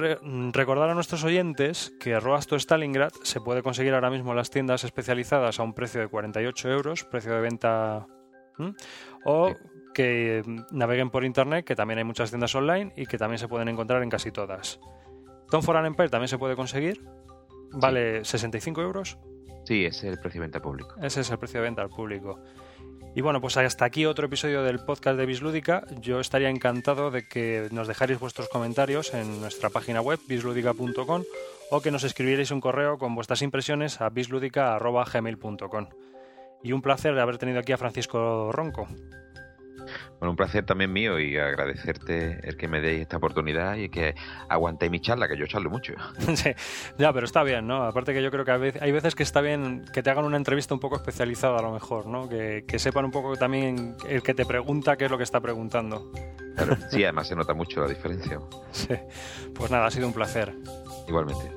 recordar 0.53 0.91
a 0.91 0.95
nuestros 0.95 1.25
oyentes 1.25 1.93
que 1.99 2.21
Roas 2.21 2.47
to 2.47 2.57
Stalingrad 2.57 3.13
se 3.23 3.41
puede 3.41 3.63
conseguir 3.63 3.95
ahora 3.95 4.11
mismo 4.11 4.31
en 4.31 4.37
las 4.37 4.51
tiendas 4.51 4.85
especializadas 4.85 5.59
a 5.59 5.63
un 5.63 5.73
precio 5.73 6.01
de 6.01 6.09
48 6.09 6.71
euros, 6.71 7.05
precio 7.05 7.35
de 7.35 7.41
venta. 7.41 8.07
O 9.25 9.55
que 9.95 10.43
naveguen 10.71 11.11
por 11.11 11.25
internet, 11.25 11.65
que 11.65 11.77
también 11.77 11.99
hay 11.99 12.05
muchas 12.05 12.31
tiendas 12.31 12.55
online 12.55 12.93
y 12.97 13.07
que 13.07 13.19
también 13.19 13.39
se 13.39 13.49
pueden 13.49 13.69
encontrar 13.69 14.03
en 14.03 14.11
casi 14.11 14.31
todas. 14.31 14.81
Tom 15.51 15.63
for 15.63 15.77
Empire 15.85 16.09
también 16.09 16.29
se 16.29 16.39
puede 16.39 16.55
conseguir, 16.55 17.05
vale 17.73 18.25
65 18.25 18.83
euros. 18.83 19.19
Sí, 19.65 19.85
ese 19.85 20.09
es 20.09 20.15
el 20.15 20.21
precio 20.21 20.41
de 20.41 20.47
venta 20.47 20.61
público. 20.61 20.95
Ese 21.03 21.21
es 21.21 21.31
el 21.31 21.39
precio 21.39 21.61
de 21.61 21.65
venta 21.65 21.83
al 21.83 21.91
público. 21.91 22.41
Y 23.15 23.23
bueno, 23.23 23.41
pues 23.41 23.57
hasta 23.57 23.85
aquí 23.85 24.07
otro 24.07 24.27
episodio 24.27 24.63
del 24.63 24.79
podcast 24.79 25.19
de 25.19 25.27
Bislúdica. 25.27 25.85
Yo 26.01 26.21
estaría 26.21 26.49
encantado 26.49 27.11
de 27.11 27.27
que 27.27 27.69
nos 27.73 27.89
dejarais 27.89 28.21
vuestros 28.21 28.49
comentarios 28.49 29.13
en 29.15 29.41
nuestra 29.41 29.69
página 29.69 30.01
web 30.01 30.21
bisludica.com 30.29 31.25
o 31.71 31.81
que 31.81 31.91
nos 31.91 32.05
escribierais 32.05 32.53
un 32.53 32.61
correo 32.61 32.99
con 32.99 33.15
vuestras 33.17 33.43
impresiones 33.43 34.01
a 34.01 34.11
bisludica.gmail.com. 34.11 35.89
Y 36.63 36.73
un 36.73 36.83
placer 36.83 37.15
de 37.15 37.21
haber 37.21 37.39
tenido 37.39 37.59
aquí 37.59 37.73
a 37.73 37.79
Francisco 37.79 38.53
Ronco. 38.53 38.87
Bueno, 40.19 40.31
un 40.31 40.37
placer 40.37 40.65
también 40.65 40.93
mío 40.93 41.19
y 41.19 41.37
agradecerte 41.37 42.41
el 42.47 42.57
que 42.57 42.69
me 42.69 42.81
deis 42.81 43.03
esta 43.03 43.17
oportunidad 43.17 43.77
y 43.77 43.89
que 43.89 44.15
aguantéis 44.49 44.91
mi 44.91 45.01
charla, 45.01 45.29
que 45.29 45.37
yo 45.37 45.47
charlo 45.47 45.71
mucho. 45.71 45.95
sí, 46.35 46.51
ya, 46.99 47.13
pero 47.13 47.27
está 47.27 47.43
bien, 47.43 47.67
¿no? 47.67 47.85
Aparte 47.85 48.13
que 48.13 48.23
yo 48.23 48.31
creo 48.31 48.45
que 48.45 48.75
hay 48.81 48.93
veces 48.93 49.15
que 49.15 49.23
está 49.23 49.41
bien 49.41 49.85
que 49.93 50.03
te 50.03 50.11
hagan 50.11 50.25
una 50.25 50.37
entrevista 50.37 50.75
un 50.75 50.81
poco 50.81 50.97
especializada 50.97 51.59
a 51.59 51.63
lo 51.63 51.73
mejor, 51.73 52.07
¿no? 52.07 52.29
Que, 52.29 52.65
que 52.67 52.79
sepan 52.79 53.05
un 53.05 53.11
poco 53.11 53.37
también 53.37 53.97
el 54.09 54.23
que 54.23 54.35
te 54.35 54.45
pregunta 54.45 54.97
qué 54.97 55.07
es 55.07 55.11
lo 55.11 55.17
que 55.17 55.25
está 55.25 55.41
preguntando. 55.41 56.11
Claro, 56.57 56.77
sí, 56.91 57.03
además 57.05 57.29
se 57.29 57.37
nota 57.37 57.55
mucho 57.55 57.81
la 57.81 57.89
diferencia. 57.89 58.41
sí, 58.73 58.95
pues 59.55 59.71
nada, 59.71 59.87
ha 59.87 59.91
sido 59.91 60.07
un 60.07 60.13
placer. 60.13 60.55
Igualmente. 61.09 61.51